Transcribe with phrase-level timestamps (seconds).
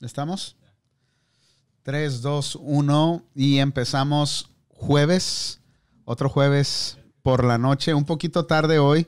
[0.00, 0.56] ¿Estamos?
[1.82, 5.60] 3, 2, 1 y empezamos jueves,
[6.06, 9.06] otro jueves por la noche, un poquito tarde hoy,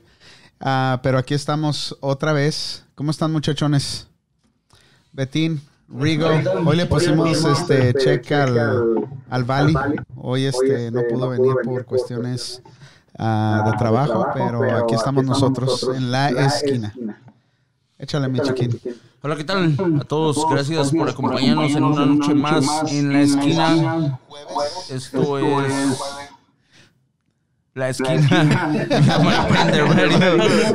[0.59, 2.85] ah, pero aquí estamos otra vez.
[2.93, 4.07] ¿Cómo están muchachones?
[5.11, 6.27] Betín, Rigo,
[6.65, 9.73] hoy le pusimos este check al, al Bali,
[10.15, 12.61] hoy este no pudo venir por cuestiones
[13.17, 16.93] ah, de trabajo, pero aquí estamos nosotros en la esquina.
[17.97, 18.79] Échale mi chiquín.
[19.25, 19.73] Hola, ¿qué tal?
[20.01, 24.19] A todos, gracias por acompañarnos en una noche más en la esquina.
[24.89, 25.87] Esto es
[27.73, 28.69] la esquina.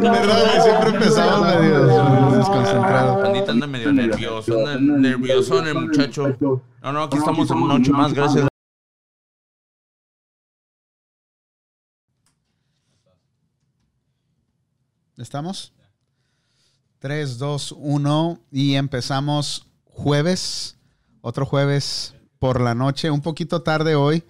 [0.00, 3.22] Verdad, siempre empezamos medio desconcentrado.
[3.26, 6.34] Andita anda medio nervioso, anda nervioso el muchacho.
[6.40, 8.48] No, no, aquí estamos en una noche más, gracias.
[15.18, 15.74] ¿Estamos?
[17.00, 20.76] 3, 2, 1 y empezamos jueves,
[21.20, 24.24] otro jueves por la noche, un poquito tarde hoy,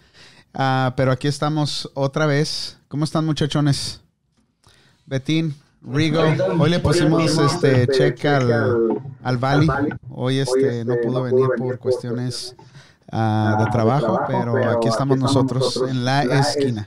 [0.52, 2.78] ah, pero aquí estamos otra vez.
[2.88, 4.00] ¿Cómo están muchachones?
[5.06, 6.22] Betín, Rigo,
[6.58, 9.68] hoy le pusimos este check al, al Bali,
[10.10, 12.54] hoy este no pudo venir por cuestiones
[13.10, 16.86] ah, de trabajo, pero aquí estamos nosotros en la esquina.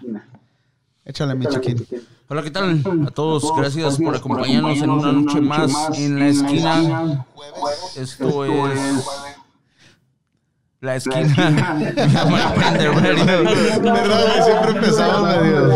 [1.03, 1.85] Échale mi chiquín.
[2.29, 2.81] Hola, ¿qué tal?
[3.07, 7.25] A todos, gracias por acompañarnos en una noche más en la esquina.
[7.95, 9.30] Esto es
[10.81, 11.77] la esquina.
[13.81, 15.67] Verdad, siempre empezamos medio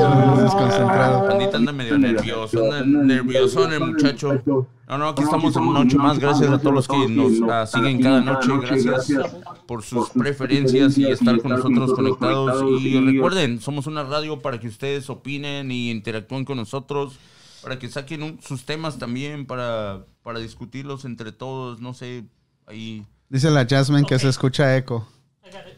[0.41, 1.31] desconcentrado.
[1.31, 4.41] Andita anda medio nervioso, anda nervioso el muchacho.
[4.87, 6.19] No, no, aquí estamos en una noche más.
[6.19, 8.49] Gracias a todos los que nos ah, siguen cada noche.
[8.61, 9.35] Gracias
[9.67, 12.63] por sus preferencias y estar con nosotros conectados.
[12.81, 17.19] Y recuerden, somos una radio para que ustedes opinen y interactúen con nosotros.
[17.61, 21.79] Para que saquen sus temas también, para, para discutirlos entre todos.
[21.79, 22.25] No sé,
[22.67, 25.05] ahí Dice la Jasmine que se escucha eco.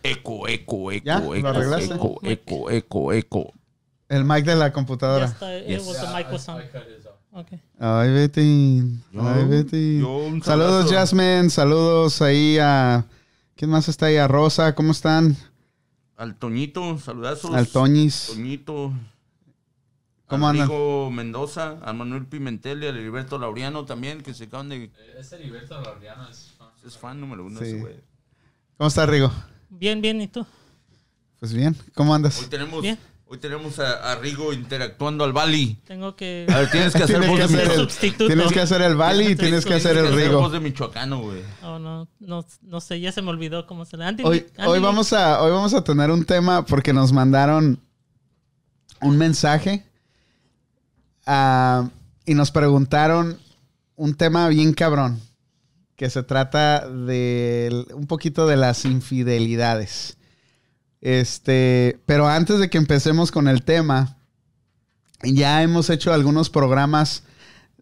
[0.03, 1.17] Eco, eco, eco, ¿Ya?
[1.17, 1.95] eco, ¿Lo arreglaste?
[1.95, 3.53] eco, eco, eco, eco.
[4.07, 5.35] El mic de la computadora.
[5.65, 5.87] Yes.
[7.31, 7.59] Okay.
[7.79, 8.83] Ay, Betty.
[9.19, 9.99] Ay, Betty.
[10.01, 10.91] yo Saludos.
[10.91, 11.49] Jasmine.
[11.49, 13.07] Saludos ahí a.
[13.55, 14.17] ¿Quién más está ahí?
[14.17, 14.75] A Rosa.
[14.75, 15.35] ¿Cómo están?
[16.15, 17.55] Al Toñito, saludazos.
[17.55, 18.33] Al Toñis.
[18.35, 18.93] Toñito.
[20.27, 21.15] ¿Cómo al andan?
[21.15, 24.91] Mendoza, al Manuel Pimentel y al Heriberto Laureano también, que se acaban de...
[25.17, 26.56] Ese Heriberto Laureano es.
[26.87, 27.65] Es fan número uno Sí.
[27.65, 27.95] ese güey.
[28.77, 29.31] ¿Cómo está, Rigo?
[29.69, 30.45] Bien, bien, ¿y tú?
[31.39, 31.75] Pues bien.
[31.93, 32.39] ¿Cómo andas?
[32.41, 32.97] Hoy tenemos, Bien.
[33.25, 35.77] hoy tenemos a, a Rigo interactuando al Bali.
[35.85, 36.47] Tengo que...
[36.49, 38.27] A ver, tienes que hacer Tienes voz que de, hacer el- Sustituto.
[38.27, 40.39] Tienes que hacer el Bali y tienes que hacer el Rigo.
[40.39, 41.41] voz de michoacano, güey.
[41.63, 44.05] Oh, no, no, no sé, ya se me olvidó cómo se le...
[44.05, 47.79] Andy, Hoy, Andy- hoy, vamos a, hoy vamos a tener un tema porque nos mandaron
[49.01, 49.85] un mensaje
[51.25, 51.89] ah,
[52.25, 53.37] y nos preguntaron
[53.95, 55.19] un tema bien cabrón
[55.97, 60.17] que se trata de un poquito de las infidelidades.
[61.01, 64.17] Este, pero antes de que empecemos con el tema,
[65.23, 67.23] ya hemos hecho algunos programas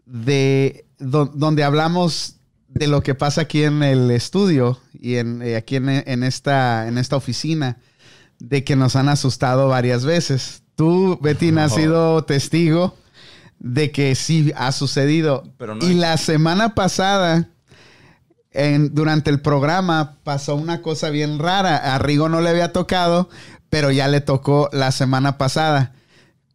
[0.05, 2.35] de do- donde hablamos
[2.69, 6.87] de lo que pasa aquí en el estudio y en, eh, aquí en, en esta,
[6.87, 7.77] en esta oficina,
[8.39, 10.63] de que nos han asustado varias veces.
[10.75, 12.95] Tú, Betín, has sido testigo
[13.59, 15.43] de que sí ha sucedido.
[15.57, 17.47] Pero no y hay- la semana pasada,
[18.91, 21.95] durante el programa, pasó una cosa bien rara.
[21.95, 23.29] A Rigo no le había tocado,
[23.69, 25.93] pero ya le tocó la semana pasada.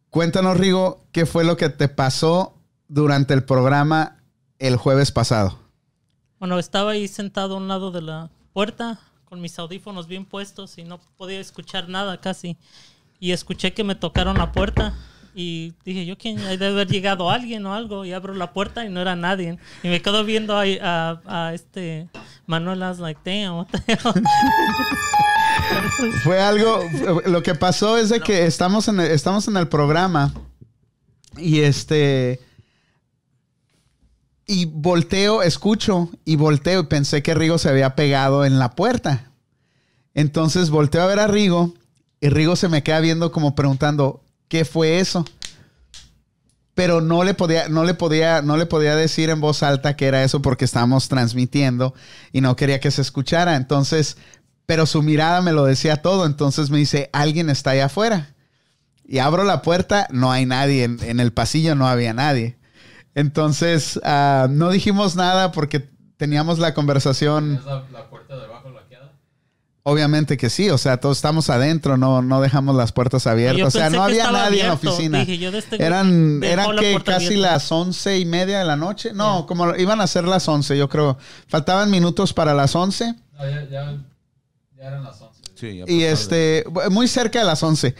[0.09, 2.55] Cuéntanos, Rigo, qué fue lo que te pasó
[2.87, 4.17] durante el programa
[4.59, 5.57] el jueves pasado.
[6.39, 10.77] Bueno, estaba ahí sentado a un lado de la puerta con mis audífonos bien puestos
[10.77, 12.57] y no podía escuchar nada casi.
[13.19, 14.93] Y escuché que me tocaron la puerta
[15.33, 18.05] y dije, yo quién, Ahí debe haber llegado alguien o algo.
[18.05, 19.57] Y abro la puerta y no era nadie.
[19.83, 22.09] Y me quedo viendo a, a este
[22.45, 24.23] Manuel, I like, damn, what the hell?
[26.23, 26.83] Fue algo,
[27.25, 30.33] lo que pasó es de que estamos en estamos en el programa
[31.37, 32.41] y este
[34.47, 39.31] y volteo, escucho y volteo y pensé que Rigo se había pegado en la puerta.
[40.13, 41.73] Entonces volteo a ver a Rigo
[42.19, 45.23] y Rigo se me queda viendo como preguntando, ¿qué fue eso?
[46.73, 50.07] Pero no le podía, no le podía, no le podía decir en voz alta que
[50.07, 51.93] era eso porque estábamos transmitiendo
[52.33, 53.55] y no quería que se escuchara.
[53.55, 54.17] Entonces,
[54.65, 56.25] pero su mirada me lo decía todo.
[56.25, 58.35] Entonces me dice, alguien está allá afuera.
[59.05, 60.83] Y abro la puerta, no hay nadie.
[60.83, 62.57] En, el pasillo no había nadie.
[63.15, 67.55] Entonces, ah, no dijimos nada porque teníamos la conversación.
[67.55, 68.80] ¿Es la, la puerta laqueada?
[69.83, 73.67] Obviamente que sí, o sea, todos estamos adentro, no, no dejamos las puertas abiertas.
[73.67, 75.19] O sea, no había nadie en la oficina.
[75.21, 77.51] Dije, yo de este Eran, eran la que casi abierta.
[77.53, 79.11] las once y media de la noche.
[79.13, 81.17] No, como iban a ser las once, yo creo.
[81.47, 83.15] Faltaban minutos para las once.
[83.33, 83.97] No, ya, ya,
[84.77, 85.41] ya eran las 11.
[85.55, 87.95] Sí, ya Y este, muy cerca de las 11.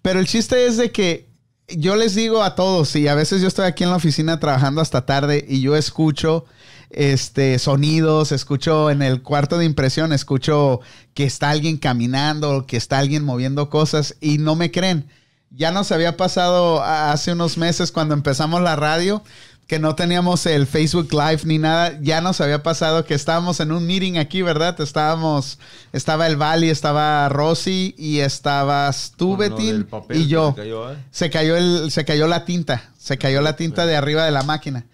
[0.00, 1.28] Pero el chiste es de que
[1.68, 4.80] yo les digo a todos, y a veces yo estoy aquí en la oficina trabajando
[4.80, 6.44] hasta tarde y yo escucho
[6.90, 10.80] este sonidos, escucho en el cuarto de impresión, escucho
[11.14, 15.06] que está alguien caminando, que está alguien moviendo cosas y no me creen.
[15.50, 19.22] Ya nos había pasado hace unos meses cuando empezamos la radio
[19.66, 23.72] que no teníamos el Facebook Live ni nada, ya nos había pasado que estábamos en
[23.72, 24.80] un meeting aquí, ¿verdad?
[24.80, 25.58] Estábamos,
[25.92, 30.54] estaba el Vali, estaba Rosy y estabas tú, Betín, y yo.
[30.54, 30.96] se cayó, ¿eh?
[31.10, 34.44] Se cayó, el, se cayó la tinta, se cayó la tinta de arriba de la
[34.44, 34.86] máquina.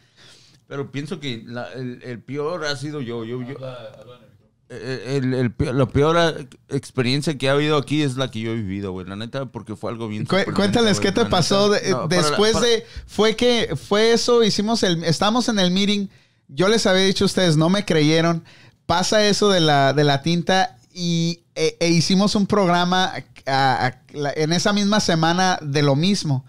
[0.69, 3.25] Pero pienso que la- el, el peor ha sido yo.
[3.25, 4.51] yo, yo Habla, habla en el micrófono.
[4.71, 8.41] eh, el, el peor- la peor eh, experiencia que ha habido aquí es la que
[8.41, 9.07] yo he vivido, güey.
[9.07, 10.25] La neta, porque fue algo bien.
[10.25, 11.85] Cu- cuéntales güey, qué te pasó neta.
[11.85, 15.59] de- No, para la- después para- de fue que fue eso hicimos el estamos en
[15.59, 16.09] el meeting
[16.49, 18.45] yo les había dicho a ustedes no me creyeron
[18.87, 23.13] pasa eso de la de la tinta y e, e hicimos un programa
[23.47, 26.45] a- a- la- en esa misma semana de lo mismo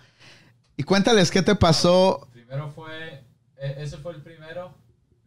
[0.77, 3.22] y cuéntales qué te pasó Primero fue,
[3.63, 4.73] e- ese fue el primero,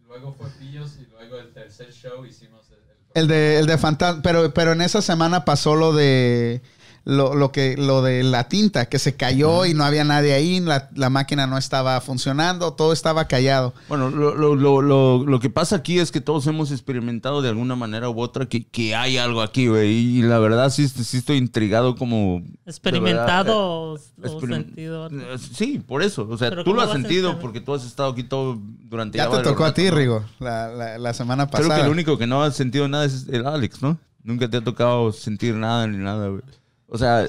[0.06, 2.66] luego fue Pillos y luego el tercer show hicimos
[3.14, 3.26] el...
[3.28, 6.60] de el de fantasma pero pero en esa semana pasó lo de
[7.08, 10.58] lo, lo que lo de la tinta que se cayó y no había nadie ahí
[10.58, 15.38] la, la máquina no estaba funcionando todo estaba callado Bueno, lo, lo, lo, lo, lo
[15.40, 18.96] que pasa aquí es que todos hemos experimentado de alguna manera u otra que, que
[18.96, 19.88] hay algo aquí, güey.
[20.18, 22.42] Y la verdad sí, sí estoy intrigado como...
[22.66, 25.06] Experimentado o, o Experim- sentido.
[25.08, 26.26] Eh, Sí, por eso.
[26.28, 29.18] O sea, tú lo ¿cómo has sentido porque tú has estado aquí todo durante...
[29.18, 29.96] Ya te tocó a ti, ¿no?
[29.96, 31.76] Rigo, la, la- la semana Creo pasada.
[31.76, 33.96] que el único que no ha sentido nada es el Alex, ¿no?
[34.24, 36.42] Nunca te ha tocado sentir nada ni nada, güey.
[36.88, 37.26] O sea...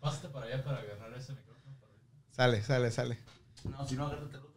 [0.00, 1.76] Pásate para allá para agarrar ese micrófono.
[2.32, 3.18] Sale, sale, sale.
[3.64, 4.52] No, si no, agárrate el otro.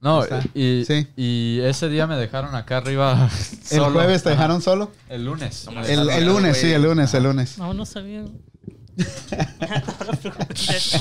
[0.00, 0.24] No,
[0.54, 1.06] y, Sí.
[1.16, 3.30] y ese día me dejaron acá arriba.
[3.70, 3.92] ¿El solo.
[3.92, 4.90] jueves te dejaron solo?
[5.08, 5.68] El lunes.
[5.86, 7.56] El, el lunes, sí, el lunes, el lunes.
[7.56, 8.24] No, no sabía.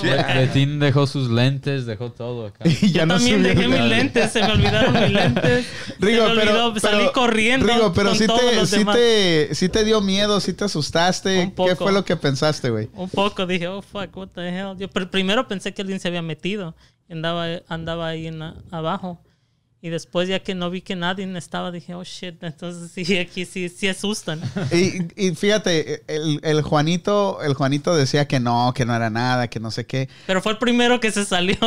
[0.01, 2.63] Be- Betín dejó sus lentes, dejó todo acá.
[2.67, 5.65] Y ya Yo no también subió dejé mis lentes, se me olvidaron mis lentes.
[5.99, 9.69] Rigo, se me pero, olvidó, salí pero- corriendo Rigo, pero sí te, sí, te, sí
[9.69, 11.39] te dio miedo, sí te asustaste.
[11.57, 12.89] Un ¿Qué fue lo que pensaste, güey?
[12.93, 14.77] Un poco dije, oh fuck, what the hell.
[14.77, 16.75] Yo pero primero pensé que alguien se había metido.
[17.09, 19.21] Andaba, andaba ahí en la- abajo.
[19.83, 22.43] Y después, ya que no vi que nadie estaba, dije, oh shit.
[22.43, 24.39] Entonces, sí, aquí sí, sí asustan.
[24.71, 29.47] Y, y fíjate, el, el Juanito, el Juanito decía que no, que no era nada,
[29.47, 30.07] que no sé qué.
[30.27, 31.55] Pero fue el primero que se salió.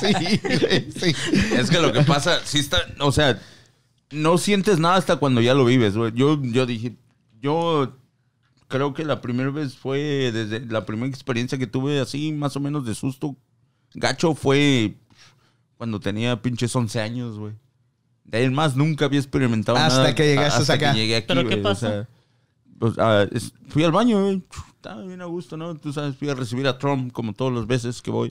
[0.00, 0.12] sí,
[1.00, 1.14] sí.
[1.56, 3.40] Es que lo que pasa, sí está, o sea,
[4.12, 5.94] no sientes nada hasta cuando ya lo vives.
[5.94, 6.94] Yo, yo dije,
[7.40, 7.96] yo
[8.68, 12.60] creo que la primera vez fue, desde la primera experiencia que tuve así, más o
[12.60, 13.36] menos de susto,
[13.94, 14.94] gacho, fue
[15.80, 17.54] cuando tenía pinches 11 años, güey.
[18.24, 20.14] De ahí en más nunca había experimentado Hasta nada.
[20.14, 20.92] que llegaste hasta acá.
[20.92, 21.86] que llegué aquí, ¿Pero qué o pasó?
[21.88, 22.08] sea,
[22.78, 24.42] pues, ah, es- fui al baño, güey.
[24.76, 25.74] Estaba bien a gusto, ¿no?
[25.76, 28.30] Tú sabes, fui a recibir a Trump como todas las veces que voy.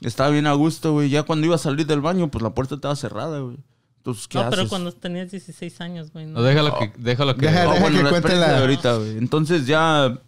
[0.00, 1.10] Estaba bien a gusto, güey.
[1.10, 3.58] Ya cuando iba a salir del baño, pues la puerta estaba cerrada, güey.
[3.98, 6.24] Entonces, ¿qué no, pero cuando tenías 16 años, güey.
[6.24, 6.90] No, déjalo que.
[6.96, 9.18] Déjalo que Deja- Oh, deja bueno, que la cuente la- ahorita, güey.
[9.18, 10.18] Entonces ya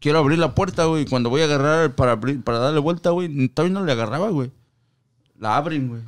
[0.00, 1.06] quiero abrir la puerta, güey.
[1.06, 4.50] Cuando voy a agarrar para abrir, para darle vuelta, güey, todavía no le agarraba, güey.
[5.38, 6.02] La abren, güey.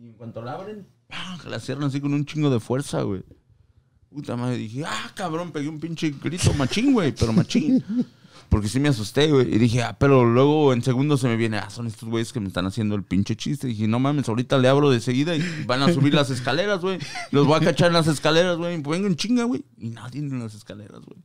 [0.00, 1.38] Y en cuanto la abren, ¡pam!
[1.48, 3.22] la cierran así con un chingo de fuerza, güey.
[4.10, 7.84] Puta madre, dije, ah, cabrón, pegué un pinche grito machín, güey, pero machín.
[8.48, 9.54] Porque sí me asusté, güey.
[9.54, 12.40] Y dije, ah, pero luego en segundos se me viene, ah, son estos güeyes que
[12.40, 13.66] me están haciendo el pinche chiste.
[13.66, 16.80] Y dije, no mames, ahorita le abro de seguida y van a subir las escaleras,
[16.80, 16.98] güey.
[17.32, 18.74] Los voy a cachar en las escaleras, güey.
[18.74, 19.64] En chinga, güey.
[19.76, 21.18] Y nadie en las escaleras, güey.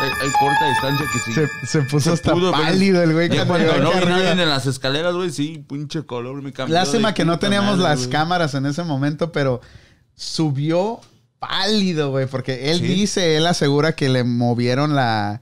[0.00, 1.32] Hay, hay corta distancia que sí.
[1.32, 3.28] Se, se puso Se hasta pudo, pálido el güey.
[3.28, 6.74] Ya cuando no vi nadie en las escaleras, güey, sí, pinche color me cambió.
[6.74, 8.10] Lástima que no teníamos madre, las güey.
[8.10, 9.60] cámaras en ese momento, pero
[10.14, 11.00] subió
[11.38, 12.86] pálido, güey, porque él Sí.
[12.86, 15.40] dice, él asegura que le movieron la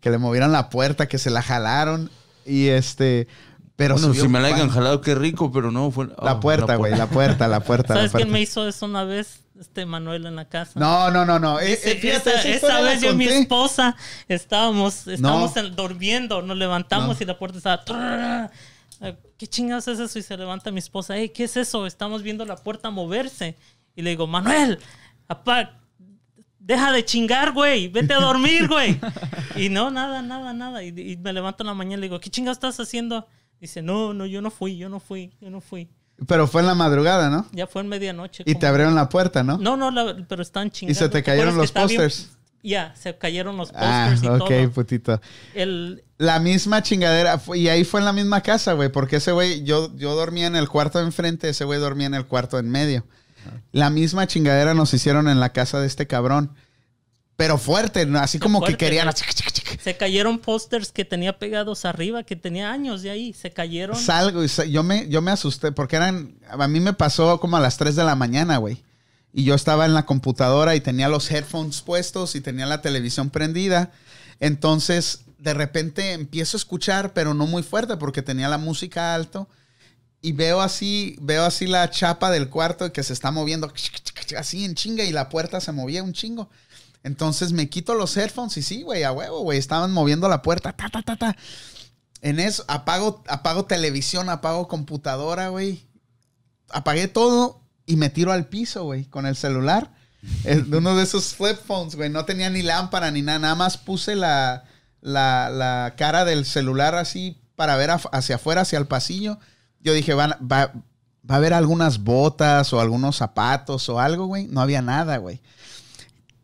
[0.00, 2.10] que le movieron la puerta, que se la jalaron
[2.46, 3.28] y este,
[3.76, 6.06] pero Bueno, si me la hayan jalado, qué rico, pero no fue.
[6.22, 8.32] la oh, puerta, güey, la puerta, la puerta, la ¿Sabes quién puerta.
[8.32, 9.40] me hizo eso una vez?
[9.60, 10.80] Este Manuel en la casa.
[10.80, 11.60] No, no, no, no.
[11.60, 13.94] Ese- eh, fíjate, esa, esa vez yo y mi esposa
[14.26, 15.60] estábamos, estábamos No.
[15.62, 17.22] en- durmiendo, nos levantamos No.
[17.22, 17.84] y la puerta estaba...
[17.84, 18.50] trrr.
[19.02, 20.18] Eh, ¿Qué chingados es eso?
[20.18, 21.86] Y se levanta mi esposa, hey, ¿qué es eso?
[21.86, 23.56] Estamos viendo la puerta moverse.
[23.94, 24.78] Y le digo, Manuel,
[25.28, 25.78] apá,
[26.58, 28.98] deja de chingar, güey, vete a dormir, güey.
[29.56, 30.82] y no, nada, nada, nada.
[30.82, 33.26] Y, y me levanto en la mañana y le digo, ¿qué chingados estás haciendo?
[33.60, 35.88] Dice, no, no, yo no fui, yo no fui, yo no fui.
[36.26, 37.46] Pero fue en la madrugada, ¿no?
[37.52, 38.42] Ya fue en medianoche.
[38.46, 39.56] Y te abrieron la puerta, ¿no?
[39.58, 40.98] No, no, la- pero están chingando.
[40.98, 42.30] se te cayeron los pósters?
[42.62, 44.70] Ya, se cayeron los Ah, posters y ok, todo.
[44.72, 45.20] putito.
[45.54, 47.38] El, La misma chingadera.
[47.38, 48.90] fue- y ahí fue en la misma casa, güey.
[48.90, 52.14] Porque ese güey, yo, yo dormía en el cuarto de enfrente, ese güey dormía en
[52.14, 53.04] el cuarto en medio.
[53.72, 56.52] La misma chingadera nos hicieron en la casa de este cabrón.
[57.40, 59.10] Pero fuerte, así como fuerte, que querían.
[59.82, 63.32] se cayeron pósters que tenía pegados arriba, que tenía años de ahí.
[63.32, 63.96] Se cayeron.
[63.96, 66.34] Salgo y yo me, yo me asusté porque eran.
[66.50, 68.84] A mí me pasó como a las 3 de la mañana, güey.
[69.32, 73.30] Y yo estaba en la computadora y tenía los headphones puestos y tenía la televisión
[73.30, 73.90] prendida.
[74.38, 79.48] Entonces, de repente empiezo a escuchar, pero no muy fuerte porque tenía la música alto.
[80.20, 83.72] Y veo así, veo así la chapa del cuarto que se está moviendo
[84.36, 86.50] así en chinga y la puerta se movía un chingo.
[87.02, 89.58] Entonces me quito los headphones y sí, güey, a huevo, güey.
[89.58, 91.36] Estaban moviendo la puerta, ta, ta, ta, ta.
[92.20, 95.86] En eso, apago, apago televisión, apago computadora, güey.
[96.68, 99.92] Apagué todo y me tiro al piso, güey, con el celular.
[100.42, 102.10] De uno de esos flip phones, güey.
[102.10, 103.38] No tenía ni lámpara ni nada.
[103.38, 104.64] Nada más puse la,
[105.00, 109.38] la, la cara del celular así para ver hacia afuera, hacia el pasillo.
[109.80, 110.72] Yo dije, van- va,
[111.28, 114.46] va a haber algunas botas o algunos zapatos o algo, güey.
[114.48, 115.40] No había nada, güey.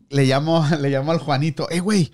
[0.09, 2.11] Le llamo, le llamo al Juanito, eh, güey,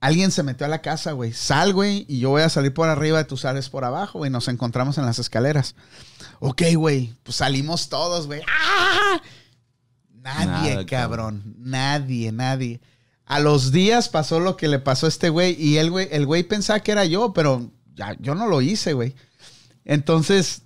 [0.00, 1.32] alguien se metió a la casa, güey.
[1.32, 4.30] Sal, güey, y yo voy a salir por arriba y tú sales por abajo, güey.
[4.30, 5.74] Nos encontramos en las escaleras.
[6.38, 8.42] Ok, güey, pues salimos todos, güey.
[8.46, 9.20] ¡Ah!
[10.22, 11.54] Nadie, Nada, cabrón.
[11.58, 12.80] Nadie, nadie.
[13.24, 16.26] A los días pasó lo que le pasó a este güey y el güey, el
[16.26, 19.14] güey pensaba que era yo, pero ya, yo no lo hice, güey.
[19.84, 20.62] Entonces,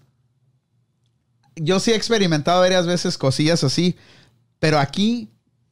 [1.57, 3.97] yo sí he experimentado varias veces cosillas así,
[4.59, 5.31] pero aquí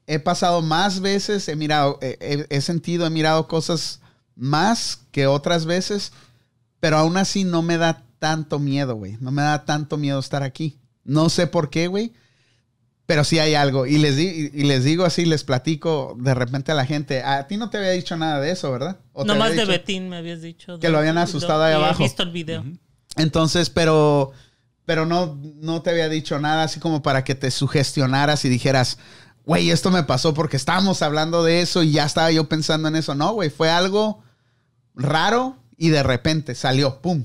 [0.09, 4.01] he pasado más veces, he mirado, he, he- he sentido, he mirado cosas
[4.35, 6.13] más que otras veces,
[6.81, 9.17] pero aún así no me da tanto miedo, güey.
[9.21, 10.77] No me da tanto miedo estar aquí.
[11.05, 12.13] No sé por qué, güey.
[13.07, 13.87] Pero sí hay algo.
[13.87, 17.23] Y les, di- y les digo así, les platico de repente a la gente.
[17.23, 18.99] A ti no te había dicho nada de eso, ¿verdad?
[19.13, 19.65] ¿O No más de?
[19.65, 20.79] Betín me habías dicho.
[20.79, 22.03] Que lo habían asustado ahí abajo.
[22.03, 22.65] He visto el video.
[23.17, 24.33] Entonces, pero,
[24.85, 28.99] pero no, no te había dicho nada así como para que te sugestionaras y dijeras,
[29.49, 32.97] güey, esto me pasó porque estábamos hablando de eso y ya estaba yo pensando en
[32.97, 33.15] eso.
[33.15, 34.23] No, güey, fue algo
[34.95, 37.25] raro y de repente salió, pum.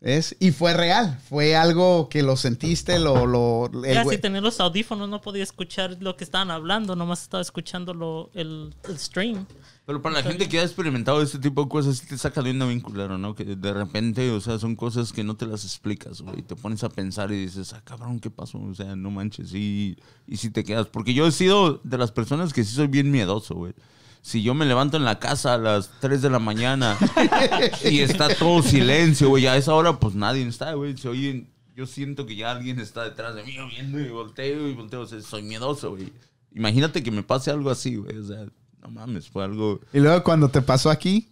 [0.00, 0.34] ¿Ves?
[0.40, 3.26] Y fue real, fue algo que lo sentiste, lo...
[3.26, 7.42] lo Ya, si tenía los audífonos no podía escuchar lo que estaban hablando, nomás estaba
[7.42, 9.46] escuchando lo, el, el stream.
[9.86, 12.50] Pero para la gente que ha experimentado este tipo de cosas, sí te saca de
[12.50, 13.36] una bien culero, ¿no?
[13.36, 16.42] Que de repente, o sea, son cosas que no te las explicas, güey.
[16.42, 18.58] Te pones a pensar y dices, ah, cabrón, ¿qué pasó?
[18.58, 20.88] O sea, no manches, y, y si te quedas.
[20.88, 23.74] Porque yo he sido de las personas que sí soy bien miedoso, güey.
[24.22, 26.98] Si yo me levanto en la casa a las 3 de la mañana
[27.88, 30.96] y está todo silencio, güey, a esa hora pues nadie está, güey.
[30.96, 34.74] Se oyen, yo siento que ya alguien está detrás de mí viendo y volteo y
[34.74, 35.02] volteo.
[35.02, 36.12] O sea, soy miedoso, güey.
[36.52, 38.16] Imagínate que me pase algo así, güey.
[38.16, 38.46] O sea,
[38.86, 39.80] no mames, fue algo...
[39.92, 41.28] Y luego cuando te pasó aquí,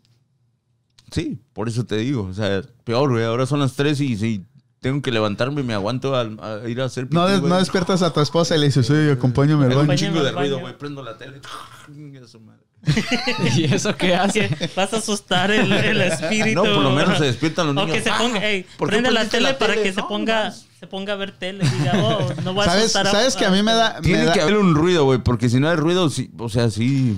[1.12, 2.24] Sí, por eso te digo.
[2.24, 3.24] O sea, peor, güey.
[3.24, 4.44] Ahora son las 3 y si
[4.80, 6.24] tengo que levantarme, me aguanto a,
[6.68, 9.12] ir a hacer pipí, no, des- no despiertas a tu esposa y le dices, oye,
[9.12, 9.98] acompáñame al Hago un baño.
[9.98, 10.60] chingo de ruido, baño.
[10.66, 10.78] güey.
[10.78, 11.40] Prendo la tele.
[11.86, 12.62] Chinga su madre.
[13.56, 14.48] ¿Y eso qué hace?
[14.74, 16.64] Vas a asustar el, el espíritu.
[16.64, 17.96] No, por lo menos se despiertan los O niños.
[17.96, 20.52] que se Ah, ponga, ey, ¿por qué prende la tele, la para que se ponga.
[20.84, 21.64] Se ponga a ver tele.
[21.68, 23.94] Diga, oh, no voy a ¿Sabes, asustar ¿Sabes que a mí me da...
[23.96, 26.48] me Tiene da- que haber un ruido, güey, porque si no hay ruido, sí, o
[26.48, 27.16] sea, sí,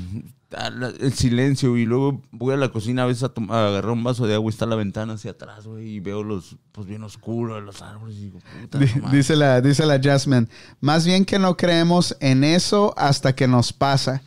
[0.51, 3.91] la- el silencio y luego voy a la cocina a veces a, tom- a agarrar
[3.93, 6.87] un vaso de agua y está la ventana hacia atrás, güey, y veo los, pues
[6.87, 9.13] bien oscuro, los árboles y digo, puta, Di- no mames.
[9.13, 10.47] Dice la, dice la Jasmine,
[10.81, 14.23] más bien que no creemos en eso hasta que nos pasa.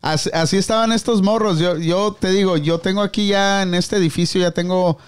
[0.00, 1.58] Así, así estaban estos morros.
[1.58, 4.98] Yo, yo te digo, yo tengo aquí ya en este edificio, ya tengo,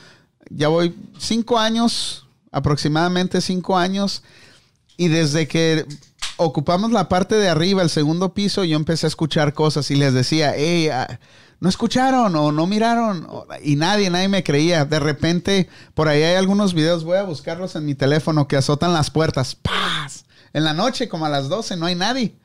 [0.51, 2.26] ya voy cinco años,
[2.57, 4.23] aproximadamente cinco años.
[4.97, 5.85] Y desde que
[6.39, 10.15] ocupamos la parte de arriba, el segundo piso, yo empecé a escuchar cosas y les
[10.15, 11.21] decía, hey, ah,
[11.61, 13.29] no escucharon o no miraron.
[13.63, 14.87] Y nadie, nadie me creía.
[14.87, 18.95] De repente, por ahí hay algunos videos, voy a buscarlos en mi teléfono, que azotan
[18.95, 19.55] las puertas.
[19.55, 20.25] ¡Paz!
[20.55, 22.37] En la noche, como a las 12, no hay nadie.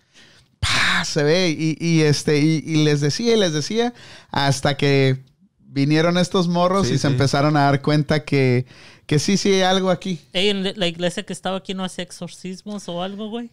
[0.60, 1.08] ¡Paz!
[1.08, 1.50] Se ve.
[1.50, 3.94] Y, y, este, y, y les decía y les decía
[4.30, 5.24] hasta que
[5.72, 8.66] vinieron estos morros Sí, y se empezaron a dar cuenta que,
[9.12, 10.22] que sí, sí hay algo aquí.
[10.32, 13.50] Ey, en la iglesia que estaba aquí no hacía exorcismos o algo, güey.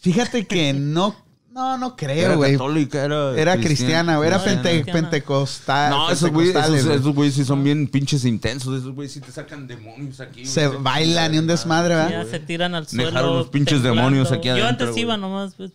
[0.00, 1.16] Fíjate que no,
[1.50, 2.52] no, no creo, Era güey.
[2.52, 3.36] católica, era.
[3.36, 4.28] Era cristiana, güey.
[4.28, 5.00] Era No, pente- cristiana.
[5.10, 5.90] pentecostal.
[5.90, 6.96] No, esos güeyes esos, güey.
[6.98, 8.78] esos güeyes sí son bien pinches intensos.
[8.80, 10.46] Esos güeyes sí te sacan demonios aquí.
[10.46, 12.26] Se bailan y un desmadre, Ya ¿verdad?
[12.30, 13.06] se tiran al suelo.
[13.06, 14.02] Dejaron los pinches temblando.
[14.02, 15.02] demonios aquí Yo adentro, antes güey.
[15.02, 15.54] iba nomás.
[15.56, 15.72] pues,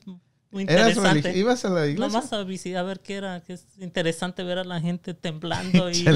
[0.56, 1.38] muy ¿Eras interesante.
[1.38, 2.08] ¿Ibas a la iglesia?
[2.08, 5.90] Nomás a visitar, a ver qué era, que es interesante ver a la gente temblando
[5.92, 6.12] y, y ¿No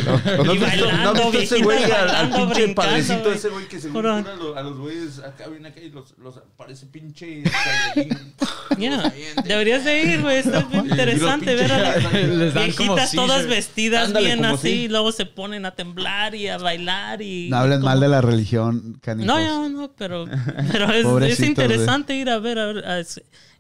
[0.54, 4.22] visto- bailando, ¿No ese güey al, al pinche padrecito ese güey que se cura a
[4.22, 7.44] los, a güeyes acá, viene acá y los, los parece pinche.
[8.78, 9.12] Ya,
[9.46, 10.38] Deberías de ir, güey.
[10.38, 13.48] Está Y- y interesante ver a las Les dan como viejitas todas seizures.
[13.48, 14.70] vestidas Ándale, bien así, así.
[14.70, 17.50] y luego se ponen a temblar y a bailar y...
[17.50, 19.28] No hablen mal de la religión, canijos.
[19.28, 20.26] No, no, no, pero,
[20.72, 23.00] pero es, es interesante ir a ver, a, ver, a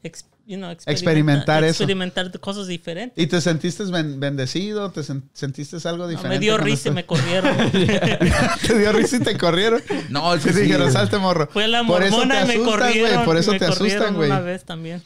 [0.03, 1.83] ex- you know, Experimentar eso.
[1.83, 3.23] Experimentar cosas diferentes.
[3.23, 4.91] ¿Y te sentiste ben- bendecido?
[4.91, 6.35] ¿Te sen- sentiste algo No, diferente?
[6.35, 7.55] me dio risa y me corrieron.
[7.71, 9.81] ¿Te dio risa y te corrieron?
[10.09, 11.47] No, es Que sí, dijeron, salte morro.
[11.53, 12.11] Fue la mormona
[12.43, 13.25] y me asustan, güey, corrieron.
[13.25, 14.29] Por eso me te asustan, güey.
[14.31, 15.03] Una vez también.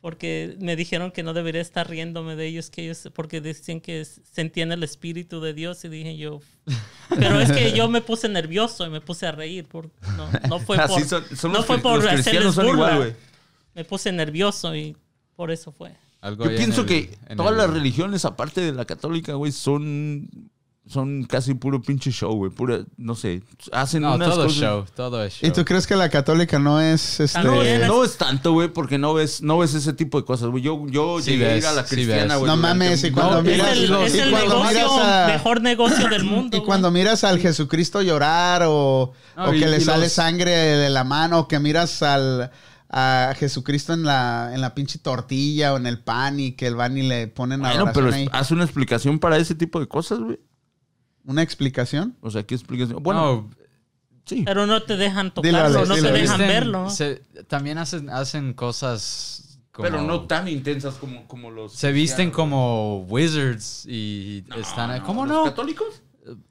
[0.00, 4.04] Porque me dijeron que no debería estar riéndome de ellos, que ellos, porque decían que
[4.04, 6.40] sentían el espíritu de Dios y dije yo.
[7.08, 9.64] Pero es que yo me puse nervioso y me puse a reír.
[9.66, 12.70] Por, no, no fue Así por, son- son no los fue por hacerles burla.
[12.94, 13.16] igual.
[13.74, 14.96] Me puse nervioso y
[15.36, 15.92] por eso fue.
[16.20, 20.28] Algo Yo pienso el- que todas el- las religiones, aparte de la católica, güey, son,
[20.86, 22.50] son casi puro pinche show, güey.
[22.52, 24.60] Pura, no sé, hacen No, unas todo es cosas...
[24.62, 25.48] show, todo es show.
[25.48, 28.68] ¿Y tú crees que la católica no es este No, es, no es tanto, güey,
[28.68, 30.62] porque no ves, no ves ese tipo de cosas, güey.
[30.62, 32.48] Yo, yo Sí llegué a ir ves, a la cristiana, güey.
[32.48, 35.26] No mames, y cuando No, miras- es el, y es el cuando negocio, miras a-
[35.28, 36.56] mejor negocio del mundo.
[36.56, 40.12] Y cuando miras al Jesucristo llorar o, No, o y- que le y sale los-
[40.12, 42.50] sangre de la mano o que miras al
[42.92, 46.76] a Jesucristo en la, en la pinche tortilla o en el pan y que el
[46.76, 48.28] van y le ponen Bueno, pero ahí.
[48.32, 50.38] haz una explicación para ese tipo de cosas, güey.
[51.24, 52.16] ¿Una explicación?
[52.20, 53.02] O sea, ¿qué explicación?
[53.02, 53.50] Bueno, No,
[54.26, 54.42] sí.
[54.44, 56.90] Pero no te dejan Dile, tocarlo, no dile, te dejan visten- verlo.
[56.90, 59.88] se- también hacen, hacen cosas como...
[59.88, 61.72] Pero no tan intensas como, como los...
[61.72, 64.98] Se visten como wizards y están...
[64.98, 65.44] No, ¿Cómo ¿los no?
[65.44, 66.02] católicos?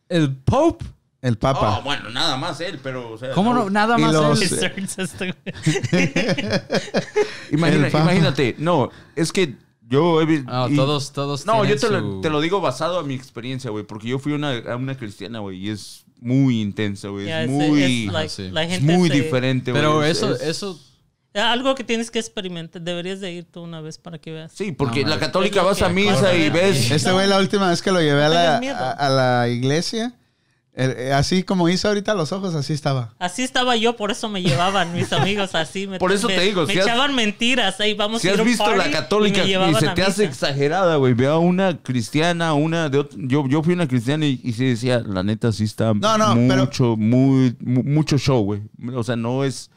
[0.09, 0.85] El Pope.
[1.21, 1.75] El Papa.
[1.77, 3.11] Ah, bueno, nada más él, pero...
[3.11, 3.69] O sea, ¿Cómo no?
[3.69, 4.59] Nada más los- él.
[4.97, 5.35] Este.
[7.51, 8.03] Imagina- Papa.
[8.05, 9.55] imagínate, no, es que
[9.87, 13.13] yo he y- todos, todos No, yo te, lo, te lo digo basado a mi
[13.13, 17.29] experiencia, güey, porque yo fui una, a una cristiana, güey, y es muy intensa, güey,
[17.29, 18.49] es es- muy, es like- sí.
[18.51, 19.81] la es gente muy se- diferente, güey.
[19.83, 20.79] Pero es- eso, es- eso...
[21.33, 22.81] Algo que tienes que experimentar.
[22.81, 24.51] Deberías de ir tú una vez para que veas.
[24.53, 26.91] Sí, porque No, la católica vas a misa y ves...
[26.91, 30.13] Este güey la última vez que lo llevé a la, a, a la iglesia,
[31.13, 33.13] así como hizo ahorita los ojos, así estaba.
[33.19, 35.85] Así estaba yo, por eso me llevaban mis amigos así.
[35.85, 37.79] Me, Por eso me- te digo, Me si has- echaban mentiras.
[37.81, 40.01] Ahí vamos Si a ir has a un visto party la católica y, se te
[40.03, 41.13] hace exagerada, güey.
[41.13, 44.65] Ve a una cristiana, una de ot- yo, yo fui una cristiana y, y sí
[44.65, 48.61] decía, la neta sí está No, no, pero- mucho, muy, mu- mucho show, güey.
[48.95, 49.69] O sea, no es...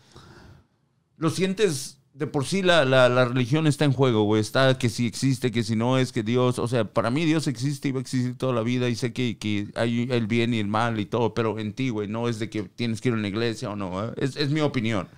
[1.16, 1.93] Lo sientes...
[2.14, 4.40] De por sí la, la, la religión está en juego, güey.
[4.40, 6.60] Está que si existe, que si no es, que Dios...
[6.60, 8.88] O sea, para mí Dios existe y va a existir toda la vida.
[8.88, 11.34] Y sé que, que hay el bien y el mal y todo.
[11.34, 13.74] Pero en ti, güey, no es de que tienes que ir a una iglesia o
[13.74, 14.04] no.
[14.04, 14.12] ¿eh?
[14.16, 15.08] Es, es mi opinión.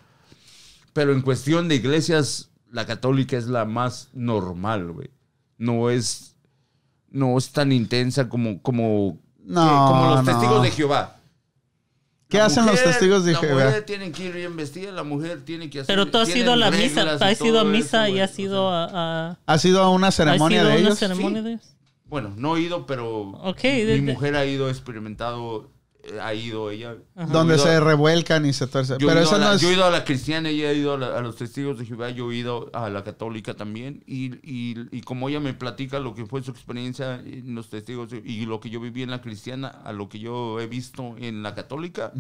[0.95, 5.11] Pero en cuestión de iglesias, la católica es la más normal, güey.
[5.59, 6.35] No es.
[7.11, 8.63] No es tan intensa como.
[8.63, 10.33] como, No, como los no.
[10.33, 11.21] testigos de Jehová.
[12.29, 13.65] ¿Qué La hacen los mujer- testigos de La Jehová?
[13.67, 15.95] mujer tiene que ir bien vestida, la mujer tiene que hacer.
[15.95, 17.05] Pero tú has ido a la misa.
[17.05, 18.89] y Has ido a misa eso, y has O ido a.
[19.31, 20.99] a- ¿Has ido a una ¿Has ceremonia ido a de una ellos?
[20.99, 21.45] ceremonia Sí.
[21.45, 21.73] de ellos?
[22.07, 23.31] Bueno, no he ido, pero.
[23.43, 25.71] Ok, mi de- de- mujer ha ido, experimentado.
[26.23, 26.97] Ha ido ella.
[27.15, 27.33] Ajá.
[27.33, 28.99] Donde Yo he ido- se revuelcan y se tuercen.
[28.99, 29.61] Yo, Pero he ido eso a la, no es...
[29.61, 31.85] yo he ido a la cristiana, ella ha ido a, la- a los testigos de
[31.87, 34.03] Jehová, yo he ido a la católica también.
[34.07, 38.11] Y, y, y como ella me platica lo que fue su experiencia en los testigos
[38.13, 41.43] y lo que yo viví en la cristiana, a lo que yo he visto en
[41.43, 42.13] la católica,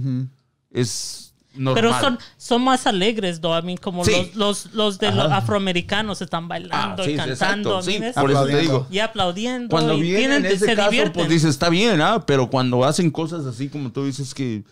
[0.70, 1.75] es normal.
[1.75, 3.59] Pero son, son más alegres, ¿no?
[3.59, 4.12] I mean, como Sí.
[4.35, 7.83] los, los, los de los afroamericanos están Ah, bailando sí, y cantando.
[7.83, 8.87] sí, I mean, es- por eso te digo.
[8.90, 9.69] y aplaudiendo.
[9.69, 11.12] Cuando y vienen tienen- en ese se caso, divierten.
[11.14, 12.25] pues dices, está bien, ¿ah?
[12.27, 14.64] Pero cuando hacen cosas así como tú dices que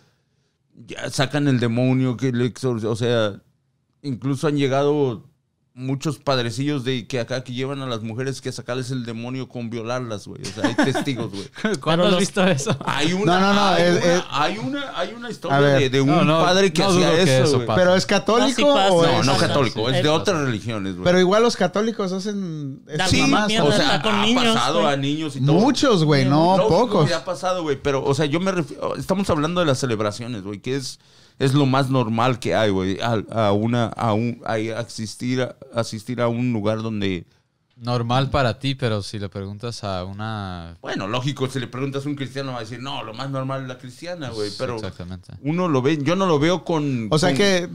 [0.86, 3.40] ya sacan el demonio, que le exor- o sea,
[4.02, 5.24] incluso han llegado
[5.76, 9.70] muchos padrecillos de que acá que llevan a las mujeres que sacarles el demonio con
[9.70, 10.40] violarlas, güey.
[10.42, 11.48] O sea, hay testigos, güey.
[11.80, 12.76] ¿Cuándo Pero has los- visto eso?
[12.84, 15.90] Hay una, No, no, no, hay, es- una, es- hay una, hay una historia de,
[15.90, 17.74] de un No, padre que no hacía que eso, eso.
[17.74, 18.92] ¿Pero es católico No, sí pasa.
[18.92, 21.04] o No, es- no católico, es de otras religiones, güey.
[21.04, 22.80] Pero igual los católicos hacen...
[23.08, 23.60] Sí, mamá mamás.
[23.60, 25.54] o sea, con ha niños, pasado a niños y todo.
[25.54, 27.10] Muchos, güey, no pocos.
[27.10, 27.80] ha pasado, güey.
[27.82, 28.94] Pero, o sea, yo me refiero.
[28.94, 31.00] Estamos hablando de las celebraciones, güey, que es,
[31.38, 33.00] es lo más normal que hay, güey.
[33.00, 33.86] A, a una.
[33.86, 37.24] A un, a asistir, a, asistir a un lugar donde.
[37.76, 40.76] Normal para ti, pero si le preguntas a una...
[40.80, 43.62] Bueno, lógico, si le preguntas a un cristiano, va a decir, no, lo más normal
[43.62, 44.52] es la cristiana, güey.
[44.56, 45.32] Pero Exactamente.
[45.42, 45.98] uno lo ve.
[46.00, 47.08] Yo no lo veo con.
[47.10, 47.68] O sea con- que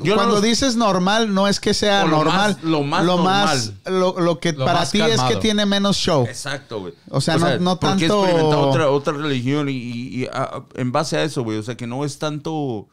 [0.00, 2.58] Yo no cuando los- dices normal, no es que sea lo normal.
[2.62, 6.26] más- lo más más- lo, lo que Lo para ti es que tiene menos show.
[6.26, 6.92] Exacto, güey.
[7.08, 11.16] O sea, no- porque tanto- experimentado otra, otra religión y, y- y, ah, en base
[11.16, 11.56] a eso, güey.
[11.56, 12.86] O sea, que no es tanto.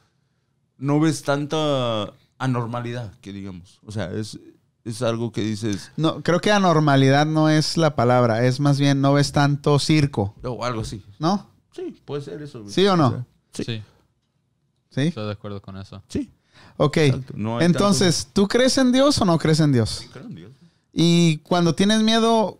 [0.78, 3.80] No ves tanta anormalidad, que digamos.
[3.86, 4.40] O sea, es.
[4.84, 8.46] es algo que dices, No, creo que anormalidad no es la palabra.
[8.46, 11.04] Es más bien no ves tanto circo, o algo así.
[11.20, 11.50] ¿no?
[11.72, 12.64] Sí, puede ser eso.
[12.68, 13.26] ¿Sí o no?
[13.54, 13.64] Sí.
[13.64, 13.84] Sí,
[14.90, 15.02] ¿Sí?
[15.02, 16.02] estoy de acuerdo con eso.
[16.08, 16.32] Sí.
[16.78, 16.98] Ok.
[17.34, 20.06] No Entonces, ¿tú crees en Dios o no crees en Dios?
[20.12, 20.52] Creo en Dios.
[20.94, 22.60] Y cuando tienes miedo,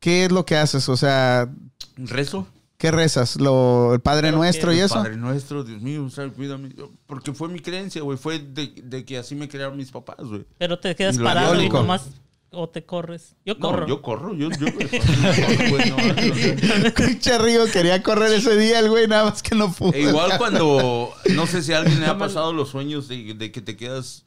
[0.00, 0.88] ¿qué es lo que haces?
[0.88, 1.50] O sea,
[1.96, 2.46] Rezo.
[2.78, 3.36] ¿Qué rezas?
[3.36, 4.94] ¿Lo, ¿El Padre Pero Nuestro que- y eso?
[4.94, 6.32] Padre nuestro, Dios mío, ¿sabes?
[6.34, 6.70] cuídame.
[7.06, 8.18] Porque fue mi creencia, güey.
[8.18, 10.44] Fue de, de que así me crearon mis papás, güey.
[10.58, 12.06] Pero te quedas Y parado y nomás
[12.56, 13.34] o te corres.
[13.44, 13.80] Yo corro.
[13.82, 14.32] No, yo corro.
[14.34, 16.94] Yo, yo, yo corro, güey, no, no.
[16.94, 19.92] Pinche Río quería correr ese día, el güey, nada más que no pudo.
[19.92, 23.50] E igual cuando, no sé si a alguien le ha pasado los sueños de, de
[23.50, 24.24] que te quedas,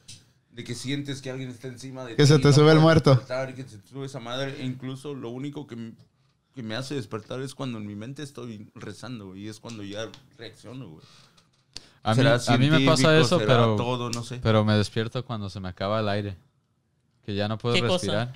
[0.52, 2.72] de que sientes que alguien está encima de Que ti se y te no sube
[2.74, 3.18] el muerto.
[3.56, 4.56] que se te sube esa madre.
[4.60, 5.94] E incluso lo único que,
[6.58, 9.44] que me hace despertar es cuando en mi mente estoy rezando, güey.
[9.46, 11.06] Y es cuando ya reacciono, güey.
[12.02, 14.40] A mí, Será a mí me pasa eso, pero, todo, no sé.
[14.42, 16.36] pero me despierto cuando se me acaba el aire.
[17.26, 17.94] Que ya no puedo ¿Qué cosa?
[17.94, 18.34] respirar.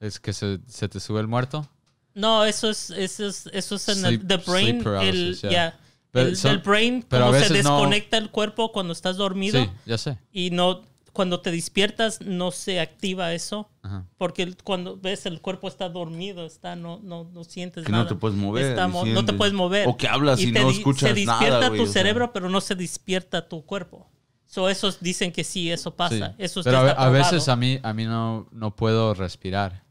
[0.00, 1.68] Es que se, se te sube el muerto.
[2.14, 5.78] No, eso es, eso es, eso es en el the brain, paralysis, el, yeah.
[6.12, 9.70] Pero el brain, pero a como se no- desconecta el cuerpo cuando estás dormido Sí,
[9.84, 10.16] ya sé.
[10.32, 10.82] y no,
[11.14, 14.04] cuando te despiertas no se activa eso, Ajá.
[14.18, 18.02] porque cuando ves el cuerpo está dormido, está, no, no, no sientes Que nada.
[18.02, 18.64] no te puedes mover.
[18.66, 19.88] Está no te puedes mover.
[19.88, 21.94] O que hablas y, te no escuchas Se despierta nada, güey, tu sea.
[22.02, 24.10] cerebro, pero no se despierta tu cuerpo.
[24.44, 26.28] So, esos dicen que sí, eso pasa.
[26.30, 26.34] Sí.
[26.38, 29.83] Eso Pero a, a veces a mí, a mí no, no puedo respirar.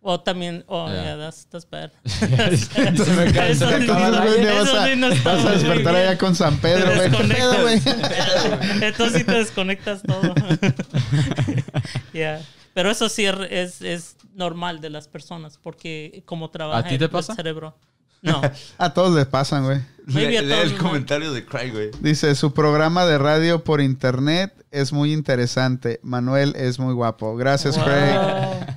[0.00, 1.02] O también, oh, Yeah.
[1.02, 1.90] yeah, that's, that's bad.
[2.04, 6.16] Se me Se Eso sí- acaba ya eso vas a, no vas a despertar allá
[6.16, 7.82] con San Pedro, güey.
[8.82, 10.34] Entonces sí te desconectas todo.
[12.12, 12.40] Yeah.
[12.74, 16.94] Pero eso sí es, es normal de las personas porque como trabaja ¿A ti te
[16.96, 17.34] el- el pasa?
[17.34, 17.76] cerebro.
[18.22, 18.40] No.
[18.78, 19.80] A todos les pasan, güey.
[20.14, 21.90] Maybe Lee el comentario de Craig, güey.
[22.00, 26.00] Dice, su programa de radio por internet es muy interesante.
[26.02, 27.36] Manuel es muy guapo.
[27.36, 27.84] Gracias, Wow.
[27.84, 28.18] Craig.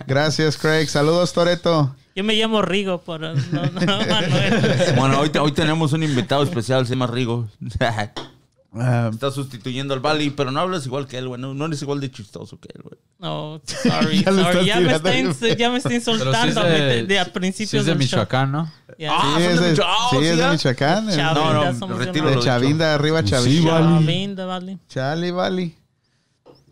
[0.08, 0.88] Gracias, Craig.
[0.88, 1.96] Saludos, Toreto.
[2.15, 4.94] Yo me llamo Rigo, pero no, no, Manuel.
[4.98, 7.48] Bueno, hoy, hoy tenemos un invitado especial, se llama Rigo.
[8.73, 11.41] Ah, Está sustituyendo al Bali, pero no hablas igual que él, güey.
[11.41, 12.95] No, no eres igual de chistoso que él, güey.
[13.19, 14.65] No, sorry, Ya sorry.
[14.65, 17.81] Ya me, está, ins- ya me está sí insultando de, de, de a sí principios
[17.81, 18.19] es de del show.
[18.19, 18.71] Michoacán, ¿no?
[18.97, 19.12] Yeah.
[19.13, 20.51] Ah, sí, son es de de, Micho- ah, sí, es ¿sí, de ah?
[20.51, 21.05] Michoacán.
[21.10, 21.34] Chavinda,
[21.73, 23.71] No, no, retiro De Chavinda, arriba Sí, Chavinda.
[23.73, 24.05] vale.
[24.05, 24.79] Chavinda, vale.
[24.88, 25.75] Chale, vale.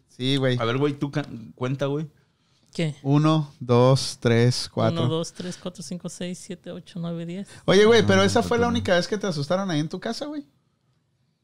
[0.08, 0.58] Sí, güey.
[0.60, 2.08] A ver, güey, tú ca- cuenta, güey.
[2.74, 2.96] ¿Qué?
[3.04, 5.08] Uno, dos, tres, 1, cuatro.
[5.08, 7.48] 2, 3, 4, 5, 6, 7, 8, 9, 10.
[7.66, 10.26] Oye, güey, pero esa fue la única vez que te asustaron ahí en tu casa,
[10.28, 10.46] güey.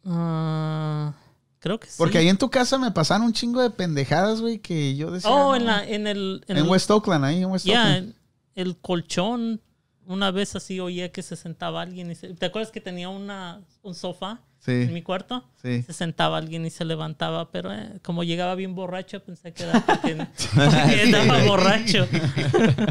[0.06, 1.14] Ah,
[1.60, 1.96] creo que sí.
[1.98, 5.30] Porque ahí en tu casa me pasaron un chingo de pendejadas, güey, que yo decía.
[5.32, 5.56] Oh, no.
[5.56, 6.44] en, la, en el...
[6.48, 8.14] En, el- West Oakland, ahí en West Oakland.
[8.56, 9.62] el colchón.
[10.08, 12.12] Una vez así oía que se sentaba alguien.
[12.12, 15.44] Y se- ¿Te acuerdas que tenía una, un sofá en mi cuarto?
[15.62, 15.82] sí.
[15.84, 19.80] Se sentaba alguien y se levantaba, pero eh, como llegaba bien borracho, pensé que era
[19.86, 20.16] porque,
[20.56, 22.08] porque andaba borracho.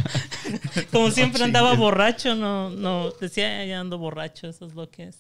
[0.93, 5.05] como siempre andaba borracho, no, no, decía, "Ay, ya ando borracho, eso es lo que
[5.05, 5.19] es.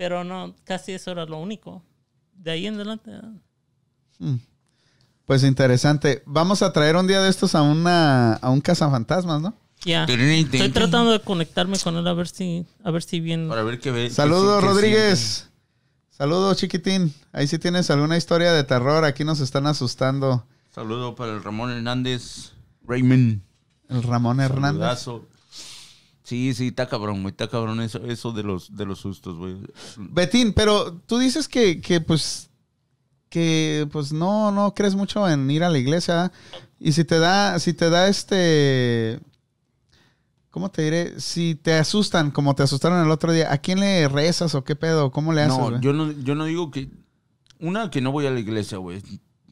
[0.00, 1.82] Pero no, casi eso era lo único.
[2.32, 3.10] De ahí en adelante.
[3.12, 4.38] ah.
[5.26, 6.22] Pues interesante.
[6.24, 9.52] Vamos a traer un día de estos a una a un cazafantasmas, ¿no?
[9.84, 10.04] Ya.
[10.04, 13.50] Estoy tratando de conectarme con él a ver si, a ver si bien.
[13.50, 14.08] Para ver qué ve.
[14.08, 15.50] Saludos, Rodríguez.
[16.08, 17.12] Saludos, chiquitín.
[17.32, 19.04] Ahí sí tienes alguna historia de terror.
[19.04, 20.46] Aquí nos están asustando.
[20.74, 22.52] Saludo para el Ramón Hernández.
[22.86, 23.42] Raymond.
[23.90, 24.80] El Ramón Hernández.
[24.80, 25.28] Saludazo.
[26.30, 27.32] Sí, sí, está cabrón, güey.
[27.32, 29.56] Está cabrón eso, eso de los, de los sustos, güey.
[29.96, 32.50] Betín, pero tú dices que, que pues
[33.28, 36.14] que pues no, no crees mucho en ir a la iglesia.
[36.14, 36.32] ¿verdad?
[36.78, 39.18] Y si te da, si te da este
[40.50, 41.18] ¿cómo te diré?
[41.18, 44.76] Si te asustan, como te asustaron el otro día, ¿a quién le rezas o qué
[44.76, 45.10] pedo?
[45.10, 45.58] ¿Cómo le haces?
[45.58, 45.80] No, güey?
[45.80, 46.90] yo no, yo no digo que.
[47.58, 49.02] Una, que no voy a la iglesia, güey.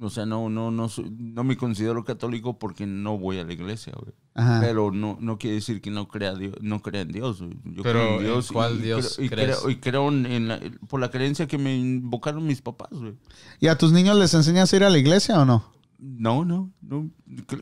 [0.00, 3.52] O sea, no, no, no, soy- no me considero católico porque no voy a la
[3.52, 4.12] iglesia, güey.
[4.34, 4.60] Ajá.
[4.60, 7.40] Pero no, no quiere decir que no crea, Dios, no crea en Dios.
[7.42, 7.56] güey.
[7.64, 8.52] Yo Pero, creo en ¿en Dios.
[8.52, 9.56] cuál y, Dios creo, y crees?
[9.58, 13.14] creo, y creo en, en la- por la creencia que me invocaron mis papás, güey.
[13.60, 15.64] ¿Y a tus niños les enseñas a ir a la iglesia o no?
[16.00, 17.10] No, no, no.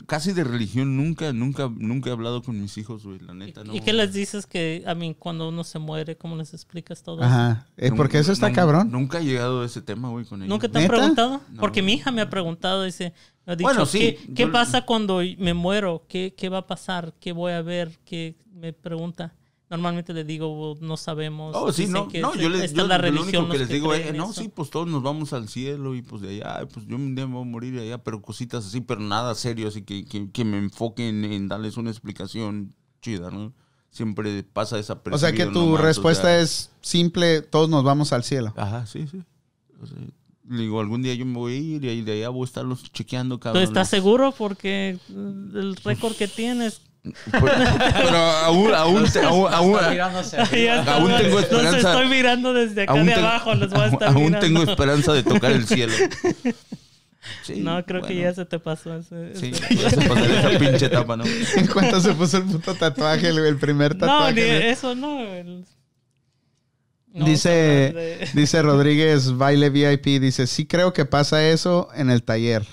[0.05, 3.17] Casi de religión nunca, nunca, nunca he hablado con mis hijos, güey.
[3.19, 3.73] La neta, no.
[3.75, 7.23] ¿Y qué les dices que, a mí, cuando uno se muere, cómo les explicas todo?
[7.23, 7.67] Ajá.
[7.77, 8.91] Eh, porque eso está cabrón.
[8.91, 10.49] Nunca he llegado a ese tema, güey, con ellos.
[10.49, 10.95] ¿Nunca te han ¿Neta?
[10.95, 11.41] preguntado?
[11.51, 11.59] No.
[11.61, 13.11] Porque mi hija me ha preguntado, dice,
[13.47, 16.05] me ha dicho, Bueno, sí, ¿qué, qué yo- pasa cuando me muero?
[16.07, 17.15] ¿Qué, ¿Qué va a pasar?
[17.19, 17.97] ¿Qué voy a ver?
[18.05, 19.33] ¿Qué me pregunta?
[19.69, 21.53] Normalmente le digo, "Oh, no sabemos.
[21.55, 23.93] Oh, sí, no, que no, yo, les, yo la lo religión único que les digo
[23.93, 24.41] es, no, eso".
[24.41, 27.27] sí, pues todos nos vamos al cielo y pues de allá, pues yo un día
[27.27, 30.31] me voy a morir de allá, pero cositas así, pero nada serio, así que, que,
[30.31, 33.53] que me enfoquen en darles una explicación chida, ¿no?
[33.89, 38.53] Siempre pasa esa O sea que tu respuesta es simple, todos nos vamos al cielo.
[38.55, 39.21] Ajá, sí, sí.
[39.81, 39.97] O sea,
[40.49, 42.83] Le digo, algún día yo me voy a ir y de allá voy a estarlos
[42.93, 43.63] chequeando, ¿Tú cabrón.
[43.63, 44.31] estás seguro?
[44.37, 46.81] Porque mm, el récord que tienes.
[47.31, 51.77] Pero, pero aún, aún, aún, aún, Aún los- tengo Los esperanza.
[51.77, 53.55] estoy mirando desde acá aún de abajo.
[53.55, 54.39] Los voy a estar aún mirando.
[54.39, 55.93] tengo esperanza de tocar el cielo.
[57.43, 58.21] Sí, No, creo que bueno.
[58.29, 59.35] ya se te pasó ese.
[59.35, 61.25] Sí, ese- ya se pasó esa pinche etapa, ¿no?
[61.25, 64.33] En cuanto se puso el puto tatuaje, el, el primer No, tatuaje.
[64.33, 64.67] ni güey.
[64.69, 65.21] eso no.
[65.33, 65.65] el-
[67.13, 72.23] No, dice, de- dice Rodríguez Baile VIP, dice, sí creo que pasa eso en el
[72.23, 72.65] taller.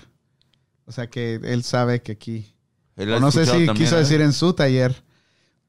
[0.86, 2.53] O sea que él sabe que aquí.
[2.96, 4.00] O no sé si también, quiso ¿eh?
[4.00, 5.02] decir en su taller.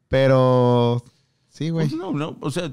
[0.07, 1.03] Pero
[1.49, 1.87] sí, güey.
[1.87, 2.71] Pues no, no, o sea,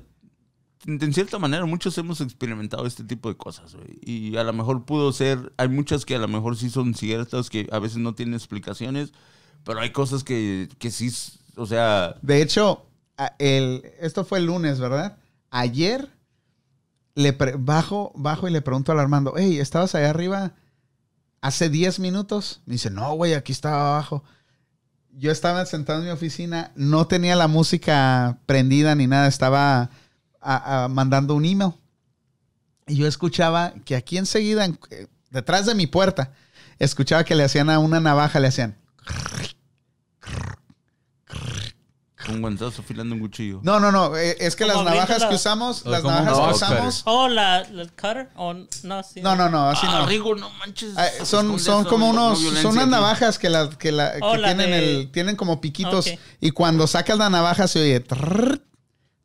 [0.86, 3.98] en, cierta manera muchos hemos experimentado este tipo de cosas, güey.
[4.02, 7.50] Y a lo mejor pudo ser, hay muchas que a lo mejor sí son ciertas,
[7.50, 9.12] que a veces no tienen explicaciones,
[9.64, 11.12] pero hay cosas que, que sí,
[11.56, 12.86] o sea, De hecho,
[13.38, 15.18] el, esto fue el lunes, ¿verdad?
[15.50, 16.10] Ayer
[17.14, 20.54] le pre- bajo, bajo y le pregunto al Armando, hey, ¿estabas allá arriba
[21.40, 22.62] hace 10 minutos?
[22.66, 24.24] Me dice, no, güey, aquí estaba abajo.
[25.14, 29.90] Yo estaba sentado en mi oficina, no tenía la música prendida ni nada, estaba
[30.90, 31.72] mandando un email.
[32.86, 36.32] Y yo escuchaba que aquí enseguida, en- eh, detrás de mi puerta,
[36.78, 38.76] escuchaba que le hacían a una navaja, le hacían.
[42.28, 43.60] Un guantazo afilando un cuchillo.
[43.62, 44.16] No, no, no.
[44.16, 46.46] eh, Es que las Como navajas la- que usamos, O las como un navajas que
[46.46, 47.02] box usamos.
[47.06, 48.30] Oh, la, la cutter.
[48.36, 49.20] o no, sí.
[49.22, 50.06] No, no, no, así Ah, no.
[50.06, 50.94] Rigo, no manches.
[50.96, 53.68] Ah, son, esconde son eso, como no- no unos, violencia son unas navajas que, la,
[53.70, 56.18] que, la, Oh, que la tienen, de- el, tienen como piquitos Ok.
[56.40, 58.00] y cuando sacas la navaja se oye.
[58.00, 58.62] trrr,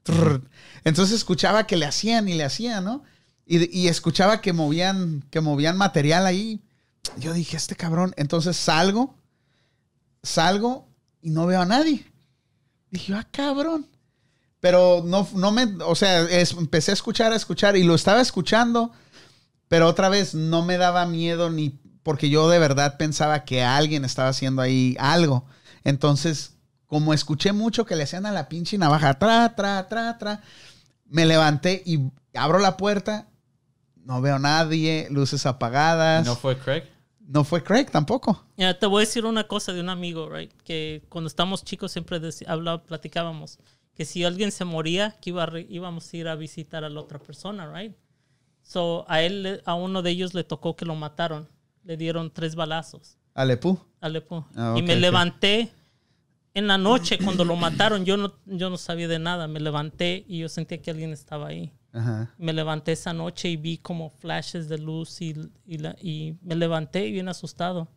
[0.04, 0.42] trrr.
[0.84, 3.04] Entonces escuchaba que le hacían y le hacían, ¿no?
[3.46, 6.62] Y, y escuchaba que movían, que movían material ahí.
[7.18, 8.14] Yo dije, este cabrón.
[8.18, 9.16] Entonces salgo,
[10.24, 10.88] salgo
[11.22, 12.06] y no veo a nadie.
[12.92, 13.88] Dije, ah, cabrón.
[14.60, 18.92] Pero no, no me, o sea, empecé a escuchar, a escuchar y lo estaba escuchando,
[19.68, 24.06] pero otra vez no me daba miedo ni porque yo de verdad pensaba que alguien
[24.06, 25.46] estaba haciendo ahí algo.
[25.84, 26.54] Entonces,
[26.86, 30.42] como escuché mucho que le hacían a la pinche navaja, tra, tra, tra, tra,
[31.06, 33.28] me levanté y abro la puerta,
[34.06, 36.26] no veo nadie, luces apagadas.
[36.26, 36.84] ¿No No, fue Craig?
[37.44, 38.46] Fue Craig tampoco.
[38.58, 40.52] Ya, te voy a decir una cosa de un amigo, right?
[40.64, 43.60] Que cuando estábamos chicos siempre deci- habla- platicábamos
[43.94, 47.00] que si alguien se moría, que iba a íbamos a ir a visitar a la
[47.02, 47.96] otra persona, right?
[48.62, 51.48] So, a él, a uno de ellos le tocó que lo mataron.
[51.84, 53.18] Le dieron tres balazos.
[53.34, 53.80] Alepú.
[54.02, 54.46] Alepo.
[54.56, 55.72] Ah, y me levanté
[56.54, 58.04] en la noche cuando lo mataron.
[58.04, 59.48] Yo no, yo no sabía de nada.
[59.48, 61.72] Me levanté y yo sentía que alguien estaba ahí.
[61.94, 62.34] Ajá.
[62.38, 66.56] Me levanté esa noche y vi como flashes de luz y, y, la- y me
[66.56, 67.88] levanté bien asustado.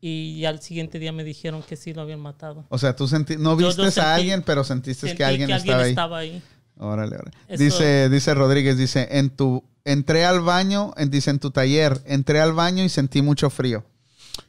[0.00, 2.64] Y al siguiente día me dijeron que sí lo habían matado.
[2.68, 5.82] O sea, tú senti- no viste a sentí- alguien, pero sentiste Sentí que alguien estaba
[5.82, 5.90] ahí.
[5.90, 6.42] estaba ahí.
[6.78, 7.30] Órale, órale.
[7.48, 12.02] Eso- Dice, dice Rodríguez, dice, en tu, entré al baño, en, dice, en tu taller,
[12.06, 13.84] entré al baño y sentí mucho frío.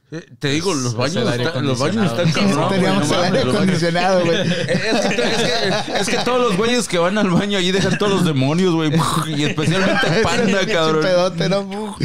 [0.10, 1.26] Eh, Te digo, los baños,
[1.62, 4.38] los baños están cabrón, güey, Teníamos no el aire acondicionado, güey.
[4.40, 4.46] Eh,
[4.94, 7.98] Es que, es, que, es que todos los güeyes que van al baño ahí dejan
[7.98, 8.92] todos los demonios, güey.
[9.28, 11.02] Y especialmente Panda, cabrón.
[11.02, 11.96] pedote, ¿no?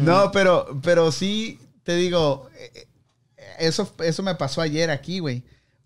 [0.00, 2.88] No, pero, pero sí, te digo, eh,
[3.60, 5.44] eso, eso me pasó ayer aquí, güey.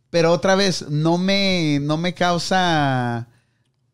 [0.08, 3.28] Pero otra vez, no me, no me causa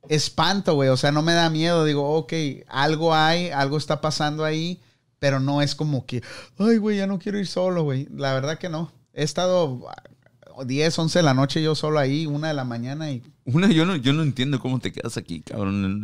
[0.08, 0.88] espanto, güey.
[0.90, 1.84] O sea, no me da miedo.
[1.84, 2.32] Digo, ok,
[2.68, 4.80] algo hay, algo está pasando ahí,
[5.18, 6.22] pero no es como que,
[6.58, 8.08] ay, güey, ya no quiero ir solo, güey.
[8.14, 8.92] La verdad que no.
[9.12, 13.10] He estado ah, 10, 11 de la noche yo solo ahí, una de la mañana
[13.10, 13.22] y...
[13.44, 16.02] Una, yo no, yo no entiendo cómo te quedas aquí, cabrón.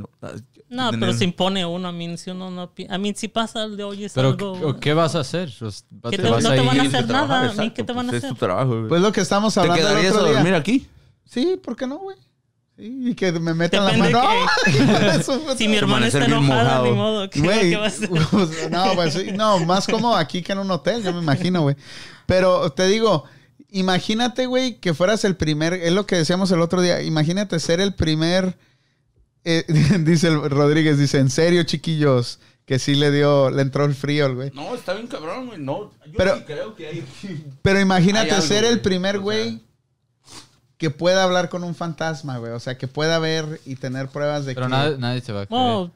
[0.68, 1.88] No, Tener- pero se impone uno.
[1.88, 2.72] A mí, si uno no...
[2.88, 4.80] A mí, si pasa el de hoy es Pero, algo...
[4.80, 5.52] ¿qué vas a hacer?
[5.58, 7.70] Pues, ¿Qué ¿Te te- vas no a te van a hacer trabajar, nada, ¿a mí
[7.70, 8.30] qué te van a pues hacer?
[8.32, 8.88] Es tu trabajo, güey.
[8.88, 10.34] Pues lo que estamos ¿Te hablando el quedarías a otro día.
[10.36, 10.86] dormir aquí?
[11.26, 12.16] Sí, ¿por qué no, güey?
[12.76, 14.20] Y que me metan la mano.
[14.64, 15.22] que-
[15.56, 16.84] Si mi hermana está enojada, mojado.
[16.86, 17.30] ni modo.
[17.30, 18.10] ¿Qué, Güey, qué va a hacer?
[18.70, 21.76] no, pues sí, no, más como aquí que en un hotel, yo me imagino, güey.
[22.26, 23.24] Pero te digo,
[23.70, 27.80] imagínate, güey, que fueras el primer, es lo que decíamos el otro día, imagínate ser
[27.80, 28.56] el primer,
[29.44, 29.64] eh,
[30.00, 34.26] dice el Rodríguez, dice, en serio, chiquillos, que sí le dio, le entró el frío,
[34.26, 34.50] el güey.
[34.52, 35.60] No, está bien cabrón, güey.
[35.60, 37.04] No, yo Pero- sí creo que hay...
[37.62, 38.82] Pero imagínate Hay algo, ser el güey.
[38.82, 39.60] primer O sea- güey
[40.78, 42.52] que pueda hablar con un fantasma, güey.
[42.52, 44.70] O sea, que pueda ver y tener pruebas de Pero que...
[44.70, 45.90] nadie, nadie te va a creer.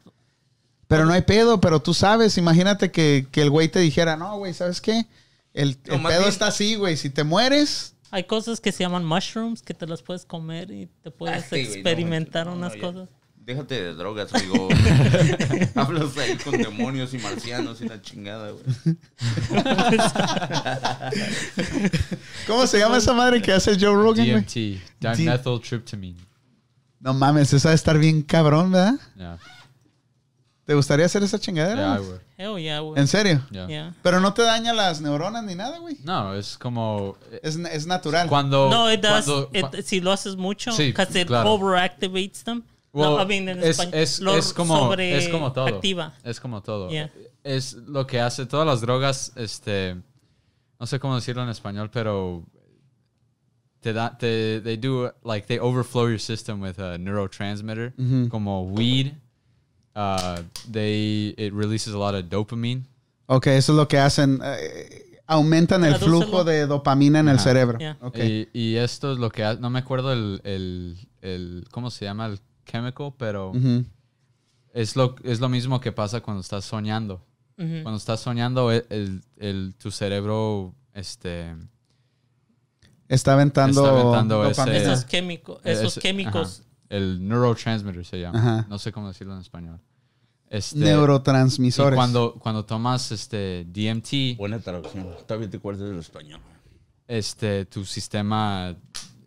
[0.86, 4.38] Pero no hay pedo, pero tú sabes, imagínate que, que el güey te dijera, no,
[4.38, 5.06] güey, ¿sabes qué?
[5.52, 6.96] El, pedo bien- está así, güey.
[6.96, 10.88] Si te mueres, hay cosas que se llaman mushrooms que te las puedes comer y
[11.02, 13.08] te puedes Ah, sí, güey, no, experimentar no, no, unas cosas.
[13.48, 14.68] Déjate de drogas, amigo.
[15.74, 18.62] Hablas ahí con demonios y marcianos y la chingada, güey.
[22.46, 24.42] ¿cómo se llama esa madre que hace Joe Rogan, güey?
[24.42, 26.18] DMT, dimethyltryptamine.
[27.00, 28.94] No mames, esa debe estar bien cabrón, ¿verdad?
[29.16, 29.38] Yeah.
[30.66, 31.96] ¿Te gustaría hacer esa chingadera?
[31.96, 32.20] Yeah, I would.
[32.37, 33.00] Hell yeah, güey.
[33.00, 33.42] ¿En serio?
[33.50, 33.66] Yeah.
[33.66, 33.94] Yeah.
[34.02, 35.96] Pero no te daña las neuronas ni nada, güey.
[36.04, 38.28] No, es como Es, es natural.
[38.28, 39.24] cuando No, it does.
[39.24, 41.52] cuando- it- cua- si lo haces mucho, Sí, because it claro.
[41.54, 42.62] overactivates them.
[42.98, 45.64] Well, no, I mean, en es, español, es, es como es como todo.
[45.66, 46.14] sobreactiva.
[46.24, 46.90] Es como todo.
[46.90, 47.11] Yeah.
[47.44, 49.96] Es lo que hace todas las drogas, este,
[50.78, 52.44] no sé cómo decirlo en español, pero
[53.80, 58.28] te da, te, they do like they overflow your system with a neurotransmitter, Ujú.
[58.28, 59.12] como weed.
[59.94, 62.84] Uh, they it releases a lot of dopamine.
[63.26, 64.40] Ok, eso es lo que hacen.
[64.42, 67.78] eh, aumentan el flujo de dopamina en el cerebro.
[67.78, 67.96] Yeah.
[68.00, 68.16] Ok.
[68.18, 72.04] Y, y esto es lo que ha- no me acuerdo el, el, el cómo se
[72.06, 72.38] llama el
[72.70, 73.85] chemical, pero Ujú.
[74.72, 77.24] es lo es lo mismo que pasa cuando estás soñando.
[77.59, 77.83] Ujú.
[77.83, 81.57] Cuando estás soñando, el, el- el- tu cerebro, este,
[83.09, 84.76] Está aventando, Está aventando ese-.
[84.76, 86.61] Esos químicos, esos ese- químicos.
[86.61, 88.38] ajá, el neurotransmitter se llama.
[88.38, 88.66] Ajá.
[88.68, 89.81] No sé cómo decirlo en español.
[90.50, 91.94] Este, neurotransmisores.
[91.94, 95.09] y cuando, cuando tomas este DMT, Buena traducción.
[95.26, 96.40] Todavía te acuerdas del español.
[97.07, 98.74] este, tu sistema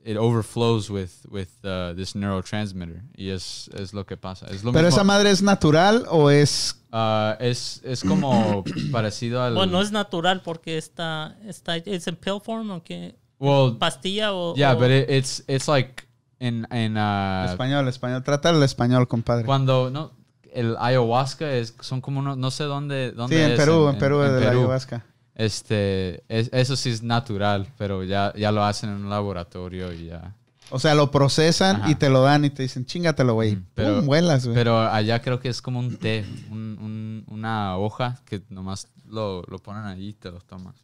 [0.03, 4.47] it overflows with with uh, this neurotransmitter y es, es lo que pasa.
[4.47, 6.81] Es lo Pero mismo- esa madre es natural o es.
[6.91, 12.15] ah, es, es como parecido al Bueno, no es natural porque está, está, es en
[12.15, 14.55] pill form o qué, well, pastilla o.
[14.55, 16.03] yeah, o- but it, it's it's like
[16.39, 18.23] in in uh, español, español.
[18.23, 19.45] Trata el español, compadre.
[19.45, 20.11] Cuando no
[20.53, 23.97] el ayahuasca es son como uno, no sé dónde dónde Sí, en es, Perú, en,
[23.99, 25.05] Perú, de la ayahuasca.
[25.45, 30.05] Este es- eso sí es natural, pero ya ya lo hacen en un laboratorio y
[30.07, 30.35] ya.
[30.69, 31.91] O sea, lo procesan Ajá.
[31.91, 33.57] y te lo dan y te dicen, chingatelo, güey.
[33.75, 34.55] Pero- Pum, vuelas, güey.
[34.55, 39.41] Pero allá creo que es como un té, un- un- una hoja que nomás lo,
[39.47, 40.75] lo ponen ahí y te lo tomas.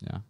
[0.00, 0.22] Ya.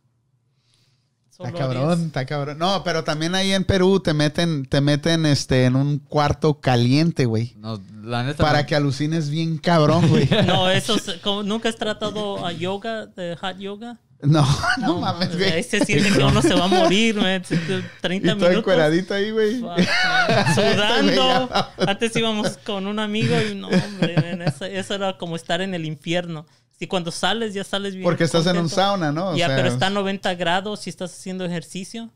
[1.46, 2.58] Está cabrón, está cabrón.
[2.58, 7.24] No, pero también ahí en Perú te meten, te meten este, en un cuarto caliente,
[7.26, 7.54] güey.
[7.58, 10.28] No, la neta Para no- que alucines bien cabrón, güey.
[10.46, 13.98] No, eso es como- nunca has tratado a yoga, de hot yoga.
[14.24, 14.46] No,
[14.78, 15.62] no mames, sea, Ahí güey.
[15.64, 17.42] se siente que uno se va a morir, man.
[17.50, 17.56] Y
[18.00, 18.58] 30 todo minutos.
[18.58, 19.58] encueradito ahí, güey.
[20.54, 21.48] Sudando.
[21.86, 25.74] Antes íbamos con un amigo y no, hombre, man, eso, eso era como estar en
[25.74, 26.46] el infierno.
[26.82, 28.02] Si cuando sales, ya sales bien.
[28.02, 29.28] Porque estás en un sauna, ¿no?
[29.28, 32.10] O ya, sea, pero está a 90 grados si estás haciendo ejercicio.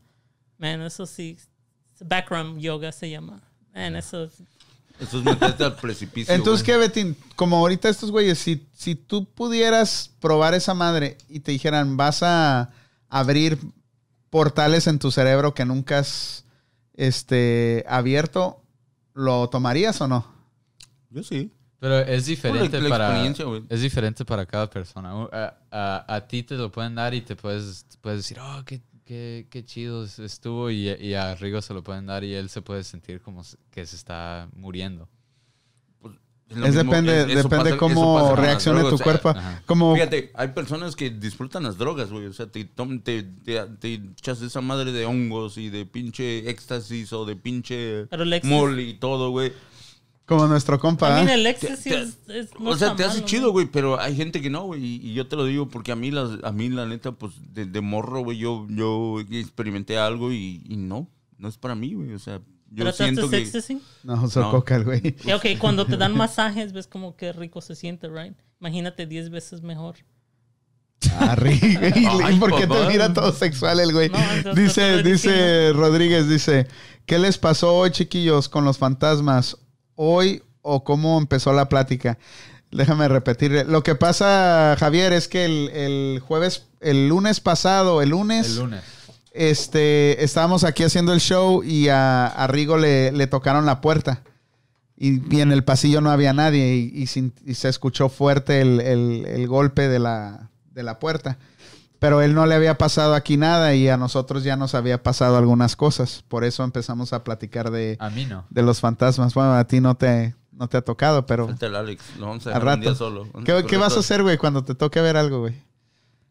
[0.57, 1.37] Man, eso sí.
[2.01, 3.41] Background yoga se llama.
[3.73, 4.33] Man, eso es-
[4.99, 6.33] Eso es meterte al precipicio.
[6.35, 6.75] Entonces, güey.
[6.79, 7.17] ¿qué, Betín?
[7.37, 12.21] Como ahorita estos güeyes, si, si tú pudieras probar esa madre y te dijeran, vas
[12.23, 12.69] a
[13.07, 13.57] abrir
[14.29, 16.43] portales en tu cerebro que nunca has
[16.93, 18.61] este, abierto,
[19.13, 20.27] ¿lo tomarías o no?
[21.09, 21.53] Yo sí.
[21.79, 23.63] Pero es diferente la para experiencia, güey.
[23.69, 25.11] es diferente para cada persona.
[25.31, 28.81] A, a- a ti te lo pueden dar y te puedes, puedes decir, oh, qué,
[29.05, 30.71] qué, qué chido estuvo.
[30.71, 33.85] Y, y a Rigo se lo pueden dar y él se puede sentir como que
[33.85, 35.07] se está muriendo.
[36.49, 39.35] lo Es mismo, depende, es- depende pasa- cómo reaccione tu o sea, cuerpo.
[39.65, 42.25] Como, Fíjate, hay personas que disfrutan las drogas, güey.
[42.25, 47.11] O sea, te, te, te, te echas esa madre de hongos y de pinche éxtasis
[47.13, 48.07] o de pinche
[48.49, 49.51] mole y todo, güey.
[50.27, 51.07] Como nuestro compa.
[51.07, 51.33] También ¿eh?
[51.41, 54.41] el éxtasis es, es- no o sea, te hace malo, chido, güey, pero hay gente
[54.41, 54.83] que no, güey.
[54.83, 57.33] Y, y yo te lo digo porque a mí, las, a mí la neta, pues,
[57.53, 61.93] de, de morro, güey, yo, yo experimenté algo y, y no, no es para mí,
[61.93, 62.13] güey.
[62.13, 63.43] O sea, yo ¿Pero siento trataste que...
[63.43, 63.77] éxtasis?
[64.03, 64.51] No, uso No.
[64.51, 65.15] coca, el güey.
[65.25, 68.35] Y, ok, cuando te dan masajes, ves como que rico se siente, right?
[68.59, 69.95] Imagínate 10 veces mejor.
[71.19, 71.93] Arri, güey.
[72.23, 74.09] Ay, ¿Por qué te mira todo sexual el güey?
[74.09, 75.71] No, dice, dice.
[75.71, 76.67] Rodríguez, dice,
[77.05, 79.57] ¿qué les pasó hoy, chiquillos, con los fantasmas?
[79.97, 82.17] ¿Hoy o cómo empezó la plática?
[82.71, 83.65] Déjame repetir.
[83.67, 88.55] Lo que pasa, Javier, es que el, el jueves, el lunes pasado, el lunes, El
[88.59, 88.81] lunes.
[89.31, 94.21] este, estábamos aquí haciendo el show y a, a Rigo le, le tocaron la puerta.
[94.97, 98.61] Y, y en el pasillo no había nadie y, y sin- y se escuchó fuerte
[98.61, 101.37] el, el- el golpe de la, de la puerta.
[101.99, 105.35] Pero él no le había pasado aquí nada y a nosotros ya nos había pasado
[105.37, 106.23] algunas cosas.
[106.27, 108.45] Por eso empezamos a platicar de, A mí no.
[108.49, 109.33] de los fantasmas.
[109.33, 112.51] Bueno, a ti no te, no te ha tocado, pero el Alex, lo vamos a
[112.51, 112.97] al dejar un día rato.
[112.99, 113.27] solo.
[113.67, 115.59] ¿Qué, vas a hacer, güey, cuando te toque ver algo, güey?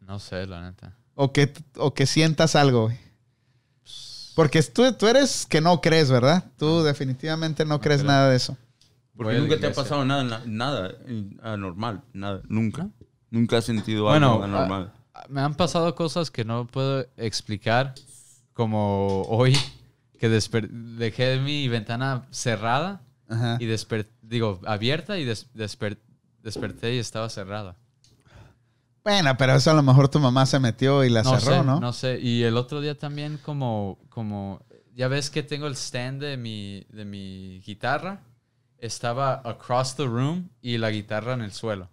[0.01, 0.95] No sé, la neta.
[1.17, 2.99] O que, o que sientas algo, güey.
[4.37, 6.45] Porque tú, tú eres que no crees, ¿verdad?
[6.59, 8.13] Tú definitivamente no crees creo.
[8.13, 8.57] nada de eso.
[9.17, 12.89] Porque nunca te ha pasado nada, na- nada eh, anormal, nada, nunca.
[13.31, 14.93] Nunca has sentido Bueno, algo anormal.
[15.29, 17.95] Me han pasado cosas que no puedo explicar,
[18.53, 19.57] como hoy
[20.19, 23.59] que dejé mi ventana cerrada Ajá.
[23.61, 23.67] y
[24.23, 25.99] digo abierta y des- desper-
[26.43, 27.77] desperté y estaba cerrada.
[29.05, 31.64] Bueno, pero eso a lo mejor tu mamá se metió y la no cerró, sé,
[31.64, 31.79] ¿no?
[31.81, 32.19] No sé.
[32.21, 34.61] Y el otro día también como, como,
[34.95, 38.21] ya ves que tengo el stand de mi, de mi guitarra
[38.79, 41.89] estaba across the room y la guitarra en el suelo.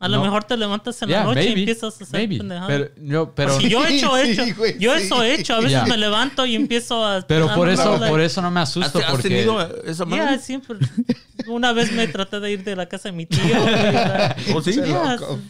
[0.00, 2.38] A lo mejor te levantas en la noche y empiezas a hacer maybe.
[2.38, 2.90] pendejadas.
[3.34, 4.56] Pero, Porque yo he hecho, Sí, hecho.
[4.56, 5.04] güey, yo sí.
[5.04, 5.54] eso he hecho.
[5.54, 7.22] A veces me levanto y empiezo a.
[7.22, 10.04] pero a- por eso, like- por eso no me ¿Has, asusto has porque tenido esa
[10.06, 10.78] Yeah, siempre.
[11.48, 13.40] Una vez me traté de ir de la casa de mi tío.
[13.44, 14.72] y, like, ¿O sí?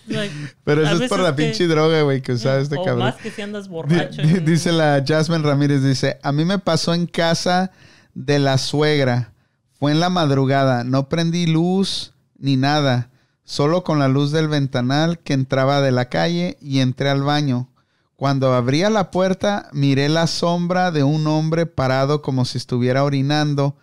[0.08, 3.04] like, Pero eso es por la que- pinche droga, güey, que usaba este o cabrón.
[3.06, 4.20] más que si andas borracho.
[4.20, 7.70] y- Dice la Jasmine Ramírez, dice, a mí me pasó en casa
[8.14, 9.32] de la suegra.
[9.78, 10.84] Fue en la madrugada.
[10.84, 13.08] No prendí luz ni nada.
[13.48, 17.68] Solo con la luz del ventanal que entraba de la calle y entré al baño.
[18.16, 23.76] Cuando abría la puerta, miré la sombra de un hombre parado como si estuviera orinando.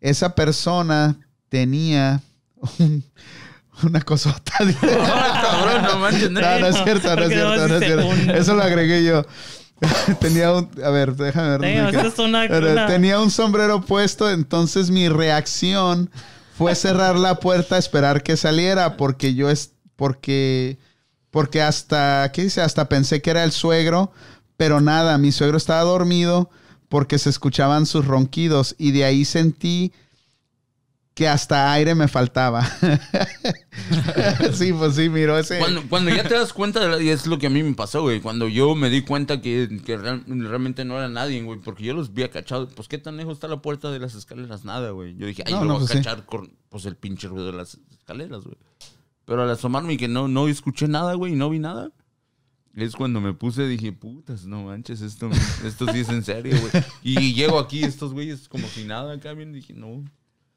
[0.00, 1.16] Esa persona
[1.48, 2.20] tenía
[2.78, 3.02] un-
[3.82, 4.52] una cosota.
[4.80, 8.32] cabrón, no manches, No, no es cierto, no es cierto, no es cierto.
[8.34, 9.24] Eso lo agregué yo.
[10.20, 10.68] Tenía un.
[10.84, 11.60] A ver, déjame ver.
[11.60, 11.90] Una-
[12.72, 16.10] una- Tenía un sombrero puesto, entonces mi reacción
[16.58, 19.70] fue cerrar la puerta, esperar que saliera, porque yo es.
[19.94, 20.76] Porque.
[21.30, 22.30] Porque hasta.
[22.32, 22.60] ¿Qué dice?
[22.60, 24.10] Hasta pensé que era el suegro,
[24.56, 26.50] pero nada, mi suegro estaba dormido
[26.88, 29.92] porque se escuchaban sus ronquidos y de ahí sentí
[31.14, 32.68] que hasta aire me faltaba.
[34.52, 35.58] sí, pues sí, miró ese.
[35.58, 37.74] Cuando, cuando ya te das cuenta, de la- y es lo que a mí me
[37.74, 38.20] pasó, güey.
[38.20, 41.58] Cuando yo me di cuenta que, que real- realmente no era nadie, güey.
[41.60, 42.68] Porque yo los vi acachado.
[42.68, 44.64] Pues, ¿qué tan lejos está la puerta de las escaleras?
[44.64, 45.16] Nada, güey.
[45.16, 45.98] Yo dije, ay, No, yo no, voy a pues sí.
[45.98, 48.56] cachar con pues, el pinche ruido de las escaleras, güey.
[49.24, 51.90] Pero al asomarme y que no, no escuché nada, güey, y no vi nada.
[52.74, 55.28] Es cuando me puse, dije, putas, no manches, esto,
[55.64, 56.84] esto sí es en serio, güey.
[57.02, 60.04] Y llego aquí, estos güeyes como si nada acá, bien, dije, no.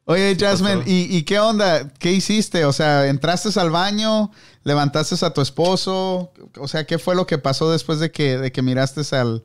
[0.05, 1.87] Oye, Jasmine, y qué onda?
[1.99, 2.65] ¿Qué hiciste?
[2.65, 4.31] O sea, ¿entraste al baño?
[4.63, 6.31] ¿Levantaste a tu esposo?
[6.57, 9.43] O sea, ¿qué fue lo que pasó después de que, de que miraste al,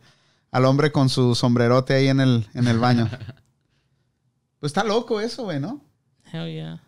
[0.50, 3.09] al hombre con su sombrerote ahí en el, en el baño?
[4.59, 5.82] Pues está loco eso, güey, ¿no?
[6.32, 6.82] Hell yeah.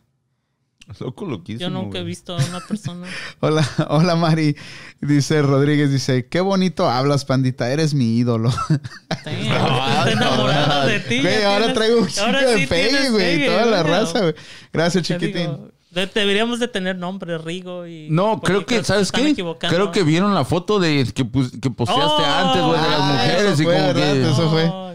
[1.00, 1.60] Loco, loquísimo.
[1.60, 3.06] Yo nunca he visto a una persona.
[3.40, 4.56] Hola, hola Mari.
[5.00, 8.50] Dice Rodríguez, dice, qué bonito hablas, pandita, eres mi ídolo.
[9.24, 11.20] Damn, estoy enamorado de ti.
[11.20, 13.24] Güey, ahora tienes- traigo un chico de sí pegue, güey.
[13.36, 13.92] pegue, Toda la güey.
[13.92, 14.34] raza, güey.
[14.72, 15.42] Gracias, Te chiquitín.
[15.42, 15.70] digo,
[16.14, 17.86] deberíamos de tener nombre, Rigo.
[17.86, 19.34] Y, No, creo que, ¿sabes qué?
[19.60, 23.00] Creo que vieron la foto de que, pus- que posteaste Oh, antes, güey, de las
[23.00, 24.22] ah, mujeres eso y fue, como que...
[24.30, 24.64] Eso fue.
[24.72, 24.88] Oh.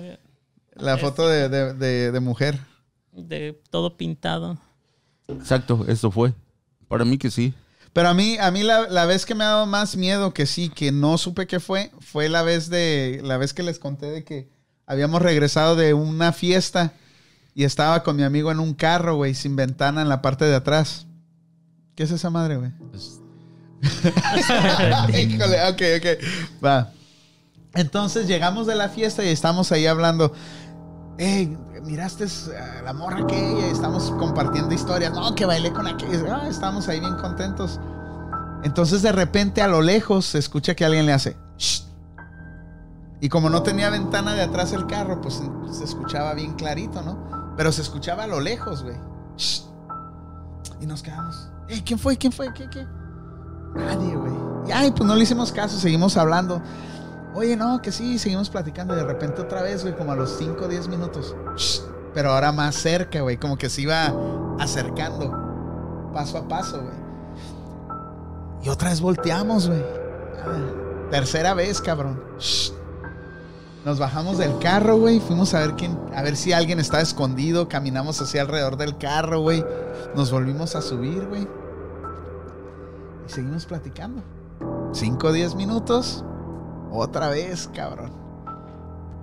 [0.75, 2.57] La foto de, de- de- de mujer.
[3.11, 4.57] De todo pintado.
[5.27, 6.33] Exacto, eso fue.
[6.87, 7.53] Para mí que sí.
[7.93, 10.45] Pero a mí, a mí la, la vez que me ha dado más miedo que
[10.45, 14.07] sí, que no supe qué fue, fue la vez de, la vez que les conté
[14.07, 14.49] de que
[14.87, 16.93] habíamos regresado de una fiesta
[17.55, 20.55] y estaba con mi amigo en un carro, güey, sin ventana en la parte de
[20.55, 21.05] atrás.
[21.95, 22.71] ¿Qué es esa madre, güey?
[22.89, 23.19] pues,
[25.13, 26.63] Híjole, ok, ok.
[26.63, 26.91] Va.
[27.75, 30.33] Entonces llegamos de la fiesta y estamos ahí hablando.
[31.17, 32.25] Hey, miraste
[32.57, 35.13] a la morra aquella estamos compartiendo historias.
[35.13, 36.41] No, que bailé con aquella.
[36.41, 37.79] Ah, estamos ahí bien contentos.
[38.63, 41.35] Entonces de repente a lo lejos se escucha que alguien le hace.
[41.57, 41.83] "Shh".
[43.19, 47.53] Y como no tenía ventana de atrás el carro, pues se escuchaba bien clarito, ¿no?
[47.55, 48.97] Pero se escuchaba a lo lejos, güey.
[50.81, 51.49] Y nos quedamos.
[51.69, 52.17] Hey, ¿quién fue?
[52.17, 52.53] ¿Quién fue?
[52.53, 52.85] ¿Qué, qué?
[53.75, 54.33] Nadie, güey.
[54.67, 56.61] Y ay, pues no le hicimos caso, seguimos hablando.
[57.35, 58.93] Oye, no, que sí, seguimos platicando.
[58.93, 61.35] Y de repente otra vez, güey, como a los 5 o 10 minutos.
[61.55, 61.81] Shh.
[62.13, 64.13] Pero ahora más cerca, güey, como que se iba
[64.59, 66.11] acercando.
[66.13, 67.03] Paso a paso, güey.
[68.63, 69.83] Y otra vez volteamos, güey.
[70.45, 72.21] Ah, tercera vez, cabrón.
[72.37, 72.71] Shh.
[73.83, 75.19] Nos bajamos del carro, güey.
[75.19, 77.67] Fuimos a ver quién, a ver si alguien estaba escondido.
[77.67, 79.65] Caminamos hacia alrededor del carro, güey.
[80.15, 81.47] Nos volvimos a subir, güey.
[83.27, 84.23] Y seguimos platicando.
[84.93, 86.23] 5 o 10 minutos.
[86.95, 88.11] Otra vez, cabrón.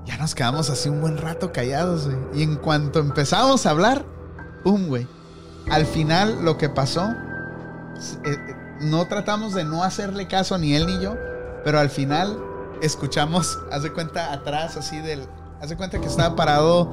[0.04, 2.18] Ya nos quedamos así un buen rato callados, güey.
[2.34, 4.04] Y en cuanto empezamos a hablar,
[4.64, 5.06] ¡pum, güey!
[5.70, 7.14] Al final, lo que pasó, eh,
[8.24, 8.36] eh,
[8.80, 11.14] no tratamos de no hacerle caso ni él ni yo,
[11.62, 12.36] pero al final
[12.82, 15.28] escuchamos, haz de cuenta, atrás, así del.
[15.60, 16.90] Haz de cuenta que estaba parado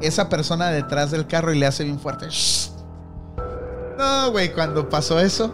[0.00, 2.28] esa persona detrás del carro y le hace bien fuerte.
[2.28, 2.70] "Shh".
[3.98, 5.52] No, güey, cuando pasó eso,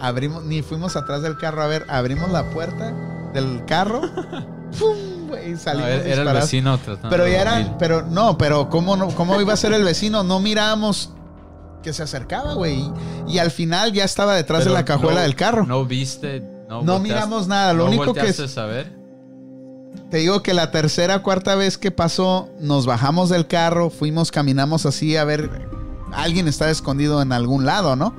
[0.00, 2.92] abrimos, ni fuimos atrás del carro a ver, abrimos la puerta
[3.32, 4.00] del carro.
[4.78, 5.28] ¡Pum!
[5.28, 8.96] Güey, no, salimos era, era el vecino tratando Pero ya eran, pero no, pero ¿cómo,
[8.96, 10.22] no, ¿cómo iba a ser el vecino?
[10.22, 11.10] No mirábamos
[11.82, 12.80] que se acercaba, güey.
[13.26, 15.66] Y, y al final ya estaba detrás Pero de la cajuela no- del carro.
[15.66, 18.92] No viste, no, No volteaste- miramos nada, lo no único que es- saber.
[20.10, 24.84] Te digo que la tercera, cuarta vez que pasó, nos bajamos del carro, fuimos, caminamos
[24.84, 25.66] así a ver,
[26.12, 28.14] alguien estaba escondido en algún lado, ¿no?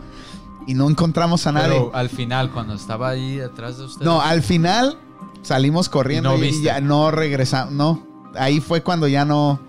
[0.65, 1.69] Y no encontramos a nadie.
[1.69, 4.05] Pero al final, cuando estaba ahí atrás de usted.
[4.05, 4.97] No, al final
[5.41, 6.63] salimos corriendo Y y, no viste.
[6.63, 8.05] ya no regresamos, no.
[8.35, 9.59] Ahí fue cuando ya no.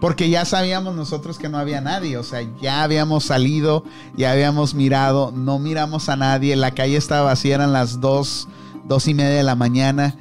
[0.00, 2.16] Porque ya sabíamos nosotros que no había nadie.
[2.16, 3.84] O sea, ya habíamos salido,
[4.16, 6.56] ya habíamos mirado, no miramos a nadie.
[6.56, 8.48] La calle estaba vacía, eran las dos,
[8.84, 10.16] dos y media de la mañana.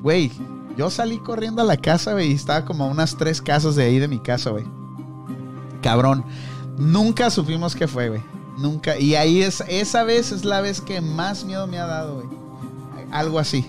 [0.00, 0.32] Güey,
[0.78, 3.84] yo salí corriendo a la casa, güey, y estaba como a unas tres casas de
[3.84, 4.64] ahí de mi casa, güey.
[5.82, 6.24] Cabrón.
[6.78, 8.22] Nunca supimos qué fue, güey.
[8.58, 8.98] Nunca.
[8.98, 12.26] Y ahí es, esa vez es la vez que más miedo me ha dado, güey.
[13.12, 13.64] Algo así.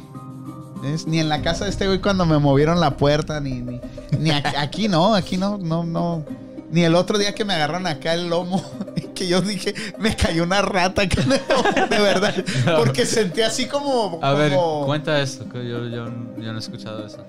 [0.81, 1.07] ¿Ves?
[1.07, 3.79] Ni en la casa de este güey cuando me movieron la puerta, ni, ni,
[4.17, 6.25] ni aquí, aquí no, aquí no, no, no.
[6.71, 8.63] Ni el otro día que me agarraron acá el lomo,
[9.15, 12.33] que yo dije, me cayó una rata, acá en el lomo, de verdad.
[12.77, 14.19] Porque sentí así como.
[14.23, 14.53] A ver,
[14.85, 16.05] cuenta esto, que yo, yo,
[16.37, 17.23] yo no he escuchado eso.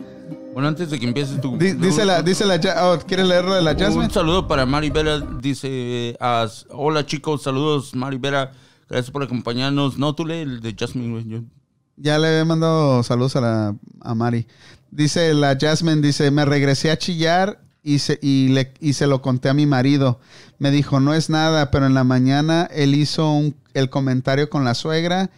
[0.52, 1.56] Bueno, antes de que empieces tu...
[1.56, 4.06] Di- Dice la, dice la, Ja- oh, ¿quieres leerlo de la Jasmine?
[4.06, 5.20] Un saludo para Mari Vera.
[5.40, 8.52] Dice: ah, Hola chicos, saludos Mari Vera.
[8.88, 9.96] Gracias por acompañarnos.
[9.98, 11.28] No, tú lee el de Jasmine, güey.
[11.28, 11.42] Yo-
[11.96, 14.46] Ya le he mandado saludos a, la, a Mari.
[14.90, 19.22] Dice la Jasmine, dice, me regresé a chillar y se, y, le, y se lo
[19.22, 20.18] conté a mi marido.
[20.58, 24.64] Me dijo, no es nada, pero en la mañana él hizo un- el comentario con
[24.64, 25.30] la suegra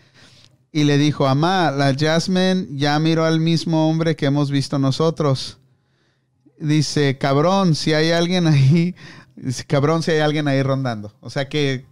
[0.73, 5.59] y le dijo, mamá, la Jasmine ya miró al mismo hombre que hemos visto nosotros.
[6.59, 8.95] Dice, cabrón, si hay alguien ahí,
[9.37, 11.13] dice, cabrón, si hay alguien ahí rondando.
[11.21, 11.85] O sea que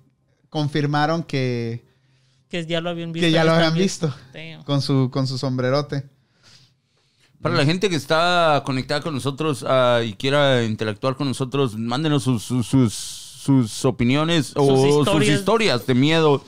[0.48, 1.84] confirmaron que,
[2.48, 3.26] Que ya lo habían visto.
[3.26, 4.64] que ya lo habían visto Damn.
[4.64, 6.08] con su, con su sombrerote.
[7.42, 12.22] Para la gente que está conectada con nosotros ah, y quiera interactuar con nosotros, mándenos
[12.22, 15.86] sus, sus, sus, sus opiniones o sus historias.
[15.86, 16.42] de miedo.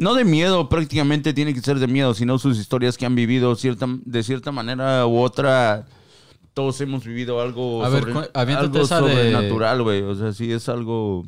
[0.00, 3.54] No de miedo, prácticamente tiene que ser de miedo, sino sus historias que han vivido
[3.54, 5.84] cierta, de cierta manera u otra.
[6.54, 10.00] Todos hemos vivido algo, A ver, sobre- algo esa de- sobrenatural, güey.
[10.00, 11.26] O sea, sí es algo...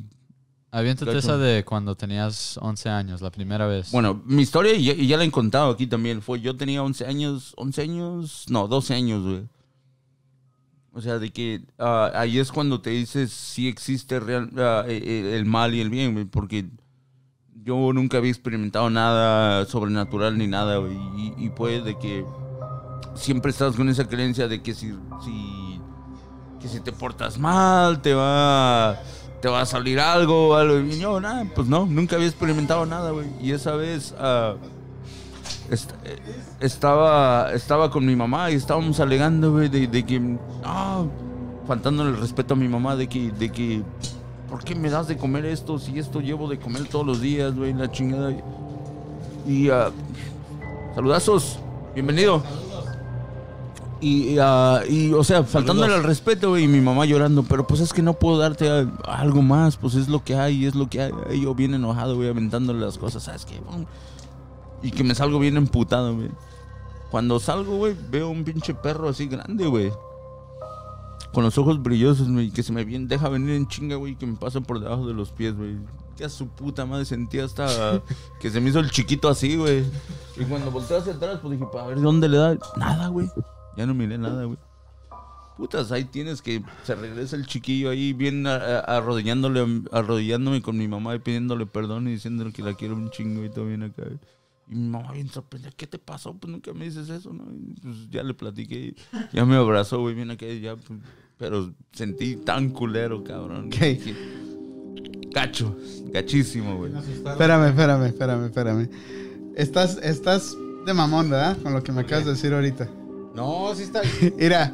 [0.70, 3.92] Aviéntate esa de cuando tenías 11 años, la primera vez.
[3.92, 7.52] Bueno, mi historia, y ya, la he contado aquí también, fue yo tenía 11 años,
[7.58, 9.42] 11 años, no, 12 años, güey.
[10.94, 14.50] O sea, de que ah, ahí es cuando te dices si existe real,
[14.88, 16.64] eh, el mal y el bien, güey, porque
[17.64, 22.24] yo nunca había experimentado nada sobrenatural ni nada, güey, y, y puede de que
[23.14, 24.94] siempre estás con esa creencia de que si,
[25.24, 25.80] si,
[26.60, 29.00] que si te portas mal, te va,
[29.40, 30.78] te va a salir algo, algo.
[30.78, 33.28] Y yo, nada, pues no, nunca había experimentado nada, güey.
[33.40, 34.56] Y esa vez eh,
[36.60, 41.04] estaba, estaba con mi mamá y estábamos alegando, güey, de, de que, ah,
[41.66, 43.82] faltándole el respeto a mi mamá, de que, de que,
[44.52, 47.56] ¿por qué me das de comer esto si esto llevo de comer todos los días,
[47.56, 48.34] güey, la chingada?
[49.48, 49.90] Y, ah,
[50.94, 51.58] saludazos,
[51.94, 52.42] bienvenido.
[54.02, 57.80] Y, ah, y, o sea, faltándole al respeto, güey, y mi mamá llorando, pero pues
[57.80, 58.68] es que no puedo darte
[59.06, 61.12] algo más, pues es lo que hay, es lo que hay.
[61.32, 63.58] Y yo bien enojado, güey, aventándole las cosas, ¿sabes qué?
[64.82, 66.28] Y que me salgo bien emputado, güey.
[67.10, 69.90] Cuando salgo, güey, veo un pinche perro así grande, güey.
[71.32, 74.26] Con los ojos brillosos, güey, que se me viene, deja venir en chinga, güey, que
[74.26, 75.76] me pasa por debajo de los pies, güey.
[76.16, 78.02] Que a su puta madre sentía hasta
[78.40, 79.84] que se me hizo el chiquito así, güey.
[80.36, 82.58] Y cuando volteé hacia atrás, pues dije, para ver dónde le da.
[82.76, 83.30] Nada, güey.
[83.76, 84.58] Ya no miré nada, güey.
[85.56, 91.14] Putas, ahí tienes que se regresa el chiquillo ahí bien arrodillándole, arrodillándome con mi mamá
[91.14, 94.02] y pidiéndole perdón y diciéndole que la quiero un chingo y todo bien acá.
[94.02, 94.18] güey.
[94.72, 96.32] Y mi mamá bien sorprendida, ¿qué te pasó?
[96.32, 97.44] Pues nunca me dices eso, ¿no?
[97.52, 98.94] Y pues ya le platiqué,
[99.30, 100.98] ya me abrazó, güey, bien acá, ya, pues,
[101.36, 103.68] pero sentí tan culero, cabrón.
[103.68, 104.00] ¿Qué?
[105.30, 106.92] Gacho, gachísimo, güey.
[106.94, 108.88] Espérame, espérame, espérame, espérame.
[109.56, 110.56] Estás, estás
[110.86, 111.58] de mamón, ¿verdad?
[111.62, 112.88] Con lo que me acabas de decir ahorita.
[113.34, 114.00] No, sí está.
[114.38, 114.72] Mira,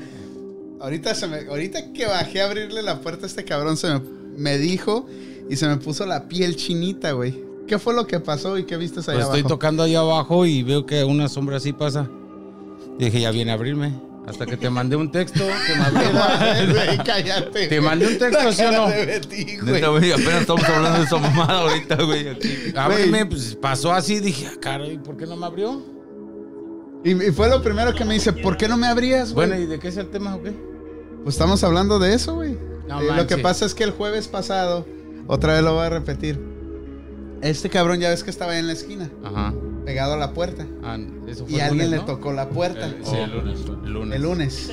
[0.80, 4.00] ahorita, se me, ahorita que bajé a abrirle la puerta a este cabrón, se me,
[4.36, 5.08] me dijo
[5.50, 7.47] y se me puso la piel chinita, güey.
[7.68, 9.48] ¿Qué fue lo que pasó y qué viste allá Pues estoy abajo?
[9.54, 12.08] tocando allá abajo y veo que una sombra así pasa.
[12.98, 13.92] Dije, ya viene a abrirme.
[14.26, 16.72] Hasta que te mandé un texto que me abrieras.
[16.74, 17.68] Güey, cállate.
[17.68, 18.88] Te mandé un texto, ¿sí o no?
[18.88, 20.12] de Betty, güey.
[20.12, 22.28] Apenas estamos hablando de esa mamada ahorita, güey.
[22.28, 22.54] aquí.
[22.76, 24.20] Ábreme, pues pasó así.
[24.20, 25.82] Dije, ah, caray, ¿por qué no me abrió?
[27.04, 29.48] Y, y fue lo primero que me dice, ¿por qué no me abrías, güey?
[29.48, 30.52] Bueno, ¿y de qué es el tema o qué?
[31.22, 32.58] Pues estamos hablando de eso, güey.
[32.86, 34.84] No Eh, lo que pasa es que el jueves pasado,
[35.26, 36.38] otra vez lo voy a repetir.
[37.42, 39.54] Este cabrón ya ves que estaba ahí en la esquina, Ajá.
[39.84, 40.66] pegado a la puerta.
[40.82, 42.04] Ah, eso fue Y el alguien lunes, le ¿no?
[42.04, 42.86] tocó la puerta.
[42.86, 43.60] El- sí, el lunes.
[43.84, 44.16] lunes.
[44.16, 44.72] El lunes.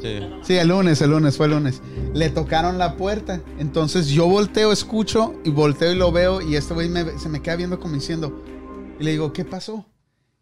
[0.00, 0.20] Sí.
[0.44, 1.82] Sí, el lunes, el lunes, fue el lunes.
[2.14, 3.40] Le tocaron la puerta.
[3.58, 6.40] Entonces yo volteo, escucho y volteo y lo veo.
[6.40, 8.44] Y este güey me- se me queda viendo como diciendo.
[9.00, 9.84] Y le digo, ¿qué pasó?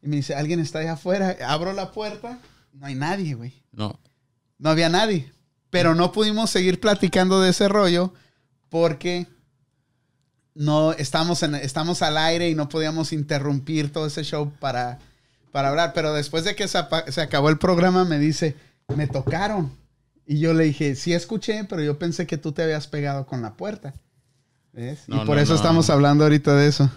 [0.03, 1.37] Y me dice, alguien está allá afuera.
[1.49, 2.39] Abro la puerta.
[2.75, 3.55] No hay nadie, güey.
[3.73, 3.99] No.
[4.59, 5.33] No había nadie.
[5.71, 8.13] Pero no pudimos seguir platicando de ese rollo
[8.69, 9.27] porque
[10.57, 14.99] no estamos, en, estamos al aire y no podíamos interrumpir todo ese show para,
[15.53, 15.93] para hablar.
[15.95, 16.79] Pero después de que se,
[17.21, 18.57] acabó el programa, me dice,
[18.95, 19.71] me tocaron.
[20.27, 23.43] Y yo le dije, sí escuché, pero yo pensé que tú te habías pegado con
[23.43, 23.95] la puerta.
[24.73, 25.05] ¿Ves?
[25.07, 25.57] y por no, eso no.
[25.57, 26.91] estamos hablando ahorita de eso.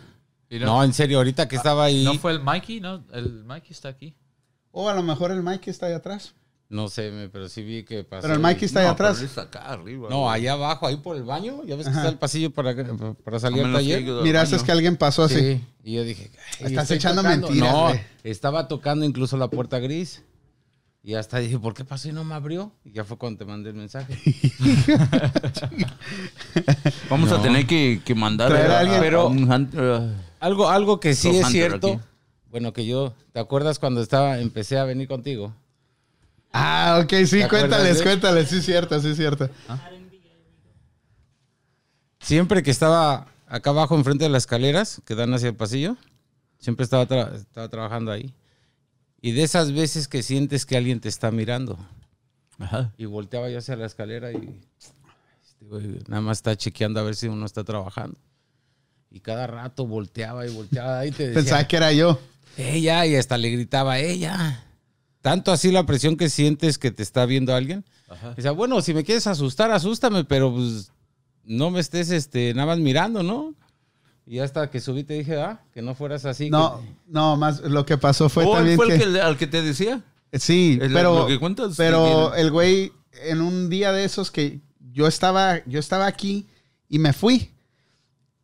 [0.50, 2.04] Y No, en serio, ahorita que estaba ahí.
[2.04, 2.80] ¿No fue el Mikey?
[2.80, 4.16] No, el Mikey está aquí.
[4.72, 6.34] O a lo mejor el Mikey está ahí atrás.
[6.70, 8.22] No sé, me- pero sí vi que pasó.
[8.22, 9.16] Pero el Mikey está ahí No, atrás.
[9.16, 10.08] pero está acá arriba.
[10.10, 10.36] No, güey.
[10.36, 11.64] allá abajo, ahí por el baño.
[11.66, 12.00] Ya ves que Ajá.
[12.02, 12.76] está el pasillo para,
[13.24, 14.04] para A salir al taller.
[14.04, 14.66] Miraste baño.
[14.66, 15.40] que alguien pasó así.
[15.40, 15.62] Sí.
[15.84, 17.48] Y yo dije, "Ay, Estás echando tocando".
[17.48, 18.00] mentiras, No, güey.
[18.24, 20.24] estaba tocando incluso la puerta gris.
[21.02, 22.74] Y hasta dije, ¿por qué pasó y no me abrió?
[22.84, 24.16] Y ya fue cuando te mandé el mensaje.
[27.10, 29.00] Vamos a tener que, que mandar a alguien.
[29.00, 31.94] pero un uh, Algo, algo que sí es cierto.
[31.94, 32.00] aquí.
[32.52, 35.54] Bueno, que yo, ¿te acuerdas cuando estaba, empecé a venir contigo?
[36.52, 38.50] Ah, ok, sí, ¿Te acuerdas cuéntales, cuéntales.
[38.50, 39.50] Sí, es cierto, sí, es cierto.
[42.20, 45.96] Siempre que estaba acá abajo enfrente de las escaleras que dan hacia el pasillo,
[46.60, 48.34] siempre estaba, tra- estaba trabajando ahí.
[49.22, 51.78] Y de esas veces que sientes que alguien te está mirando.
[52.58, 52.92] Ajá.
[52.98, 54.60] Y volteaba yo hacia la escalera y
[55.42, 58.18] este güey nada más está chequeando a ver si uno está trabajando.
[59.12, 62.20] Y cada rato volteaba y volteaba y te decía, Pensaba que era yo.
[62.58, 64.64] ella, y hasta le gritaba, ella.
[65.22, 67.84] Tanto así la presión que sientes que te está viendo alguien.
[68.38, 70.92] Dice, bueno, si me quieres asustar, asústame, pero pues
[71.44, 73.54] no me estés este, nada más mirando, ¿no?
[74.26, 76.50] Y hasta que subí te dije, ah, que no fueras así.
[76.50, 79.22] No, que- no, más lo que pasó fue ¿O él también fue el que...
[79.22, 80.02] al que te decía?
[80.34, 82.92] Sí, Es lo- pero, lo que cuentas, pero que- el güey,
[83.26, 84.60] en un día de esos que
[84.94, 86.46] yo estaba, yo estaba aquí
[86.88, 87.52] y me fui.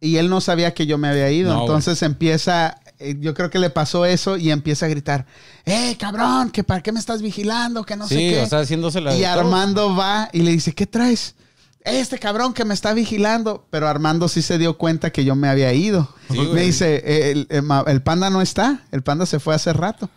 [0.01, 1.53] Y él no sabía que yo me había ido.
[1.53, 2.79] No, Entonces empieza,
[3.19, 5.25] yo creo que le pasó eso y empieza a gritar,
[5.65, 6.49] ¡Eh, cabrón!
[6.51, 7.83] ¿Que ¿Para qué me estás vigilando?
[7.83, 8.41] Que no sé sí, qué.
[8.41, 9.23] o sea, haciéndose la y.
[9.23, 11.35] Armando va y le dice, ¿qué traes?
[11.81, 13.67] Este cabrón que me está vigilando.
[13.69, 16.09] Pero Armando sí se dio cuenta que yo me había ido.
[16.31, 16.65] Sí, me güey.
[16.67, 18.83] dice, "Eh, el, el ma- el panda no está.
[18.91, 20.09] El panda se fue hace rato.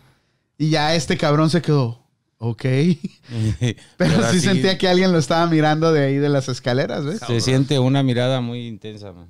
[0.57, 2.03] Y ya este cabrón se quedó,
[2.39, 2.63] ok.
[3.97, 7.19] Pero sí así sentía que alguien lo estaba mirando de ahí de las escaleras, ¿ves?
[7.25, 9.27] Se siente una mirada muy intensa, man.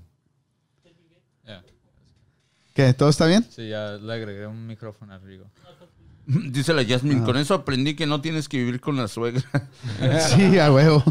[2.80, 2.94] ¿Qué?
[2.94, 3.46] ¿Todo está bien?
[3.50, 5.52] Sí, ya le agregué un micrófono a Rigo.
[6.26, 9.44] Dice la Jasmine, con eso aprendí que no tienes que vivir con la suegra.
[10.30, 11.04] Sí, a huevo.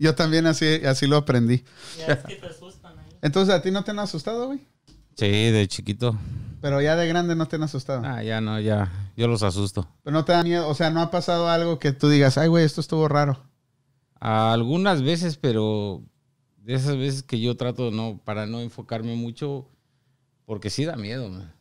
[0.00, 1.62] Yo también así, así lo aprendí.
[2.00, 3.06] Ya es que te asustan ahí.
[3.22, 4.58] Entonces, ¿a ti no te han asustado, güey?
[5.16, 6.18] Sí, de chiquito.
[6.60, 8.02] Pero ya de grande no te han asustado.
[8.04, 8.90] Ah, ya no, ya.
[9.16, 9.88] Yo los asusto.
[10.02, 10.66] Pero no te da miedo.
[10.66, 13.40] O sea, no ha pasado algo que tú digas, ay, güey, esto estuvo raro.
[14.18, 16.02] Algunas veces, pero
[16.56, 19.68] de esas veces que yo trato no para no enfocarme mucho,
[20.46, 21.28] porque sí da miedo.
[21.28, 21.52] man.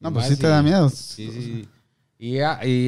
[0.00, 0.90] No, pues sí te da miedo.
[0.90, 1.68] Sí, sí.
[2.18, 2.40] Y, y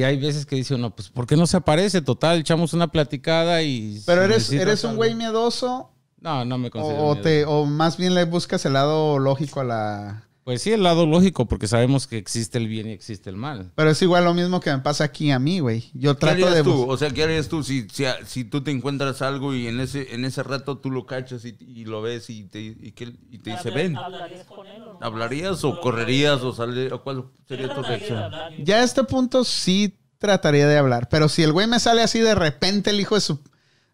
[0.03, 2.01] hay veces que dice uno, pues, ¿por qué no se aparece?
[2.01, 4.01] Total, echamos una platicada y...
[4.05, 8.13] Pero eres, eres un güey miedoso No, no me considero o, te, o más bien
[8.13, 10.27] le buscas el lado lógico a la...
[10.43, 13.71] Pues sí, el lado lógico, porque sabemos que existe el bien y existe el mal.
[13.75, 15.91] Pero es igual lo mismo que me pasa aquí a mí, güey.
[15.93, 16.63] Yo ¿Qué trato harías de...
[16.63, 16.89] tú?
[16.89, 20.15] O sea, ¿qué harías tú si, si, si tú te encuentras algo y en ese,
[20.15, 23.37] en ese rato tú lo cachas y, y lo ves y te, y que- y
[23.37, 23.95] te dice, ven?
[23.95, 24.99] ¿Hablarías con él o no?
[25.01, 28.31] ¿Hablarías o correrías o, sale, o cuál sería tu reacción?
[28.63, 31.07] Ya a este punto sí trataría de hablar.
[31.09, 33.39] Pero si el güey me sale así de repente, el hijo de su...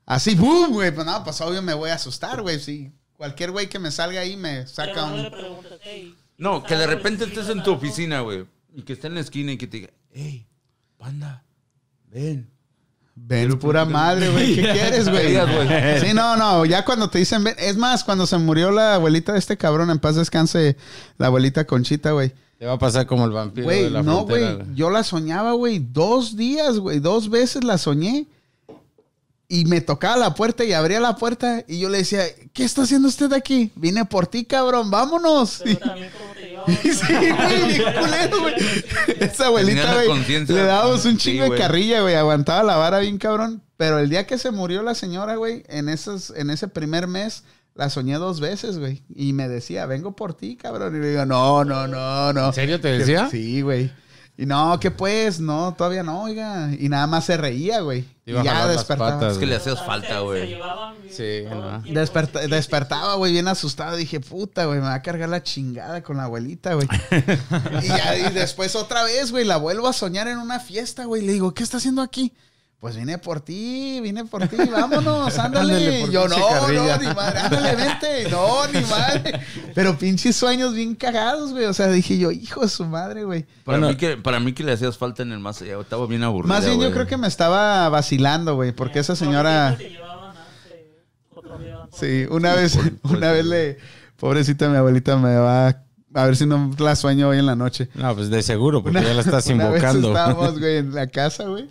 [0.05, 0.71] Así, ¡boom!
[0.71, 2.57] Güey, pues no, pues obvio me voy a asustar, güey.
[2.61, 6.26] Si cualquier güey que me salga ahí me saca Pero no le un...
[6.37, 8.83] preguntas, "Hey, No, que de ¿sabes repente si estés en tu algo?" oficina, güey, y
[8.83, 10.45] que esté en la esquina y que te diga, hey,
[10.97, 11.43] panda,
[12.11, 12.49] ven.
[13.19, 14.53] Ven, pura madre, güey.
[14.55, 15.35] ¿Qué quieres, güey?
[16.01, 16.65] Sí, no, no.
[16.65, 17.55] Ya cuando te dicen ven.
[17.57, 20.77] Es más, cuando se murió la abuelita de este cabrón, en paz descanse
[21.17, 22.31] la abuelita Conchita, güey.
[22.59, 24.53] Te va a pasar como el vampiro Güey, de la no, frontera.
[24.63, 24.75] güey.
[24.75, 25.79] Yo la soñaba, güey.
[25.79, 26.99] Dos días, güey.
[26.99, 28.27] Dos veces la soñé.
[29.49, 31.63] Y me tocaba la puerta y abría la puerta.
[31.69, 33.71] Y yo le decía, ¿qué está haciendo usted aquí?
[33.75, 34.91] Vine por ti, cabrón.
[34.91, 35.61] Vámonos.
[35.63, 36.67] Pero también como te llevaba.
[36.67, 38.55] Sí, güey, bien culero, güey.
[39.21, 42.15] Esa abuelita, güey, le dábamos un Sí, chingo de carrilla, güey.
[42.15, 43.61] Aguantaba la vara bien cabrón.
[43.77, 47.43] Pero el día que se murió la señora, güey, en, esos, en ese primer mes,
[47.73, 49.03] la soñé dos veces, güey.
[49.15, 50.93] Y me decía, vengo por ti, cabrón.
[50.93, 52.47] Y le digo, no, no, no, no.
[52.47, 53.29] ¿En serio te decía?
[53.29, 53.91] Sí, güey.
[54.39, 55.39] Y no, ¿qué pues?
[55.39, 56.69] No, todavía no, oiga.
[56.77, 58.05] Y nada más se reía, güey.
[58.23, 59.13] Y iba a ya despertaba.
[59.15, 59.33] patas.
[59.33, 60.47] Es que le hacías falta, se güey.
[60.47, 61.81] llevaban bien Sí, no.
[61.81, 63.95] Desperta- despertaba, güey, bien asustado.
[63.95, 66.87] Dije, puta, güey, me va a cargar la chingada con la abuelita, güey.
[67.81, 71.23] y, ya- y después otra vez, güey, la vuelvo a soñar en una fiesta, güey.
[71.25, 72.31] Le digo, ¿qué está haciendo aquí?
[72.79, 76.11] Pues vine por ti, vine por ti, vámonos, ándale.
[76.11, 76.97] Yo, no, carrilla".
[76.97, 78.29] no, ni madre, ándale, vente.
[78.29, 79.39] No, ni madre.
[79.73, 81.65] Pero pinches sueños bien cagados, güey.
[81.65, 83.45] O sea, dije yo, hijo de su madre, güey.
[83.63, 83.87] Para, Bueno.
[83.89, 85.79] mí que, para mí que le hacías falta en el más allá.
[85.79, 86.53] Estaba bien aburrido.
[86.53, 89.75] Más bien yo creo que me estaba vacilando, güey, porque esa señora...
[91.93, 93.77] Sí, una vez, una vez le,
[94.17, 97.89] pobrecita mi abuelita me va a ver si no la sueño hoy en la noche.
[97.95, 100.07] No, pues de seguro, porque ya la estás una vez invocando.
[100.09, 101.67] estábamos, güey, en la casa, güey.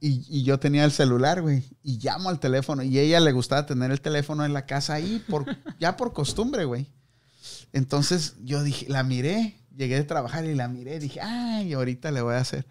[0.00, 1.64] Y, y yo tenía el celular, güey.
[1.82, 2.82] Y llamo al teléfono.
[2.82, 5.44] Y a ella le gustaba tener el teléfono en la casa ahí, por,
[5.80, 6.88] ya por costumbre, güey.
[7.72, 10.98] Entonces yo dije, la miré, llegué de trabajar y la miré.
[10.98, 12.66] Dije, ay, ahorita le voy a hacer.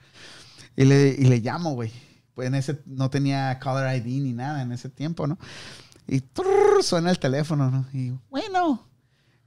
[0.75, 1.91] Y le, y le llamo, güey.
[2.33, 5.37] Pues en ese no tenía caller ID ni nada en ese tiempo, ¿no?
[6.07, 7.87] Y trrr, suena el teléfono, ¿no?
[7.93, 8.85] Y bueno.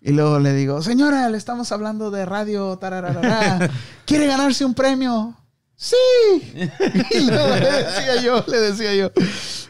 [0.00, 3.70] Y luego le digo, señora, le estamos hablando de radio, tarararara.
[4.06, 5.36] ¿Quiere ganarse un premio?
[5.80, 5.96] Sí.
[6.54, 9.12] Le decía yo, le decía yo,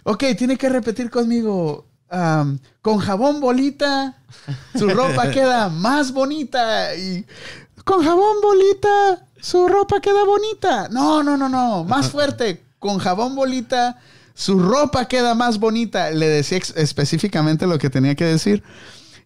[0.05, 1.85] ok, tiene que repetir conmigo.
[2.09, 4.17] am, con jabón bolita,
[4.75, 6.95] su ropa queda más bonita.
[6.97, 7.27] Y
[7.85, 10.89] con jabón bolita, su ropa queda bonita.
[10.89, 12.65] No, no, no, no, más fuerte.
[12.79, 14.01] Con jabón bolita,
[14.35, 16.11] su ropa queda más bonita.
[16.11, 18.63] Le decía específicamente lo que tenía que decir.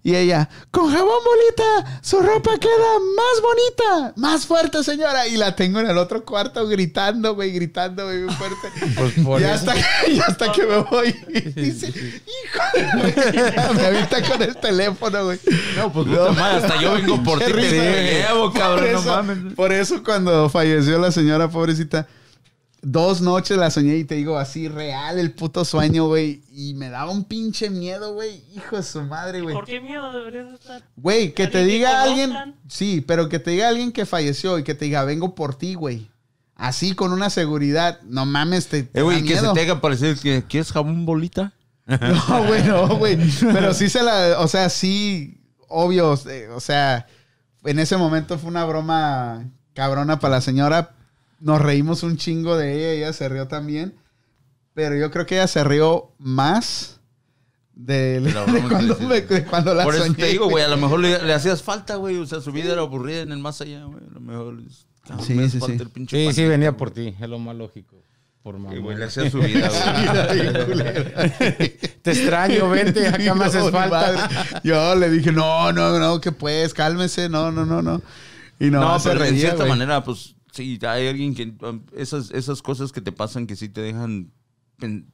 [0.05, 5.28] Y ella, con jabón bolita, su ropa queda más bonita, más fuerte, señora.
[5.28, 8.68] Y la tengo en el otro cuarto gritando, güey, gritando, güey, muy fuerte.
[9.24, 9.53] Pues eso.
[9.55, 9.74] hasta,
[10.11, 11.14] ya hasta que me voy.
[11.28, 13.74] Y dice, hijo de...
[13.74, 15.38] Me avita con el teléfono, güey.
[15.76, 19.55] No, pues puta madre, hasta yo vengo por ti, te llevo, Por cabrón, no mames.
[19.55, 22.09] Por eso cuando falleció la señora pobrecita,
[22.83, 26.43] dos noches la soñé y te digo así real el puto sueño, güey.
[26.53, 28.45] Y me daba un pinche miedo, güey.
[28.55, 29.55] Hijo de su madre, güey.
[29.55, 30.83] ¿Por qué miedo deberías estar?
[30.97, 32.55] Güey, que te ¿Alguien que diga alguien.
[32.68, 35.74] Sí, pero que te diga alguien que falleció y que te diga, vengo por ti,
[35.74, 36.11] güey.
[36.55, 38.01] Así con una seguridad.
[38.03, 38.83] No mames, te.
[38.83, 41.53] te Eh, güey, que se te haga parecer que quieres jabón bolita.
[41.87, 43.18] No, güey, no, güey.
[43.41, 44.37] Pero sí se la.
[44.39, 46.14] O sea, sí, obvio.
[46.28, 47.07] eh, O sea,
[47.64, 50.95] en ese momento fue una broma cabrona para la señora.
[51.43, 53.95] Nos reímos un chingo de ella, ella se rió también.
[54.74, 57.01] Pero yo creo que ella se rió más
[57.74, 58.32] de, De de
[58.68, 60.16] cuando, me- de cuando la Por eso soñé.
[60.16, 62.16] te digo, güey, a lo mejor le, le hacías falta, güey.
[62.16, 64.03] O sea, su vida era aburrida en el más allá, güey.
[64.09, 64.59] A lo mejor.
[65.20, 65.78] Sí, sí, sí.
[66.09, 67.14] Sí, sí, venía por ti.
[67.20, 67.97] Es lo más lógico.
[68.43, 68.78] Por Sí, mamá.
[68.78, 69.68] güey, le hacía su vida,
[70.66, 71.78] güey.
[72.03, 74.61] Te extraño, vente, acá me haces falta.
[74.64, 78.01] Yo le dije, no, no, no, que pues, cálmese, no, no, no, no.
[78.59, 79.68] Y no, No, pero en reía, cierta güey.
[79.70, 81.53] manera, pues sí, hay alguien que.
[81.66, 84.30] um, esas, esas cosas que te pasan que sí te dejan.
[84.78, 85.12] pen-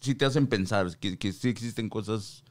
[0.00, 2.42] sí te hacen pensar que, que sí existen cosas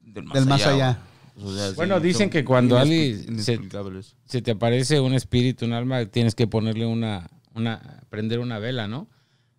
[0.00, 0.74] del más Del más allá.
[0.74, 1.02] allá.
[1.38, 6.06] O sea, Bueno, sí, dicen que cuando alguien se- te aparece un espíritu, un alma,
[6.06, 9.08] tienes que ponerle una, una, prender una vela, ¿no?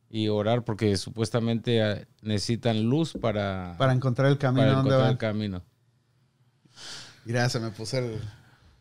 [0.09, 5.17] Y orar porque supuestamente eh, necesitan luz para, Para encontrar el camino para encontrar el
[5.17, 5.63] camino.
[7.25, 8.21] Mira, se me puse el...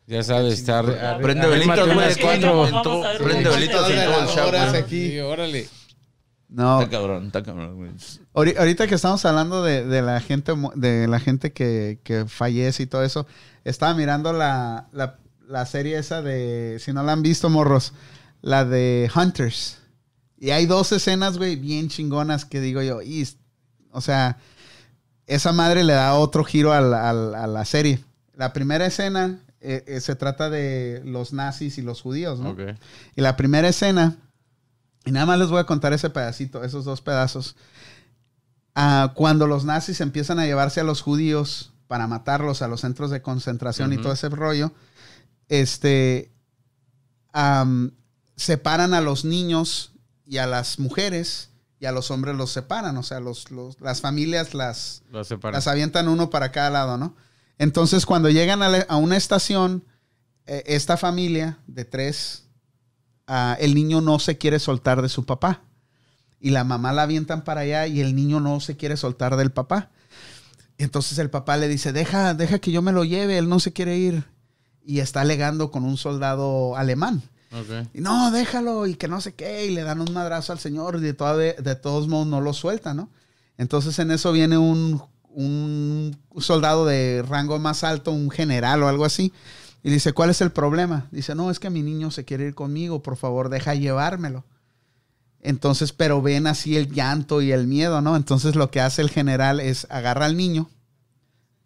[0.07, 0.85] Ya sabes, estar...
[1.21, 2.15] Prende velitas, güey.
[2.21, 3.03] cuatro.
[3.23, 5.09] Prende velitas de todo el show, aquí.
[5.11, 5.67] Sí, órale.
[6.49, 7.91] No, Está cabrón, está cabrón, güey.
[8.57, 12.85] Ahorita que estamos hablando de, de la gente de la gente que, que fallece y
[12.87, 13.27] todo eso,
[13.65, 17.91] estaba mirando la, la, la serie esa de, si no la han visto, morros,
[18.41, 19.79] la de Hunters.
[20.39, 23.27] Y hay dos escenas, güey, bien chingonas que digo yo, y,
[23.91, 24.37] o sea,
[25.25, 27.99] esa madre le da otro giro a la, a la- a la serie.
[28.35, 32.51] La primera escena eh, eh, se trata de los nazis y los judíos, ¿no?
[32.51, 32.59] Ok.
[33.15, 34.17] Y la primera escena,
[35.05, 37.55] y nada más les voy a contar ese pedacito, esos dos pedazos.
[38.75, 43.09] Ah, cuando los nazis empiezan a llevarse a los judíos para matarlos a los centros
[43.09, 44.71] de concentración y todo ese rollo,
[45.49, 46.31] este,
[47.33, 47.91] am,
[48.35, 49.91] separan a los niños
[50.25, 51.49] y a las mujeres
[51.79, 55.03] y a los hombres los separan, o sea, los, los- las familias las,
[55.55, 57.15] las avientan uno para cada lado, ¿no?
[57.59, 59.83] Entonces, cuando llegan a, la- a una estación,
[60.45, 62.43] eh, esta familia de tres,
[63.27, 65.61] ah, el niño no se quiere soltar de su papá.
[66.39, 69.51] Y la mamá la avientan para allá y el niño no se quiere soltar del
[69.51, 69.89] papá.
[70.77, 73.73] Entonces el papá le dice, deja, deja que yo me lo lleve, él no se
[73.73, 74.23] quiere ir.
[74.85, 77.23] Y está alegando con un soldado alemán.
[77.93, 79.65] Y no, déjalo y que no sé qué.
[79.65, 82.53] Y le dan un madrazo al señor y de, toda- de todos modos no lo
[82.53, 83.09] suelta, ¿no?
[83.57, 85.01] Entonces en eso viene un,
[85.37, 89.31] un soldado de rango más alto, un general o algo así.
[89.83, 91.07] Y dice, ¿cuál es el problema?
[91.11, 94.45] Dice, no, es que mi niño se quiere ir conmigo, por favor, deja llevármelo.
[95.39, 98.15] Entonces, pero ven así el llanto y el miedo, ¿no?
[98.15, 100.71] Entonces lo que hace el general es agarra al niño,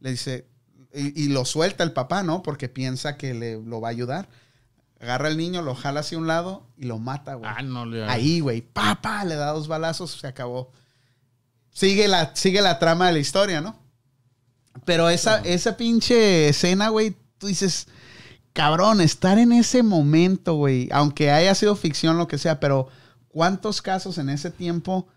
[0.01, 0.45] le dice,
[0.93, 2.43] y, y lo suelta el papá, ¿no?
[2.43, 4.28] Porque piensa que le, lo va a ayudar.
[4.99, 7.49] Agarra al niño, lo jala hacia un lado y lo mata, güey.
[7.49, 10.72] Ah, no le Ahí, güey, papá, le da dos balazos, se acabó.
[11.74, 13.76] Sigue la, sigue la trama de la historia, ¿no?
[14.86, 17.88] Pero esa, esa pinche escena, güey, tú dices,
[18.53, 22.88] cabrón, estar en ese momento, güey, aunque haya sido ficción, lo que sea, pero
[23.30, 25.07] ¿cuántos casos en ese tiempo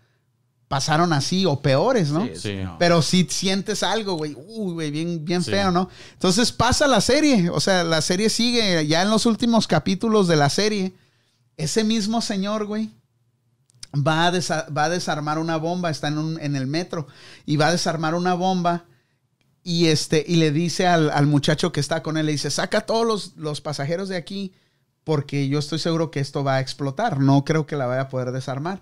[0.67, 2.27] pasaron así o peores, no?
[2.35, 2.59] Sí.
[2.79, 5.51] Pero si sientes algo, güey, uy, güey, bien, bien Sí.
[5.51, 5.89] feo, ¿no?
[6.13, 10.35] Entonces pasa la serie, o sea, la serie sigue, ya en los últimos capítulos de
[10.35, 10.93] la serie,
[11.57, 12.89] ese mismo señor, güey,
[13.95, 17.07] va a, desarmar una bomba, está en, el metro,
[17.45, 18.85] y va a desarmar una bomba.
[19.63, 22.85] Y, este, y le dice al, muchacho que está con él, le dice, saca a
[22.85, 24.53] todos los, los pasajeros de aquí
[25.05, 27.19] porque yo estoy seguro que esto va a explotar.
[27.21, 28.81] No creo que la vaya a poder desarmar.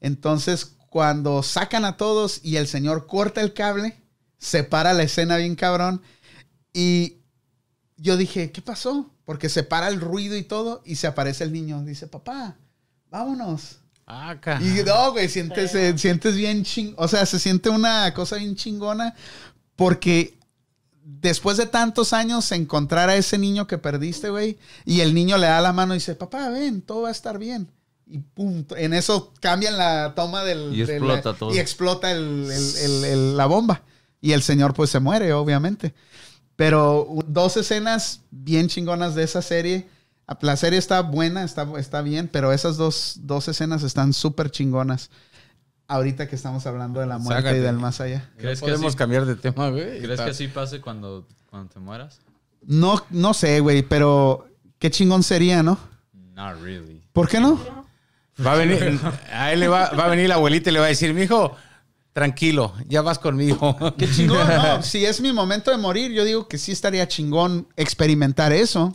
[0.00, 4.00] Entonces, cuando sacan a todos y el señor corta el cable,
[4.38, 6.00] separa la escena bien cabrón.
[6.72, 7.18] Y
[7.96, 9.12] yo dije, ¿qué pasó?
[9.24, 11.82] Porque se para el ruido y todo y se aparece el niño.
[11.84, 12.56] Dice, papá,
[13.10, 13.80] vámonos.
[14.06, 16.94] Ah, Y no, güey, sientes, eh, sientes bien ching...
[16.96, 19.14] O sea, se siente una cosa bien chingona
[19.74, 20.38] porque
[21.02, 25.46] después de tantos años encontrar a ese niño que perdiste, güey, y el niño le
[25.48, 27.68] da la mano y dice, papá, ven, todo va a estar bien.
[28.08, 30.72] Y pum, en eso cambian la toma del...
[30.74, 31.54] Y explota la- todo.
[31.54, 33.82] Y explota el- el- el- el- la bomba.
[34.20, 35.94] Y el señor pues se muere, obviamente.
[36.54, 39.88] Pero dos escenas bien chingonas de esa serie.
[40.40, 45.10] La serie está buena, está, está bien, pero esas dos, dos escenas están súper chingonas.
[45.88, 47.58] Ahorita que estamos hablando de la muerte Sácate.
[47.58, 48.28] y del más allá.
[48.36, 50.00] ¿Crees que Podemos así- cambiar de tema, güey.
[50.02, 52.18] ¿Crees que así pase cuando, cuando te mueras?
[52.62, 54.48] No, no sé, güey, pero
[54.80, 55.78] qué chingón sería, ¿no?
[56.34, 57.02] Not really.
[57.12, 57.60] ¿Por qué no?
[58.44, 58.98] Va a venir,
[59.32, 61.56] a él le va, va a venir la abuelita y le va a decir, mijo,
[62.12, 63.76] tranquilo, ya vas conmigo.
[63.96, 64.82] Qué chingón, no.
[64.82, 68.94] Si es mi momento de morir, yo digo que sí estaría chingón experimentar eso.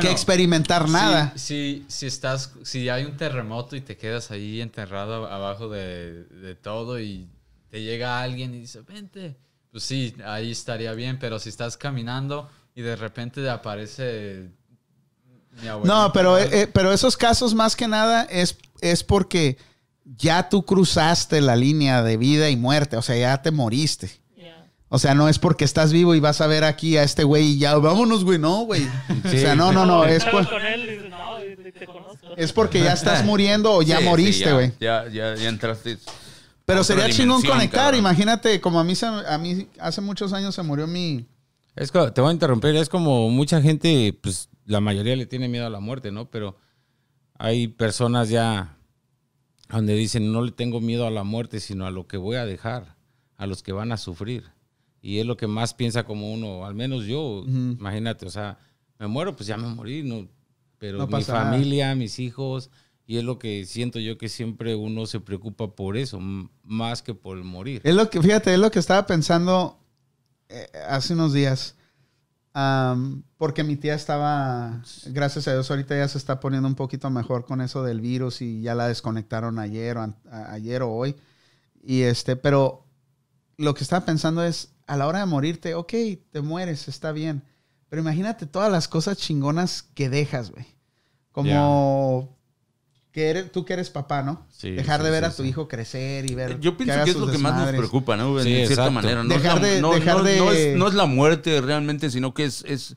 [0.00, 1.32] Que experimentar nada.
[1.36, 6.24] Si, si, si estás, si hay un terremoto y te quedas ahí enterrado abajo de,
[6.24, 7.28] de todo y
[7.70, 9.36] te llega alguien y dice, vente,
[9.70, 14.50] pues sí, ahí estaría bien, pero si estás caminando y de repente aparece
[15.60, 19.58] mi abuelita, No, pero, eh, eh, pero esos casos más que nada es, es porque
[20.04, 24.10] ya tú cruzaste la línea de vida y muerte, o sea, ya te moriste.
[24.88, 27.44] O sea, no es porque estás vivo y vas a ver aquí a este güey
[27.54, 28.86] y ya, vámonos, güey, no, güey.
[29.24, 30.46] o sea, no, no, no, es, por-
[32.36, 34.72] es porque ya estás muriendo o ya Sí, moriste, güey.
[34.80, 35.98] Ya, ya, ya entraste.
[36.64, 38.00] Pero sería chingón conectar, cabrón.
[38.00, 41.26] imagínate, como a mí, se- a mí hace muchos años se murió mi...
[41.74, 45.48] Es co- te voy a interrumpir, es como mucha gente, pues la mayoría le tiene
[45.48, 46.28] miedo a la muerte, ¿no?
[46.30, 46.56] Pero
[47.38, 48.76] hay personas ya
[49.68, 52.46] donde dicen, no le tengo miedo a la muerte, sino a lo que voy a
[52.46, 52.96] dejar,
[53.36, 54.44] a los que van a sufrir.
[55.06, 58.58] Y es lo que más piensa como uno, al menos yo, imagínate, o sea,
[58.98, 60.26] me muero, pues ya me morí, no,
[60.78, 62.70] pero No mi familia, mis hijos,
[63.06, 66.18] y es lo que siento yo que siempre uno se preocupa por eso,
[66.64, 67.80] más que por el morir.
[67.84, 69.78] Es lo que, fíjate, es lo que estaba pensando
[70.48, 71.76] eh, hace unos días.
[72.52, 77.10] Am, porque mi tía estaba, gracias a Dios, ahorita ya se está poniendo un poquito
[77.10, 81.14] mejor con eso del virus y ya la desconectaron ayer o, a- ayer o hoy.
[81.84, 82.86] Y este, pero
[83.58, 85.92] lo que estaba pensando es, a la hora de morirte, ok,
[86.30, 87.42] te mueres, está bien.
[87.88, 90.66] Pero imagínate todas las cosas chingonas que dejas, güey.
[91.32, 92.36] Como
[93.12, 94.46] que eres, tú que eres papá, ¿no?
[94.50, 95.48] Sí, Dejar sí, de ver sí, a tu sí.
[95.48, 96.60] hijo crecer y ver.
[96.60, 98.38] Yo pienso que es lo que más nos preocupa, ¿no?
[98.42, 98.92] Sí, de cierta exacto.
[98.92, 99.22] manera.
[99.22, 101.60] No, Dejar es la, de- no- dejar no- de- no es, no es la muerte
[101.60, 102.96] realmente, sino que es, es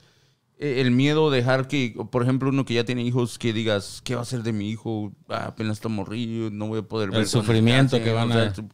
[0.57, 4.15] eh, el miedo dejar que, por ejemplo, uno que ya tiene hijos, que digas, ¿qué
[4.15, 5.13] va a hacer de mi hijo?
[5.29, 7.19] Ah, apenas está morrido, no voy a poder El ver.
[7.29, 8.69] cuando sufrimiento crezcan", que van o sea, a- tu-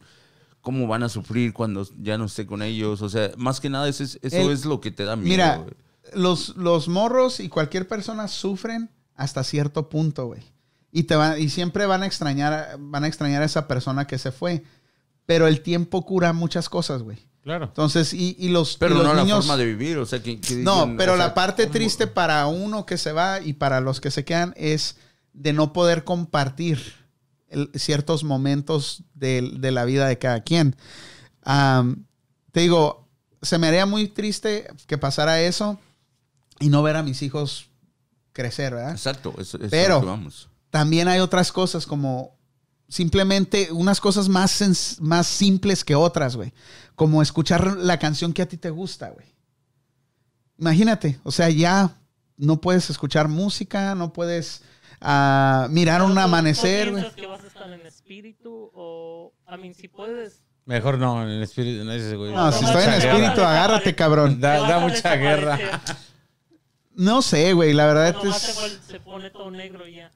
[0.66, 3.00] ¿Cómo van a sufrir cuando ya no esté con ellos?
[3.00, 5.28] O sea, más que nada, eso es, eso El- es lo que te da miedo.
[5.28, 5.64] Mira,
[6.12, 10.42] los, los morros y cualquier persona sufren hasta cierto punto, güey.
[10.90, 14.18] Y, te van, y siempre van a extrañar, van a extrañar a esa persona que
[14.18, 14.64] se fue.
[15.24, 17.18] Pero el tiempo cura muchas cosas, güey.
[17.44, 17.66] Claro.
[17.66, 19.46] Entonces, y, y los, pero y los no la niños...
[19.46, 21.74] forma de vivir, o sea, que, que No, dicen, pero o sea, la parte ¿cómo?
[21.74, 24.96] triste para uno que se va y para los que se quedan es
[25.32, 27.05] de no poder compartir
[27.48, 30.76] el- ciertos momentos de, de la vida de cada quien.
[32.52, 33.08] Te digo,
[33.42, 35.78] se me haría muy triste que pasara eso
[36.58, 37.68] y no ver a mis hijos
[38.32, 38.92] crecer, ¿verdad?
[38.92, 40.48] Exacto, eso, eso es Pero- lo que vamos.
[40.70, 42.36] También hay otras cosas como
[42.88, 46.52] simplemente unas cosas más, más simples que otras, güey.
[46.94, 49.26] Como escuchar la canción que a ti te gusta, güey.
[50.58, 51.96] Imagínate, o sea, ya
[52.36, 54.62] no puedes escuchar música, no puedes
[55.00, 57.02] ah, mirar un tú- ¿tú amanecer, güey.
[57.02, 60.42] piensas que vas a estar en espíritu o, a mí, si puedes...
[60.64, 62.32] Mejor no, en el espíritu, no ese güey.
[62.32, 64.40] No, si estoy en espíritu, no, agárrate, cabrón.
[64.40, 65.58] Da- da a mucha guerra.
[66.94, 68.76] No sé, güey, la verdad es...
[68.88, 70.10] se pone todo negro ya.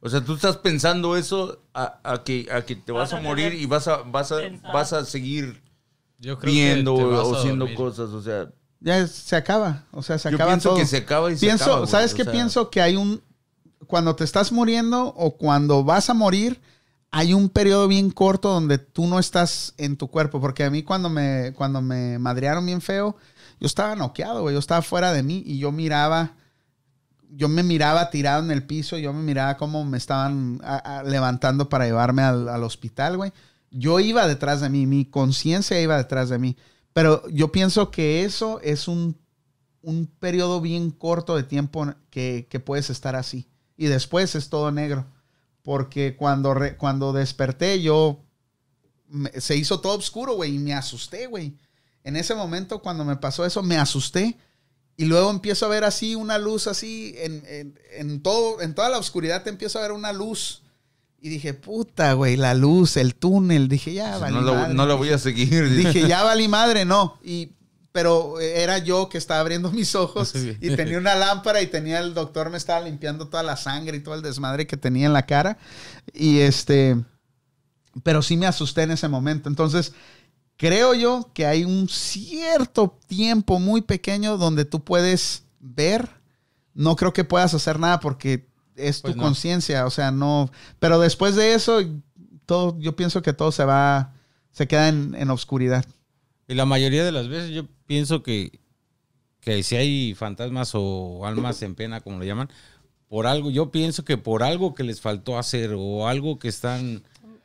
[0.00, 3.18] O sea, tú estás pensando eso a, a que, a que te vas Vas a
[3.18, 4.38] a morir y vas a, vas a,
[4.72, 5.62] vas a seguir
[6.18, 7.76] Yo creo viendo que o a haciendo dormir.
[7.76, 8.10] cosas.
[8.10, 8.48] O sea,
[8.80, 10.78] Ya se acaba, o sea, se yo acaba pienso todo.
[10.78, 12.70] que se acaba y se pienso, acaba, güey, ¿sabes o qué sea, pienso?
[12.70, 13.22] Que hay un.
[13.92, 16.62] Cuando te estás muriendo o cuando vas a morir,
[17.10, 20.40] hay un periodo bien corto donde tú no estás en tu cuerpo.
[20.40, 23.18] Porque a mí, cuando me, cuando me madrearon bien feo,
[23.60, 24.54] yo estaba noqueado, güey.
[24.54, 26.32] Yo estaba fuera de mí y yo miraba
[27.28, 30.58] yo me miraba tirado en el piso, yo me miraba cómo me estaban
[31.04, 33.32] levantando para llevarme al, al hospital, güey.
[33.70, 36.56] Yo iba detrás de mí, mi conciencia iba detrás de mí.
[36.94, 39.18] Pero yo pienso que eso es un,
[39.82, 43.51] un periodo bien corto de tiempo que, que puedes estar así.
[43.82, 45.04] Y después es todo negro.
[45.62, 48.20] Porque cuando, re- cuando desperté, yo
[49.08, 51.54] me- se hizo todo oscuro, güey, y me asusté, güey.
[52.04, 54.36] En ese momento, cuando me pasó eso, me asusté.
[54.96, 58.88] Y luego empiezo a ver así una luz así, en, en- en todo, en toda
[58.88, 60.62] la oscuridad te empiezo a ver una luz.
[61.20, 63.66] Y dije, puta, güey, la luz, el túnel.
[63.68, 64.74] Dije, ya, valí no, lo, madre.
[64.74, 65.70] no lo voy a seguir.
[65.74, 67.18] Dije, ya valí madre, no.
[67.24, 67.50] Y,
[67.92, 72.14] pero era yo que estaba abriendo mis ojos y tenía una lámpara y tenía el
[72.14, 75.26] doctor me estaba limpiando toda la sangre y todo el desmadre que tenía en la
[75.26, 75.58] cara.
[76.12, 76.96] Y este,
[78.02, 79.48] pero sí me asusté en ese momento.
[79.48, 79.92] Entonces,
[80.56, 86.08] creo yo que hay un cierto tiempo muy pequeño donde tú puedes ver.
[86.74, 89.22] No creo que puedas hacer nada porque es Pues tu no.
[89.24, 90.50] conciencia, o sea, no.
[90.78, 91.80] Pero después de eso,
[92.46, 94.14] todo, yo pienso que todo se va,
[94.52, 95.84] se queda en, en obscuridad.
[96.48, 98.58] Y la mayoría de las veces yo pienso que,
[99.40, 102.48] que si hay fantasmas o almas en pena, como le llaman,
[103.06, 107.02] por algo, yo pienso que por algo que les faltó hacer o algo que están,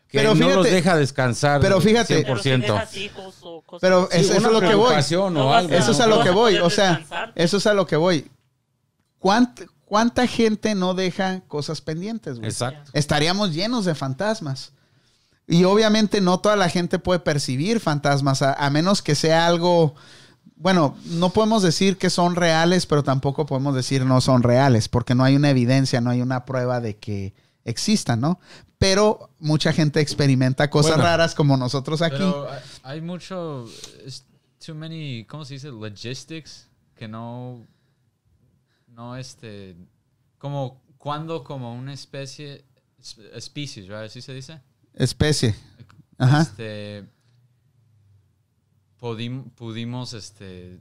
[0.07, 1.59] que Pero no los deja descansar.
[1.59, 2.23] pero fíjate- 100%.
[2.25, 4.95] Pero si dejas hijos o cosas Pero es- eso una es lo que voy.
[5.37, 5.73] o algo.
[5.75, 8.31] Eso es a lo que voy, o sea, eso es a lo que voy.
[9.19, 12.49] ¿Cuánta, cuánta gente no deja cosas pendientes, güey?
[12.49, 12.89] Exacto.
[12.93, 14.71] Estaríamos llenos de fantasmas.
[15.49, 19.95] Y obviamente no toda la gente puede percibir fantasmas, a, a menos que sea algo,
[20.57, 25.15] bueno, no podemos decir que son reales, pero tampoco podemos decir no son reales, porque
[25.15, 27.33] no hay una evidencia, no hay una prueba de que
[27.63, 28.39] existan, ¿no?
[28.79, 31.03] Pero mucha gente experimenta cosas Bueno.
[31.03, 32.17] raras como nosotros aquí.
[32.17, 32.47] Pero
[32.83, 33.65] hay- mucho,
[34.65, 35.69] too many, ¿cómo se dice?
[35.69, 37.65] Logistics que no,
[38.87, 39.75] no este,
[40.37, 42.65] como cuando como una especie,
[43.01, 44.05] sp- species, ¿verdad?
[44.05, 44.59] ¿Así se dice?
[44.93, 45.55] Especie.
[46.17, 46.41] Ajá.
[46.41, 47.05] Este,
[48.99, 50.79] pudim- pudimos este,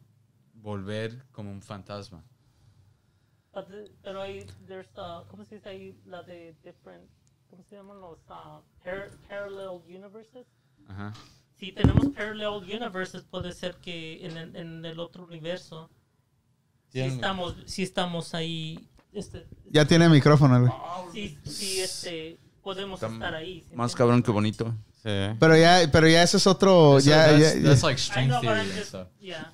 [0.55, 2.23] volver como un fantasma.
[3.55, 5.99] The- Pero hay, there's, uh, ¿cómo se dice ahí?
[6.05, 7.09] La de different,
[7.49, 10.47] ¿cómo se llaman los uh, par- parallel universes?
[10.89, 11.13] Ajá.
[11.59, 15.91] Si tenemos parallel universes, puede ser que en el, en el otro universo,
[16.91, 20.71] si estamos, si estamos ahí, este, Ya tiene micrófono,
[21.13, 23.65] si, si este, podemos Está estar ahí.
[23.71, 24.75] ¿sí Más cabrón que bonito.
[25.07, 25.37] Sí.
[25.39, 26.99] Pero ya, pero ya ese es otro.
[26.99, 28.89] Eso- ya, that's, ya- that's ya- like I string know, but theory I'm and just-
[28.89, 29.09] stuff.
[29.21, 29.53] yeah.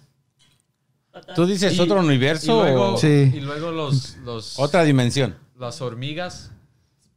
[1.12, 3.30] But that's- ¿Tú dices Y- otro Y universo luego, o Sí.
[3.34, 5.36] y luego los, los, otra dimensión?
[5.58, 6.52] las hormigas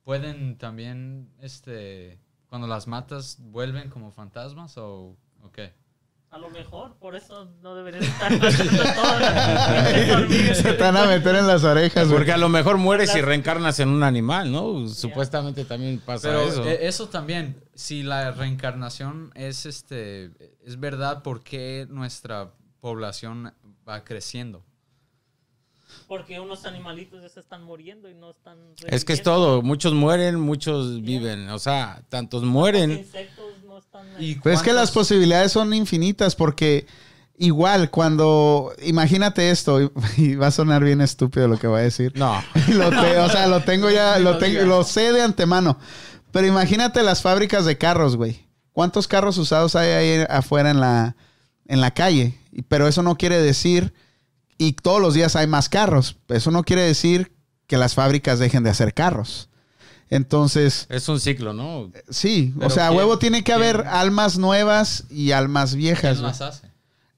[0.03, 5.73] pueden también, este, cuando las matas, vuelven como fantasmas o, o qué?
[6.35, 8.53] A lo mejor, por eso no deberían estar las
[10.57, 12.17] se van a meter en las orejas, güey.
[12.17, 14.85] Porque a lo mejor mueres y reencarnas en un animal, ¿no?
[14.89, 16.65] Supuestamente también pasa Pero eso.
[16.65, 20.31] eh, eso también, si la reencarnación es este
[20.65, 23.53] es verdad, ¿por qué nuestra población
[23.87, 24.61] va creciendo?
[26.09, 28.57] Porque unos animalitos ya se están muriendo y no están.
[28.87, 29.61] Es que es todo.
[29.61, 31.47] Muchos mueren, muchos viven.
[31.49, 32.91] O sea, tantos Los mueren.
[32.91, 33.83] insectos no están.
[33.83, 33.84] ahí.
[34.19, 36.85] Y Pues es que las posibilidades son infinitas porque
[37.37, 41.83] igual cuando imagínate esto y, y va a sonar bien estúpido lo que voy a
[41.83, 42.13] decir.
[42.15, 42.41] No.
[42.69, 45.77] Lo te- o sea, lo tengo ya, lo tengo, lo sé de antemano.
[46.31, 48.45] Pero imagínate las fábricas de carros, güey.
[48.73, 51.15] ¿Cuántos carros usados hay ahí afuera en la,
[51.65, 52.37] en la calle?
[52.67, 53.93] Pero eso no quiere decir,
[54.57, 56.17] y todos los días hay más carros.
[56.27, 57.31] Eso no quiere decir
[57.67, 59.49] que las fábricas dejen de hacer carros.
[60.09, 61.91] Entonces, Es un ciclo, ¿no?
[62.09, 66.01] sí, o sea, a ¿quién- huevo tiene que haber quién- almas nuevas y almas viejas.
[66.01, 66.31] ¿Quién güey.
[66.31, 66.71] las hace?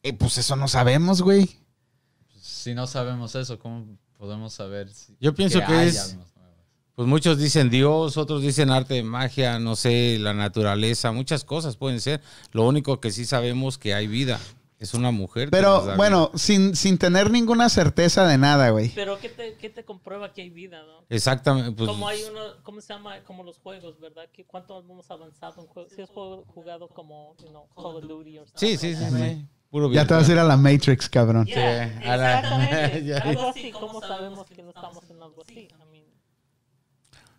[0.03, 1.59] Eh, pues eso no sabemos, güey.
[2.41, 3.85] Si no sabemos eso, ¿cómo
[4.17, 6.53] podemos saber si Yo pienso que hay es- almas nuevas?
[6.95, 11.75] Pues muchos dicen Dios, otros dicen arte de magia, no sé, la naturaleza, muchas cosas
[11.77, 12.21] pueden ser.
[12.53, 14.39] Lo único que sí sabemos que hay vida.
[14.79, 15.49] Es una mujer.
[15.49, 18.89] Pero bueno, sin, sin tener ninguna certeza de nada, güey.
[18.89, 21.03] Pero ¿qué te, qué te comprueba que hay vida, no?
[21.09, 21.71] Exactamente.
[21.71, 23.23] Pues, como hay uno, ¿cómo se llama?
[23.23, 24.25] Como los juegos, ¿verdad?
[24.31, 25.91] ¿Qué, ¿Cuánto hemos avanzado en juegos?
[25.95, 29.45] Si has jugado, como, you know, Call of Duty o sí, sí, sí, sí.
[29.71, 31.45] Puro Ya te vas a ir a la Matrix, cabrón.
[31.45, 33.15] Yeah, a la- exactamente.
[33.21, 35.53] Algo así, ¿cómo sabemos que no estamos en algo así?
[35.71, 36.05] I mean,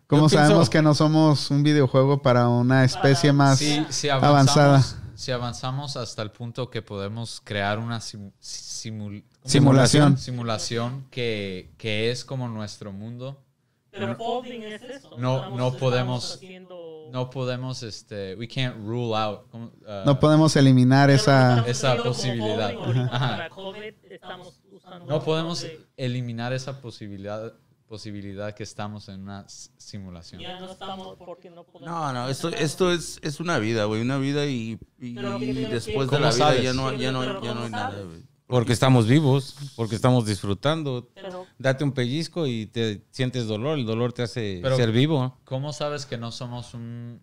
[0.07, 4.09] ¿Cómo Yo sabemos pienso- que no somos un videojuego para una especie más Si, si
[4.09, 4.83] avanzada?
[5.19, 9.23] Si avanzamos hasta el punto que podemos crear una sim- simul-.
[9.43, 10.17] Simulación.
[10.17, 13.43] simulación que, que es como nuestro mundo,
[13.91, 15.17] Pero folding es eso.
[15.17, 19.41] No- Estamos- no podemos- haciendo- no podemos, este, we can't rule out.
[19.53, 19.69] Uh,
[20.05, 21.65] No podemos eliminar esa...
[21.67, 22.71] esa posibilidad.
[23.11, 23.29] Ajá.
[23.35, 27.51] Para COVID estamos usando no podemos de- eliminar esa posibilidad
[27.89, 30.39] posibilidad que estamos en una simulación.
[30.41, 31.93] Ya no estamos porque no podemos.
[31.93, 36.19] No, no, esto, esto es, es una vida, güey, una vida y, después ¿cómo de
[36.19, 36.63] la vida sabes?
[36.63, 38.23] ya no, ya no, ya no ¿cómo hay nada, güey.
[38.45, 41.09] Porque estamos vivos, porque estamos disfrutando.
[41.13, 43.77] Pero Date un pellizco y te sientes dolor.
[43.77, 45.37] El dolor te hace Pero- ser vivo.
[45.43, 47.19] ¿Cómo sabes que no somos un,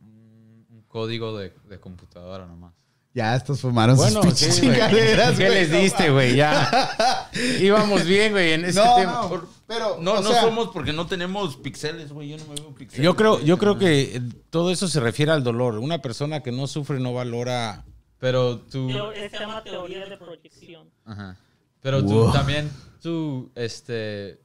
[0.70, 2.74] un código de, de computadora nomás?
[3.12, 6.36] Ya, estos fumaron Bueno, sus sí, chingaderas, ¿Qué les diste, güey?
[6.36, 7.30] Ya.
[7.60, 9.12] Íbamos bien, güey, en ese No, tema.
[9.22, 12.54] no, pero, No, o no sea, somos porque no tenemos pixeles, güey, yo no me
[12.54, 13.04] veo pixeles.
[13.04, 15.78] Yo creo, yo creo que eh, todo eso se refiere al dolor.
[15.78, 17.84] Una persona que no sufre no valora.
[18.18, 18.88] Pero tú...
[18.90, 20.88] se llama teoría de proyección.
[21.04, 21.36] Ajá.
[21.80, 22.32] Pero tú Wow.
[22.32, 22.70] también,
[23.02, 24.40] tú, este...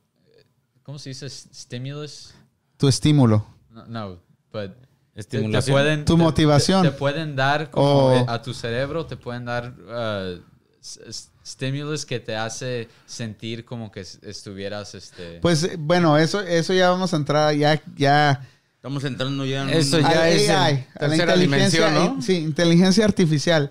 [0.83, 1.29] ¿Cómo se dice?
[1.29, 2.33] ¿Stimulus?
[2.77, 3.45] tu estímulo.
[3.69, 4.09] No, no
[4.51, 4.71] but...
[4.71, 5.73] Te, te Estimulación.
[5.75, 6.83] pueden, Tu te- motivación.
[6.83, 10.41] Te, te pueden dar como O- a tu cerebro, te pueden dar uh, s-
[10.81, 16.73] stimulus que te hace sentir como que es- estuvieras este Pues eh, bueno, eso, eso
[16.73, 18.47] ya vamos a entrar, ya, ya.
[18.75, 22.15] Estamos entrando ya en Eso un- ya al es AI, a la tercera inteligencia, dimensión,
[22.17, 22.21] ¿no?
[22.21, 23.69] Sí, inteligencia artificial.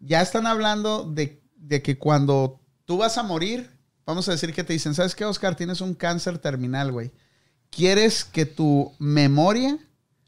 [0.00, 3.70] Ya están hablando de, de que cuando tú vas a morir,
[4.04, 5.54] vamos a decir que te dicen, ¿sabes qué, Oscar?
[5.54, 7.12] Tienes un cáncer terminal, güey.
[7.70, 9.78] ¿Quieres que tu memoria,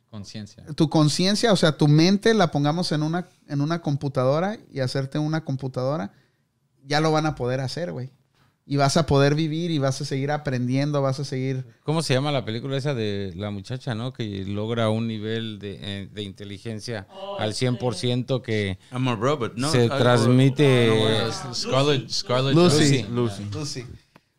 [0.09, 0.65] conciencia.
[0.77, 5.19] tu conciencia, o sea, tu mente la pongamos en una, en una computadora y hacerte
[5.19, 6.13] una computadora?
[6.85, 8.11] Ya lo van a poder hacer, güey.
[8.65, 11.67] Y vas a poder vivir y vas a seguir aprendiendo, vas a seguir...
[11.83, 14.13] ¿Cómo se llama la película esa de la muchacha, no?
[14.13, 19.55] Que logra un nivel de, eh, de inteligencia Oh, al 100% que I'm a robot,
[19.57, 19.69] ¿no?
[19.71, 20.91] se transmite.
[21.53, 23.05] Scarlett, Lucy.
[23.11, 23.85] Lucy.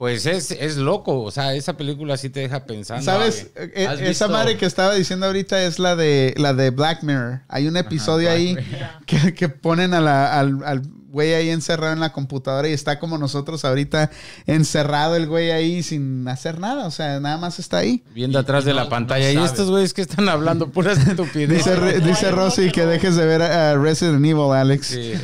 [0.04, 1.22] Pues es, es loco.
[1.22, 3.06] O sea, esa película sí te deja pensando.
[3.06, 3.48] ¿Sabes?
[3.56, 7.04] Eh, ¿Has Esa visto- madre que estaba diciendo ahorita es la de la de Black
[7.04, 7.40] Mirror.
[7.48, 8.58] Hay un episodio ahí
[9.06, 13.00] que, que ponen a la- al, al güey ahí encerrado en la computadora y está
[13.00, 14.12] como nosotros ahorita
[14.46, 16.86] encerrado el güey ahí sin hacer nada.
[16.86, 18.04] O sea, nada más está ahí.
[18.14, 19.32] Viendo atrás y de no- la pantalla.
[19.34, 21.60] no y estos güeyes que están hablando puras estupidez.
[21.66, 24.88] Dice, no, dice no, Rosy no, que dejes de ver a Resident Evil, Alex.
[24.88, 25.14] Sí.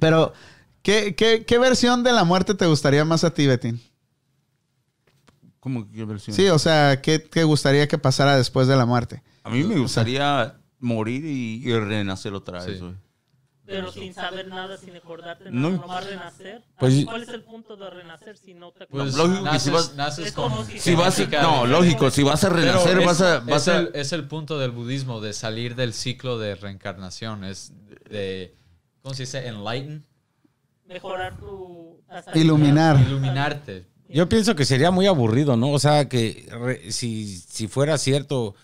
[0.00, 0.32] Pero,
[0.82, 3.80] ¿qué, qué, qué versión de la muerte te gustaría más a ti, Betín?
[5.60, 6.34] ¿Cómo que qué versión?
[6.34, 9.22] Sí, o sea, ¿qué te gustaría que pasara después de la muerte?
[9.44, 12.94] A mí me gustaría morir y, y renacer otra vez, Sí.
[13.66, 15.70] Pero sin saber nada, sin acordarte nada, No.
[15.70, 16.64] nomás renacer.
[16.76, 19.14] Pues- ¿Cuál es el punto de renacer si no te Pues acuerdas?
[19.14, 22.10] lógico que naces, si vas- naces Es con como si- Si vas, genética no, lógico,
[22.10, 24.72] si vas a renacer, es, vas a, vas es a, el, es el punto del
[24.72, 27.44] budismo, de salir del ciclo de reencarnación.
[27.44, 27.72] Es
[28.10, 28.56] de,
[29.02, 29.46] ¿cómo se dice?
[29.46, 30.04] Enlighten.
[30.90, 32.00] Mejorar tu...
[32.34, 33.00] Iluminar.
[33.00, 33.86] Iluminarte.
[34.08, 35.70] Yo pienso que sería muy aburrido, ¿no?
[35.70, 38.56] O sea, que re- si, si fuera cierto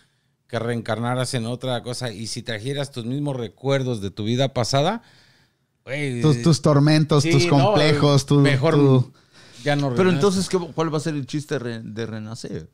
[0.49, 5.03] que reencarnaras en otra cosa y si trajeras tus mismos recuerdos de tu vida pasada,
[6.21, 8.41] Tus, tus tormentos, sí, tus no, complejos, tu...
[8.41, 9.13] mejor tu-
[9.63, 12.69] ya no Pero entonces, ¿qué- ¿cuál va a ser el chiste de renacer?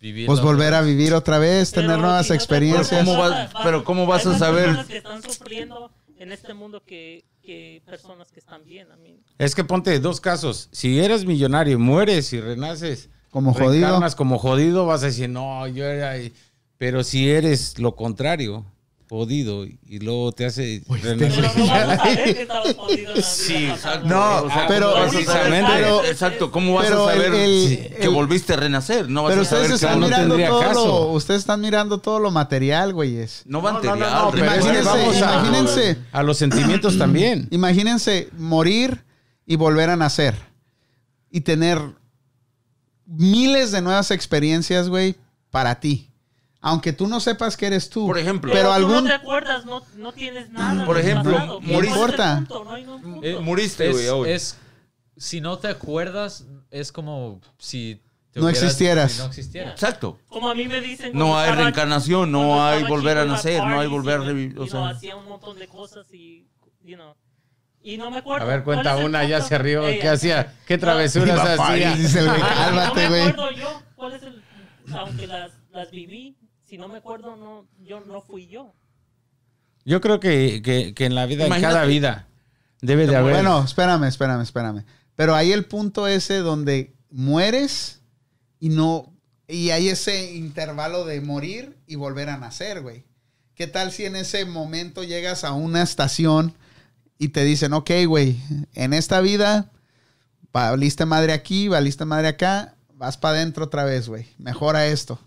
[0.00, 3.04] Vivir Pues volver a vivir otra vez, tener nuevas experiencias.
[3.04, 4.64] ¿Cómo vas- pero cómo vas a Hay saber?
[4.66, 5.90] personas que están sufriendo
[6.20, 8.92] en este mundo que, que personas que están bien.
[8.92, 9.18] a mí.
[9.38, 10.68] Es que ponte dos casos.
[10.70, 13.98] Si eres millonario y mueres y renaces Como jodido.
[14.16, 16.14] como jodido, vas a decir, no, yo era...
[16.76, 18.66] Pero si eres lo contrario,
[19.10, 21.52] jodido, y luego te hace renacer- Pero no
[22.34, 23.68] que la Sí.
[24.04, 25.70] No, O sea, pero- ¿cómo vas a precisamente.
[25.74, 29.10] Pero- exacto, ¿cómo vas a saber el- el- si- que volviste a renacer?
[29.10, 30.86] No vas Pero a saber ustedes que están no mirando todo caso.
[30.86, 33.42] lo, ustedes están mirando todo lo material, güeyes.
[33.46, 34.14] no No, no, no, material.
[34.24, 35.96] no, pero Imagínense, vamos a- imagínense.
[36.12, 37.48] A los sentimientos también.
[37.50, 39.04] Imagínense morir
[39.44, 40.36] y volver a nacer.
[41.32, 41.80] Y tener
[43.06, 45.16] miles de nuevas experiencias, güey,
[45.50, 46.09] para ti.
[46.62, 48.06] Aunque tú no sepas que eres tú.
[48.06, 48.52] Por ejemplo.
[48.52, 48.94] Pero tú algún...
[48.94, 50.84] no te acuerdas, no, no tienes nada.
[50.84, 53.22] Por ejemplo, no.
[53.22, 54.56] Eh, Muriste, güey, es, es-
[55.16, 58.00] si no te acuerdas, es como si
[58.32, 59.12] te No hubieras- existieras.
[59.12, 59.72] si no existieras.
[59.72, 60.18] Exacto.
[60.28, 61.12] Como a mí me dicen.
[61.14, 64.54] No hay estaba- reencarnación, no hay volver a nacer, no hay volver a revivir.
[64.56, 66.46] you O know, sea, hacía un montón de cosas y,
[66.84, 67.14] you know,
[67.82, 68.44] y no me acuerdo.
[68.44, 69.86] A ver, ¿Cuál cuenta una, ya se rió.
[69.88, 70.00] Ella.
[70.02, 70.54] ¿Qué hacía?
[70.66, 71.94] ¿Qué travesuras hacía?
[71.96, 74.42] dice el güey, no cálmate, me acuerdo yo cuál es el.
[74.92, 76.36] Aunque las, las viví,
[76.70, 78.72] si no me acuerdo, no, yo no fui yo.
[79.84, 82.28] Yo creo que, que- que en la vida, en cada vida,
[82.80, 83.34] debe de haber.
[83.34, 84.84] Bueno, espérame, espérame, espérame.
[85.16, 88.00] Pero hay el punto ese donde mueres
[88.60, 89.12] y no...
[89.48, 93.04] Y hay ese intervalo de morir y volver a nacer, güey.
[93.56, 96.54] ¿Qué tal si en ese momento llegas a una estación
[97.18, 98.40] y te dicen, ok, güey,
[98.74, 99.72] en esta vida
[100.52, 104.28] valiste madre aquí, valiste madre acá, vas para adentro otra vez, güey.
[104.38, 105.18] Mejora esto.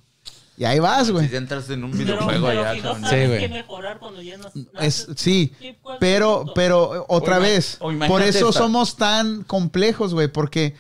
[0.58, 1.26] Y ahí vas, güey.
[1.26, 2.74] si ya entras en un videojuego pero allá.
[2.74, 3.02] si no cabrón.
[3.10, 3.40] sabes Sí, güey.
[3.40, 4.50] qué mejorar cuando ya no
[4.80, 8.62] Es, sí, ¿qué- cuál es el pero, pero otra O vez, o por eso esta.
[8.62, 10.76] somos tan complejos, güey, porque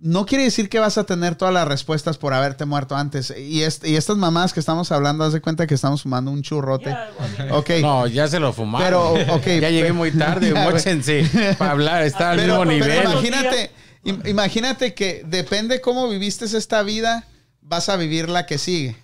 [0.00, 3.34] no quiere decir que vas a tener todas las respuestas por haberte muerto antes.
[3.36, 6.42] Y, est- y estas mamás que estamos hablando, haz de cuenta que estamos fumando un
[6.42, 6.90] churrote.
[6.90, 7.70] Ya, I mean, Ok.
[7.82, 8.86] No, ya se lo fumaron.
[8.86, 11.28] Pero, ok, ya llegué muy tarde, móchense
[11.58, 13.10] para hablar, está al Pero, mismo pero nivel.
[13.12, 13.70] imagínate,
[14.04, 17.26] im- imagínate que depende cómo viviste esta vida,
[17.60, 18.96] vas a vivir la que sigue.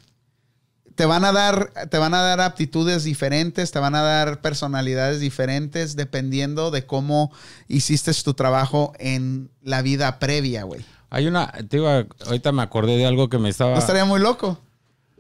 [0.95, 5.19] Te van a dar, te van a dar aptitudes diferentes, te van a dar personalidades
[5.21, 7.33] diferentes, dependiendo de cómo
[7.67, 10.85] hiciste tu trabajo en la vida previa, güey.
[11.11, 13.73] Hay una, te iba, ahorita me acordé de algo que me estaba...
[13.73, 14.61] ¿No estaría muy loco?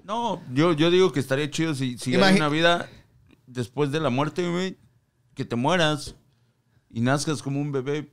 [0.05, 2.88] No, yo, yo digo que estaría chido si, si Imagi- hay una vida
[3.46, 4.76] después de la muerte, güey,
[5.34, 6.14] que te mueras
[6.90, 8.10] y nazcas como un bebé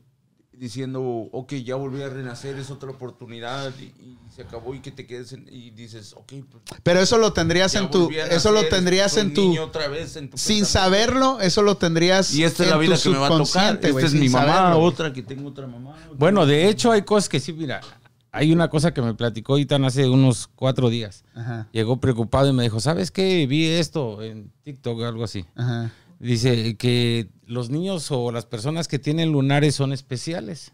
[0.62, 1.02] diciendo,
[1.32, 5.08] ok, ya volví a renacer, es otra oportunidad y, y se acabó y que te
[5.08, 9.18] quedes en- y dices, ok, pues Pero eso lo tendrías en tu, eso lo tendrías
[9.18, 12.70] en tu, niño otra vez en tu sin saberlo, eso lo tendrías Y esta es
[12.70, 13.80] la vida que me va a tocar.
[13.82, 15.96] Esta es mi mamá, saberlo, otra que tengo otra mamá.
[15.96, 17.82] otra- Bueno, de hecho hay cosas que sí, mira,
[18.32, 21.24] hay una cosa que me platicó Itan hace unos cuatro días.
[21.34, 23.48] Ajá, Llegó preocupado y me dijo, ¿sabes qué?
[23.48, 25.44] Vi esto en TikTok o algo así.
[25.56, 25.92] ajá.
[26.20, 30.72] Dice que los niños o las personas que tienen lunares son especiales.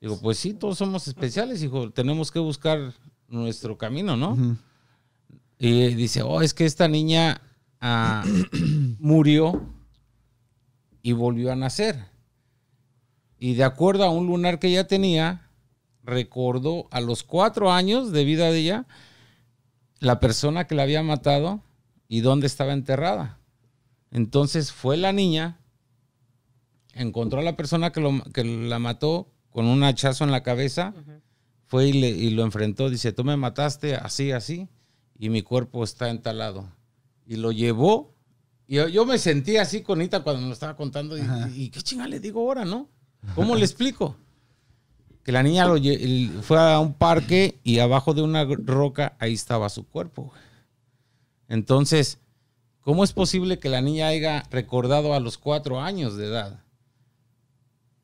[0.00, 1.92] Digo, pues sí, todos somos especiales, hijo.
[1.92, 2.92] Tenemos que buscar
[3.28, 4.58] nuestro camino, ¿no?
[5.56, 7.40] Y dice, oh, es que esta niña
[7.80, 8.24] ah,
[8.98, 9.72] murió
[11.00, 12.06] y volvió a nacer.
[13.38, 15.48] Y de acuerdo a un lunar que ella tenía,
[16.02, 18.86] recordó a los cuatro años de vida de ella
[20.00, 21.62] la persona que la había matado
[22.08, 23.38] y dónde estaba enterrada.
[24.10, 25.60] Entonces fue la niña,
[26.96, 30.92] encontró a la persona que, lo- que la mató con un hachazo en la cabeza,
[31.66, 32.90] fue y, le- y lo enfrentó.
[32.90, 34.68] Dice, tú me mataste así, así,
[35.18, 36.68] y mi cuerpo está entalado.
[37.26, 38.14] Y lo llevó.
[38.68, 41.16] Y yo, yo me sentí así con Ita cuando me lo estaba contando.
[41.16, 41.22] Y,
[41.54, 42.88] y qué chingada le digo ahora, ¿no?
[43.34, 44.16] ¿Cómo le explico?
[45.24, 45.76] Que la niña lo
[46.42, 50.32] fue a un parque y abajo de una roca ahí estaba su cuerpo.
[51.48, 52.18] Entonces,
[52.80, 56.60] ¿cómo es posible que la niña haya recordado a los cuatro años de edad?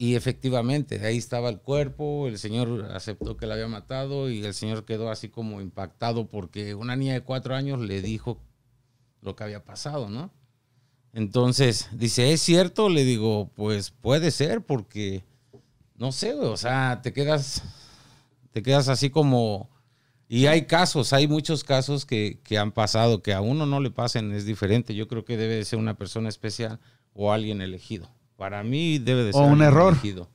[0.02, 4.52] Y efectivamente, ahí estaba el cuerpo, el señor aceptó que la había matado y el
[4.52, 8.40] señor quedó así como impactado porque una niña de cuatro años le dijo
[9.20, 10.32] lo que había pasado, ¿no?
[11.12, 12.88] Entonces, dice, ¿es cierto?
[12.88, 15.22] Le digo, pues puede ser porque,
[15.94, 17.62] no sé, o sea, te quedas,
[18.50, 19.70] te quedas así como...
[20.28, 23.92] Y hay casos, hay muchos casos que, que han pasado, que a uno no le
[23.92, 24.96] pasen, es diferente.
[24.96, 26.80] Yo creo que debe de ser una persona especial
[27.14, 28.10] o alguien elegido.
[28.36, 29.92] Para mí debe de O ser un alguien error.
[29.92, 30.28] elegido.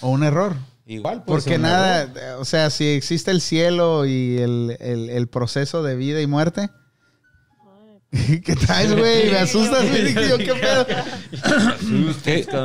[0.00, 0.56] O un error.
[0.86, 2.40] Igual, puede Porque un nada, error.
[2.40, 6.68] o sea, si existe el cielo y el, el- el proceso de vida y muerte.
[8.44, 9.30] ¿Qué traes, güey?
[9.30, 9.82] Me asustas,
[10.28, 10.86] yo, ¿qué pedo?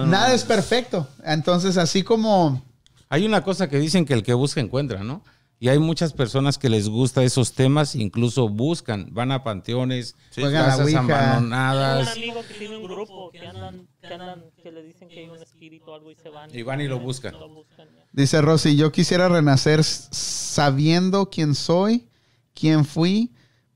[0.06, 1.08] Nada es perfecto.
[1.24, 2.64] Entonces, así como.
[3.10, 5.24] Hay una cosa que dicen que el que busca encuentra, ¿no?
[5.60, 10.56] Y hay muchas personas que les gusta esos temas, incluso buscan, van a panteones, Juegan
[10.56, 11.00] a la casas Ouija.
[11.02, 15.10] Tengo un abandonadas amigo que tiene un grupo que andan, que andan, que le dicen
[15.10, 16.54] que hay un espíritu o algo y se van.
[16.54, 17.34] y van y lo buscan.
[17.34, 18.06] Lo buscan, ya.
[18.12, 22.08] Dice Rosy, yo quisiera renacer sabiendo quién soy,
[22.54, 23.32] quién fui,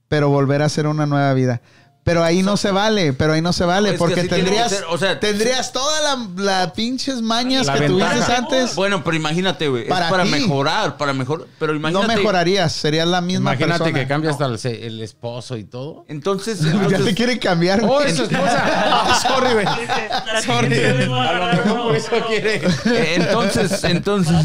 [0.08, 1.62] pero volver a hacer una nueva vida.
[2.06, 4.84] Pero ahí no se vale, pero ahí no se vale, Es que porque tendrías, ser,
[4.90, 8.12] o sea, tendrías todas las la pinches mañas La que ventaja.
[8.14, 8.76] tuviste antes.
[8.76, 9.84] Bueno, pero imagínate, güey.
[9.84, 10.32] Es Para para ti.
[10.32, 11.48] mejorar, para mejor.
[11.60, 12.16] Pero no imagínate.
[12.18, 14.00] mejorarías, serías la misma Imagínate persona.
[14.02, 16.04] que cambia hasta el, se- el esposo y todo.
[16.10, 16.60] Entonces,
[16.90, 17.82] ya te quieren cambiar.
[17.86, 19.20] ¡Oh, es su esposa!
[19.22, 19.66] Sorry, güey.
[20.46, 20.84] Sorry.
[20.84, 22.56] A lo mejor por eso quiere.
[22.58, 24.36] eh, entonces, entonces.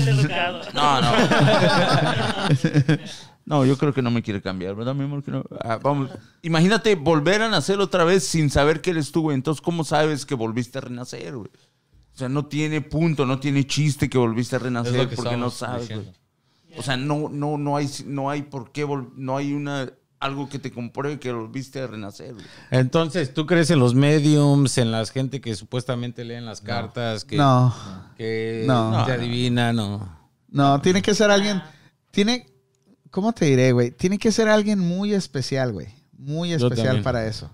[0.75, 1.11] No, no.
[3.49, 5.23] No, yo creo que no me quiere cambiar, ¿verdad, mi amor?
[5.23, 5.43] Que no.
[5.65, 6.11] Ah, vamos.
[6.43, 9.35] Imagínate volver a nacer otra vez sin saber que eres tú, güey.
[9.37, 11.49] Entonces, ¿cómo sabes que volviste a renacer, güey?
[12.15, 15.89] O sea, no tiene punto, no tiene chiste que volviste a renacer porque no sabes,
[15.89, 16.13] güey.
[16.77, 20.49] O sea, no, no, no hay, no hay por qué, vol- no hay una algo
[20.49, 22.45] que te compruebe que volviste a renacer, güey.
[22.71, 27.37] Entonces, ¿tú crees en los mediums, en la gente que supuestamente leen las cartas, que,
[27.37, 27.75] No,
[28.19, 29.05] que No.
[29.07, 29.77] te adivinan?
[29.77, 30.19] No.
[30.51, 31.63] no, tiene que ser alguien.
[32.11, 32.47] Tiene.
[33.11, 33.91] ¿Cómo te diré, güey?
[33.91, 35.89] Tiene que ser alguien muy especial, güey.
[36.17, 37.51] Muy especial para eso.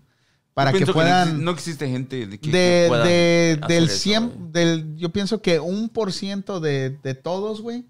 [0.54, 1.42] Para Yo que puedan.
[1.44, 4.52] no, existe gente de que, de, que de- hacer del eso, 100, güey.
[4.52, 7.86] del, yo pienso que un por ciento de, de todos, güey,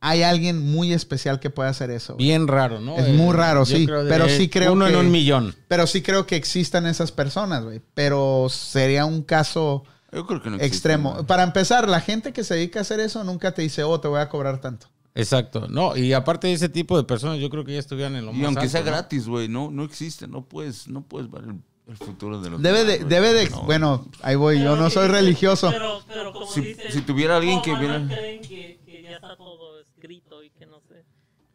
[0.00, 2.14] hay alguien muy especial que pueda hacer eso.
[2.14, 2.26] güey.
[2.26, 2.96] Bien raro, ¿no?
[2.98, 5.54] Es muy raro, yo sí, creo de- pero sí creo Uno que- en un millón.
[5.68, 7.80] Pero sí creo que existan esas personas, güey.
[7.94, 11.26] Pero sería un caso Yo creo que no existe, extremo.
[11.26, 14.06] Para empezar, la gente que se dedica a hacer eso nunca te dice, oh, te
[14.08, 14.88] voy a cobrar tanto.
[15.16, 15.66] Exacto.
[15.68, 18.32] No, y aparte de ese tipo de personas, yo creo que ya estuvieran en lo
[18.32, 18.86] Y más aunque alto, sea ¿no?
[18.86, 22.62] gratis, güey, no, no existe, no puedes, no puedes ver el, el futuro de los
[22.62, 23.08] Debe demás, de, güey.
[23.10, 23.62] debe de, No.
[23.62, 25.70] bueno, ahí voy, yo no soy religioso.
[25.70, 29.16] Pero, pero como Si- dices, si tuviera alguien ¿cómo que viera- creen que, que ya
[29.16, 30.06] está todo este,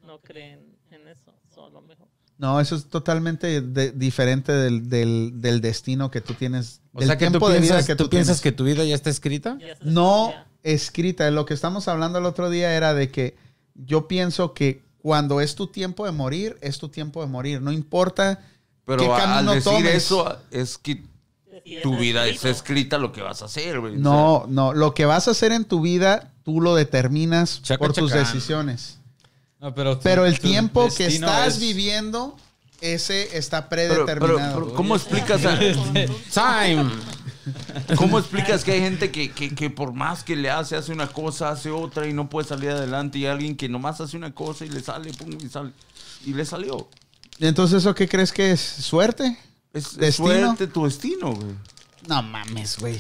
[0.06, 0.60] no creen
[0.92, 1.34] en eso.
[1.54, 2.08] So, a lo mejor.
[2.38, 6.82] No, eso es totalmente de- diferente del, del- del destino que tú tienes.
[6.94, 8.42] O del sea que tú tiempo de vida piensas, que tú tú piensas tienes.
[8.42, 9.58] que tu vida ya está escrita.
[9.60, 10.48] Ya está- No ya.
[10.64, 11.30] escrita.
[11.32, 13.36] Lo que estamos hablando el otro día era de que
[13.76, 17.62] yo pienso que cuando es tu tiempo de morir, es tu tiempo de morir.
[17.62, 18.40] No importa
[18.86, 19.96] Pero qué al camino decir tomes.
[19.96, 21.04] eso, es que
[21.84, 23.96] tu vida está escrita lo que vas a hacer, güey.
[23.96, 24.74] O No, no.
[24.74, 28.26] Lo que vas a hacer en tu vida, tú lo determinas Chaca, por tus chacán.
[28.26, 28.98] decisiones.
[29.60, 32.36] No, pero, tu- Pero el tiempo que estás es- viviendo,
[32.82, 34.62] ese está Pero, pero- predeterminado.
[34.66, 35.60] pero, ¿cómo explicas a-
[36.34, 36.90] Time.
[37.96, 41.08] ¿Cómo explicas que hay gente que, que, que por más que le hace, hace una
[41.08, 44.66] cosa, hace otra y no puede salir adelante y alguien que nomás hace una cosa
[44.66, 45.72] y le sale, pum, y sale,
[46.26, 46.88] y le salió?
[47.40, 48.60] Entonces, ¿eso qué crees que es?
[48.62, 49.38] ¿Suerte?
[49.74, 50.28] Es, es ¿Destino?
[50.48, 51.56] suerte tu destino, güey.
[52.08, 53.00] No mames, güey.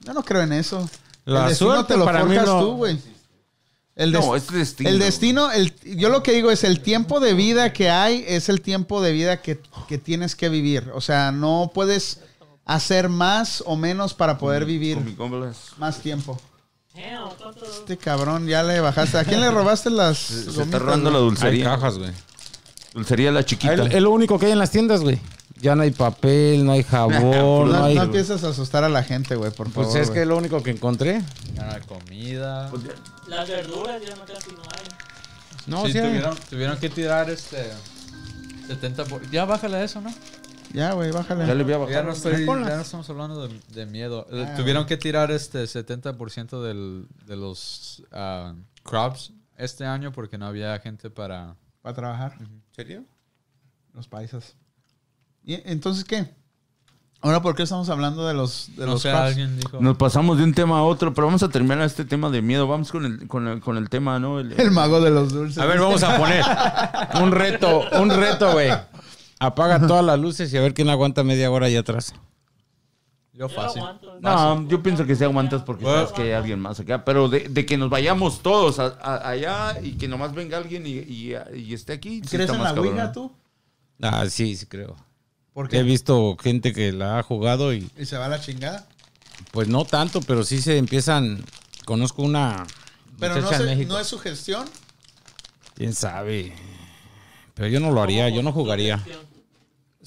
[0.00, 0.88] Yo no creo en eso.
[1.24, 2.98] La el destino suerte te lo para mí forjas no- tú, güey.
[3.96, 4.88] El, No, es destino.
[4.90, 8.48] el destino, el, yo lo que digo es el tiempo de vida que hay es
[8.48, 10.88] el tiempo de vida que, que tienes que vivir.
[10.94, 12.20] O sea, no puedes
[12.68, 15.58] hacer más o menos para poder vivir Con mi cómplice.
[15.78, 16.38] más tiempo.
[16.94, 19.18] Damn, ¿cuánto- Este cabrón ya le bajaste.
[19.18, 21.24] ¿A quién le robaste las Se está gomitas, robando la güey?
[21.24, 21.64] Hay dulcería.
[21.64, 22.10] cajas, güey.
[22.94, 23.74] Dulcería la chiquita.
[23.74, 25.18] Es es lo único que hay en las tiendas, güey.
[25.60, 27.94] Ya no hay papel, no hay jabón, No, no hay...
[27.94, 29.90] no empieces a asustar a la gente, güey, por favor.
[29.90, 30.14] Pues es güey.
[30.16, 31.22] que es lo único que encontré.
[31.58, 32.70] Ah, comida.
[33.28, 34.88] Las verduras ya no casi no hay.
[35.66, 36.08] No, sí, sí hay.
[36.08, 37.70] tuvieron, tuvieron que tirar este
[38.66, 39.28] 70 por...
[39.30, 40.12] Ya bájale eso, ¿no?
[40.72, 41.46] Ya, güey, bájale.
[41.46, 42.04] Ya le voy a Ya bajar.
[42.04, 42.68] no, estoy, Ponlas.
[42.68, 44.26] ya no estamos hablando de, de miedo.
[44.30, 50.38] Eh, Ah, tuvieron que tirar este 70% del, de los ah, crops este año porque
[50.38, 51.54] no había gente para...
[51.82, 52.34] Para trabajar.
[52.40, 53.04] ¿En serio?
[53.94, 54.56] Los paisas.
[55.44, 56.34] ¿Y entonces qué?
[57.20, 59.24] Ahora, ¿por qué estamos hablando de los, de no los sé, crops?
[59.24, 59.80] alguien dijo...
[59.80, 62.68] Nos pasamos de un tema a otro, pero vamos a terminar este tema de miedo.
[62.68, 64.38] Vamos con el, con el, con el tema, ¿no?
[64.38, 65.58] El- El mago de los dulces.
[65.58, 66.44] A ver, vamos a poner
[67.22, 68.70] un reto, un reto, güey.
[69.40, 72.14] Apaga todas las luces y a ver quién aguanta media hora allá atrás.
[73.32, 73.82] Yo fácil.
[74.20, 77.04] No, yo pienso que se aguantas porque sabes que hay alguien más acá.
[77.04, 80.84] Pero de, de que nos vayamos todos a- a- allá y que nomás venga alguien
[80.86, 82.20] y, y- y esté aquí.
[82.24, 82.88] sí ¿Crees en la cabrón.
[82.88, 83.32] Ouija tú?
[84.02, 84.96] Ah, sí, sí creo.
[85.52, 88.86] ¿Por He visto gente que la ha jugado y ¿Y se va a la chingada?
[89.52, 91.44] pues no tanto, pero sí se empiezan...
[91.84, 92.66] Conozco una
[93.20, 94.68] Pero no, se- no es su gestión.
[95.74, 96.52] ¿Quién sabe?
[97.54, 99.00] Pero yo no lo haría, yo no jugaría.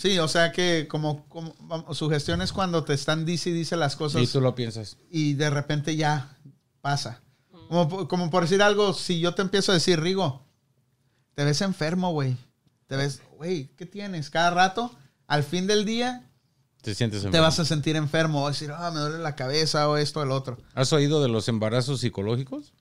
[0.01, 3.53] Sí, o sea que como, como vamos, su gestión es cuando te están dice y
[3.53, 4.97] dice las cosas Y tú lo piensas.
[5.11, 6.35] y de repente ya
[6.81, 7.21] pasa.
[7.69, 10.43] Como, como por decir algo, si yo te empiezo a decir, Rigo,
[11.35, 12.35] te ves enfermo, güey.
[12.87, 14.29] Te ves, güey, ¿qué tienes?
[14.29, 14.91] Cada rato,
[15.27, 16.27] al fin del día,
[16.81, 18.43] Te sientes te vas a sentir enfermo.
[18.43, 20.57] O decir, ah, me duele la cabeza o esto, el otro.
[20.73, 22.73] ¿Has oído de los embarazos psicológicos?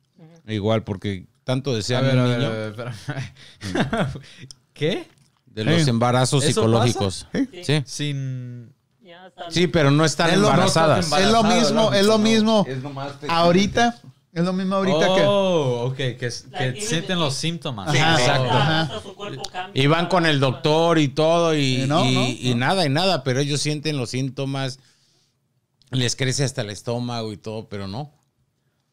[0.46, 2.48] Igual, porque tanto A desean ver, un a ver, niño.
[2.48, 4.12] a ver, espérame.
[4.72, 5.06] ¿Qué?
[5.50, 7.26] De los embarazos ¿Eso psicológicos.
[7.32, 7.48] Sí.
[7.64, 7.82] Sí.
[7.86, 8.72] Sin...
[9.50, 11.08] Sí, pero no están Es lo- embarazadas.
[11.10, 12.64] no Es lo mismo, es lo mismo.
[12.68, 13.98] Es nomás te- Ahorita,
[14.32, 15.22] es lo mismo ahorita que...
[15.26, 17.88] oh, ok, que, es- que Like, sienten los síntomas.
[17.88, 18.42] Ajá, exacto.
[18.44, 18.50] Oh.
[18.56, 18.80] Ajá.
[18.82, 19.82] Hasta su cuerpo cambia.
[19.82, 22.56] Y van con el doctor y todo y, Eh, no, y- no, y no.
[22.66, 24.78] nada y nada, pero ellos sienten los síntomas,
[25.90, 28.12] les crece hasta el estómago y todo, pero no.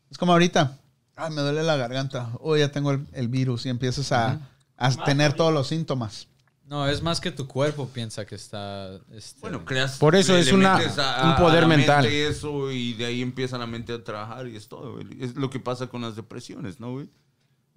[0.10, 0.78] Es como ahorita.
[1.16, 2.30] Ay, me duele la garganta.
[2.40, 4.40] O ya tengo el, el virus y empiezas a,
[4.78, 6.28] a tener todos los síntomas.
[6.68, 9.00] No, es más que tu cuerpo piensa que está...
[9.14, 9.98] este, Bueno, creas.
[9.98, 12.04] Por eso es una- metes un poder la mental.
[12.04, 14.96] mente Eso y de ahí empieza la mente a trabajar y es todo.
[14.96, 15.08] güey.
[15.24, 17.10] Es lo que pasa con las depresiones, ¿no, güey?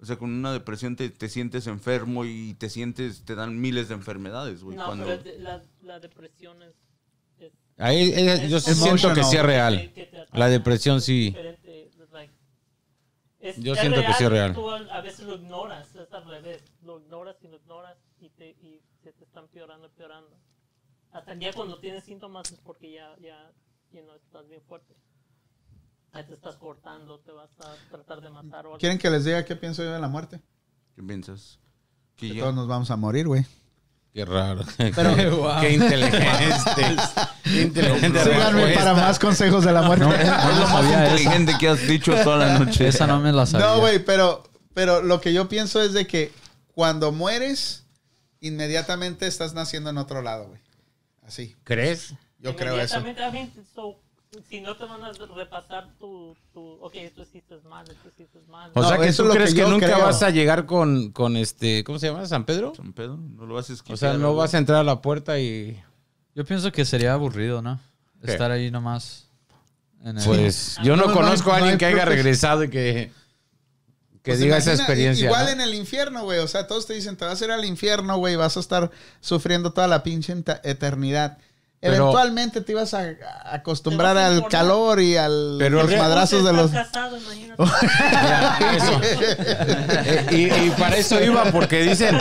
[0.01, 3.87] O sea, con una depresión te, te sientes enfermo y te sientes, te dan miles
[3.87, 4.75] de enfermedades, güey.
[4.75, 5.05] No, cuando...
[5.05, 6.73] pero de- la, la depresión es...
[7.39, 9.91] es- Ahí, eh, yo es siento que sí es real.
[9.93, 11.33] que ataca La depresión sí.
[11.37, 12.33] es like-
[13.39, 14.53] es- Yo es siento que sí es real.
[14.53, 16.61] Tú a, a veces lo ignoras, es al revés.
[16.83, 18.80] Lo ignoras y lo ignoras y, te, y
[19.41, 20.29] están empeorando, empeorando.
[21.11, 23.51] Hasta el día cuando tienes síntomas es porque ya, ya,
[23.91, 24.95] you know, estás bien fuerte.
[26.13, 28.77] Ahí te estás cortando, te vas a tratar de matar o.
[28.77, 30.41] ¿Quieren que les diga qué pienso yo de la muerte?
[30.95, 31.59] ¿Qué piensas?
[32.15, 33.45] Que Que ya- todos nos vamos a morir, güey.
[34.13, 34.63] Qué raro.
[34.77, 35.61] Pero- Wow.
[35.61, 36.25] Qué inteligente.
[37.43, 38.23] Qué inteligente.
[38.23, 40.05] Síganme para más consejos de la muerte.
[40.05, 42.87] Es lo más inteligente que has dicho toda la noche.
[42.87, 43.67] Esa no me la sabía.
[43.67, 44.43] No, güey, pero,
[44.73, 46.33] pero lo que yo pienso es de que
[46.73, 47.80] cuando mueres,
[48.41, 50.59] inmediatamente estás naciendo en otro lado, güey.
[51.25, 51.55] Así.
[51.63, 52.13] ¿Crees?
[52.39, 52.99] Yo creo eso.
[52.99, 53.95] Inmediatamente, so,
[54.49, 58.71] si no te van a repasar tu, tu ok, esto hiciste mal, esto hiciste mal.
[58.73, 59.99] O No, sea que tú crees que nunca creo.
[59.99, 62.25] vas a llegar con, con este, ¿cómo se llama?
[62.25, 62.73] ¿San Pedro?
[62.75, 65.39] San Pedro, no lo vas a O sea, no vas a entrar a la puerta
[65.39, 65.81] y...
[66.33, 67.79] Yo pienso que sería aburrido, ¿no?
[68.23, 68.31] ¿Qué?
[68.31, 69.27] Estar ahí nomás.
[70.03, 72.69] en el- Pues yo no, No, no hay- conozco a alguien que haya regresado y
[72.69, 73.11] que...
[74.23, 75.25] que Pues diga esa experiencia.
[75.25, 75.51] Igual ¿no?
[75.51, 76.39] en el infierno, güey.
[76.39, 78.35] O sea, todos te dicen, te vas a ir al infierno, güey.
[78.35, 80.33] Vas a estar sufriendo toda la pinche
[80.63, 81.37] eternidad.
[81.79, 83.11] Pero- Eventualmente te ibas a,
[83.45, 86.69] acostumbrar al calor y al Pero los madrazos de los.
[86.69, 87.63] Casado, imagínate.
[88.11, 89.01] Ya, eso.
[90.35, 92.15] Y, y para eso iba, porque dicen.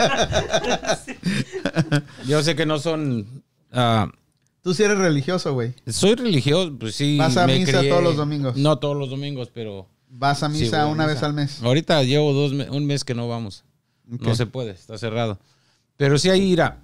[2.26, 3.42] Yo sé que no son.
[3.72, 4.08] ah,
[4.62, 5.74] Tú sí eres religioso, güey.
[5.88, 7.16] soy religioso, pues sí.
[7.18, 8.56] ¿Vas a me misa todos los domingos?
[8.56, 9.88] No todos los domingos, pero.
[10.12, 11.14] Vas a sí misa a una misa.
[11.14, 11.62] vez al mes.
[11.62, 13.64] Ahorita llevo dos un mes que no vamos.
[14.04, 15.38] No se puede, está cerrado.
[15.96, 16.82] Pero sí hay ira.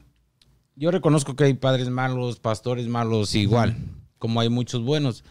[0.76, 3.76] Yo reconozco que hay padres malos, pastores malos, igual,
[4.18, 5.24] como hay muchos buenos.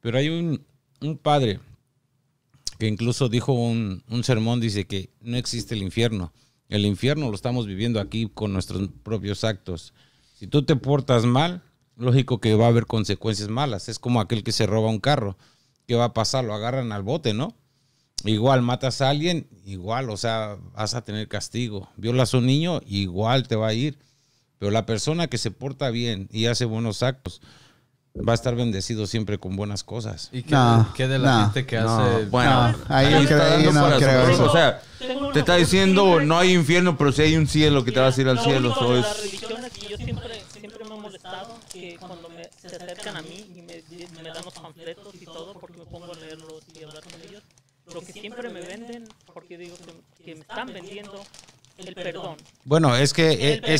[0.00, 0.64] Pero hay un,
[1.00, 1.60] un padre
[2.78, 6.32] que incluso dijo un, un sermón, dice que no existe el infierno.
[6.70, 9.92] El infierno lo estamos viviendo aquí con nuestros propios actos.
[10.34, 11.62] Si tú te portas mal,
[11.96, 13.88] lógico que va a haber consecuencias malas.
[13.90, 15.36] Es como aquel que se roba un carro.
[15.90, 16.44] ¿Qué va a pasar?
[16.44, 17.52] Lo agarran al bote, ¿no?
[18.24, 21.88] Igual matas a alguien, igual, o sea, vas a tener castigo.
[21.96, 23.98] Violas a un niño, igual te va a ir.
[24.60, 27.42] Pero la persona que se porta bien y hace buenos actos
[28.16, 30.28] va a estar bendecido siempre con buenas cosas.
[30.30, 32.26] ¿Y qué, No, qué de la no, gente que no, hace...
[32.26, 34.44] bueno, No, ahí ahí no está creo- ahí dando no para creo su- eso.
[34.44, 34.82] O sea,
[35.32, 38.20] te está diciendo no hay infierno, pero sí hay un cielo que te vas a
[38.20, 38.68] ir al Lo cielo.
[38.68, 39.06] único Eso de es.
[39.06, 43.22] las religiones que yo siempre, siempre me he molestado que cuando me, se acercan a
[43.22, 43.82] mí y me,
[44.22, 47.42] me dan los panfletos y todo porque me pongo a leerlos y hablar con ellos,
[47.94, 51.22] lo que siempre me venden, porque digo que, que me están vendiendo
[51.78, 52.36] el perdón.
[52.64, 53.74] Bueno, es que El eh, perdón,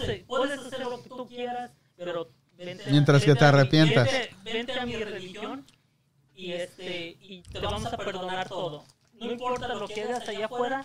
[0.00, 0.06] ese...
[0.06, 4.04] se- puedes hacer lo que tú quieras, pero vente, Mientras que te arrepientas.
[4.10, 5.64] Vente, vente a mi religión
[6.34, 8.84] y, este, y te vamos a perdonar todo.
[9.14, 10.84] No importa lo que hagas allá afuera,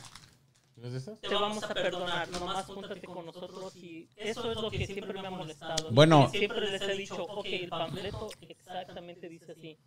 [1.22, 5.28] te vamos a perdonar, nomás júntate con nosotros y eso es lo que siempre me
[5.28, 5.92] ha molestado.
[5.92, 6.30] Bueno.
[6.30, 9.78] Siempre les he dicho, ok, el panfleto exactamente dice así.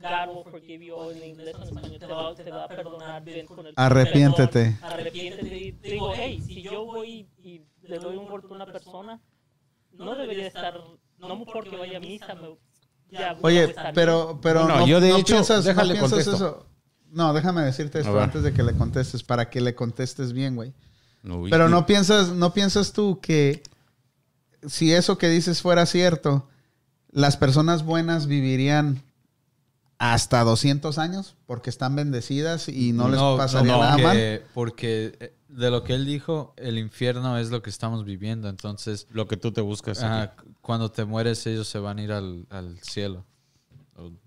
[0.00, 2.68] God will forgive you o en inglés o en español te va, te va a
[2.68, 4.76] perdonar, ven con el Arrepiéntete.
[4.80, 8.66] perdón, arrepiéntete y digo, hey, si yo voy y le doy un golpe a una
[8.66, 9.20] persona,
[9.92, 10.80] no debería estar,
[11.18, 12.56] no porque vaya a misa, me,
[13.10, 15.68] ya voy a Oye, estar pero, pero No, no, yo de no hecho, piensas, no
[15.70, 16.34] déjale piensas contesto.
[16.36, 16.66] eso.
[17.10, 20.74] No, déjame decirte esto antes de que le contestes, para que le contestes bien, güey.
[21.50, 23.62] Pero no piensas, no piensas tú que
[24.66, 26.48] si eso que dices fuera cierto,
[27.10, 29.02] las personas buenas vivirían
[29.98, 34.50] hasta 200 años porque están bendecidas y no les pasaría no, nada porque, mal.
[34.54, 38.48] Porque eh, de lo que él dijo, el infierno es lo que estamos viviendo.
[38.48, 40.02] Entonces, Lo que tú te buscas.
[40.02, 43.24] ajá, cuando te mueres, ellos se van a ir al, al cielo.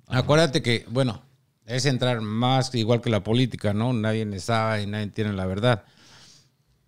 [0.08, 1.22] Acuérdate que, bueno,
[1.66, 3.94] es entrar más igual que la política, ¿no?
[3.94, 5.86] Nadie sabe y nadie tiene la verdad.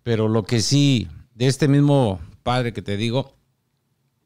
[0.02, 3.34] Pero lo que sí, de este mismo padre que te digo,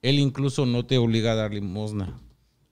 [0.03, 2.19] él incluso no te obliga a dar limosna.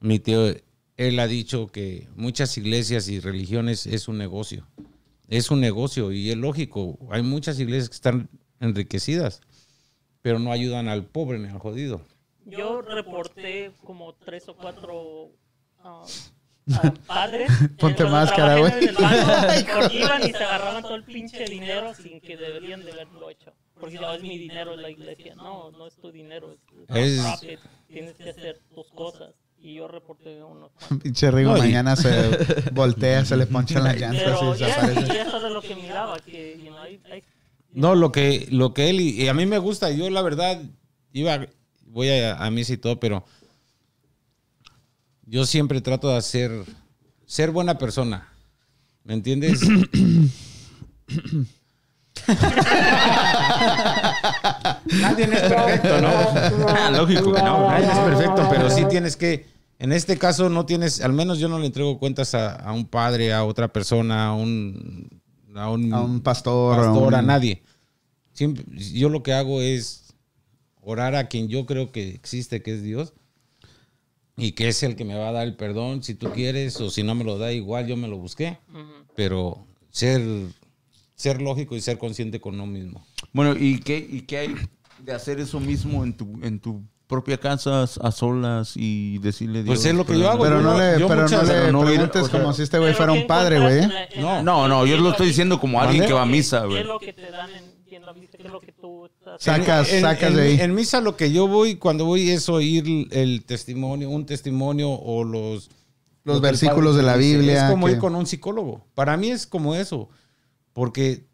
[0.00, 0.52] Mi tío,
[0.96, 4.66] él ha dicho que muchas iglesias y religiones es un negocio.
[5.28, 6.98] Es un negocio y es lógico.
[7.10, 8.28] Hay muchas iglesias que están
[8.60, 9.42] enriquecidas,
[10.22, 12.00] pero no ayudan al pobre ni al jodido.
[12.44, 15.32] Yo reporté como tres o cuatro
[15.80, 16.04] ah,
[17.06, 17.50] padres.
[17.78, 18.72] Ponte máscara, güey.
[18.72, 23.52] Porque iban y se agarraban todo el pinche dinero sin que deberían de haberlo hecho.
[23.78, 25.34] Porque ya es mi dinero en la iglesia.
[25.34, 27.58] No, no es tu dinero, es, tu Es-.
[27.88, 29.34] Tienes que hacer tus cosas.
[29.66, 30.70] Y yo reporté unos.
[31.02, 32.10] Pinche Rigo No, y- mañana se
[32.72, 35.00] voltea, se le ponchan las llantas Pero y desaparece.
[35.14, 37.22] y eso es lo que miraba, que you know, hay- hay-
[37.72, 40.62] No, lo que, lo que él, y a mí me gusta, yo la verdad,
[41.12, 41.46] iba,
[41.86, 43.24] voy a, a misa y todo, pero
[45.24, 46.52] yo siempre trato de hacer,
[47.26, 48.28] ser buena persona.
[49.02, 49.60] ¿Me entiendes?
[55.00, 56.90] Nadie es perfecto, ¿no?
[56.96, 57.68] Lógico que no.
[57.70, 59.46] Nadie es perfecto, pero sí tienes que,
[59.78, 62.86] en este caso no tienes, al menos yo no le entrego cuentas a, a un
[62.86, 65.20] padre, a otra persona, a un,
[65.54, 67.62] a un, A un pastor, pastor, a a un- nadie.
[68.32, 70.14] Siempre, yo lo que hago es
[70.82, 73.12] orar a quien yo creo que existe, que es Dios,
[74.36, 76.90] y que es el que me va a dar el perdón, si tú quieres, o
[76.90, 78.58] si no me lo da igual, yo me lo busqué.
[79.14, 80.20] Pero ser,
[81.14, 83.06] ser lógico y ser consciente con uno mismo.
[83.32, 84.54] Bueno, ¿y qué, ¿y qué hay
[85.02, 89.76] de hacer eso mismo en tu, en tu propia casa a solas y decirle Dios?
[89.76, 90.42] Pues es lo que yo hago.
[90.42, 92.94] Pero no le, Yo pero no le no preguntes o sea- como si este güey
[92.94, 93.80] fuera ¿qué un padre, güey.
[94.20, 96.80] la- No, no, yo lo estoy diciendo como alguien que va a misa, ¿Qué güey.
[96.80, 98.36] es lo que te dan en, en la misa?
[98.38, 100.60] ¿Qué es lo que tú estás Sacas, sacas de ahí.
[100.60, 105.22] En misa lo que yo voy, cuando voy es oír el testimonio, un testimonio o
[105.24, 105.70] los...
[106.24, 107.16] Los versículos padre de la.
[107.16, 108.84] Biblia, Es como que- ir con un psicólogo.
[108.96, 110.08] Para mí es como eso.
[110.72, 111.24] Porque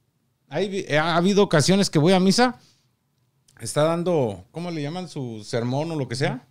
[0.50, 2.58] hay, ha habido ocasiones que voy a misa,
[3.64, 5.08] está dando, ¿cómo le llaman?
[5.08, 6.46] Su sermón o lo que sea.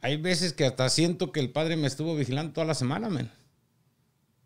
[0.00, 3.30] Hay veces que hasta siento que el padre me estuvo vigilando toda la semana, men.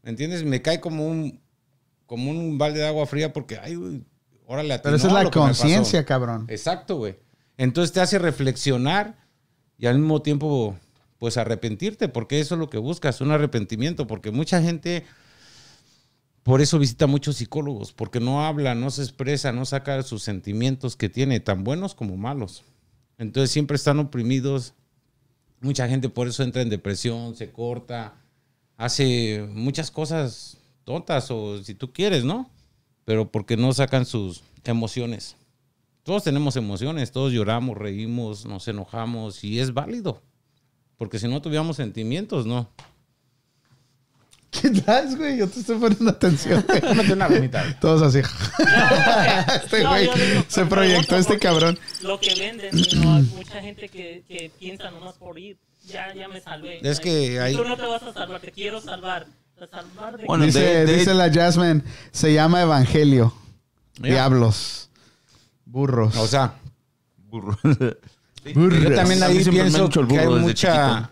[0.03, 0.45] ¿Me entiendes?
[0.45, 1.41] Me cae como un,
[2.07, 4.05] como un balde de agua fría porque, ay, güey,
[4.47, 6.47] órale, Pero esa es a la conciencia, cabrón.
[6.49, 7.17] Exacto, güey.
[7.57, 9.17] Entonces te hace reflexionar
[9.79, 10.77] y al mismo tiempo,
[11.19, 15.05] pues arrepentirte, porque eso es lo que buscas, un arrepentimiento, porque mucha gente
[16.47, 20.95] por eso visita muchos psicólogos, porque no habla, no se expresa, no saca sus sentimientos
[20.95, 22.63] que tiene, tan buenos como malos.
[23.19, 24.73] Entonces siempre están oprimidos.
[25.61, 28.15] Mucha gente por eso entra en depresión, se corta,
[28.77, 32.49] hace muchas cosas tontas o si tú quieres, ¿no?
[33.05, 35.35] Pero porque no sacan sus emociones.
[36.05, 40.23] Todos tenemos emociones, todos lloramos, reímos, nos enojamos y es válido.
[40.97, 42.71] Porque si no tuviéramos sentimientos, no.
[44.61, 45.39] ¿Qué tal, güey?
[45.39, 46.63] Yo te estoy poniendo atención.
[46.63, 47.79] Tómate una gomita.
[47.81, 48.21] Todos así.
[48.59, 51.79] No, Este no, güey digo, se proyectó este cabrón.
[52.03, 52.71] Lo que venden,
[53.03, 53.15] ¿no?
[53.17, 55.57] hay mucha gente que, que piensa nomás por ir.
[55.87, 56.81] Ya, ya me salvé.
[56.83, 59.27] Es que hay- Tú no te vas a salvar, te quiero salvar.
[59.61, 63.33] ¿A salvar de Bueno, dice, de- de- dice la Jasmine, se llama Evangelio.
[63.99, 64.91] Diablos.
[65.65, 66.17] Burros.
[66.17, 66.55] O sea,
[67.29, 67.57] Burro.
[68.55, 68.83] Burros.
[68.83, 71.11] yo también A mí ahí pienso que hay mucha...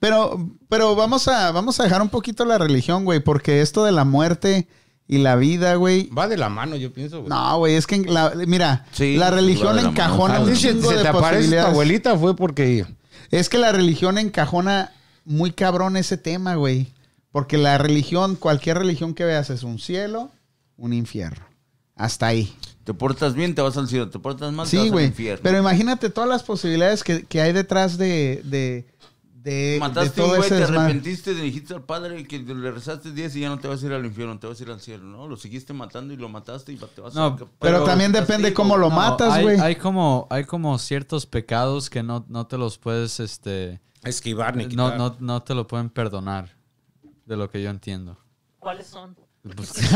[0.00, 3.92] Pero, pero vamos a, vamos a dejar un poquito la religión, güey, porque esto de
[3.92, 4.66] la muerte
[5.06, 6.08] y la vida, güey.
[6.10, 7.18] va de la mano, yo pienso.
[7.18, 7.28] güey.
[7.28, 9.90] No, güey, es que la- mira, Sí, la religión la mano.
[9.90, 11.70] encajona A un chingo de te aparece tu posibilidades.
[11.70, 12.86] abuelita fue porque...
[13.30, 14.92] Es que la religión encajona
[15.24, 16.88] muy cabrón ese tema, güey.
[17.30, 20.30] Porque la religión, cualquier religión que veas es un cielo,
[20.76, 21.44] un infierno.
[21.94, 22.52] Hasta ahí.
[22.84, 24.08] Te portas bien, te vas al cielo.
[24.10, 25.06] Te portas mal, te vas Sí, al güey.
[25.06, 25.40] infierno.
[25.44, 28.86] Pero imagínate todas las posibilidades que, que hay detrás de, de,
[29.42, 32.70] de, de Mataste un todo güey, ese te arrepentiste, le dijiste al padre que le
[32.70, 34.70] rezaste 10 y ya no te vas a ir al infierno, te vas a ir
[34.70, 35.26] al cielo, ¿no?
[35.28, 37.36] Lo seguiste matando y lo mataste y te vas No, a...
[37.58, 39.58] Pero también depende cómo lo No, matas, güey.
[39.58, 43.80] Hay, como, hay como ciertos pecados que no, no te los puedes, este...
[44.02, 44.98] Esquivar ni No, quitar.
[44.98, 46.56] no, no te lo pueden perdonar,
[47.26, 48.18] de lo que yo entiendo.
[48.58, 49.16] ¿Cuáles son?
[49.64, 49.86] Sí,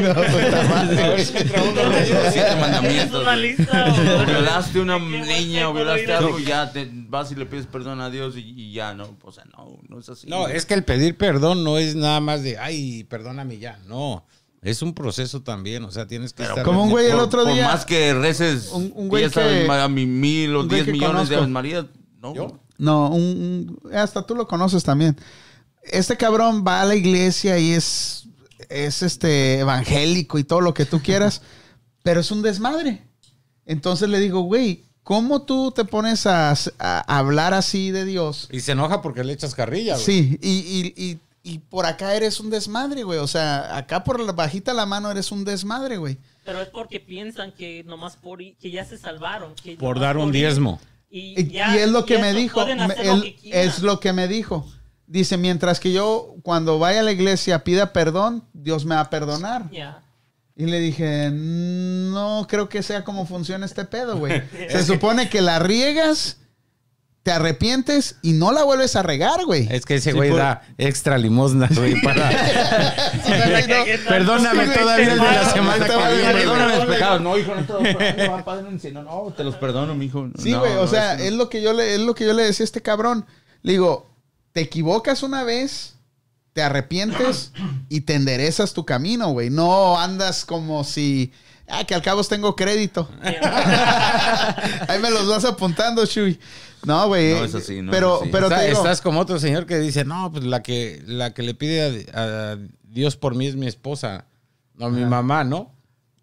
[0.00, 1.24] no, puta madre.
[1.24, 3.20] Siete mandamientos.
[3.20, 3.56] ¿Es una güey.
[3.56, 3.86] lista?
[3.86, 7.36] o- Violaste a una ¿Qué buen niña o violaste algo y ya te vas y
[7.36, 9.16] le pides perdón a Dios y, y ya, ¿no?
[9.22, 10.26] O sea, no, no es así.
[10.26, 13.78] No, es que el pedir perdón no es nada más de, ay, perdóname ya.
[13.86, 14.24] No,
[14.62, 15.84] es un proceso también.
[15.84, 16.64] O sea, tienes que Pero estar...
[16.64, 19.32] Como un güey el por, otro por día- más que reces Un- un güey 10
[19.34, 21.42] que- a mi mil o un güey 10 que millones de conozco.
[21.44, 21.86] Aves María,
[22.20, 22.34] no.
[22.34, 22.58] ¿Yo?
[22.78, 25.16] No, un, un- hasta tú lo conoces también.
[25.84, 28.27] Este cabrón va a la iglesia y es,
[28.68, 31.42] es este evangélico y todo lo que tú quieras,
[32.02, 33.02] pero es un desmadre.
[33.66, 38.48] Entonces le digo, güey, ¿cómo tú te pones a, a hablar así de Dios?
[38.50, 40.04] Y se enoja porque le echas carrilla, güey.
[40.04, 43.18] Sí, y, y- y- y por acá eres un desmadre, güey.
[43.20, 46.18] O sea, acá por la bajita la mano eres un desmadre, güey.
[46.44, 49.54] Pero es porque piensan que nomás por que ya se salvaron.
[49.54, 50.78] que Por dar un diezmo.
[51.10, 52.60] Y, ya- y es lo que me dijo.
[52.60, 54.68] lo que es lo que me dijo.
[55.06, 59.10] Dice, mientras que yo cuando vaya a la iglesia pida perdón, Dios me va a
[59.10, 59.70] perdonar.
[59.70, 60.02] Ya.
[60.56, 64.42] Y le dije, no creo que sea como funciona este pedo, güey.
[64.70, 66.38] Se supone que la riegas,
[67.22, 69.68] te arrepientes y no la vuelves a regar, güey.
[69.70, 72.28] Es que ese Sí, güey por- da extra limosna, güey, para...
[74.08, 76.32] Perdóname Sí, todavía el de la semana que viene.
[76.32, 77.20] Perdóname los pecados.
[77.20, 78.78] No, hijo, no te los perdono.
[78.78, 79.02] Cielo.
[79.02, 80.28] No, te los perdono, mijo.
[80.38, 80.72] Sí, No, güey.
[80.72, 81.22] o no, sea, no.
[81.22, 83.26] es lo que yo le, es lo que yo le decía a este cabrón.
[83.62, 84.10] Le digo,
[84.52, 85.94] te equivocas una vez,
[86.52, 87.52] te arrepientes
[87.88, 89.50] y te enderezas tu camino, güey.
[89.50, 91.32] No andas como si.
[91.68, 93.08] Ah, que al cabo tengo crédito.
[93.22, 96.38] Ahí me los vas apuntando, Chuy.
[96.84, 97.34] No, güey.
[97.34, 98.30] No es así, no pero, es así.
[98.32, 101.34] pero Está- te digo, estás como otro señor que dice, no, pues la que, la
[101.34, 104.26] que le pide a, a Dios por mí es mi esposa,
[104.76, 105.74] no mi mamá, ¿no?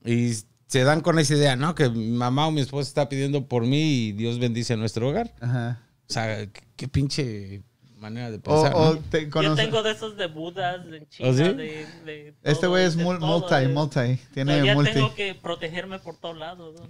[0.05, 0.33] Y
[0.67, 3.63] se dan con esa idea, no, que mi mamá o mi esposa está pidiendo por
[3.65, 5.33] mí y Dios bendice nuestro hogar.
[5.41, 5.81] Ajá.
[6.09, 7.61] O sea, qué, qué pinche
[8.09, 8.73] manera de pensar.
[8.75, 8.99] o ¿no?
[8.99, 11.43] te Yo tengo de esos de Budas, de China, ¿Oh, sí?
[11.43, 14.21] de, de Este güey es de mul- todo, multi, multi.
[14.33, 14.93] Tiene multi.
[14.93, 16.75] tengo que protegerme por todos lados.
[16.79, 16.87] ¿no?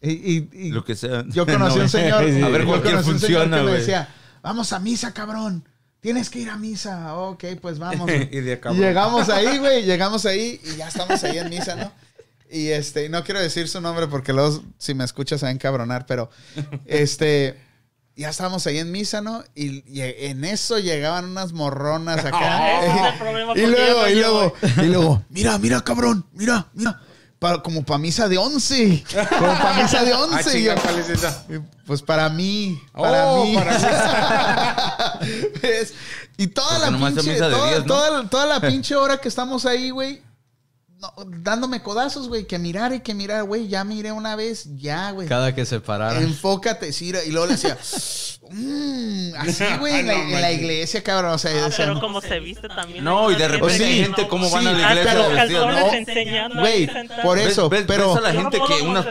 [0.00, 1.24] Y, y- y Lo que sea.
[1.28, 2.24] yo conocí No, un señor.
[2.30, 2.42] Sí.
[2.42, 3.74] A ver, cualquier conocí un señor funciona, güey.
[3.78, 4.08] decía,
[4.42, 5.64] vamos a misa, cabrón.
[6.00, 7.16] Tienes que ir a misa.
[7.16, 8.08] Ok, pues vamos.
[8.30, 9.84] Y de llegamos ahí, güey.
[9.84, 11.92] Llegamos ahí y ya estamos ahí en misa, ¿no?
[12.50, 15.52] Y este, no quiero decir su nombre porque luego, si me escuchas, se va a
[15.52, 16.30] encabronar, pero
[16.86, 17.56] este,
[18.18, 19.44] ya estábamos ahí en misa, ¿no?
[19.54, 23.14] Y, y en eso llegaban unas morronas acá.
[23.56, 27.00] Y con luego, y luego, y luego, mira, mira, cabrón, mira, mira.
[27.38, 29.04] Pa- como para misa de once.
[29.38, 30.58] Como para misa de Ah, once.
[30.58, 31.44] Y yo, chinga, ¿cuál es esa?
[31.86, 33.54] pues para mí, para Oh, mí.
[33.54, 33.78] para.
[36.36, 37.86] Y toda Porque la pinche, misa de toda, 10, ¿no?
[37.86, 40.20] toda- toda la pinche hora que estamos ahí, güey,
[41.00, 45.12] no, dándome codazos, güey, que mirar y que mirar, güey, ya miré una vez, ya,
[45.12, 45.28] güey.
[45.28, 46.22] Cada que se pararan.
[46.22, 47.78] Enfócate, sí, y luego le decía,
[48.50, 52.20] "Mm", así, güey, en, la, en la iglesia, cabrón, o sea, Ah, decía, pero como
[52.20, 53.04] se viste también.
[53.04, 55.92] No, y de repente hay gente no- cómo van a la iglesia pero vestidos, calzones
[55.92, 55.98] ¿no?
[55.98, 56.90] enseñando Güey,
[57.22, 59.06] por eso, ¿Ves, pero- ves a la gente que unas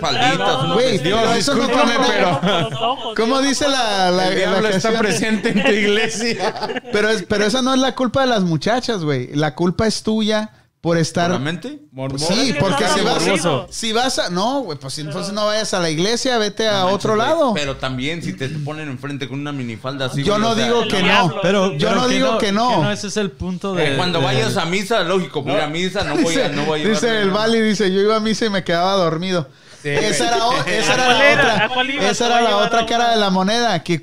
[0.73, 1.21] Güey, vestidos.
[1.21, 5.71] pero eso no pero- ¿Cómo dice la, la, El la diablo está presente en tu
[5.71, 6.53] iglesia.
[6.91, 9.33] Pero, es, pero esa no es la culpa de las muchachas, güey.
[9.35, 10.51] La culpa es tuya
[10.87, 11.25] por estar...
[11.31, 11.79] ¿Por la mente?
[11.91, 12.33] Mormoso.
[12.33, 13.67] Sí, que porque si vas, aburrido.
[13.69, 14.29] si vas a...
[14.29, 17.53] No, güey, pues entonces no vayas a la iglesia, vete a No otro manches, lado.
[17.53, 20.23] Pero también si te ponen enfrente con una minifalda así.
[20.23, 21.35] Yo no sea, digo que no.
[21.41, 22.89] Pero Yo pero no digo que no.
[22.89, 23.97] Ese es el punto eh, de.
[23.97, 26.79] cuando de- vayas a misa, lógico, voy a misa, no voy a, Dice, no voy
[26.79, 29.49] a llevar- dice el Bali, dice, yo iba a misa y me quedaba dormido.
[29.83, 30.37] esa era,
[30.67, 31.67] esa ¿A era la era?
[31.69, 33.99] otra, esa era la otra cara de la moneda, que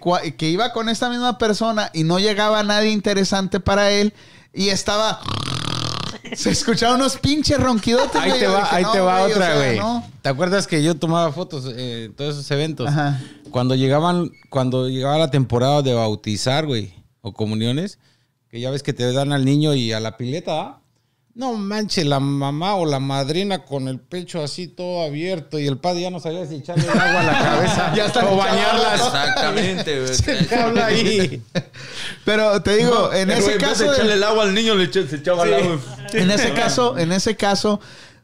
[0.50, 4.12] iba con esta misma persona y no llegaba nadie interesante para él
[4.52, 5.20] y estaba...
[6.32, 8.20] Se escuchaban unos pinches ronquidotes.
[8.20, 9.78] Ahí te va, dije, ahí no, te va güey, o otra, sea, güey.
[9.78, 10.08] no.
[10.22, 12.88] ¿Te acuerdas que yo tomaba fotos eh, en todos esos eventos?
[12.88, 13.20] Ajá.
[13.50, 17.98] Cuando llegaban, cuando llegaba la temporada de bautizar, güey, o comuniones,
[18.48, 20.80] que ya ves que te dan al niño y a la pileta, ¿ah?
[21.36, 25.78] No manches, la mamá o la madrina con el pecho así todo abierto y el
[25.78, 29.00] padre ya no sabía si echarle el agua a la cabeza Ya o bañarlas.
[29.00, 30.14] Exactamente, güey.
[30.14, 31.42] Se habla ahí.
[32.24, 33.82] Pero te digo, en ese vez caso...
[33.82, 35.80] de del- echarle el agua al niño, le echa- se echaba al agua.
[36.12, 37.80] En ese caso, en ese caso,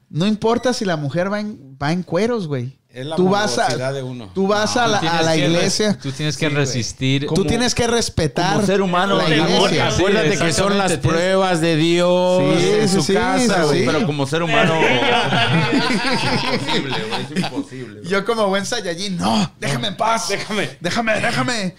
[0.09, 2.79] no importa si la mujer va en, va en cueros, güey.
[2.93, 4.31] Es la Tú vas a, de uno.
[4.35, 5.97] tú vas a Tú la, a la res- iglesia.
[6.03, 7.27] Tú tienes que Sí, resistir.
[7.33, 9.91] Tú tienes que respetar como ser humano, la iglesia.
[9.93, 13.67] Sí, Acuérdate que son las pruebas de Dios Sí, en sí, su sí, casa, sí,
[13.69, 13.87] güey.
[13.87, 14.75] Pero como ser humano.
[14.75, 17.23] es imposible, güey.
[17.23, 18.01] Es imposible.
[18.09, 20.29] Yo como buen Saiyajin, no, déjame en paz.
[20.29, 20.71] Déjame.
[20.81, 21.75] Déjame, déjame.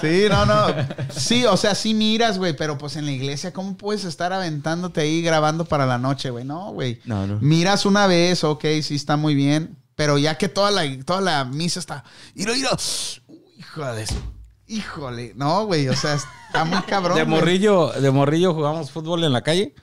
[0.00, 0.66] Sí, no, no.
[1.10, 5.00] Sí, o sea, sí miras, güey, pero pues en la iglesia, ¿cómo puedes estar aventándote
[5.00, 6.44] ahí grabando para la noche, güey?
[6.44, 7.00] No, güey.
[7.04, 7.38] No, no.
[7.40, 11.44] Miras una vez, ok, sí está muy bien, pero ya que toda la, toda la
[11.44, 12.04] misa está...
[12.34, 14.34] Hijo de eso.
[14.66, 15.32] Híjole.
[15.36, 17.16] No, güey, o sea, está muy cabrón.
[17.16, 19.74] De morrillo, de morrillo jugamos fútbol en la calle.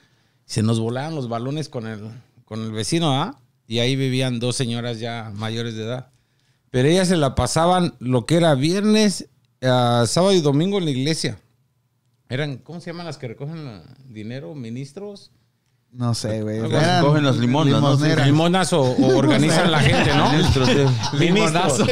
[0.44, 2.10] Se nos volaban los balones con el,
[2.44, 3.40] con el vecino, ¿ah?
[3.66, 6.10] Y ahí vivían dos señoras ya mayores de edad.
[6.70, 9.28] Pero ellas se la pasaban lo que era viernes,
[9.62, 11.38] ah, sábado y domingo en la iglesia.
[12.28, 14.54] Eran, ¿cómo se llaman las que recogen dinero?
[14.54, 15.30] ¿Ministros?
[15.92, 16.60] No sé, güey.
[16.60, 18.24] Las Eran cogen las limonas, ¿no?
[18.24, 20.32] Limonas o, o organizan la gente, ¿no?
[21.18, 21.82] Ministros.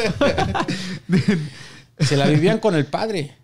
[1.98, 3.36] Se la vivían con el padre.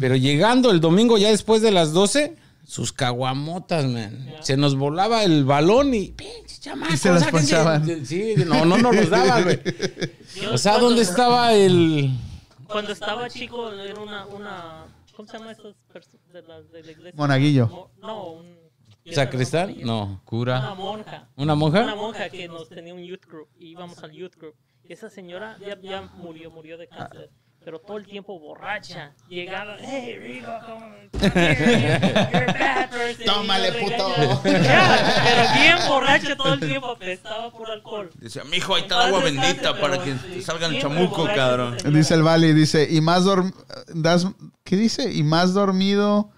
[0.00, 2.34] Pero llegando el domingo ya después de las 12,
[2.66, 4.26] sus caguamotas, man.
[4.40, 6.08] Se nos volaba el balón y...
[6.08, 7.54] "Pinche chamacos, Y se las sáquense".
[7.54, 8.06] ponchaban.
[8.06, 9.60] Sí, no, no nos los daban, güey.
[10.52, 12.10] O sea, ¿dónde estaba el...?
[12.66, 14.26] Cuando estaba chico, era una.
[14.26, 14.84] una
[15.14, 17.12] ¿Cómo se llama esas personas de la, de la iglesia?
[17.14, 17.68] Monaguillo.
[17.68, 18.46] Mo- no, un.
[19.12, 19.74] ¿Sacristán?
[19.82, 20.04] No.
[20.04, 20.74] Una Cura.
[20.74, 21.28] monja.
[21.36, 21.94] ¿Una Una monja?
[21.94, 23.48] monja que nos tenía un youth group.
[23.58, 24.54] Y íbamos al youth group.
[24.82, 27.30] Y esa señora ya, ya murió, murió de cáncer.
[27.64, 29.14] Pero todo el tiempo borracha.
[29.26, 34.14] Llegaba, hey, Rigo, come- come here, you're a bad person", Tómale, puto.
[34.44, 38.10] Ya, pero bien borracha todo el tiempo, apestaba por alcohol.
[38.18, 41.78] Decía, mijo, ahí está agua bendita para que te salga el chamuco, cabrón.
[41.90, 43.50] Dice el Vali, dice, y más dorm
[43.94, 44.26] das,
[44.62, 45.10] ¿qué dice?
[45.10, 46.30] Y más dormido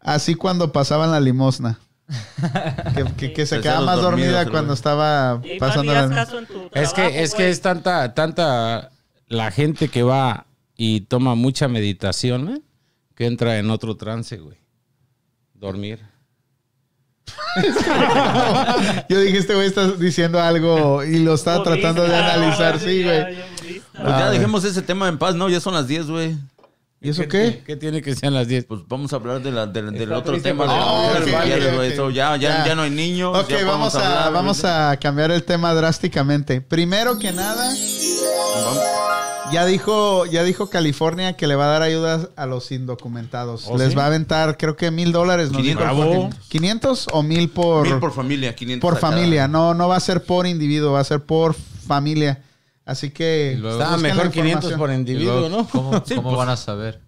[0.00, 1.78] así cuando pasaban la limosna.
[2.94, 6.46] Que, que- que se Pues quedaba más dormida cuando estaba Y pasando la caso en
[6.46, 8.90] tu Es trabajo, que, es que es tanta, tanta
[9.26, 12.60] la gente que va y toma mucha meditación, ¿eh?
[13.14, 14.56] Que entra en otro trance, güey.
[15.54, 16.00] Dormir.
[19.08, 23.00] Yo dije, este güey está diciendo algo y lo está tratando de ah, analizar, sí,
[23.04, 23.36] ya, güey.
[23.36, 23.82] ya moriste.
[23.92, 25.48] Pues ya Ah, dejemos ese tema en paz, ¿no?
[25.48, 26.36] Ya son las 10, güey.
[27.00, 27.62] ¿Y eso qué?
[27.64, 28.64] ¿Qué tiene que ser las 10?
[28.64, 31.66] Pues vamos a hablar de la, de- del otro tema de Oh, mujeres ok, infieles,
[31.68, 31.86] ok, güey.
[31.88, 31.92] ok.
[31.94, 32.66] Eso ya, ya, Ya.
[32.66, 33.38] ya no hay niños.
[33.38, 36.60] Ok, vamos a, hablar, vamos a cambiar el tema drásticamente.
[36.60, 37.72] Primero que nada,
[39.52, 43.64] ya dijo, ya dijo California que le va a dar ayuda a los indocumentados.
[43.68, 43.94] ¿Oh, Les sí?
[43.94, 45.50] va a aventar, creo que mil dólares.
[45.50, 46.06] nos dijo el 500.
[46.20, 46.40] Joaquín.
[46.48, 49.12] 500 o mil por, Mil por familia, 500 por cada.
[49.12, 49.48] familia.
[49.48, 51.54] No, no va a ser por individuo, va a ser por
[51.86, 52.42] familia.
[52.88, 55.68] Así que Estaba mejor 500 por individuo, luego, ¿no?
[55.68, 57.02] ¿Cómo, Sí, cómo pues- van a saber?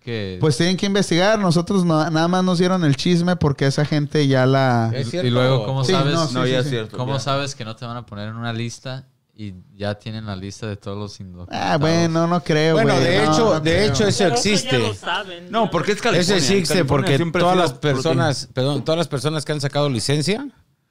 [0.00, 1.38] Que, Pues tienen que investigar.
[1.38, 4.90] Nosotros no- nada más nos dieron el chisme porque esa gente ya la.
[4.94, 5.28] ¿Es y cierto?
[5.30, 6.14] luego, ¿cómo Sí, sabes?
[6.14, 6.96] no, sí, No, ya sí, es cierto.
[6.96, 7.20] ¿Cómo ya.
[7.20, 10.66] sabes que no te van a poner en una lista y ya tienen la lista
[10.66, 11.72] de todos los indocumentados?
[11.72, 12.76] Ah, bueno, no creo.
[12.76, 13.04] Bueno, güey.
[13.04, 13.84] de No, hecho, no de creo.
[13.84, 14.78] hecho eso Pero eso ya existe.
[14.78, 16.36] lo saben, No, porque es California.
[16.36, 20.48] Ese existe California porque todas las personas, perdón, todas las personas que han sacado licencia,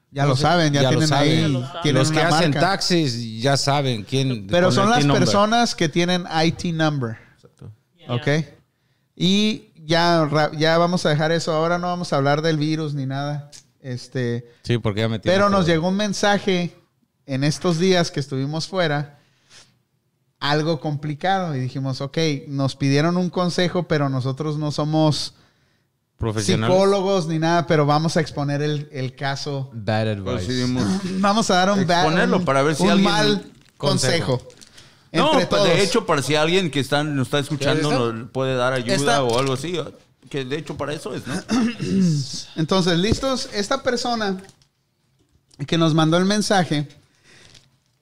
[0.10, 1.30] Ya lo saben, ya, ya lo tienen saben.
[1.30, 1.42] ahí.
[1.42, 1.82] Ya lo saben.
[1.84, 2.60] tienen los que hacen marca.
[2.60, 4.48] taxis ya saben quién.
[4.48, 7.18] Pero son las personas que tienen IT number.
[8.00, 8.14] Ya.
[8.14, 8.28] ¿Ok?
[9.16, 11.52] Y ya, ya vamos a dejar eso.
[11.54, 13.50] Ahora no vamos a hablar del virus ni nada.
[13.82, 15.68] Este, Sí, porque ya me tiene pero nos todo.
[15.74, 16.76] llegó un mensaje
[17.26, 19.20] en estos días que estuvimos fuera,
[20.40, 21.56] algo complicado.
[21.56, 22.18] Y dijimos, ok,
[22.48, 25.36] nos pidieron un consejo, pero nosotros no somos
[26.18, 26.76] profesionales.
[26.76, 29.70] psicólogos ni nada, pero vamos a exponer el, el caso.
[29.74, 30.66] Bad advice.
[31.20, 34.42] Vamos a dar un, bad- Exponerlo un- para ver si un alguien- mal consejo.
[35.12, 35.64] No, Entre todos.
[35.68, 38.96] de hecho, para si alguien que está, nos está escuchando ¿Quieres nos puede dar ayuda
[38.96, 39.80] Esta- o algo así.
[40.30, 41.36] Que de hecho para eso es, ¿no?
[42.58, 44.38] Entonces, listos, esta persona
[45.66, 46.88] que nos mandó el mensaje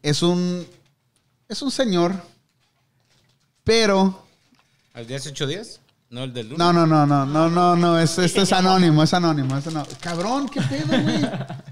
[0.02, 0.66] es un
[1.48, 2.14] es un señor,
[3.64, 4.26] pero
[4.94, 5.80] ¿Al día hace ocho días?
[6.10, 6.60] No, el del lunes.
[6.60, 9.96] no, no, no, no, no, no, no, es, este es anónimo, es anónimo, es anónimo.
[10.00, 11.22] Cabrón, qué pedo, güey.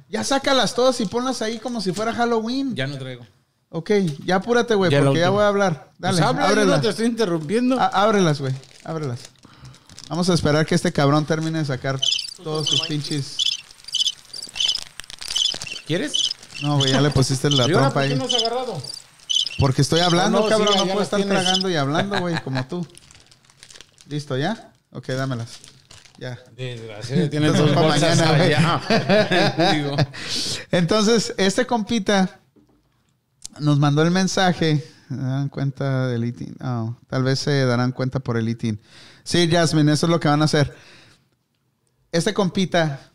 [0.09, 2.75] Ya sácalas todas y ponlas ahí como si fuera Halloween.
[2.75, 3.25] Ya no traigo.
[3.69, 3.91] Ok,
[4.25, 5.91] ya apúrate, güey, porque ya voy a hablar.
[5.97, 6.75] Dale, Pues habla, yo ábrelas.
[6.77, 7.79] no te estoy interrumpiendo.
[7.79, 8.53] Á- ábrelas, güey,
[8.83, 9.19] ábrelas.
[10.09, 11.99] Vamos a esperar que este cabrón termine de sacar
[12.43, 13.37] todos sus pinches.
[15.87, 16.31] ¿Quieres?
[16.61, 18.15] No, güey, ya le pusiste la ¿Y ahora trompa por qué ahí.
[18.19, 18.81] no has agarrado?
[19.59, 20.73] Porque estoy hablando, No, no, cabrón.
[20.73, 21.41] sí, no ya puedo estar tienes.
[21.41, 22.87] tragando y hablando, güey, como tú.
[24.07, 24.73] ¿Listo ya?
[24.91, 25.59] Ok, dámelas.
[26.17, 26.39] Ya.
[26.55, 28.81] Desgraciado, tienes dos son pa' bolsas mañana,
[30.71, 32.39] Entonces, este compita
[33.59, 34.83] nos mandó el mensaje.
[35.09, 36.55] ¿Se dan cuenta del ITIN?
[36.61, 38.79] Oh, tal vez se darán cuenta por el ITIN.
[39.23, 40.75] Sí, Jasmine, eso es lo que van a hacer.
[42.11, 43.11] Este compita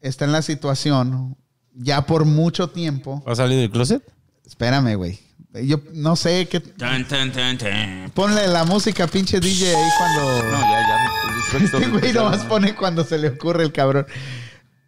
[0.00, 1.36] está en la situación
[1.72, 3.22] ya por mucho tiempo.
[3.26, 4.02] ¿Va a salir del closet?
[4.44, 5.18] Espérame, güey.
[5.52, 6.60] Yo no sé qué.
[6.60, 8.10] Tan, tan, tan, tan.
[8.14, 10.42] Ponle la música, pinche DJ, ahí cuando.
[10.44, 11.58] No, ya, ya.
[11.64, 14.06] Este güey nomás pone cuando se le ocurre el cabrón.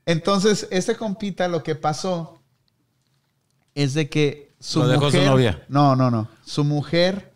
[0.06, 2.40] Entonces, este compita lo que pasó
[3.74, 5.30] es de que su Lo dejó su mujer.
[5.30, 5.64] novia.
[5.68, 6.28] No, no, no.
[6.44, 7.32] Su mujer.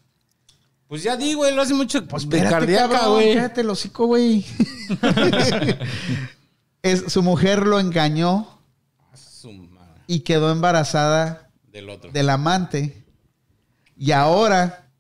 [0.87, 3.35] Pues ya di, güey, lo hace mucho Pues de espérate, cardíaca, cabrón, güey.
[3.35, 4.45] Cállate el hocico, güey.
[6.83, 8.61] es, su mujer lo engañó
[9.15, 10.03] Su madre.
[10.07, 12.13] y quedó embarazada Del otro.
[12.13, 13.05] del amante.
[13.97, 14.91] Y ahora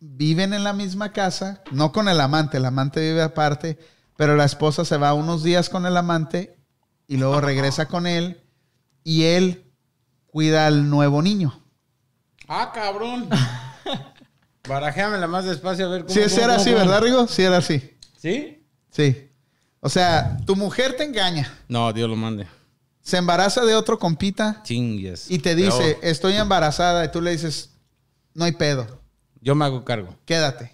[0.00, 3.78] viven en la misma casa, no con el amante, el amante vive aparte,
[4.16, 6.58] pero la esposa se va unos días con el amante
[7.06, 8.42] y luego regresa con él
[9.04, 9.70] y él
[10.26, 11.62] cuida al nuevo niño.
[12.48, 13.28] Ah, cabrón.
[14.68, 16.14] Barajéamela más despacio a ver cómo.
[16.14, 16.78] Sí, cómo, era cómo, así, cómo.
[16.84, 17.26] ¿verdad, Rigo?
[17.28, 17.96] Sí, era así.
[18.16, 18.64] ¿Sí?
[18.90, 19.28] Sí.
[19.80, 22.46] O sea, tu mujer te engaña, No, Dios lo mande.
[23.00, 25.28] se embaraza de otro compita Chingues.
[25.30, 27.70] y te dice, estoy embarazada, y tú le dices,
[28.34, 28.86] no hay pedo.
[29.40, 30.14] Yo me hago cargo.
[30.24, 30.72] quédate.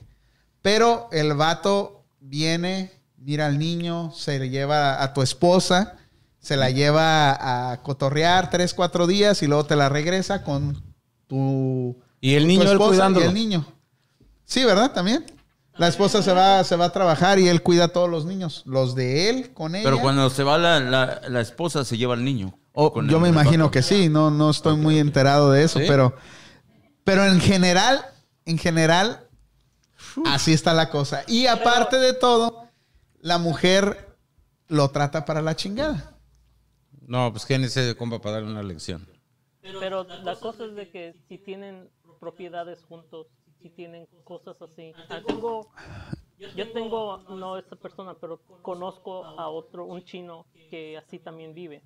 [0.62, 5.96] Pero el vato viene, mira al niño, se le lleva a tu esposa,
[6.40, 10.82] se la lleva a cotorrear tres, cuatro días y luego te la regresa con
[11.26, 13.24] tu, Y el niño, él esposa cuidándolo.
[13.26, 13.66] y el niño.
[14.44, 14.92] Sí, ¿verdad?
[14.92, 15.24] También.
[15.76, 18.62] La esposa se va, se va a trabajar y él cuida a todos los niños.
[18.66, 19.84] Los de él con ella.
[19.84, 22.58] Pero cuando se va la, la, la esposa, se lleva al niño.
[22.72, 25.78] O- Con yo el me imagino que sí, no, no estoy muy enterado de eso,
[25.78, 25.84] ¿Sí?
[25.86, 26.14] pero,
[27.08, 28.04] pero en general,
[28.44, 29.26] en general,
[30.26, 31.24] así está la cosa.
[31.26, 32.68] Y aparte de todo,
[33.20, 34.14] la mujer
[34.66, 36.18] lo trata para la chingada.
[37.00, 39.08] No, pues ¿quién es ese compa para darle una lección?
[39.62, 41.88] Pero la cosa es de que si tienen
[42.20, 43.28] propiedades juntos,
[43.62, 44.92] si tienen cosas así.
[45.08, 45.70] Ah, tengo,
[46.38, 51.82] yo tengo, no esta persona, pero conozco a otro, un chino que así también vive.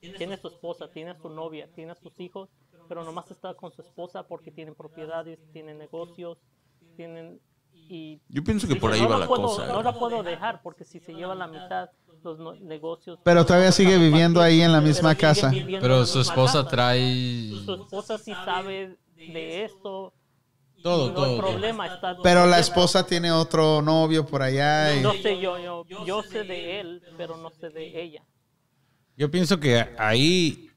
[0.00, 2.48] Tiene su esposa, tiene a su novia, tiene a sus hijos,
[2.88, 6.38] pero nomás está con su esposa porque tienen propiedades, tienen negocios,
[6.96, 7.40] tienen...
[7.90, 9.66] Y Yo pienso que por ahí no va la puedo- cosa.
[9.66, 11.88] No la puedo dejar porque si se lleva la mitad,
[12.22, 13.18] los no- negocios...
[13.22, 15.50] Pero todavía sigue viviendo ahí en la misma Pero casa.
[15.52, 16.68] Pero su esposa casa.
[16.68, 17.50] trae...
[17.64, 20.12] Su esposa sí sabe de esto.
[20.82, 21.38] Todo, no todo.
[21.38, 21.86] problema.
[21.86, 24.94] Está Pero la esposa tiene otro novio por allá.
[24.96, 28.22] y- No sé yo, yo, yo sé de él, pero no sé de ella.
[29.16, 30.67] Yo pienso que ahí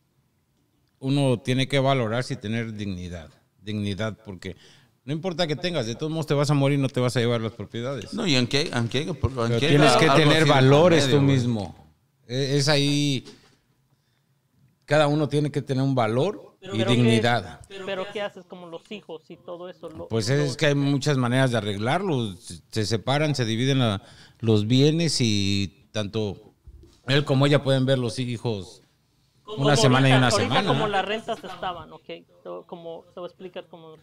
[1.02, 3.30] uno tiene que valorarse y tener dignidad.
[3.62, 4.56] Dignidad, porque
[5.04, 7.20] no importa que tengas, de todos modos te vas a morir, no te vas a
[7.20, 8.14] llevar las propiedades.
[8.14, 11.76] No, y aunque, aunque, aunque tienes que tener valores tú mismo.
[12.28, 13.26] E- Es ahí.
[14.86, 17.62] Cada uno tiene que tener un valor y Pero dignidad.
[17.68, 19.90] ¿qué, pero ¿qué haces como los hijos y todo eso?
[19.90, 22.36] Lo- Pues lo- es que hay muchas maneras de arreglarlo.
[22.38, 24.02] Se- Se separan, se dividen la-
[24.40, 26.54] los bienes y tanto
[27.08, 28.81] él como ella pueden ver los hijos
[29.56, 30.68] como una semana y ahorita- una ahorita semana.
[30.68, 32.06] como las rentas estaban, ¿ok?
[32.06, 32.26] Te-
[32.68, 33.96] Como, te voy a explicar cómo...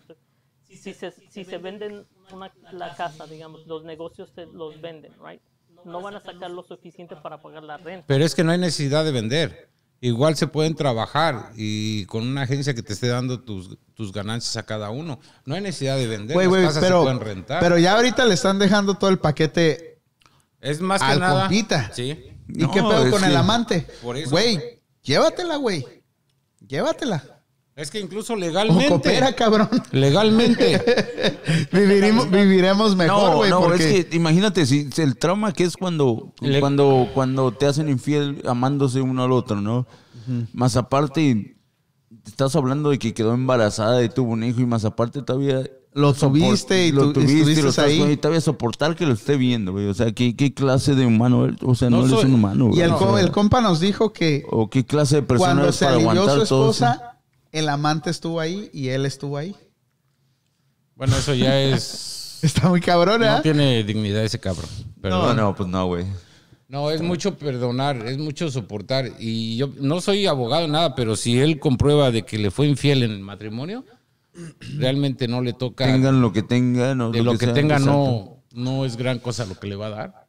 [0.69, 5.41] Si se, si se venden una, la casa, digamos, los negocios se los venden, right?
[5.87, 8.05] No van a sacar lo suficiente para pagar la renta.
[8.07, 9.71] Pero es que no hay necesidad de vender.
[10.01, 14.57] Igual se pueden trabajar y con una agencia que te esté dando tus, tus ganancias
[14.59, 15.19] a cada uno.
[15.47, 16.35] No hay necesidad de vender.
[16.35, 17.61] Güey, Las güey, casas pero, se pueden rentar.
[17.61, 20.01] pero ya ahorita le están dejando todo el paquete
[20.61, 21.41] es más que al nada.
[21.47, 21.91] compita.
[21.95, 22.11] Sí.
[22.49, 23.87] ¿Y No, qué pedo con el amante?
[24.03, 24.78] Güey,
[25.09, 25.85] llévatela, güey.
[26.67, 27.23] Llévatela.
[27.75, 28.89] Es que incluso O legalmente.
[28.89, 29.69] coopera, cabrón.
[29.93, 30.83] Legalmente.
[31.73, 33.51] Viviremos, viviremos mejor, No, güey.
[33.51, 33.99] no, porque...
[34.01, 37.89] es que imagínate si si el trauma que es cuando, Le- cuando, cuando te hacen
[37.89, 39.87] infiel amándose uno al otro, ¿no?
[40.53, 41.57] Más aparte,
[42.27, 45.63] estás hablando de que quedó embarazada y tuvo un hijo y más aparte todavía...
[45.99, 47.99] Lo tuviste y lo tu- tuviste y estuviste lo estás ahí.
[47.99, 49.87] con- y todavía soportar que lo esté viendo, güey.
[49.87, 51.57] O sea, ¿qué, qué clase de humano él?
[51.63, 52.79] O sea, no, No eres soy- un humano, güey.
[52.79, 55.53] Y el, O co- sea, el compa nos dijo que ¿O qué clase de persona
[55.55, 57.19] cuando es se para alivió aguantar su todo esposa,
[57.53, 59.55] el amante estuvo ahí y él estuvo ahí.
[60.95, 62.39] bueno, eso ya es.
[62.43, 63.27] Está muy cabrón, ¿eh?
[63.27, 64.71] No tiene dignidad ese cabrón.
[65.03, 66.05] No, no, pues no, güey.
[66.69, 69.11] No, es mucho perdonar, es mucho soportar.
[69.19, 73.03] Y yo no soy abogado, nada, pero si él comprueba de que le fue infiel
[73.03, 73.85] en el matrimonio,
[74.77, 75.85] realmente no le toca.
[75.87, 77.01] Tengan lo que tengan.
[77.01, 78.43] o de lo que, sea, tenga, exacto.
[78.53, 80.27] no, no es gran cosa lo que le va a dar.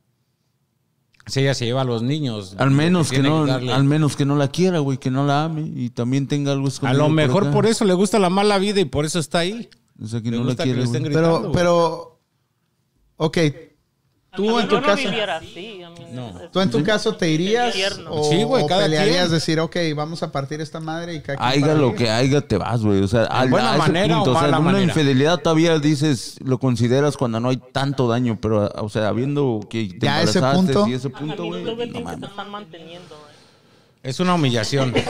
[1.27, 2.56] Si ella se lleva a los niños.
[2.57, 5.61] Al menos que no, al menos que no la quiera, güey, que no la ame
[5.76, 8.86] y también tenga algo A lo mejor por eso le gusta la mala vida y
[8.86, 9.69] por eso está ahí.
[10.02, 10.80] O sea, que Le no la gusta que quiere.
[10.80, 11.14] le estén güey.
[11.14, 11.52] gritando.
[11.52, 12.19] Pero, pero,
[13.18, 13.38] ok,
[14.48, 15.41] tú A en tu caso, a
[16.14, 16.34] No.
[16.52, 18.11] tú en tu caso te irías Infierno.
[18.11, 19.32] o, Sí, güey, o cada pelearías quien.
[19.32, 22.82] decir, ok, vamos a partir esta madre y cada para lo que haiga, te vas,
[22.82, 23.02] güey.
[23.02, 24.86] O sea, al- buena a ese manera punto, o sea, mala una manera?
[24.86, 29.88] infidelidad todavía dices, lo consideras cuando no hay tanto daño, pero, o sea, habiendo que
[29.88, 30.88] te Ya ese embarazaste punto.
[30.90, 33.16] y ese A punto, güey, no que te están manteniendo.
[34.04, 34.94] Es una humillación.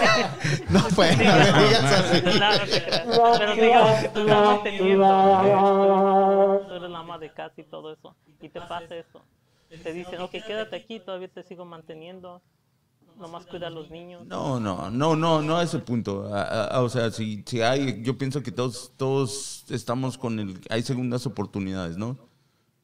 [0.70, 2.22] No, pues, no me digas así.
[2.24, 3.40] No, no.
[3.40, 5.06] Pero digamos que te están manteniendo.
[5.06, 6.68] güey.
[6.68, 8.16] Tú eres la ama de casa y todo eso.
[8.42, 9.22] Y te pasa eso.
[9.84, 12.42] Te dicen, ok, quédate aquí, todavía te sigo manteniendo.
[13.18, 14.26] Nomás cuida a los niños.
[14.28, 16.30] No, no, no, no, no a ese punto.
[16.74, 21.26] O sea, si, si hay, yo pienso que todos, todos estamos con el, hay segundas
[21.26, 22.29] oportunidades, ¿no?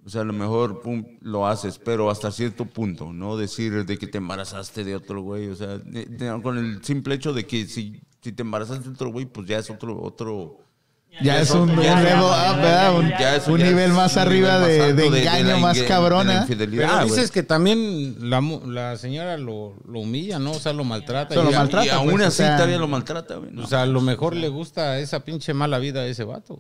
[0.06, 3.38] O sea, a lo mejor pum, lo haces, pero hasta cierto punto, ¿no?
[3.38, 7.16] Decir de que te embarazaste de otro güey, o sea, de- de- con el simple
[7.16, 10.60] hecho de que si, si te embarazaste de otro güey, pues ya es otro, otro,
[11.24, 11.70] Ya es un,
[13.48, 16.34] un nivel más arriba de, de de- engaño más cabrona.
[16.88, 20.52] Pero dices que también la, la señora lo, lo humilla, ¿no?
[20.52, 21.34] O sea, lo maltrata.
[21.36, 23.52] Lo Y- Y- maltrata, y aún pues, o así sea- todavía lo maltrata, güey.
[23.54, 23.64] ¿no?
[23.64, 26.60] O sea, a lo mejor le gusta esa pinche mala vida a ese vato.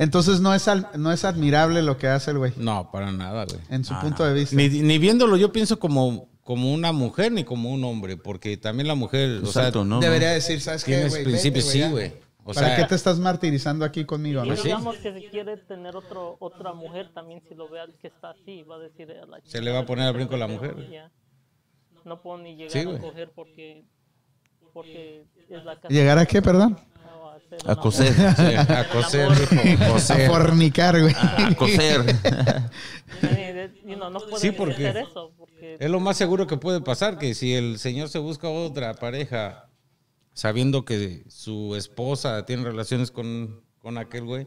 [0.00, 3.44] Entonces no es, al- no es admirable lo que hace el güey, No, para nada,
[3.44, 3.60] güey.
[3.68, 4.56] en su Ah, punto de vista.
[4.56, 8.88] Ni, ni viéndolo yo pienso como, como una mujer ni como un hombre, porque también
[8.88, 10.00] la mujer, o sea, ¿no?
[10.00, 12.12] Debería decir, ¿sabes qué, tienes principios, sí, güey.
[12.44, 14.42] O ¿Para sea, qué te estás martirizando aquí conmigo?
[14.42, 14.54] No?
[14.54, 18.62] digamos que si quiere tener otro, otra mujer, también si lo vea que está así,
[18.62, 20.74] va a decir a la Se le va a poner al brinco a la mujer.
[20.90, 21.10] Ya.
[22.06, 23.84] No puedo ni llegar Sí, a coger porque,
[24.72, 25.88] porque es la casa.
[25.88, 26.78] ¿Llegar a qué, perdón?
[27.66, 29.28] A coser, sí, a coser,
[29.62, 31.14] dijo, A fornicar, güey.
[31.16, 32.02] a coser.
[34.10, 35.32] No pueden Sí, porque- hacer eso.
[35.36, 38.94] Porque Es lo más seguro que puede pasar, que si el señor se busca otra
[38.94, 39.68] pareja
[40.32, 44.46] sabiendo que su esposa tiene relaciones con, con aquel güey,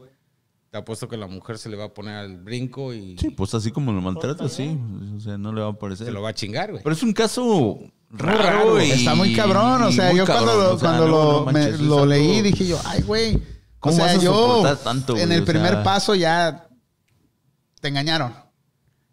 [0.74, 3.54] te apuesto que la mujer se le va a poner al brinco y Sí, pues
[3.54, 4.76] así como lo maltrata, sí.
[5.16, 6.04] O sea, no le va a parecer.
[6.06, 6.82] se lo va a chingar, güey.
[6.82, 7.78] Pero es un caso
[8.10, 8.38] raro.
[8.42, 9.84] raro, y- Está muy cabrón.
[9.84, 11.44] O sea, yo cuando, cabrón, lo, o sea, cuando no,
[11.86, 13.36] lo, me- leí, dije yo, ay, güey.
[13.36, 13.40] O
[13.78, 16.66] ¿Cómo sea, vas a yo tanto, en el O primer sea- paso ya
[17.80, 18.34] te engañaron.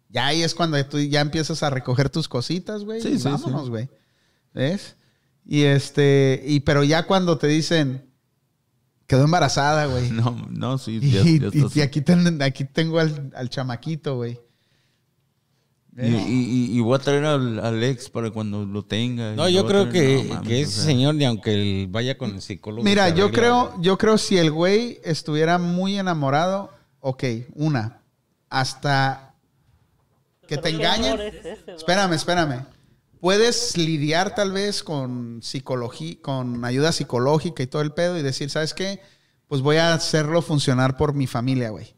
[0.08, 3.00] Ya ahí es cuando tú ya empiezas a recoger tus cositas, güey.
[3.02, 3.68] Sí, y sí, vámonos, sí.
[3.70, 3.88] güey.
[4.52, 4.96] ¿Ves?
[5.46, 8.11] Y este, y pero ya cuando te dicen,
[9.12, 10.10] quedó embarazada, güey.
[10.12, 10.98] No, no, sí.
[11.02, 11.28] Y, ya- ya
[11.58, 14.38] y- y aquí, ten- aquí tengo al, al chamaquito, güey.
[15.98, 19.34] y, y- y voy a traer al, al ex para cuando lo tenga.
[19.34, 21.88] No, yo creo traer- que, no mames, que o ese sea, señor, ni aunque él
[21.90, 22.82] vaya con el psicólogo.
[22.82, 23.82] Mira, yo arregla, creo, güey.
[23.84, 26.70] yo creo si el güey estuviera muy enamorado,
[27.00, 27.24] ok,
[27.54, 28.00] una,
[28.48, 29.34] hasta
[30.48, 31.20] que te Pero ¿qué engañen.
[31.76, 32.64] Espérame, espérame.
[33.22, 38.50] Puedes lidiar tal vez con psicología, con ayuda psicológica y todo el pedo y decir,
[38.50, 39.00] ¿sabes qué?
[39.46, 41.94] Pues voy a hacerlo funcionar por mi familia, güey.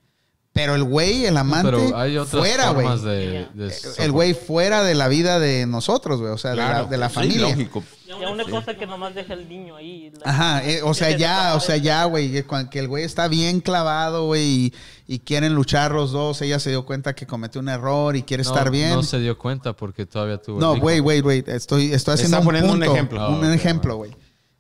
[0.55, 2.87] Pero el güey, el amante, Pero hay otras fuera, güey.
[3.01, 6.33] de, de El güey fuera de la vida de nosotros, güey.
[6.33, 7.49] O sea, de la- de la, sí, familia.
[7.49, 7.83] lógico.
[8.07, 10.13] Ya una cosa que nomás deja el niño ahí.
[10.25, 13.61] la- Ajá, eh, o sea, ya, o sea, ya, güey, que el güey está bien
[13.61, 14.75] clavado, güey, y,
[15.09, 16.41] y quieren luchar los dos.
[16.41, 18.91] Ella se dio cuenta que cometió un error y quiere no, estar bien.
[18.91, 20.61] No se dio cuenta porque todavía tuvo.
[20.61, 23.29] No, güey, güey, güey, estoy, estoy haciendo Está un poniendo un punto, ejemplo.
[23.29, 24.13] Un Ah, ejemplo, güey.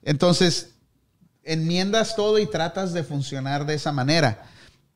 [0.02, 0.70] Entonces,
[1.44, 4.50] enmiendas todo y tratas de funcionar de esa manera.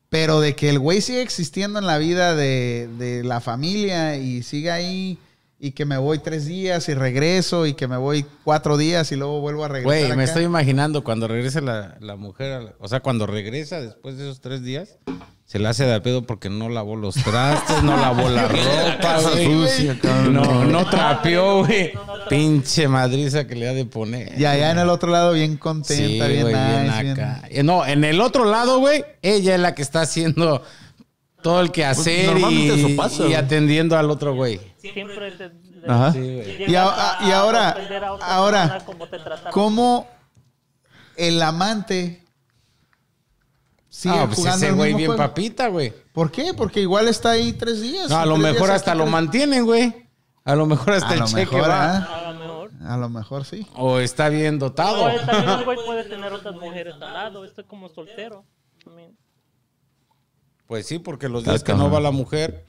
[0.09, 4.41] Pero de que el güey sigue existiendo en la vida de, de la familia y
[4.43, 5.19] siga ahí
[5.59, 9.17] y que me voy tres días y regreso y que me voy cuatro días y
[9.17, 10.05] luego vuelvo a regresar.
[10.05, 14.23] Güey, me estoy imaginando cuando regrese la, la mujer, o sea, cuando regresa después de
[14.23, 14.97] esos tres días,
[15.51, 19.89] se le hace de pedo porque no lavó los trastes, no lavó la ropa, güey.
[20.29, 21.91] No, no trapeó, güey.
[22.29, 24.39] Pinche madriza que le ha de poner.
[24.39, 27.41] Y allá en el otro lado, bien contenta, Sí, bien güey, bien nice, bien- acá.
[27.49, 30.61] Eh, No, en el otro lado, güey, ella es la que está haciendo
[31.41, 31.71] todo el
[32.51, 34.59] y, eso pasa, y atendiendo al otro güey.
[34.77, 35.49] Siempre te,
[35.87, 36.13] Ajá.
[36.13, 36.69] Sí, güey.
[36.71, 37.75] Y, a- y ahora,
[38.21, 38.79] a ahora.
[39.51, 40.07] ¿cómo
[41.17, 42.21] el amante
[43.89, 45.23] sigue Ah, pues jugando ese el güey mismo bien juego?
[45.23, 45.93] papita, güey.
[46.13, 46.53] ¿Por qué?
[46.53, 48.09] Porque igual está ahí tres días.
[48.09, 50.07] No, a lo mejor hasta lo tres- mantienen, güey.
[50.45, 51.97] A lo mejor hasta A el lo cheque mejor, va.
[51.97, 52.29] ¿ah?
[52.29, 52.71] A lo mejor.
[52.87, 53.67] A lo mejor sí.
[53.75, 55.03] O está bien dotado.
[55.03, 57.43] O también un güey puede tener otras mujeres al lado.
[57.45, 58.45] Estoy como soltero.
[58.83, 59.15] también.
[60.67, 62.65] Pues sí, porque los días que no va la mujer.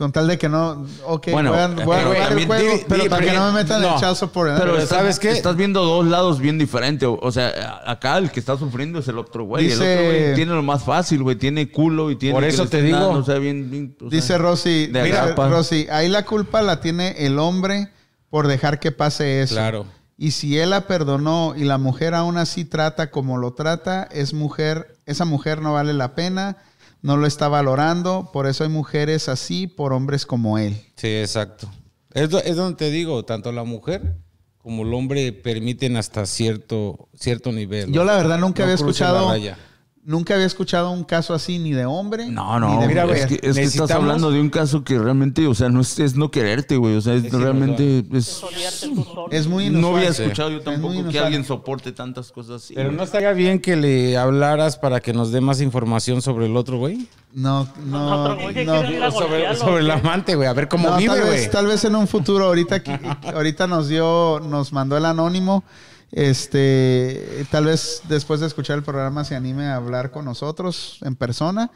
[0.00, 0.86] Con tal de que no.
[1.04, 3.26] Ok, Bueno, voy a, voy a pero jugar el también juego, di- pero di- para
[3.26, 3.94] que no me metan no.
[3.96, 4.50] el child support.
[4.50, 4.54] ¿eh?
[4.58, 5.30] Pero Pero ¿sabes qué?
[5.30, 7.06] Estás viendo dos lados bien diferentes.
[7.20, 9.64] O sea, acá el que está sufriendo es el otro güey.
[9.66, 11.36] Dice- El otro güey tiene lo más fácil, güey.
[11.36, 12.34] Tiene culo y tiene.
[12.34, 13.10] Por eso te digo.
[13.10, 15.48] o sea, bien- bien- o sea, Dice Rosy, de mira, agrapa.
[15.50, 17.90] Rosy, ahí la culpa la tiene el hombre
[18.30, 19.54] por dejar que pase eso.
[19.54, 19.84] Claro.
[20.16, 24.32] Y si él la perdonó y la mujer aún así trata como lo trata, es
[24.32, 26.56] mujer, esa mujer no vale la pena,
[27.02, 30.74] no lo está valorando, por eso hay mujeres así por hombres como él.
[30.96, 31.70] Sí, exacto.
[32.12, 34.16] Es, es donde te digo, tanto la mujer
[34.58, 37.90] como el hombre permiten hasta cierto, cierto nivel.
[37.92, 39.32] Yo la verdad nunca No había la escuchado.
[40.10, 42.26] Nunca había escuchado un caso así ni de hombre.
[42.28, 43.18] No, ni no, de Mira, mujer.
[43.18, 45.98] es que, es que estás hablando de un caso que realmente, o sea, no es,
[45.98, 46.96] es no quererte, güey.
[46.96, 48.04] O sea, es realmente.
[48.12, 48.42] Es.
[49.30, 49.96] Es muy no inusual.
[49.98, 50.22] había Sí.
[50.22, 52.74] escuchado yo tampoco que alguien soporte tantas cosas así.
[52.74, 52.96] Pero güey.
[52.98, 56.78] no estaría bien que le hablaras para que nos dé más información sobre el otro
[56.78, 57.06] güey.
[57.32, 59.10] No, no, no.
[59.12, 60.48] Sobre, sobre el amante, güey.
[60.48, 61.50] A ver cómo No, vive, tal güey.
[61.50, 62.46] tal vez en un futuro.
[62.46, 62.98] Ahorita, que-
[63.32, 65.62] ahorita nos dio, nos mandó el anónimo.
[66.12, 71.16] Este, tal vez después de escuchar el programa se anime a hablar con nosotros en
[71.16, 71.70] persona.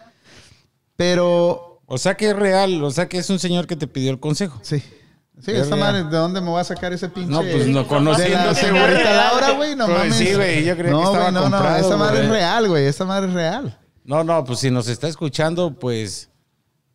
[0.96, 4.10] Pero O sea que es real, o sea que es un señor que te pidió
[4.10, 4.58] el consejo.
[4.62, 7.30] sí, sí, Es esta madre, ¿de dónde me voy a sacar ese pinche?
[7.30, 8.38] No, pues no de conociendo.
[8.38, 10.14] la Laura, güey, no Pues mames.
[10.16, 13.04] sí, güey, yo creía que no, estaba no, no, esa madre es real, güey, esta
[13.04, 13.78] madre es real.
[14.04, 16.30] No, no, pues si nos está escuchando, pues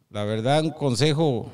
[0.10, 1.52] la verdad, un consejo.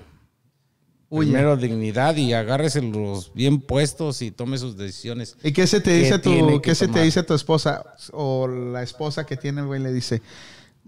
[1.16, 1.32] Huye.
[1.32, 5.38] Primero dignidad y agárrese los bien puestos y tome sus decisiones.
[5.44, 7.84] ¿Y qué se te ¿Qué dice tu, qué se te dice tu esposa
[8.14, 10.22] o la esposa que tiene el güey le dice,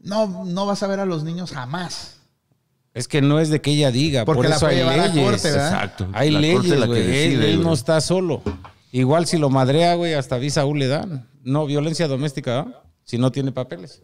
[0.02, 2.16] no, no vas a ver a los niños jamás.
[2.94, 5.24] Es que no es de que ella diga, Porque por la eso puede hay leyes.
[5.24, 5.50] corte.
[5.50, 6.08] Exacto.
[6.14, 7.34] Hay La leyes, la que güey.
[7.34, 8.42] Él, él no está solo.
[8.92, 11.28] Igual si lo madrea, güey, hasta visa U le dan.
[11.44, 12.82] No, violencia doméstica, ¿verdad?
[13.04, 14.02] Si no tiene papeles.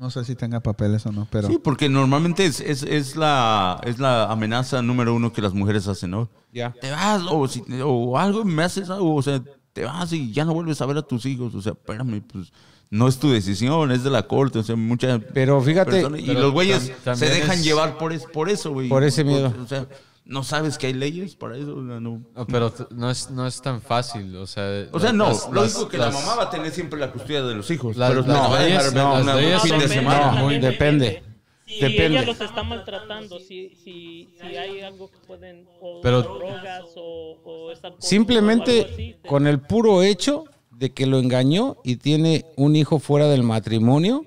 [0.00, 1.46] No sé si tenga papeles o no, pero...
[1.48, 5.86] Sí, porque normalmente es, es, es la, es la amenaza número uno que las mujeres
[5.88, 6.30] hacen, ¿no?
[6.54, 6.72] Ya.
[6.80, 9.42] Te vas, o, si- o algo, me haces algo, o sea,
[9.74, 11.54] te vas y ya no vuelves a ver a tus hijos.
[11.54, 12.50] O sea, espérame, pues
[12.88, 14.58] no es tu decisión, es de la corte.
[14.58, 18.14] O sea, muchas Pero fíjate, personas- y pero los güeyes se dejan es- llevar por,
[18.14, 18.88] es, por eso, güey.
[18.88, 19.52] Por ese miedo.
[19.62, 19.86] O sea,
[20.24, 21.76] no sabes que hay leyes para eso.
[21.76, 22.00] No.
[22.00, 24.86] No, pero no es, no es tan fácil, o sea...
[24.92, 27.42] O sea, no, las- lógico que las- la mamá va a tener siempre la custodia
[27.42, 27.96] de los hijos.
[27.96, 28.94] Las- pero las no, va a dejar leyes-
[29.24, 30.32] no, leyes fin son- de semana.
[30.32, 31.22] no, muy depende.
[31.66, 32.18] Si Depende.
[32.18, 37.38] ella los está maltratando, si, si, si hay algo que pueden, o Pero- drogas o,
[37.44, 42.44] o Simplemente algo así, te- con el puro hecho de que lo engañó y tiene
[42.56, 44.24] un hijo fuera del matrimonio,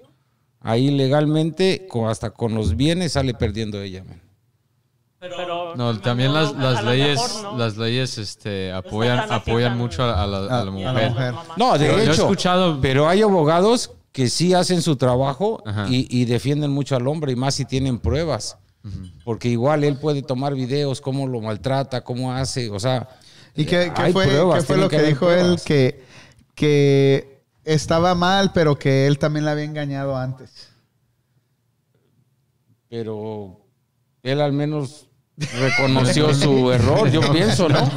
[0.61, 4.05] ahí legalmente, co- hasta con los bienes, sale perdiendo ella.
[4.05, 4.21] man.
[5.29, 7.57] Pero No, también las, a las leyes, mejor no.
[7.57, 11.09] las leyes este, apoyan, apoyan mucho a, a la, a la a la mujer.
[11.11, 11.33] mujer.
[11.57, 15.63] No, de Pero yo he hecho, escuchado- pero hay abogados que sí hacen su trabajo
[15.89, 18.57] y, y defienden mucho al hombre y más si tienen pruebas.
[19.23, 23.07] Porque igual él puede tomar videos, cómo lo maltrata, cómo hace, o sea...
[23.55, 25.57] ¿Y qué, qué fue, pruebas, qué fue lo que, dijo él?
[25.63, 26.03] Que,
[26.55, 30.69] que estaba mal, pero que él también la había engañado antes.
[32.89, 33.59] Pero
[34.23, 37.79] él al menos reconoció su error, yo pienso, ¿no?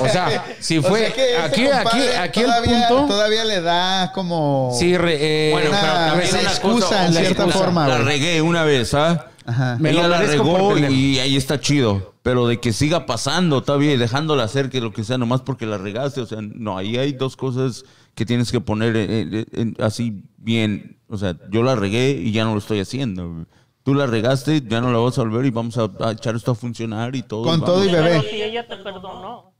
[0.00, 3.44] O sea, si O fue sea que ese aquí, aquí, aquí el todavía- punto, Todavía
[3.44, 4.74] le da como...
[4.78, 7.64] sí, re- eh, Bueno, Una- pero también una excusa cosa, en la cierta excusa.
[7.64, 9.26] forma, La regué una vez, ¿ah?
[9.46, 9.76] Ajá.
[9.80, 12.14] Me Ella lo la regó y ahí está chido.
[12.22, 15.64] Pero de que siga pasando todavía y dejándola hacer que lo que sea, nomás porque
[15.66, 16.20] la regaste.
[16.20, 20.22] O sea, no, ahí hay dos cosas que tienes que poner en- en- en- así
[20.36, 20.98] bien.
[21.08, 23.46] O sea, yo la regué y ya no lo estoy haciendo.
[23.82, 26.50] Tú la regaste, ya no la vas a volver y vamos a, a echar esto
[26.52, 27.42] a funcionar y todo.
[27.44, 27.66] Con vamos.
[27.66, 28.22] todo y Pero bebé.
[28.30, 29.50] si ella te perdonó.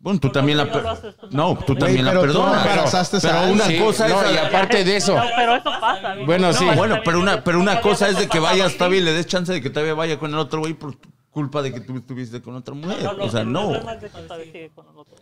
[0.00, 0.64] Bueno, tú también la...
[0.70, 0.82] Per-
[1.30, 2.04] no tú también.
[2.04, 2.66] la perdonas.
[2.66, 4.34] Pero una Sí, cosa no, es...
[4.34, 6.10] y aparte de eso, No, pero eso pasa.
[6.12, 6.26] amigo.
[6.26, 6.64] Bueno, sí.
[6.76, 9.26] Bueno, pero una, pero una ¿cómo cosa es de que vayas todavía y le des
[9.26, 10.96] chance de que todavía vaya con el otro güey por
[11.30, 13.08] culpa de que tú estuviste con otra mujer.
[13.20, 13.72] O sea, no.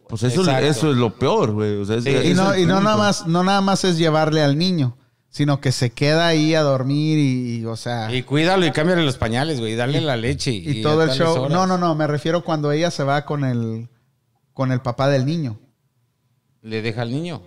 [0.09, 0.67] Pues eso, Exacto.
[0.67, 1.77] eso es lo peor, güey.
[1.81, 2.85] O sea, es- Sí, es Y no, el y no punto.
[2.85, 4.97] nada más, no nada más es llevarle al niño.
[5.31, 9.05] Sino que se queda ahí a dormir y, y, o sea, Y cuídalo y cámbiale
[9.05, 9.77] los pañales, güey.
[9.77, 10.51] Dale la leche.
[10.53, 11.43] y a todo el show.
[11.45, 11.53] horas.
[11.53, 13.89] No, no, no, me refiero cuando ella se va con el
[14.53, 15.59] con el papá del niño.
[16.63, 17.43] ¿Le deja al niño?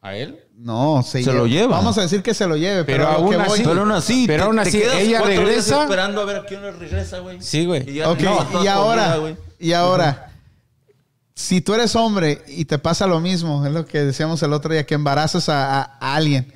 [0.00, 0.40] ¿A él?
[0.56, 1.76] No, se, Se lo lleva.
[1.76, 4.44] Vamos a decir que se lo lleve, pero, Pero aún así- Pero aún así, Pero
[4.44, 5.82] aún te así, ella regresa.
[5.82, 7.40] esperando a ver a hora regresa, güey.
[7.42, 7.88] Sí, güey.
[7.90, 9.36] Y ya Ok, no, y ahora, comida, güey.
[9.58, 10.30] y ahora,
[11.34, 14.72] si tú eres hombre y te pasa lo mismo, es lo que decíamos el otro
[14.72, 16.52] día, que embarazas a, a- a alguien,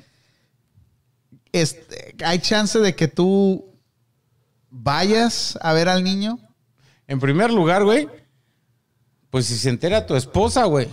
[1.51, 3.75] este, ¿hay chance de que tú
[4.69, 6.39] vayas a ver al niño?
[7.07, 8.07] En primer lugar, güey,
[9.29, 10.87] pues si se entera tu esposa, güey.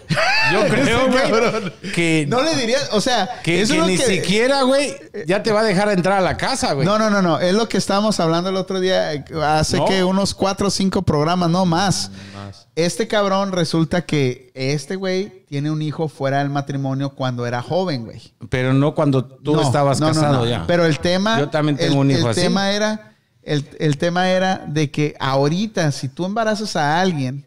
[0.52, 3.97] Yo creo, güey, que, No le dirías, o sea, que, eso que es lo ni
[3.98, 4.94] que- siquiera, güey,
[5.27, 6.86] ya te va a dejar entrar a la casa, güey.
[6.86, 7.40] No, no, no, no.
[7.40, 9.85] Es lo que estábamos hablando el otro día, hace No.
[9.86, 12.10] que unos cuatro o cinco programas, no más.
[12.35, 12.66] Más.
[12.77, 18.05] Este cabrón resulta que este güey tiene un hijo fuera del matrimonio cuando era joven,
[18.05, 18.20] güey.
[18.51, 20.47] Pero no cuando tú No, estabas no, no, casado no.
[20.47, 20.64] ya.
[20.66, 21.39] Pero el tema.
[21.39, 22.40] Yo también tengo el- un hijo el así.
[22.43, 23.12] Tema era,
[23.43, 27.45] el, el tema era de que ahorita, si tú embarazas a alguien,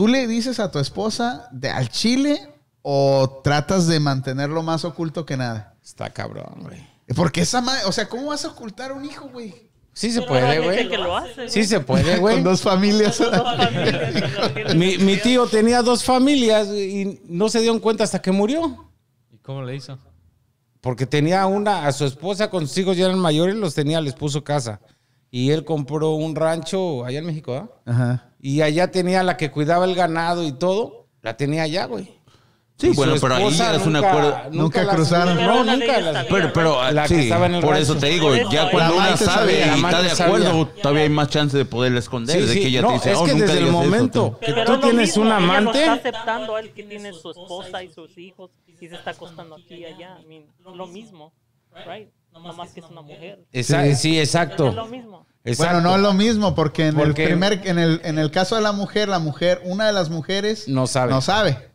[0.00, 2.40] tú le dices a tu esposa de, al chile
[2.80, 5.74] o tratas de mantenerlo más oculto que nada.
[5.84, 6.88] Está cabrón, güey.
[7.14, 9.68] Porque esa madre, o sea, ¿cómo vas a ocultar un hijo, güey?
[9.92, 10.88] Sí se puede, gente güey.
[10.88, 12.36] que lo hace, Sí se puede, güey.
[12.36, 13.18] Con dos familias.
[13.18, 18.32] Dos familias, Mi, mi tío tenía dos familias y no se dieron cuenta hasta que
[18.32, 18.90] murió.
[19.30, 19.98] ¿Y cómo le hizo?
[20.80, 24.14] Porque tenía una, a su esposa con sus hijos ya eran mayores, los tenía, les
[24.14, 24.80] puso casa.
[25.30, 27.68] Y él compró un rancho allá en México, ¿ah?
[27.84, 28.29] Ajá.
[28.42, 32.18] Y allá tenía la que cuidaba el ganado y todo, la tenía allá, güey.
[32.78, 34.38] Sí, bueno, pero ahí esposa llegas a un nunca- acuerdo.
[34.52, 35.36] Nunca las- cruzaron.
[35.36, 37.82] No, nunca las- Pero, pero La que sí, estaba en el por rancho.
[37.92, 40.82] eso te digo, ya cuando una amante sabe y está amante de acuerdo, sabía.
[40.82, 43.12] todavía hay más chance de poderle esconder, Sí, de sí, que ella no, te dice,
[43.12, 43.84] es oh, que nunca desde el digas eso".
[43.90, 46.70] momento que tú es lo tienes mismo, un ella lo amante, está aceptando a él
[46.72, 50.16] que tiene su esposa y sus hijos y se está acostando aquí y allá.
[50.22, 50.44] I mean,
[50.74, 51.34] lo mismo,
[51.86, 52.08] right?
[52.32, 53.40] No más que es una mujer.
[53.52, 54.72] Esa- sí, Es exacto.
[54.72, 55.26] lo mismo.
[55.44, 55.74] Exacto.
[55.74, 58.56] Bueno, no es lo mismo, porque en Porque- el primer, en el, en el caso
[58.56, 61.12] de la mujer, la mujer, una de las mujeres No sabe.
[61.12, 61.70] No sabe.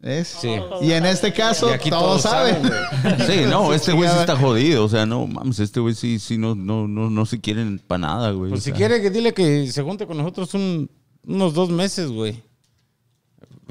[0.00, 0.36] ¿Ves?
[0.40, 0.50] Sí.
[0.80, 2.60] Y en este caso, Y aquí todos todos saben.
[3.00, 4.84] saben, Sí, no, este güey sí está jodido.
[4.84, 7.98] O sea, no, mames, este güey sí, sí no, no, no, no se quieren para
[8.00, 8.50] nada, güey.
[8.50, 8.76] Pues o si sea.
[8.76, 10.90] quiere que dile que se junte con nosotros un-
[11.24, 12.42] unos dos meses, güey.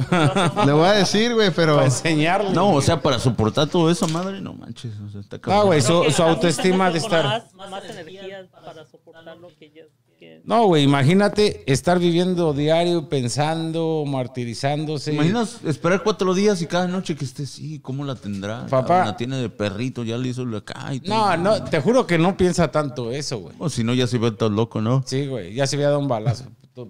[0.65, 2.51] Le voy a decir, güey, pero Para enseñarle.
[2.51, 4.93] No, o sea, para soportar todo eso, madre, no manches.
[5.05, 5.67] O sea, está cabrón.
[5.67, 7.23] güey, su, autoestima de estar...
[7.55, 14.03] Más, más energía para soportar lo que que- No, güey, imagínate estar viviendo diario, pensando,
[14.07, 15.11] martirizándose.
[15.11, 17.79] ¿Te imaginas esperar cuatro días y cada noche que esté así?
[17.79, 18.67] ¿Cómo la tendrá?
[18.67, 19.05] Papá.
[19.05, 21.15] La tiene de perrito, ya le hizo lo acá y todo.
[21.15, 23.55] No, no, te juro que no piensa tanto eso, güey.
[23.57, 25.03] O si no, ya se ve todo loco, ¿no?
[25.05, 26.45] Sí, güey, ya se había dado un balazo.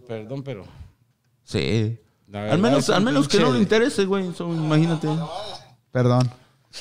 [0.08, 0.66] Perdón, pero...
[1.44, 1.98] Sí.
[2.34, 4.28] Al menos, al menos que no le interese, güey.
[4.30, 5.08] eso, imagínate.
[5.92, 6.32] perdón.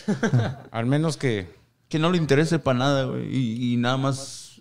[0.70, 1.58] Al menos que...
[1.88, 3.26] Que no le interese para nada, güey.
[3.36, 4.60] Y, y nada más.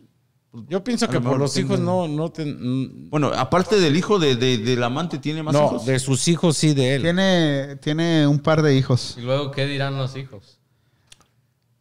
[0.67, 2.07] Yo pienso que por los hijos no...
[2.07, 5.85] no te- mm, Bueno, aparte del hijo de, de- del amante, ¿tiene más no, hijos?
[5.85, 7.01] de sus hijos sí, de él.
[7.03, 9.13] Tiene, tiene un par de hijos.
[9.19, 10.57] ¿Y luego qué dirán los hijos?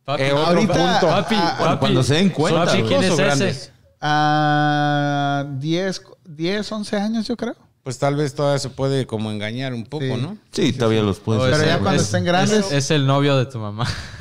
[0.04, 1.06] Papi, Eh, otro Ahorita, punto.
[1.14, 2.82] papi, ah, papi, cuando se den cuenta, Papi.
[2.82, 3.22] ¿quién es ¿Chicos o ese?
[3.24, 3.72] grandes?
[4.00, 7.56] A 10, 10, 11 años, yo creo.
[7.88, 10.20] Pues tal vez todavía se puede como engañar un poco, Sí.
[10.20, 10.36] ¿no?
[10.52, 13.58] Sí, todavía los puedes Pero ya cuando estén grandes- Es, es el novio de tu
[13.58, 13.86] mamá.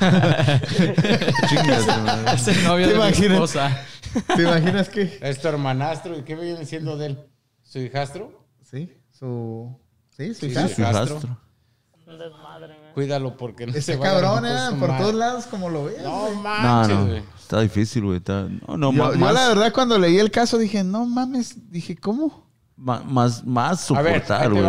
[1.50, 2.32] Chingas, madre.
[2.34, 3.32] es el novio ¿Te de mi imaginas?
[3.32, 3.84] esposa.
[4.36, 5.18] ¿Te imaginas que?
[5.20, 6.16] Es tu hermanastro.
[6.18, 7.18] ¿Y qué viene siendo de él?
[7.62, 8.42] ¿Su hijastro?
[8.62, 9.78] Sí, su.
[10.16, 10.66] Sí, su Sí, hija.
[10.68, 10.74] sí.
[10.74, 11.02] Su Hijastro.
[11.18, 11.38] hijastro.
[12.18, 12.74] Desmadre.
[12.94, 16.02] Cuídalo porque no se Ese a cabrón, meter eh, por todos lados, como lo veas.
[16.04, 16.30] No.
[16.30, 17.06] No, manches, no.
[17.06, 17.22] güey.
[17.38, 18.16] Está difícil, güey.
[18.16, 21.70] está- No, no, yo, yo más, la verdad, cuando leí el caso, dije, no mames.
[21.70, 22.47] Dije, ¿cómo?
[22.78, 24.64] Más, más soportar, güey.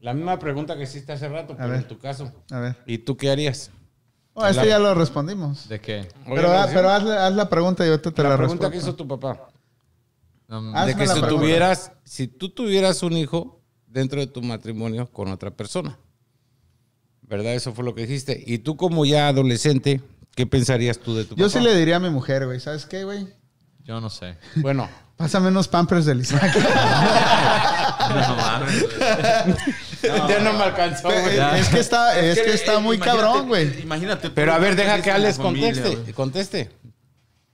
[0.00, 1.80] La misma pregunta que hiciste hace rato, pero ver.
[1.80, 2.32] en tu caso.
[2.50, 2.76] A ver.
[2.86, 3.70] ¿Y tú qué harías?
[4.34, 5.68] Oh, La- ya lo respondimos.
[5.68, 6.06] ¿De qué?
[6.26, 6.34] Pero,
[6.72, 8.90] pero haz, haz la pregunta y ahorita te la, la pregunta que respondo.
[8.92, 9.48] hizo tu papá.
[10.48, 15.28] No, de que si tuvieras, si tú tuvieras un hijo dentro de tu matrimonio con
[15.32, 15.98] otra persona.
[17.22, 17.54] ¿Verdad?
[17.54, 18.40] Eso fue lo que dijiste.
[18.46, 20.00] Y tú como ya adolescente,
[20.36, 21.58] ¿qué pensarías tú de tu Yo papá?
[21.58, 23.26] sí le diría a mi mujer, güey, ¿sabes qué, güey?
[23.82, 24.36] yo no sé.
[24.56, 26.54] Bueno, Pásame unos pampers del Isaac.
[30.02, 31.38] ya no me alcanzó, güey.
[31.58, 33.80] es que está, es que está muy imagínate- cabrón, güey.
[33.82, 34.30] Imagínate.
[34.30, 36.12] Pero a ver, deja que Alex familia, conteste.
[36.12, 36.70] Conteste.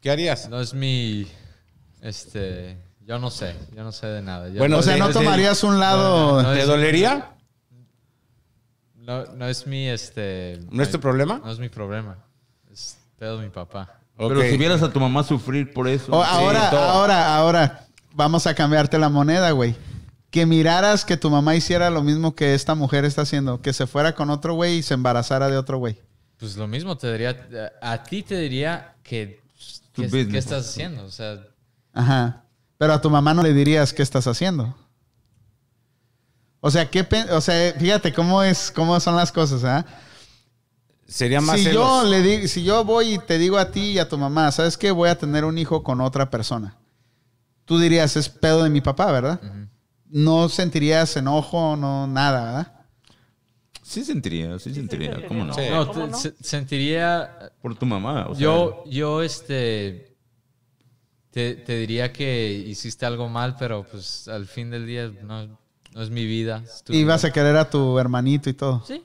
[0.01, 0.49] ¿Qué harías?
[0.49, 1.27] No es mi.
[2.01, 2.77] Este.
[3.05, 3.55] Yo no sé.
[3.75, 4.49] Yo no sé de nada.
[4.49, 6.43] Yo Bueno, O sea, no de- tomarías un lado.
[6.43, 7.31] No, no ¿Te es- dolería?
[8.97, 9.89] No, no es mi.
[9.89, 10.59] Este.
[10.71, 11.41] ¿No es tu problema?
[11.45, 12.17] No es mi problema.
[12.73, 13.99] Es pedo de mi papá.
[14.17, 16.13] Pero si vieras a tu mamá sufrir por eso.
[16.13, 16.81] O- ahora, todo.
[16.81, 19.75] ahora, ahora, vamos a cambiarte la moneda, güey.
[20.31, 23.87] Que miraras que tu mamá hiciera lo mismo que esta mujer está haciendo, que se
[23.87, 25.99] fuera con otro güey y se embarazara de otro güey.
[26.39, 27.37] Pues lo mismo te diría,
[27.81, 29.41] a ti te diría que,
[29.95, 30.05] ¿qué,
[30.39, 31.05] estás haciendo?
[31.05, 31.39] O sea,
[31.93, 32.45] Ajá.
[32.79, 34.75] Pero a tu mamá no le dirías qué estás haciendo.
[36.61, 39.85] O sea, ¿qué pen- o sea, fíjate cómo es, cómo son las cosas, ¿ah?
[41.13, 42.05] Sería más Si celos.
[42.05, 44.51] yo le di- si yo voy y te digo a ti y a tu mamá,
[44.51, 44.91] ¿sabes qué?
[44.91, 46.77] Voy a tener un hijo con otra persona.
[47.65, 49.41] Tú dirías, es pedo de mi papá, ¿verdad?
[50.09, 52.73] No sentirías enojo, no nada, ¿verdad?
[53.83, 55.53] Sí sentiría, sí sentiría, ¿cómo no?
[55.55, 55.61] Sí.
[55.71, 56.17] no, ¿Cómo te- no?
[56.19, 60.17] se- sentiría, Por tu mamá, o sea, yo, yo, este,
[61.31, 65.47] te, te diría que hiciste algo mal, pero pues al fin del día no,
[65.93, 66.63] no es mi vida.
[66.65, 67.07] es tu vida.
[67.07, 68.83] vas a querer a tu hermanito y todo.
[68.87, 69.03] Sí.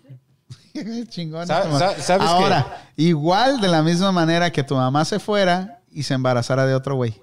[1.10, 1.48] Chingón.
[1.48, 5.20] Sa- tu ma- sa- ¿sabes Ahora, igual de la misma manera que tu mamá se
[5.20, 7.20] fuera y se embarazara de otro güey.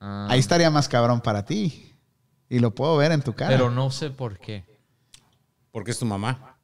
[0.00, 1.86] Ah, Ahí estaría más cabrón para ti.
[2.48, 3.50] Y lo puedo ver en tu cara.
[3.50, 4.64] Pero no sé por qué.
[5.70, 6.56] Porque es tu mamá.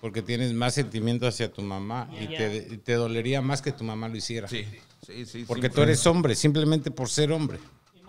[0.00, 4.08] Porque tienes más sentimiento hacia tu mamá y te, te dolería más que tu mamá
[4.08, 4.48] lo hiciera.
[4.48, 4.66] Sí,
[5.06, 5.44] sí, sí.
[5.46, 7.58] Porque tú eres hombre, simplemente por ser hombre.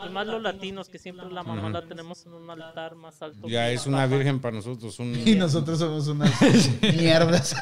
[0.06, 3.48] Y más los latinos que siempre la mamá la tenemos en un altar más alto.
[3.48, 4.16] Ya es una papá.
[4.16, 4.98] virgen para nosotros.
[5.00, 6.32] un- Y nosotros somos unas
[6.82, 7.56] mierdas.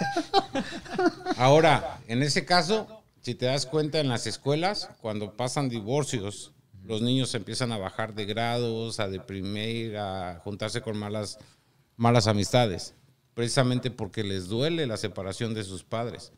[1.37, 2.87] Ahora, en ese caso,
[3.21, 6.53] si te das cuenta en las escuelas, cuando pasan divorcios,
[6.85, 11.37] los niños empiezan a bajar de grados, a deprimir, a juntarse con malas,
[11.97, 12.95] malas amistades,
[13.33, 16.33] precisamente porque les duele la separación de sus padres.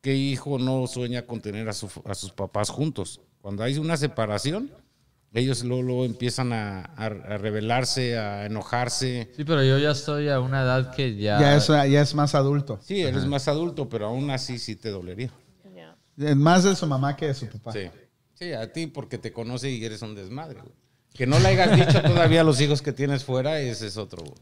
[0.00, 3.20] ¿Qué hijo no sueña con tener a, su- a sus papás juntos?
[3.40, 4.70] Cuando hay una separación,
[5.38, 9.30] ellos luego, luego empiezan a, a- a rebelarse, a enojarse.
[9.36, 11.38] Sí, pero yo ya estoy a una edad que ya...
[11.40, 12.78] Ya es, ya es más adulto.
[12.82, 15.30] Sí, eres más adulto, pero aún así sí te dolería.
[16.34, 17.72] Más de su mamá que de su papá.
[17.72, 17.90] Sí.
[18.34, 20.72] Sí, a ti porque te conoce y eres un desmadre, güey.
[21.12, 24.22] Que no le hayas dicho todavía a los hijos que tienes fuera, ese es otro.
[24.22, 24.34] güey.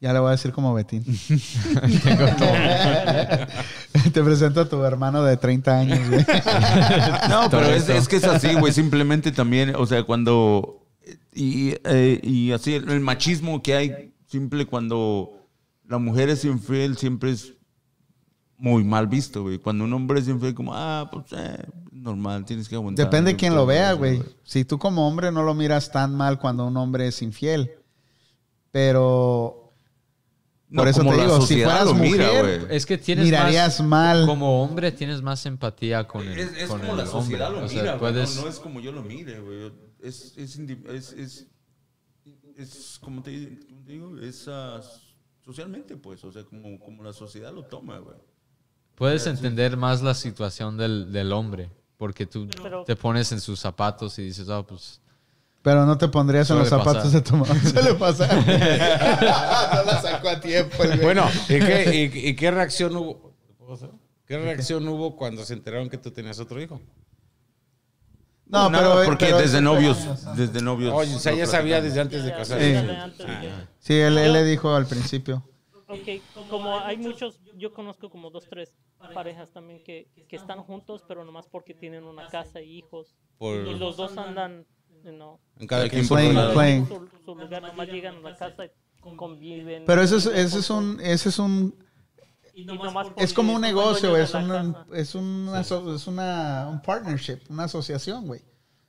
[0.00, 1.02] Ya le voy a decir como Betín.
[4.12, 6.20] Te presento a tu hermano de 30 años, güey.
[7.28, 8.72] No, pero es, es que es así, güey.
[8.72, 10.86] Simplemente también, o sea, cuando.
[11.34, 15.32] Y, eh, y así, el machismo que hay, simple cuando
[15.86, 17.54] la mujer es infiel, siempre es
[18.56, 19.58] muy mal visto, güey.
[19.58, 23.04] Cuando un hombre es infiel, como, ah, pues, eh, normal, tienes que aguantar.
[23.04, 24.22] Depende de quién lo vea, güey.
[24.44, 27.72] Si tú como hombre no lo miras tan mal cuando un hombre es infiel.
[28.70, 29.57] Pero
[30.70, 32.76] No, Por eso como te digo, si sociedad fueras lo mira, mujer, güey.
[32.76, 34.26] Es que tienes mirarías más, mal.
[34.26, 37.60] Como hombre tienes más empatía con el, Es, es con como el la sociedad hombre.
[37.60, 38.12] lo O sea, mira, güey.
[38.12, 39.72] puedes- No, no es como yo lo mire, güey.
[40.02, 41.46] Es, es, es, es,
[42.56, 44.80] es como te, digo, es ah,
[45.44, 46.22] socialmente, pues.
[46.24, 48.16] O sea, como, como la sociedad lo toma, güey.
[48.94, 53.58] Puedes entender más la situación del, del hombre, porque tú Pero- te pones en sus
[53.60, 55.00] zapatos y dices, ah, pues...
[55.62, 57.10] Pero no te pondrías en los zapatos pasar.
[57.10, 57.54] de tu mamá.
[57.62, 58.34] Suele pasar.
[58.46, 61.00] no la sacó a tiempo, el.
[61.00, 63.32] Bueno, ¿y qué, y- y qué reacción hubo?
[64.24, 66.80] ¿Qué reacción hubo cuando se enteraron que tú tenías otro hijo?
[68.46, 69.04] No, Nada, pero.
[69.04, 69.98] porque pero- desde novios,
[70.36, 70.94] desde novios.
[70.94, 72.86] Oye, o sea, ya sabía desde antes de casarse.
[73.78, 75.42] Sí, él, él le dijo al principio.
[75.88, 78.74] Ok, como hay muchos, yo conozco como dos, tres
[79.14, 83.16] parejas también que, que están juntos, pero nomás porque tienen una casa y hijos.
[83.38, 84.66] Por, Y los dos andan,
[85.04, 86.52] no, en cada Cada quien Playing, su lado.
[86.54, 86.88] playing.
[86.88, 89.84] su, su lugar, nomás llegan a la casa y conviven.
[89.86, 91.74] Pero eso es, ese es un, ese es un,
[92.54, 97.64] Y nomás es como un negocio, es un, es una, es una, un partnership, una
[97.64, 98.40] asociación, güey.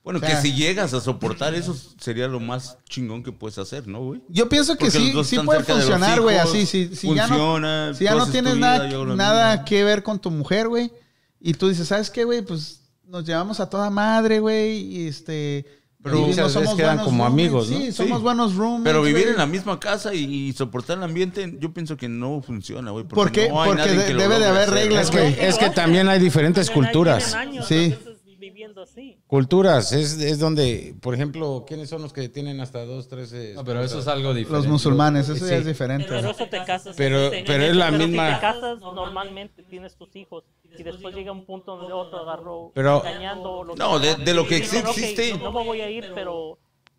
[0.02, 3.58] Bueno, O sea- que si llegas a soportar eso sería lo más chingón que puedes
[3.58, 4.22] hacer, ¿no, güey?
[4.28, 6.64] Yo pienso que Porque sí, sí puede funcionar, güey, así.
[6.64, 10.30] Si, si ya no, si ya no tienes vida, nada, nada que ver con tu
[10.30, 10.90] mujer, güey,
[11.38, 12.40] y tú dices, ¿sabes qué, güey?
[12.42, 15.66] Pues nos llevamos a toda madre, güey, y este...
[16.02, 17.32] Pero muchas veces quedan como roommates.
[17.32, 17.76] amigos, ¿no?
[17.78, 17.92] Sí, Sí.
[17.92, 19.32] somos buenos roommates, Pero vivir güey.
[19.32, 23.04] en la misma casa y, y soportar el ambiente, yo pienso que no funciona, güey.
[23.04, 23.48] ¿Por qué?
[23.50, 25.68] no hay Porque nadie de- que lo debe de haber reglas, Es que, es que
[25.70, 27.24] también hay diferentes ahí culturas.
[27.32, 27.74] tienen años, Sí.
[27.90, 28.09] veces,
[28.40, 29.18] viviendo así.
[29.28, 33.32] Culturas, es, es donde, por ejemplo, ¿quiénes son los que tienen hasta dos, tres?
[33.32, 34.56] eh, No, pero eso es algo diferente.
[34.64, 35.54] Los musulmanes, eso ya Sí.
[35.60, 36.06] es diferente.
[36.08, 36.96] Pero eso te casas.
[36.96, 40.44] Pero- pero es la pero misma- Si te casas normalmente, tienes tus hijos.
[40.76, 43.62] Y después llega un punto donde otro agarró Pero- engañando.
[43.64, 45.36] lo No, de- de lo que y dicen, "Ok, existe".
[45.38, 46.58] no me voy a ir, pero.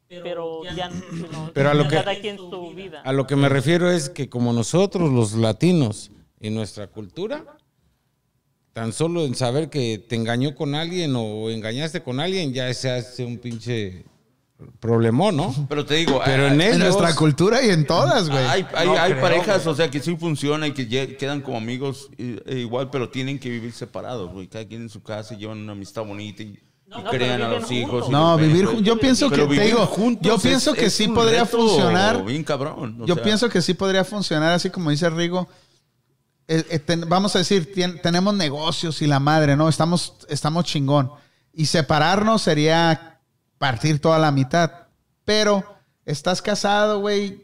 [0.10, 0.90] Pero ya.
[0.90, 3.02] know, Pero a lo que- Cada quien su vida.
[3.02, 6.12] A lo que me refiero es que como nosotros los latinos
[6.42, 7.46] y nuestra cultura,
[8.74, 12.90] tan solo en saber que te engañó con alguien o engañaste con alguien, ya se
[12.90, 14.06] hace un pinche
[14.80, 15.54] problemón, ¿no?
[15.68, 18.44] Pero te digo, Pero hay- en En ellos, nuestra cultura y en todas, güey.
[18.46, 20.88] hay, hay, No hay creo, parejas, o sea, que sí funciona y que
[21.18, 24.48] quedan como amigos e igual, pero tienen que vivir separados, güey.
[24.48, 27.48] Cada quien en su casa y llevan una amistad bonita y, y No, crean a
[27.50, 27.90] los hijos.
[28.04, 28.10] juntos.
[28.12, 28.78] No, vivir güey.
[28.78, 31.58] jun- yo pienso que te digo, juntos yo es- pienso que es sí podría reto
[31.58, 32.24] funcionar.
[32.24, 33.02] Bien cabrón.
[33.02, 35.48] o Yo sea, pienso que sí podría funcionar, así como dice Rigo.
[36.54, 37.72] Eh, eh, vamos a decir,
[38.02, 39.70] tenemos negocios y la madre, ¿no?
[39.70, 41.10] Estamos, estamos chingón.
[41.54, 43.22] Y separarnos sería
[43.58, 44.70] partir toda la mitad.
[45.24, 45.64] Pero
[46.06, 47.42] estás casado, güey,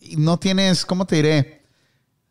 [0.00, 1.64] y no tienes, ¿cómo te diré?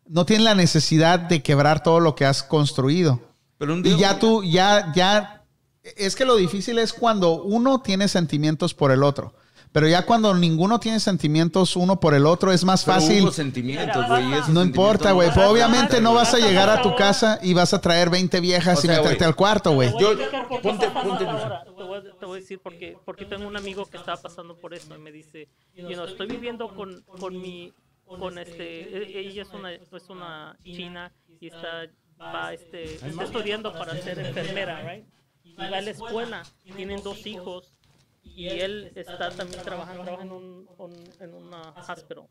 [0.06, 3.20] No tienes la necesidad de quebrar todo lo que has construido.
[3.58, 5.44] Pero un día, Y ya tú, ya, ya,
[5.82, 9.34] es que lo difícil es cuando uno tiene sentimientos por el otro.
[9.74, 13.24] Pero ya cuando ninguno tiene sentimientos uno por el otro, es más Pero fácil.
[13.24, 14.24] hubo sentimientos, güey.
[14.50, 15.28] No importa, güey.
[15.34, 18.78] no- Obviamente no vas a llegar a tu casa y vas a traer 20 viejas
[18.78, 19.88] O sea, y meterte güey, al cuarto, güey.
[19.88, 21.64] Te voy a Yo- ponte- ponte- ahora.
[21.64, 22.96] Te voy, a- te voy a decir por qué.
[23.04, 26.28] Porque tengo un amigo que estaba pasando por eso y me dice, you know, estoy
[26.28, 27.72] viviendo con, con mi,
[28.06, 31.88] con este, e- ella es una, es una china y está,
[32.22, 35.04] va, este, está estudiando para ser enfermera, right?
[35.42, 36.42] Y va a la escuela,
[36.76, 37.73] tienen dos hijos
[38.24, 40.68] y él está también trabajando, trabaja en un,
[41.20, 42.28] en una hospital.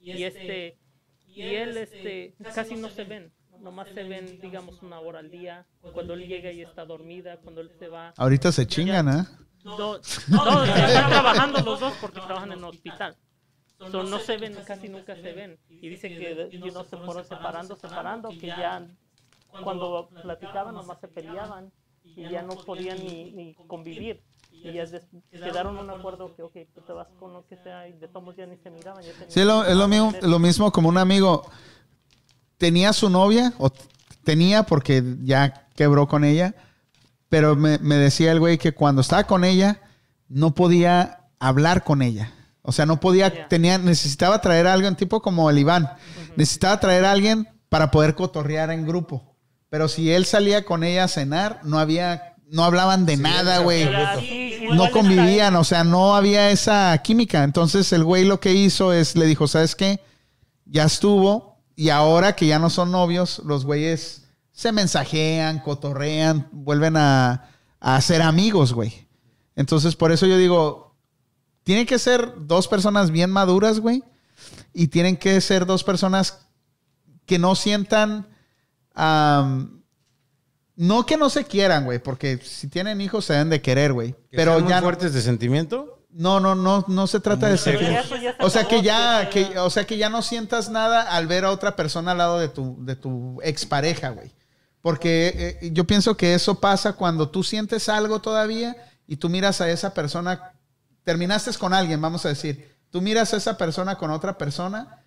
[0.00, 0.78] Y este,
[1.26, 3.32] y él, este, casi no se ven.
[3.60, 5.66] Nomás se ven, digamos, una hora al día.
[5.92, 8.12] Cuando él llega y está dormida, cuando él se va.
[8.16, 9.24] Ahorita se chingan, ¿eh?
[9.64, 9.76] No,
[10.28, 13.16] no, están trabajando los dos porque trabajan en el hospital.
[13.90, 15.58] So, no se ven, casi nunca se ven.
[15.68, 18.86] Y dice que you know, se fueron separando, separando, que ya
[19.62, 21.72] cuando platicaban nomás se peleaban
[22.04, 24.22] y ya no podían ni, ni convivir.
[24.66, 24.86] Y ya
[25.30, 28.22] quedaron un acuerdo que, ok, tú te vas con lo que sea y de todos
[28.22, 29.02] modos ya ni se miraban.
[29.28, 31.48] Sí, es lo, es lo mismo, lo mismo como un amigo
[32.58, 33.70] tenía su novia, o
[34.24, 36.54] tenía porque ya quebró con ella,
[37.28, 39.80] pero me, me decía el güey que cuando estaba con ella
[40.28, 42.32] no podía hablar con ella.
[42.62, 45.88] O sea, no podía, tenía, necesitaba traer a alguien, tipo como el Iván.
[46.34, 49.36] Necesitaba traer a alguien para poder cotorrear en grupo.
[49.68, 53.88] Pero si él salía con ella a cenar, no había, no hablaban de nada, güey
[54.18, 57.44] sí, no convivían, o sea, no había esa química.
[57.44, 60.00] Entonces el güey lo que hizo es, le dijo, ¿sabes qué?
[60.64, 66.96] Ya estuvo y ahora que ya no son novios, los güeyes se mensajean, cotorrean, vuelven
[66.96, 69.06] a, a ser amigos, güey.
[69.54, 70.96] Entonces por eso yo digo,
[71.62, 74.02] tienen que ser dos personas bien maduras, güey,
[74.72, 76.46] y tienen que ser dos personas
[77.26, 78.28] que no sientan...
[80.76, 84.12] no que no se quieran, güey, porque si tienen hijos se deben de querer, güey.
[84.30, 86.04] Que Pero sean muy ya fuertes de sentimiento.
[86.10, 87.78] no, no, no, no se trata de ser.
[87.78, 91.44] se O sea que ya- que, o sea que ya no sientas nada al ver
[91.44, 94.32] a otra persona al lado de tu, de tu expareja, güey.
[94.82, 98.76] Porque eh, yo pienso que eso pasa cuando tú sientes algo todavía
[99.06, 100.52] y tú miras a esa persona,
[101.04, 105.02] terminaste con alguien, vamos a decir, tú miras a esa persona con otra persona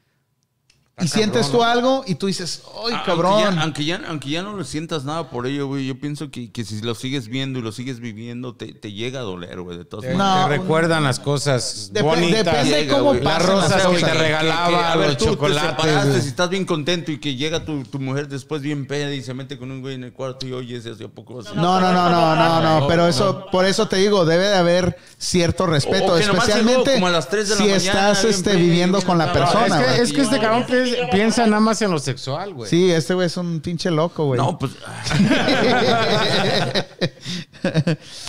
[1.02, 3.34] y sientes tú algo y tú dices, ¡ay, Ah, cabrón!
[3.34, 5.86] Aunque ya, aunque, ya, aunque ya no lo sientas nada por ello, güey.
[5.88, 9.20] Yo pienso que, que si lo sigues viendo y lo sigues viviendo, te, te llega
[9.20, 9.78] a doler, güey.
[9.78, 12.46] De todas Te, No, te recuerdan las cosas Dep- bonitas.
[12.46, 13.24] depende Llega, cómo güey.
[13.24, 15.70] Las rosas las que te regalaba, a ver, los tú te chocolates.
[15.72, 16.22] separaste, güey.
[16.22, 19.34] si estás bien contento y que llega tu, tu mujer después bien peda y se
[19.34, 22.10] mete con un güey en el cuarto y oyes eso, ¿a poco No, no, no,
[22.10, 26.16] no, no, no, pero eso, por eso te digo, debe de haber cierto respeto, O
[26.16, 27.78] que especialmente llegó como a las 3 de la si mañana,
[28.12, 29.82] estás este, viviendo con la persona.
[29.82, 32.70] es, que, es que este cabrón pi- piensa nada más en lo sexual, güey.
[32.70, 34.40] Sí, este güey es un pinche loco, güey.
[34.40, 34.72] No, pues.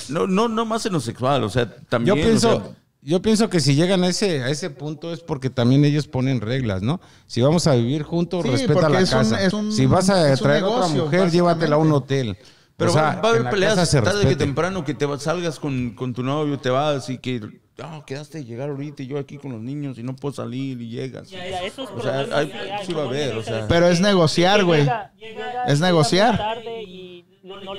[0.08, 2.16] no, no, no más en lo sexual, o sea, también.
[2.16, 2.70] Yo pienso, o sea,
[3.02, 6.40] yo pienso que si llegan a ese, a ese punto es porque también ellos ponen
[6.40, 7.00] reglas, ¿no?
[7.26, 9.42] Si vamos a vivir juntos, Sí, respeta porque la es un- casa.
[9.42, 12.36] es un- si vas a un traer a otra mujer, llévatela a un hotel.
[12.76, 16.14] pero O sea, va, a haber peleas tarde que temprano que te salgas con, con
[16.14, 17.60] tu novio, te vas y que.
[17.80, 20.80] No, quedaste de llegar ahorita y yo aquí con los niños y no puedo salir
[20.80, 21.30] y llegas.
[21.30, 23.66] Ya, ya, esos O sea, problemas hay- sí hay, sí va a haber, o sea.
[23.68, 24.86] Pero es negociar, güey.
[25.66, 26.38] Es negociar.
[27.42, 27.72] no, no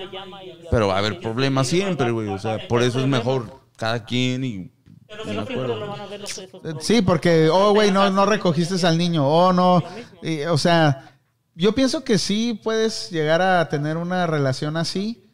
[0.69, 2.27] Pero va a haber problemas siempre, güey.
[2.29, 4.71] O sea, por eso es mejor cada quien y.
[5.07, 5.75] Pero acuerdo.
[5.77, 6.85] lo van a ver los problemas.
[6.85, 9.83] Sí, porque, oh, güey, no, no recogiste al niño, oh, no.
[10.23, 11.17] Y, o sea,
[11.53, 15.27] yo pienso que sí puedes llegar a tener una relación así,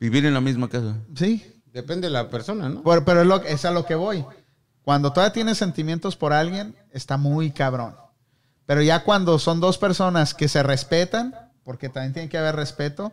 [0.00, 0.96] Vivir en la misma casa.
[1.14, 1.44] sí.
[1.72, 2.82] Depende de la persona, ¿no?
[2.82, 4.24] Pero, pero es, lo, es a lo que voy.
[4.82, 7.94] Cuando todavía tienes sentimientos por alguien, está muy cabrón.
[8.66, 11.34] Pero ya cuando son dos personas que se respetan,
[11.64, 13.12] porque también tiene que haber respeto,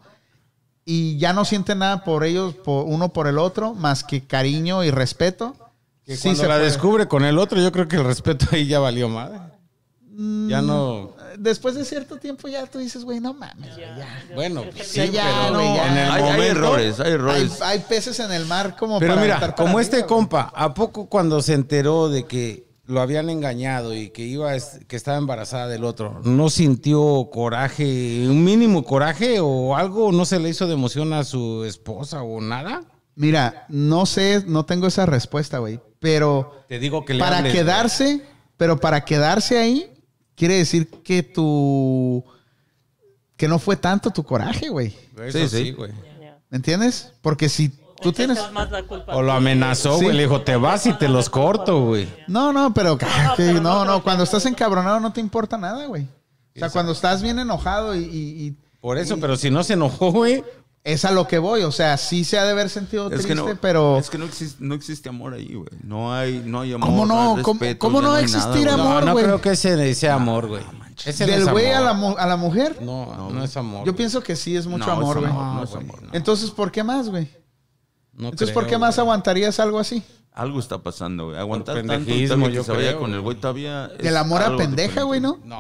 [0.84, 4.84] y ya no sienten nada por ellos, por uno por el otro, más que cariño
[4.84, 5.56] y respeto.
[6.04, 6.66] Que sí cuando se la puede.
[6.66, 9.40] descubre con el otro, yo creo que el respeto ahí ya valió madre.
[10.02, 10.50] Mm.
[10.50, 11.16] Ya no.
[11.40, 14.24] Después de cierto tiempo ya tú dices, güey, no mames, güey, ya.
[14.36, 15.88] Bueno, Ya, sí, ya, ya, pero güey, ya.
[15.92, 17.62] en el Hay, errores, hay errores.
[17.62, 20.08] hay peces en el mar como Pero para mira, como este güey.
[20.08, 24.52] compa, ¿a poco cuando se enteró de que lo habían engañado y que iba
[24.88, 30.40] que estaba embarazada del otro, no sintió coraje, un mínimo coraje o algo, no se
[30.40, 32.82] le hizo de emoción a su esposa o nada?
[33.16, 37.54] Mira, no sé, no tengo esa respuesta, güey, pero Te digo que le para hables,
[37.54, 38.22] quedarse,
[38.58, 39.92] pero para quedarse ahí,
[40.40, 42.24] quiere decir que tu,
[43.38, 44.96] que no fue tanto tu coraje, güey.
[45.32, 45.92] Sí, sí, güey.
[46.50, 47.12] ¿Me entiendes?
[47.22, 47.70] Porque si
[48.02, 48.38] tú tienes...
[48.40, 50.06] echas más la culpa O lo amenazó, Sí.
[50.06, 50.16] güey.
[50.16, 52.08] Le dijo, te vas y te los corto, güey.
[52.28, 53.06] No, no, pero, que-
[53.38, 56.04] pero no, no cuando estás encabronado no te importa nada, güey.
[56.56, 59.74] O sea, cuando estás bien enojado y, y- y Por eso, pero si no se
[59.74, 60.44] enojó, güey.
[60.84, 63.28] Es a lo que voy, o sea, sí se ha de haber sentido Es triste,
[63.30, 65.68] que no, pero es que no existe, no existe amor ahí, güey.
[65.84, 66.90] No hay, no hay amor.
[66.90, 67.36] ¿Cómo no?
[67.38, 68.74] hay ¿Cómo- respeto, cómo ya no va a hay nada, existir güey.
[68.80, 69.00] amor?
[69.02, 69.26] No, no güey.
[69.26, 70.64] creo que ese sea amor, güey.
[70.64, 73.80] No del güey a la, mu- a la mujer, No, no, es amor.
[73.80, 73.96] yo güey.
[73.96, 75.32] pienso que sí es mucho No, amor, güey.
[75.32, 76.04] no es güey, amor.
[76.04, 76.10] no.
[76.14, 77.30] Entonces, ¿por qué más, güey?
[78.14, 79.06] No Entonces, creo, ¿por qué más güey.
[79.06, 80.04] aguantarías algo así?
[80.40, 81.38] Algo está pasando, güey.
[81.38, 83.36] Aguantar tanto y que se vaya creo, con el güey.
[83.36, 83.90] todavía.
[83.90, 85.38] Del amor a pendeja, güey, ¿no?
[85.44, 85.58] No,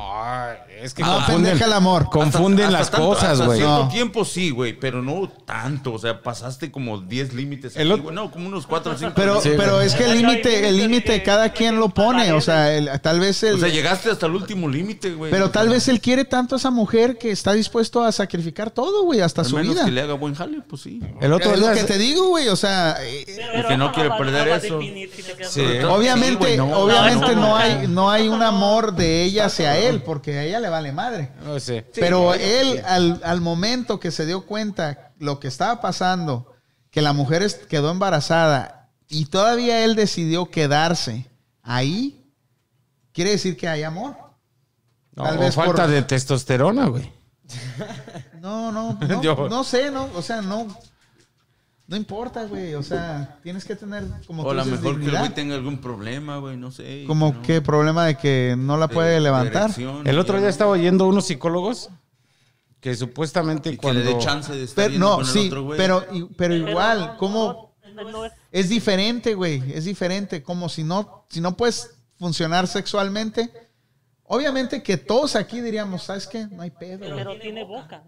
[0.81, 2.10] es que Ah, confunden, pendeja el amor.
[2.10, 3.57] confunden Hasta- las tanto- cosas, güey.
[3.60, 3.89] cierto No.
[3.89, 5.93] tiempo sí, güey, pero no tanto.
[5.93, 7.76] O sea, pasaste como 10 límites.
[7.76, 8.15] El aquí, güey.
[8.15, 9.11] No, como unos 4 o 5.
[9.15, 12.73] Pero, Sí, pero es que el límite, el límite cada quien lo pone, o sea,
[12.73, 15.30] el- tal vez el, O sea, llegaste hasta el último límite, güey.
[15.30, 19.03] pero tal vez él quiere tanto a esa mujer que está dispuesto a sacrificar todo,
[19.03, 19.84] güey, hasta Al su menos vida.
[19.85, 21.01] que le haga buen jale, pues sí.
[21.19, 23.26] El otro es lo que te digo, güey, o sea, eh,
[23.68, 25.50] que no eso quiere perder a eso.
[25.50, 25.62] Sí.
[25.88, 26.72] obviamente, no.
[26.80, 30.60] obviamente No, no, hay, no hay un amor de ella hacia él, porque a ella
[30.60, 31.32] le vale madre.
[31.44, 31.86] no sé.
[31.96, 36.54] Pero él, al, al momento que se dio cuenta lo que estaba pasando,
[36.91, 41.28] que la mujer es- quedó embarazada y todavía él decidió quedarse
[41.64, 42.26] ahí,
[43.12, 44.16] quiere decir que hay amor.
[45.16, 47.12] No, Tal o vez falta por- de testosterona, güey.
[48.40, 50.68] No, no, no, Yo- no sé, no, o sea, no,
[51.90, 54.95] no importa, güey, o sea, tienes que tener como O a lo mejor que el
[54.99, 55.20] dignidad.
[55.22, 57.03] güey tenga algún problema, güey, no sé.
[57.07, 57.41] como ¿no?
[57.41, 59.72] qué problema de que no la De- puede de levantar.
[60.06, 61.90] El otro día estaba oyendo unos psicólogos
[62.80, 64.02] que supuestamente Y que cuando...
[64.03, 65.78] le dé chance de estar Pero, yendo no, con el sí, otro güey.
[65.78, 66.06] pero,
[66.38, 69.64] pero igual, no es- diferente, güey.
[69.74, 70.44] Es diferente.
[70.44, 73.52] Como si no, si no puedes funcionar sexualmente.
[74.24, 76.45] Obviamente que todos aquí diríamos, ¿sabes qué?
[76.48, 76.99] No hay pedo.
[76.99, 78.03] Pero tiene boca.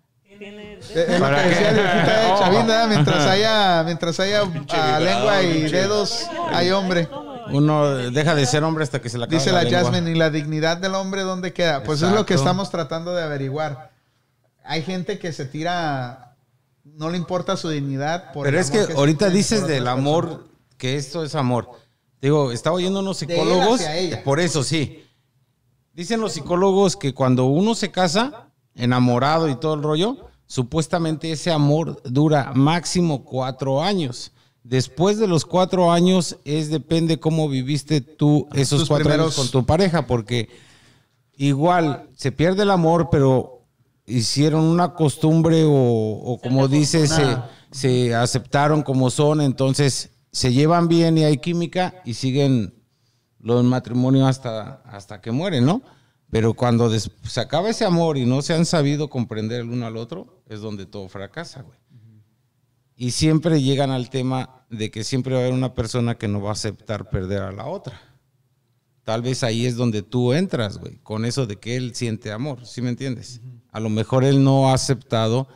[2.88, 7.08] Mientras haya, mientras haya ah, lengua y dedos, hay hombre.
[7.52, 9.80] Uno deja de ser hombre hasta que se le acaba Dice la lengua.
[9.82, 11.84] Jasmine, ¿y la dignidad del hombre dónde queda?
[11.84, 13.92] Pues es lo que estamos tratando de averiguar.
[14.64, 16.36] Hay gente que se tira,
[16.86, 18.32] no le importa su dignidad.
[18.32, 20.48] Por Pero es que ahorita dices del amor, personas.
[20.78, 21.70] que esto es amor.
[22.20, 23.82] Digo, estaba oyendo unos psicólogos,
[24.24, 25.06] por eso sí.
[25.94, 31.50] Dicen los psicólogos que cuando uno se casa, enamorado y todo el rollo, supuestamente ese
[31.50, 34.34] amor dura máximo cuatro años.
[34.66, 39.36] Después de los cuatro años es depende cómo viviste tú esos Tus cuatro primeros- años
[39.38, 40.50] con tu pareja, porque
[41.38, 43.62] igual se pierde el amor, pero
[44.06, 50.52] hicieron una costumbre o, o como dices, se, Una- se aceptaron como son, entonces se
[50.52, 52.74] llevan bien y hay química y siguen
[53.40, 55.82] los matrimonios hasta, hasta que mueren, ¿no?
[56.32, 59.86] Pero cuando des- se acaba ese amor y no se han sabido comprender el uno
[59.86, 61.78] al otro, es donde todo fracasa, güey.
[62.96, 66.42] Y siempre llegan al tema de que siempre va a haber una persona que no
[66.42, 68.00] va a aceptar perder a la otra.
[69.04, 72.66] Tal vez ahí es donde tú entras, güey, con eso de que él siente amor,
[72.66, 73.42] ¿sí me entiendes?
[73.72, 75.48] A lo mejor él no ha aceptado.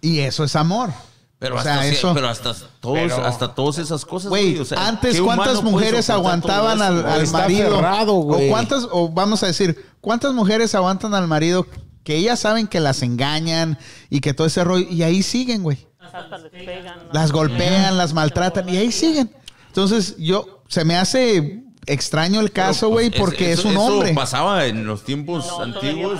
[0.00, 0.90] Y eso es amor.
[1.38, 2.12] Pero, o hasta, sea, eso.
[2.14, 4.58] pero hasta todos, Pero- hasta todas esas cosas, Güey, güey.
[4.60, 7.14] o sea, antes ¿qué cuántas mujeres aguantaban eso, al, güey?
[7.14, 7.78] al Está marido.
[8.12, 11.66] o cuántas, o vamos a decir, cuántas mujeres aguantan al marido
[12.02, 13.78] que ellas saben que las engañan
[14.10, 15.86] y que todo ese rollo, y ahí siguen, güey.
[16.00, 16.98] Hasta les pegan.
[17.12, 19.30] Las golpean, las maltratan, y ahí siguen.
[19.68, 23.74] Entonces, yo, se me hace extraño el caso, Pero, güey, pues, porque es eso- un
[23.74, 24.14] eso hombre.
[24.14, 26.18] pasaba en los tiempos No, antiguos,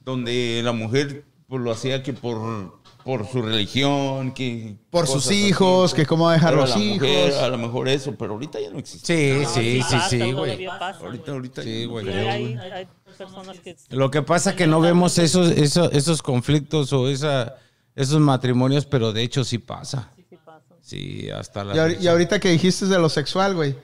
[0.00, 2.75] donde la mujer pues, lo hacía que por,
[3.06, 6.78] por su religión, que Por sus cosas así, hijos, que cómo dejar Pero los a
[6.78, 7.40] la mujer, hijos.
[7.40, 9.44] a lo mejor eso, pero ahorita ya no existe.
[9.46, 10.66] Sí, sí, sí, pasa, sí, güey.
[10.66, 12.04] Ahorita, ahorita Sí, ya güey.
[12.04, 13.76] Sí, hay, hay personas que...
[13.90, 17.54] Lo que pasa es que no vemos esos, esos, esos conflictos o esa,
[17.94, 20.10] esos matrimonios, pero de hecho sí pasa.
[20.16, 20.74] Sí, sí pasa.
[20.80, 23.76] Sí, hasta la Y, ahorita que dijiste de lo sexual, güey.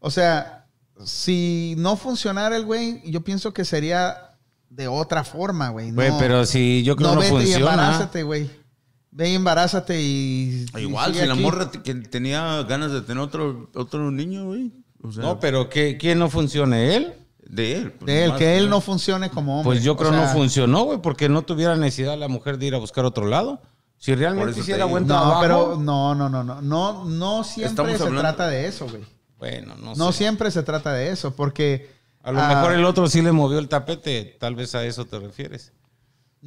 [0.00, 0.66] O sea,
[1.04, 4.32] si no funcionara el güey, yo pienso que sería
[4.68, 5.92] de otra forma, güey.
[5.92, 8.10] Güey, no, pero si yo creo no no, vete funciona.
[8.24, 8.63] güey.
[9.16, 10.66] Ve y embarázate y.
[10.76, 11.42] y Igual, si la aquí.
[11.42, 14.72] morra que tenía ganas de tener otro, otro niño, güey.
[15.02, 16.96] O sea, No, pero ¿qué, ¿quién no funcione?
[16.96, 17.14] ¿Él?
[17.46, 17.92] de él.
[17.92, 19.74] pues, De él, más que él no funcione como hombre.
[19.74, 22.66] Pues yo O creo sea, no funcionó, güey, porque no tuviera necesidad la mujer de
[22.66, 23.60] ir a buscar otro lado.
[23.98, 25.40] Si realmente hiciera buen No, trabajo.
[25.42, 26.60] pero no, no, no, no.
[26.62, 29.02] No, no siempre Estamos se hablando- trata de eso, güey.
[29.38, 30.18] Bueno, no, No sé.
[30.18, 31.88] siempre se trata de eso, porque.
[32.22, 35.04] A lo ah, mejor el otro sí le movió el tapete, tal vez a eso
[35.04, 35.72] te refieres.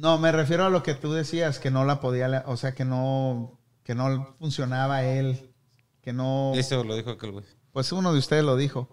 [0.00, 2.84] No, me refiero a lo que tú decías, que no la podía, o sea, que
[2.84, 5.52] no, que no funcionaba él,
[6.02, 7.44] que no, Eso lo dijo aquel güey.
[7.72, 8.88] pues uno de ustedes lo dijo.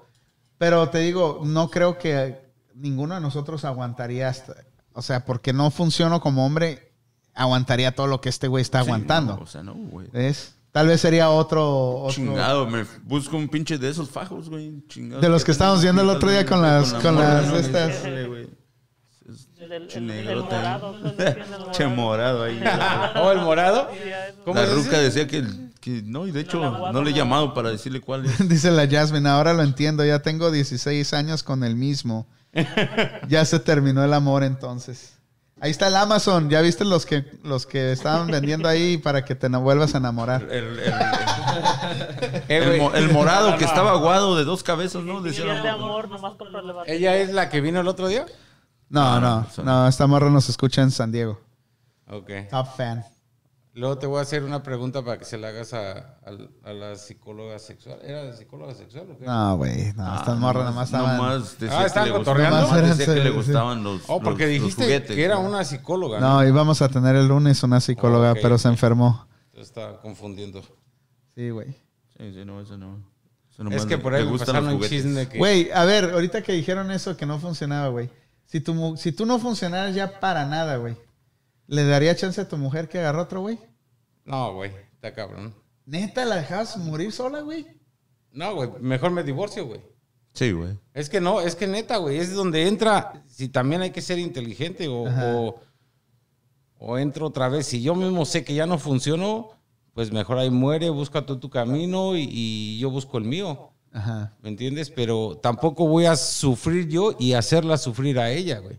[0.57, 4.56] Pero te digo, no creo que ninguno de nosotros aguantaría hasta,
[4.94, 6.94] O sea, porque no funciono como hombre,
[7.36, 9.36] aguantaría todo lo que este güey está Sí, aguantando.
[9.36, 10.07] no, o sea, no, güey.
[10.11, 10.56] ¿Ves?
[10.72, 11.98] Tal vez sería otro...
[12.02, 14.84] otro- Chingado, me busco un pinche de esos fajos, güey.
[14.88, 15.22] Chingado.
[15.22, 17.56] De los que estábamos viendo el otro día con las- la con morra, las ¿no?
[17.57, 18.03] estas.
[19.65, 20.95] El, el- el negrota, morado.
[21.17, 21.35] ¿eh?
[21.67, 22.61] el Che morado ahí.
[23.21, 23.89] ¿O el morado?
[24.43, 24.75] ¿Cómo La dice?
[24.75, 25.43] ruca decía que,
[25.81, 26.59] que no, y de hecho
[26.91, 28.47] no le he llamado para decirle cuál es.
[28.49, 32.27] Dice la Jasmine, ahora lo entiendo, ya tengo 16 años con el mismo.
[33.27, 35.13] Ya se terminó el amor entonces.
[35.61, 39.35] Ahí está el Amazon, ya viste los que los que estaban vendiendo ahí para que
[39.35, 40.43] te no vuelvas a enamorar.
[40.43, 40.93] El, el-
[42.49, 45.21] Eh, el mo- el morado que estaba aguado de dos cabezas, ¿no?
[45.21, 46.33] Decía amor, nomás.
[46.85, 48.25] ¿Ella es la que vino el otro día?
[48.95, 51.39] No, No, no, son- no, esta morra nos escucha en San Diego.
[52.09, 52.30] Ok.
[52.49, 53.03] Top fan.
[53.73, 56.09] Luego te voy a hacer una pregunta para que se la hagas a, a-
[56.63, 57.99] a la psicóloga sexual.
[58.03, 59.26] ¿Era psicóloga sexual o qué?
[59.26, 61.17] No, güey, no, estas morras nomás estaban...
[61.17, 62.61] Nomás decía Ah, ¿estaban cotorreando?
[62.61, 65.41] Nomás decía que le gustaban los, Oh, porque los- los dijiste juguetes, que era ¿no?
[65.41, 66.22] una psicóloga.
[66.22, 66.35] ¿no?
[66.41, 69.27] No, íbamos a tener el lunes una psicóloga, pero se enfermó.
[69.53, 70.61] Estaba confundiendo.
[71.35, 71.72] Sí, güey.
[72.17, 72.97] Sí, sí, no, eso no.
[73.51, 75.38] Eso Es que por ahí me gustan pasaron los un chisme que...
[75.38, 78.09] Güey, a ver, ahorita que dijeron eso que no funcionaba, güey.
[78.56, 80.95] Si, tu, si tú no funcionaras ya para nada, güey,
[81.68, 83.60] ¿le daría chance a tu mujer que agarró otro, güey?
[84.23, 85.53] No, güey, está cabrón.
[85.86, 87.68] ¿Neta la dejabas morir sola, güey?
[88.32, 89.82] No, güey, mejor me divorcio, güey.
[90.32, 90.80] Sí, güey.
[90.94, 94.19] Es que no, es que neta, güey, es donde entra, si también hay que ser
[94.19, 95.60] inteligente o, o,
[96.80, 97.65] o entro otra vez.
[97.65, 99.49] Si yo mismo sé que ya no funcionó,
[99.94, 103.73] pues mejor ahí muere, busca tú tu camino y, y yo busco el mío.
[103.95, 104.35] Ajá.
[104.41, 104.89] ¿Me entiendes?
[104.89, 108.77] Pero tampoco voy a sufrir yo y hacerla sufrir a ella, güey.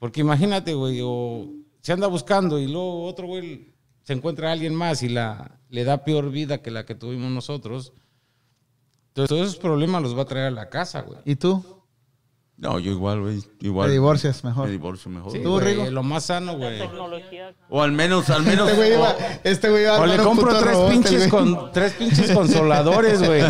[0.00, 1.48] Porque imagínate, güey, o
[1.80, 3.72] se anda buscando y luego otro güey
[4.02, 7.30] se encuentra a alguien más y la, le da peor vida que la que tuvimos
[7.30, 7.92] nosotros.
[9.08, 11.20] Entonces, todos esos problemas los va a traer a la casa, güey.
[11.24, 11.64] ¿Y tú?
[12.62, 13.42] No, yo igual, güey.
[13.60, 13.86] Igual.
[13.88, 14.68] Te divorcias Me mejor.
[14.68, 15.32] divorcio mejor.
[15.32, 15.90] Sí, ¿Tú, güey, Rigo?
[15.90, 16.78] Lo más sano, güey.
[16.78, 17.54] Tecnología.
[17.70, 18.68] O al menos, al menos.
[18.68, 19.14] Este güey o- iba,
[19.44, 21.30] este güey iba a O le compro tres robot, pinches, güey.
[21.30, 23.42] con, tres pinches consoladores, güey.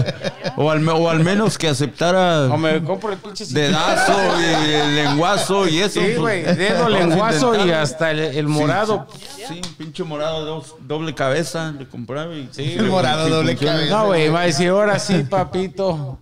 [0.57, 3.47] O al, me- o al menos que aceptara O me compro el pinche...
[3.47, 5.95] dedazo y el lenguazo y eso.
[6.01, 6.43] Sí, pues, güey.
[6.45, 9.09] Dedo, lenguazo y hasta el, el Sí, morado.
[9.13, 12.49] Sí, sí, pinche morado, dos- doble cabeza, le compraba y...
[12.53, 13.91] Sí, El morado, doble cabeza.
[13.99, 16.21] No, güey, va a decir, ahora sí, papito.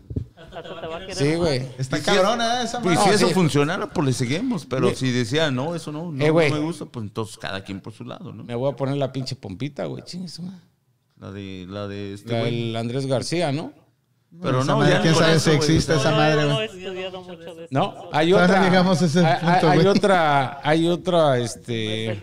[1.15, 1.67] Sí, güey.
[1.79, 2.99] Está cabrona esa Y madre.
[2.99, 4.67] si No, eso funcionara, pues le seguimos.
[4.67, 7.81] Pero si decía, no, eso no, no, Eh, no me gusta, pues entonces cada quien
[7.81, 8.45] por su lado, ¿no?
[8.45, 10.03] Me voy a poner la pinche pompita, güey.
[10.05, 10.61] Chingue su madre.
[11.19, 13.73] La de, la de este La del Andrés García, ¿no?
[14.43, 16.69] Pero no, madre, ya quién sabe eso, si existe esa madre, No, no güey.
[16.69, 17.69] he estudiado mucho de eso.
[17.71, 18.59] No, hay otra.
[18.59, 22.21] no llegamos a ese hay, punto, hay otra, hay otra, este,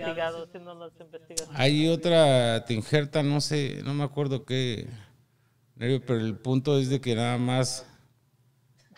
[1.55, 4.87] hay otra tinjerta, no sé, no me acuerdo qué,
[5.75, 7.87] nervio, pero el punto es de que nada más,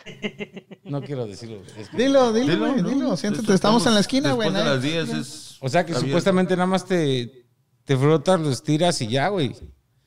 [0.84, 1.62] no quiero decirlo.
[1.76, 2.88] es que- Dilo, dilo, Dilo, güey, ¿no?
[2.88, 3.16] dilo.
[3.16, 4.50] Siéntate, estamos en la esquina, güey.
[4.50, 5.56] Después de nadie- las 10 es...
[5.60, 6.06] o sea que abierto.
[6.06, 7.44] supuestamente nada más te,
[7.84, 9.54] te frotas, lo estiras y ya, güey.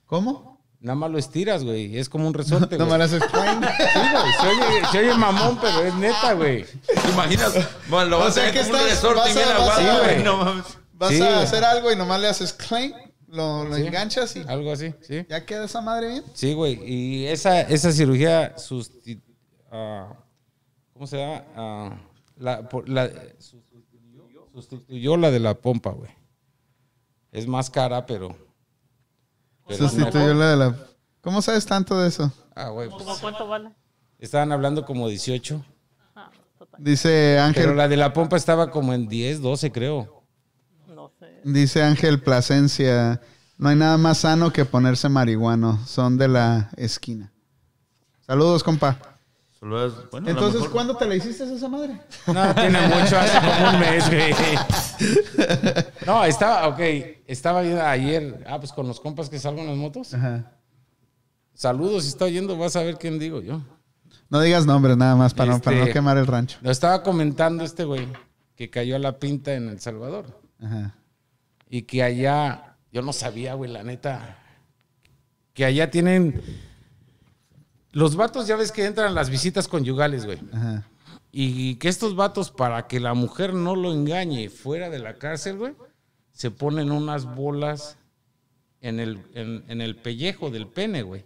[0.05, 0.51] ¿Cómo?
[0.79, 1.95] Nada más lo estiras, güey.
[1.97, 2.97] Es como un resorte, No güey.
[2.97, 3.61] me las explain.
[3.61, 4.33] Sí, güey.
[4.41, 6.65] Se oye, se oye mamón, pero es neta, güey.
[6.65, 7.53] ¿Te imaginas?
[7.87, 9.47] Bueno, lo O vas a sea hacer que como un estás- resorte vas y bien
[9.47, 10.23] a- a- aguado, güey.
[10.23, 10.65] No mames.
[10.93, 12.93] Vas Sí, a hacer algo y nomás le haces claim,
[13.27, 13.85] lo, lo Sí.
[13.87, 15.25] enganchas y Algo así, sí.
[15.29, 16.23] ya queda esa madre bien.
[16.33, 16.79] Sí, güey.
[16.83, 19.21] Y esa, esa cirugía susti-
[19.71, 20.13] ah,
[20.93, 21.43] ¿cómo se llama?
[21.55, 21.95] Ah,
[22.37, 26.11] la, por- la- sustituyó, sustituyó la de la pompa, güey.
[27.31, 28.35] Es más cara, pero...
[29.69, 30.75] Sustituyó la de la.
[31.21, 32.31] ¿Cómo sabes tanto de eso?
[32.55, 32.89] Ah, güey.
[32.89, 33.71] ¿Cómo pues, cuánto vale?
[34.19, 35.63] estaban hablando como 18.
[36.15, 40.23] Ah, total, Dice Ángel, Pero la de la pompa estaba como en 10, 12, creo.
[40.87, 41.39] no sé.
[41.45, 43.21] dice Ángel Plasencia,
[43.57, 47.31] no hay nada más sano que ponerse marihuano, son de la esquina.
[48.21, 48.97] Saludos, compa.
[49.61, 52.01] Solo es- bueno, a lo Entonces, mejor- ¿cuándo te la hiciste esa madre?
[52.27, 54.33] No, tiene mucho, hace como un mes, güey.
[56.05, 56.79] No, estaba, ok,
[57.27, 57.59] estaba
[57.91, 60.13] ayer, ah, pues con los compas que salgo en las motos.
[60.15, 60.51] Ajá.
[61.53, 63.61] Saludos, si está oyendo, vas a ver quién digo yo.
[64.29, 66.57] No digas nombres nada más para, no, para no Este- quemar el rancho.
[66.61, 68.07] Lo estaba comentando este güey,
[68.55, 70.41] que cayó a la pinta en El Salvador.
[70.59, 70.95] Ajá.
[71.69, 74.37] Y que allá, yo no sabía, güey, la neta,
[75.53, 76.41] que allá tienen...
[77.91, 80.39] Los vatos ya ves que entran las visitas conyugales, güey.
[80.53, 80.87] Ajá.
[81.31, 85.57] Y que estos vatos, para que la mujer no lo engañe fuera de la cárcel,
[85.57, 85.75] güey,
[86.31, 87.97] se ponen unas bolas
[88.81, 91.23] en el, en, en el pellejo del pene, güey.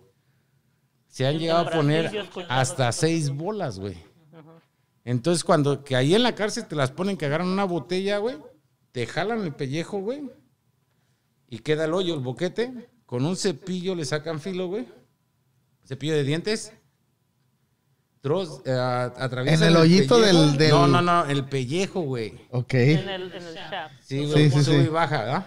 [1.07, 3.97] Se han llegado a poner hasta seis bolas, güey.
[5.05, 8.37] Entonces, cuando que ahí en la cárcel te las ponen que agarran una botella, güey,
[8.91, 10.29] te jalan el pellejo, güey,
[11.49, 14.87] y queda el hoyo, el boquete, con un cepillo le sacan filo, güey.
[15.85, 16.73] Cepillo de dientes.
[18.21, 22.33] Tros, eh, atraviesa En el hoyito del- del- No, no, no, el pellejo, güey.
[22.51, 22.73] Ok.
[22.73, 23.93] En el, en el shaft.
[24.01, 24.85] Sí, güey, Sí, sí, sube sí.
[24.87, 25.45] y baja, ¿verdad?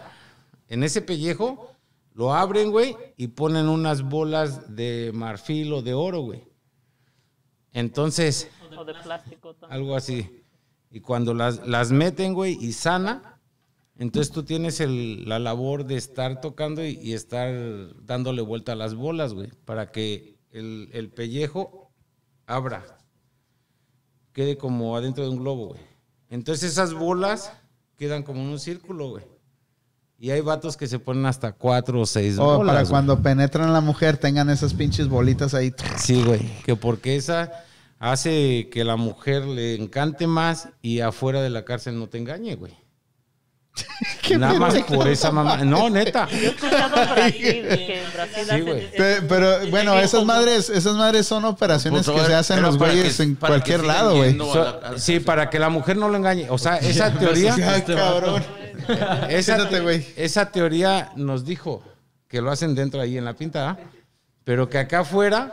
[0.68, 1.72] En ese pellejo
[2.14, 6.44] lo abren, güey, y ponen unas bolas de marfil o de oro, güey.
[7.72, 9.80] Entonces, O de plástico también.
[9.80, 10.42] algo así.
[10.90, 13.27] Y cuando las, las meten, güey, y sana,
[13.98, 17.52] entonces tú tienes el- la labor de estar tocando y, y estar
[18.04, 21.90] dándole vuelta a las bolas, güey, para que el, el pellejo
[22.46, 22.84] abra,
[24.32, 25.80] quede como adentro de un globo, güey.
[26.30, 27.52] Entonces esas bolas
[27.96, 29.24] quedan como en un círculo, güey.
[30.20, 32.60] Y hay vatos que se ponen hasta cuatro o seis bolas.
[32.62, 32.90] Oh, para güey.
[32.90, 35.72] cuando penetran a la mujer tengan esas pinches bolitas ahí.
[35.96, 36.40] Sí, güey.
[36.64, 37.52] Que porque esa
[38.00, 42.56] hace que la mujer le encante más y afuera de la cárcel no te engañe,
[42.56, 42.72] güey.
[44.38, 45.58] Nada más por esa mamá.
[45.58, 46.28] No, neta.
[46.30, 50.94] Yo he escuchado en Brasil que en Brasil Sí, hacen Pero bueno, esas madres, esas
[50.96, 54.36] madres son operaciones Pues, que se hacen los güeyes que- en cualquier lado, güey.
[54.36, 56.48] So- sí, para que la mujer no lo engañe.
[56.50, 58.42] O sea, esa teoría, Ay, cabrón.
[59.28, 60.06] esa, Siéntate, güey.
[60.16, 61.82] esa teoría nos dijo
[62.28, 63.78] que lo hacen dentro ahí en la pinta, ¿ah?
[64.44, 65.52] pero que acá afuera,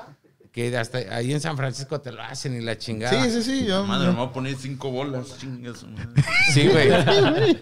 [0.56, 3.22] que hasta ahí en San Francisco te lo hacen y la chingada.
[3.26, 3.66] Sí, sí, sí.
[3.66, 5.38] Yo, Madre, me voy a poner cinco bolas.
[5.38, 6.24] chingas, madre.
[6.54, 7.60] Sí, güey.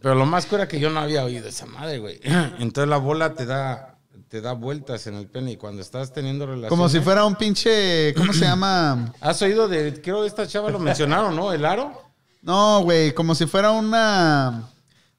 [0.00, 2.20] Pero lo más cura que yo no había oído esa madre, güey.
[2.60, 3.98] Entonces la bola te da,
[4.28, 6.68] te da vueltas en el pene y cuando estás teniendo relaciones.
[6.68, 8.14] como si fuera un pinche.
[8.14, 9.12] ¿Cómo se llama?
[9.20, 11.52] ¿Has oído de, creo esta chava lo mencionaron, ¿no?
[11.52, 12.00] ¿El aro?
[12.42, 14.68] No, güey, como si fuera una.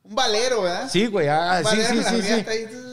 [0.01, 0.89] Un valero, ¿verdad?
[0.89, 1.27] Sí, güey.
[1.27, 2.45] Ah, sí, sí, sí, sí.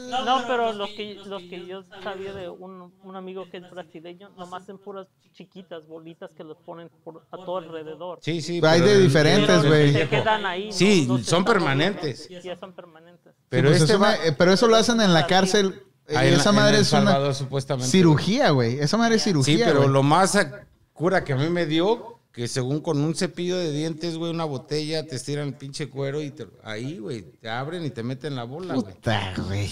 [0.09, 4.29] No, pero lo que, lo que yo sabía de un, un amigo que es brasileño,
[4.37, 8.19] nomás en puras chiquitas bolitas que los ponen por, a todo alrededor.
[8.21, 8.61] Sí, sí.
[8.63, 9.93] Hay pero de diferentes, Pero güey.
[9.93, 10.71] Se quedan ahí.
[10.71, 12.25] Sí, no- no se son permanentes.
[12.27, 13.33] Sí, son permanentes.
[13.49, 14.15] Pero Pues este va...
[14.15, 15.83] eh, pero eso lo hacen en la cárcel.
[16.09, 17.89] ahí la- esa en madre es una Salvador, supuestamente.
[17.91, 18.79] cirugía, güey.
[18.79, 19.65] Esa madre es Sí, cirugía.
[19.65, 19.89] pero güey.
[19.91, 20.37] lo más
[20.93, 24.43] cura que a mí me dio, que según con un cepillo de dientes, güey, una
[24.43, 28.35] botella, te estiran el pinche cuero y te- ahí, güey, te abren y te meten
[28.35, 28.93] la bola, güey.
[28.93, 29.69] Puta, güey.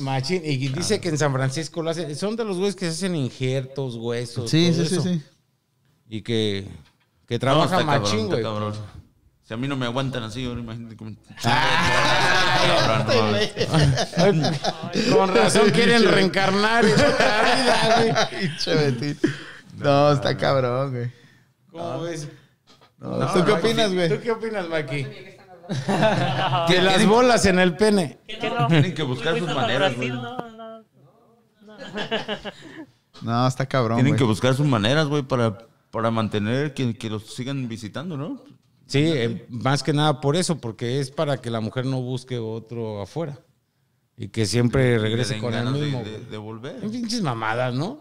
[0.00, 2.92] Machín, y dice que en San Francisco lo hacen, son de los güeyes que se
[2.92, 4.50] hacen injertos, huesos.
[4.50, 5.02] Sí, todo sí, sí, eso.
[5.02, 5.22] sí.
[6.08, 6.66] Y que,
[7.26, 8.42] que No, trabaja cabrón, machín, güey.
[8.42, 8.74] cabrón.
[9.46, 11.10] Si a mí no me aguantan así, ahora imagínate cómo...
[11.44, 13.04] Ah.
[14.16, 15.16] Cabrón, no.
[15.16, 18.30] Con razón quieren reencarnar en otra vida,
[18.64, 19.16] güey.
[19.78, 21.23] No, está cabrón, güey.
[21.74, 22.28] ¿Cómo ves?
[22.98, 24.20] No, ¿Tú qué opinas, ¿Tú güey?
[24.20, 25.02] qué opinas, Maki?
[25.02, 25.38] De
[26.82, 28.18] las bolas en el pene.
[28.68, 30.12] Tienen que buscar ¿Fuiste sus maneras, güey.
[33.22, 35.58] No, está cabrón, Tienen que buscar sus maneras, güey, para,
[35.90, 38.40] para mantener que, que los sigan visitando, ¿no?
[38.86, 42.38] Sí, eh, más que nada por eso, porque es para que la mujer no busque
[42.38, 43.38] otro afuera.
[44.16, 46.04] Y que siempre regrese con el de- mismo.
[46.04, 46.78] de, de volver.
[46.84, 47.98] En pinches mamadas, ¿no?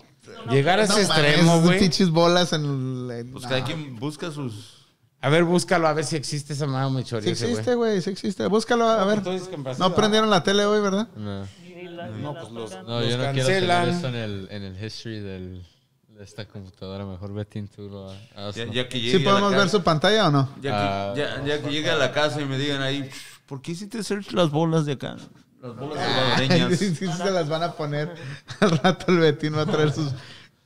[0.49, 1.79] Llegar a ese extremo, güey.
[1.79, 2.63] pinches bolas en
[3.11, 3.49] en- Pues no.
[3.49, 4.83] cada quien busca sus...
[5.21, 8.09] A ver, búscalo a ver si existe esa mamá me Sí chorizo, existe, güey, sí
[8.09, 8.45] existe.
[8.47, 9.21] Búscalo, a ver.
[9.25, 11.07] En No prendieron la tele hoy, ¿verdad?
[11.15, 14.63] No, No, la pues los- no Los yo no quiero tener esto en el, en
[14.63, 15.65] el history del,
[16.09, 17.05] de esta computadora.
[17.05, 18.65] Mejor Betín, tú lo hazlo.
[18.65, 20.49] Ya, ya que llegue ¿Sí podemos ver su pantalla o no?
[20.61, 23.09] Ya que, ya, ya que llegue a la casa y me digan ahí,
[23.45, 25.15] ¿por qué hiciste search las bolas de acá?
[25.63, 26.69] Las bolas salvadoreñas.
[26.79, 28.13] Sí, sí, se las van a poner.
[28.59, 30.11] Al rato el Betín va a traer sus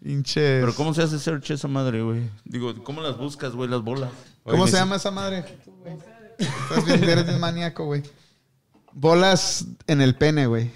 [0.03, 0.61] pinches...
[0.61, 2.30] Pero ¿cómo se hace search esa madre, güey?
[2.45, 4.09] Digo, ¿cómo las buscas, güey, las bolas?
[4.43, 5.45] ¿Cómo Oye, se llama esa madre?
[6.40, 8.01] Estás bien, eres bien maníaco, güey.
[8.92, 10.72] Bolas en el pene, güey.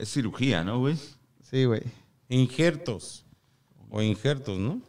[0.00, 0.98] Es cirugía, ¿no, güey?
[1.48, 1.82] Sí, güey.
[2.28, 3.24] Injertos.
[3.88, 4.80] O injertos, ¿no?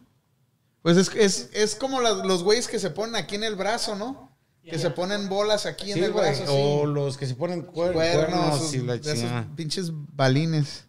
[0.82, 3.94] Pues es, es, es como las- los güeyes que se ponen aquí en el brazo,
[3.94, 4.27] ¿no?
[4.70, 6.92] Que se ponen bolas aquí en el brazo, O sí.
[6.92, 10.84] los que se ponen cuer- Cuernos, cuernos y la esos pinches balines.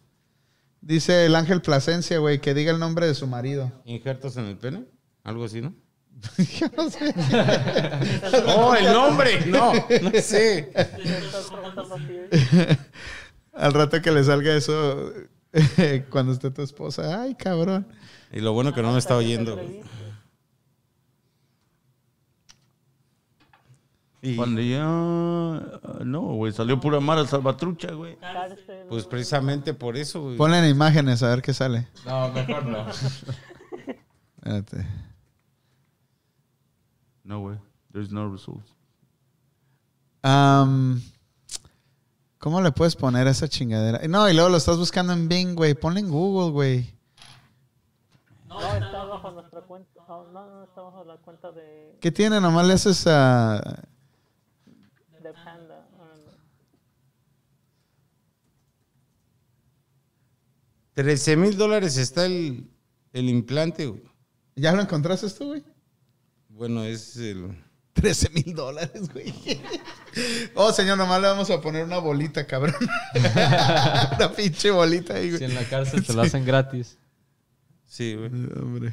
[0.82, 3.70] Dice el ángel Plasencia, güey, que diga el nombre de su marido.
[3.84, 4.84] ¿Injertos en el pene?
[5.24, 5.74] Algo así, ¿no?
[6.58, 7.14] Yo no sé.
[8.46, 9.46] ¡Oh, el nombre!
[9.46, 10.70] No, no sé.
[13.52, 15.12] Al rato que le salga eso
[16.10, 17.22] cuando esté tu esposa.
[17.22, 17.86] Ay, cabrón.
[18.32, 19.60] Y lo bueno que no me está oyendo.
[24.22, 24.84] Y Cuando ya...
[26.04, 28.18] No, güey, salió pura mara salvatrucha, güey.
[28.88, 30.36] Pues precisamente por eso, güey.
[30.36, 31.88] Ponle en imágenes a ver qué sale.
[32.04, 32.86] No, mejor no.
[34.36, 34.86] Espérate.
[37.24, 37.58] No, güey.
[37.92, 38.74] There's no results.
[40.22, 41.00] Am,
[42.38, 44.00] ¿Cómo le puedes poner a esa chingadera?
[44.08, 45.74] No, y luego lo estás buscando en Bing, güey.
[45.74, 46.94] Ponle en Google, güey.
[48.48, 50.00] No, está bajo nuestra cuenta.
[50.08, 52.40] No, no, no, está bajo la cuenta de, ¿Qué tiene?
[52.40, 53.60] Nomás le haces a...
[55.22, 55.86] de Panda.
[55.98, 56.14] Ah,
[61.00, 62.68] 13 mil dólares está el,
[63.14, 64.02] El implante, güey.
[64.54, 65.64] ¿Ya lo encontraste tú, güey?
[66.50, 67.56] Bueno, es el...
[67.94, 69.32] 13 mil dólares, güey.
[70.56, 72.74] Oh, señor, nomás le vamos a poner una bolita, cabrón.
[73.14, 75.44] una pinche bolita ahí, Si güey.
[75.50, 76.98] en la cárcel se lo hacen gratis.
[77.86, 78.30] Sí, güey.
[78.60, 78.92] Hombre.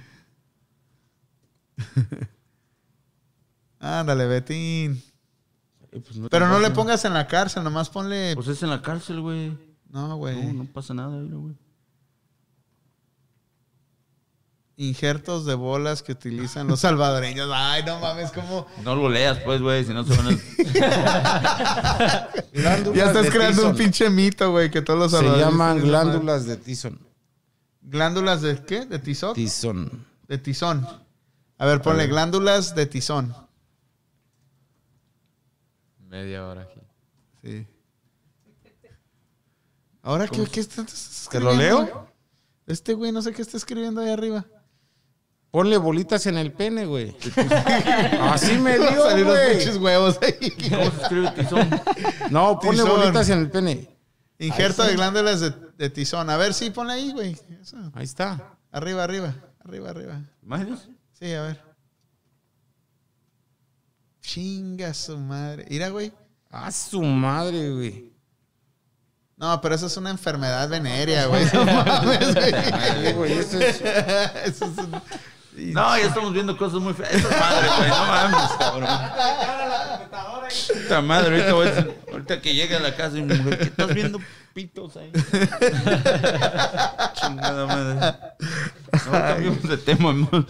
[3.80, 5.02] Ándale, Betín.
[5.92, 8.34] Eh, pues no te Pero no le pongas en la cárcel, nomás ponle.
[8.36, 9.58] Pues es en la cárcel, güey.
[9.90, 10.42] No, güey.
[10.54, 11.56] No, no pasa nada, güey.
[14.80, 17.50] Injertos de bolas que utilizan los salvadoreños.
[17.52, 18.68] Ay, no mames, como.
[18.84, 20.38] No lo leas, pues, güey, si no se van a...
[22.94, 25.90] Ya estás creando un pinche mito, güey, que todos los Se salvadoreños llaman esa madre.
[25.90, 27.00] glándulas de Tison.
[27.82, 28.86] ¿Glándulas de qué?
[28.86, 29.34] ¿De tizón?
[29.34, 30.06] Tison.
[30.28, 30.88] De tizón.
[31.58, 33.34] A ver, ponle glándulas de tizón.
[36.08, 36.82] Media hora aquí.
[37.44, 37.66] Sí.
[40.04, 40.86] Ahora, ¿qué, qué está
[41.32, 42.12] ¿Te lo leo?
[42.68, 44.46] Este güey, no sé qué está escribiendo ahí arriba.
[45.52, 47.16] Ponle bolitas en el pene, güey.
[48.22, 49.58] Así me dio, salir los güey.
[49.58, 50.54] pinches huevos ahí.
[52.32, 53.00] No, ponle Tizón.
[53.00, 53.98] bolitas en el pene.
[54.40, 56.30] Injerto de glándulas de, de tizón.
[56.30, 57.36] A ver, sí, ponle ahí, güey.
[57.62, 57.78] Eso.
[57.96, 58.56] Ahí está.
[58.72, 59.34] Arriba, arriba.
[59.66, 60.22] Arriba, arriba.
[60.44, 60.88] ¿Imágenes?
[61.20, 61.62] Sí, a ver.
[64.22, 65.66] Chinga su madre.
[65.70, 66.12] Mira, güey.
[66.50, 68.14] A su madre, güey.
[69.38, 71.46] No, pero eso es una enfermedad venérea, güey.
[71.54, 72.54] No mames, güey.
[72.54, 75.02] Ay, güey, eso es- Eso es un-
[75.58, 77.12] No, ya estamos viendo cosas muy feas.
[77.14, 77.90] Esa es madre, güey.
[77.90, 78.90] No mames, cabrón.
[80.84, 83.58] Puta madre, ahorita, voy a decir- ahorita que llegue a la casa y mi mujer,
[83.58, 84.20] ¿qué estás viendo
[84.54, 85.12] pitos ahí?
[87.14, 88.18] Chingada madre.
[89.06, 90.46] No, cambiamos de tema, amor.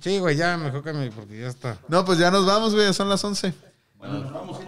[0.00, 1.76] Sí, güey, ya mejor que me porque ya está.
[1.88, 2.92] No, pues ya nos vamos, güey.
[2.94, 3.52] Son las 11.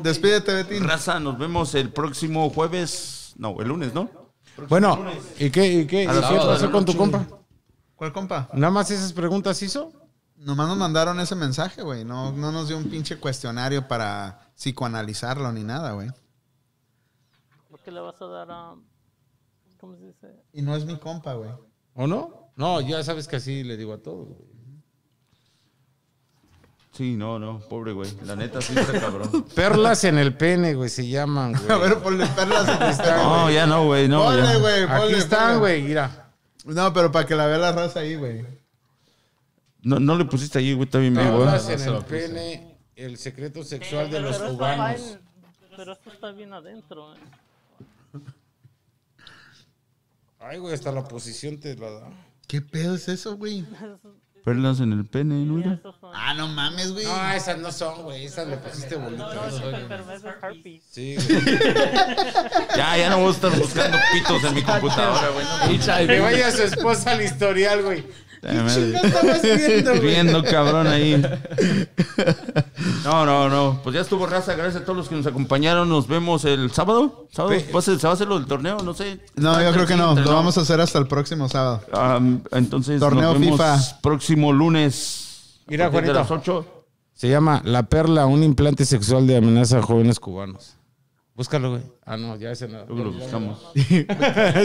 [0.03, 0.85] Despídete, Betín.
[0.87, 3.33] Raza, nos vemos el próximo jueves.
[3.37, 4.11] No, el lunes, ¿no?
[4.69, 5.07] Bueno,
[5.39, 7.25] ¿y qué, y qué, y qué pasó con tu compa?
[8.01, 8.49] ¿Cuál compa?
[8.55, 9.93] ¿Nada más esas preguntas hizo?
[10.39, 12.03] Nomás nos mandaron ese mensaje, güey.
[12.03, 16.09] No, no nos dio un pinche cuestionario para psicoanalizarlo ni nada, güey.
[17.69, 18.75] ¿Por qué le vas a dar a...
[19.79, 20.29] ¿Cómo se dice?
[20.55, 21.51] Y no es mi compa, güey.
[21.93, 22.53] ¿O no?
[22.57, 24.29] No, ya sabes que así le digo a todos.
[24.29, 24.49] güey.
[26.93, 28.11] Sí, no, no, pobre güey.
[28.25, 29.45] La neta sí está cabrón.
[29.55, 31.81] Perlas en el pene, güey, se llaman, A güey.
[31.81, 34.25] ver, ponle perlas en el pene, No, ya no, güey, no.
[34.25, 35.05] Ponle, güey, ponle.
[35.05, 36.30] Aquí están, güey, mira.
[36.75, 38.45] No, pero para que la vea la raza ahí, güey.
[39.83, 41.49] No, no le pusiste ahí, güey, está bien bien, güey.
[41.49, 45.19] En el pene, el secreto sexual de los Pero esto va cubanos.
[45.77, 47.15] Pero esto está bien adentro.
[47.15, 47.19] ¿eh?
[50.39, 52.11] Ay, güey, hasta la posición te la da.
[52.47, 53.65] ¿Qué pedo es eso, güey?
[54.45, 55.79] Perlas en el pene, ¿no?
[56.15, 57.05] Ah, no mames, güey.
[57.05, 58.25] No, esas no son, güey.
[58.25, 59.55] Esas le pusiste No, bolitas.
[59.55, 60.83] es.
[60.91, 61.59] Sí, güey.
[62.77, 65.79] Ya, ya no voy a estar buscando pitos en mi computadora, güey.
[65.79, 68.07] no, Que vaya su esposa al historial, güey.
[70.03, 71.23] Viendo, cabrón, ahí.
[73.05, 73.81] No, no, no.
[73.83, 74.55] Pues ya estuvo raza.
[74.55, 75.89] Gracias a todos los que nos acompañaron.
[75.89, 77.27] Nos vemos el sábado.
[77.33, 77.51] ¿Sábado?
[77.57, 78.79] Ve- ¿Va a ser- ¿Se va a hacer lo del torneo?
[78.85, 79.21] No sé.
[79.37, 80.15] No, yo creo que no.
[80.15, 81.83] Lo vamos a hacer hasta el próximo sábado.
[82.53, 84.01] Entonces, Torneo nos vemos FIFA.
[84.01, 85.61] próximo lunes.
[85.67, 86.15] Mira, a de Juanito.
[86.15, 86.67] las 8.
[87.15, 90.77] Se llama La Perla, un implante sexual de amenaza a jóvenes cubanos.
[91.41, 91.83] Búscalo, güey.
[92.05, 92.85] Ah, no, ya ese no.
[92.85, 93.59] Luego lo buscamos.
[93.73, 94.05] ¿Qué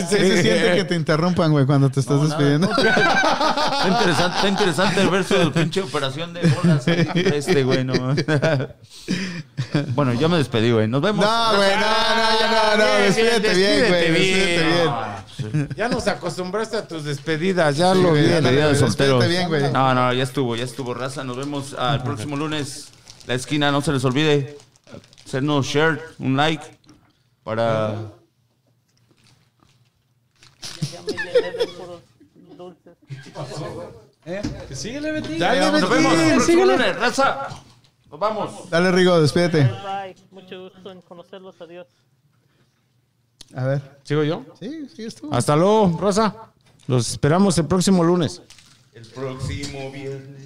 [0.10, 2.70] se siente que te interrumpan, güey, cuando te estás despidiendo?
[2.70, 6.86] Está interesante, está interesante ver su pinche operación de bolas.
[6.90, 7.08] ahí.
[7.34, 7.94] Este, güey, no.
[9.96, 10.90] bueno, ya me despedí, güey.
[10.90, 11.26] Nos vemos.
[11.26, 12.94] No, güey, no, no, ya no, no.
[13.06, 14.12] Despídete bien, güey.
[14.12, 15.70] despídete Despídete bien.
[15.78, 18.20] Ya nos acostumbraste a tus despedidas, ya Sí, lo vi.
[18.20, 19.26] Despedida de solteros.
[19.26, 19.72] bien, güey.
[19.72, 21.24] No, no, ya estuvo, ya estuvo, raza.
[21.24, 22.90] Nos vemos al próximo lunes.
[23.28, 24.58] La esquina, no se les olvide.
[25.26, 26.64] Hacernos share, un like.
[27.44, 28.12] Para.
[32.58, 32.98] Dulces.
[34.74, 35.40] Síguele, Betín.
[35.40, 37.48] Dale, Nos vemos lunes, raza.
[38.10, 38.70] Nos vamos.
[38.70, 39.64] Dale, Rigo, despídete.
[39.64, 40.16] Bye.
[40.32, 41.60] Mucho gusto en conocerlos.
[41.62, 41.88] Adiós.
[43.56, 44.00] A ver.
[44.04, 44.46] ¿Sigo yo?
[44.60, 45.34] Sí, sí, estuvo.
[45.34, 46.36] Hasta luego, Rosa.
[46.88, 48.42] Los esperamos el próximo lunes.
[48.94, 50.46] El próximo viernes.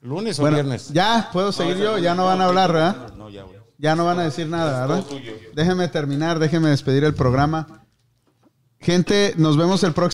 [0.00, 0.90] ¿Lunes o Bueno, viernes?
[0.92, 1.98] ya, puedo seguir yo.
[1.98, 3.12] Ya no van a hablar, ¿verdad?
[3.14, 3.58] No, ya, güey.
[3.84, 5.04] Ya no van a decir nada, ¿verdad?
[5.54, 7.84] Déjeme terminar, déjeme despedir el programa.
[8.80, 10.12] Gente, nos vemos el próximo.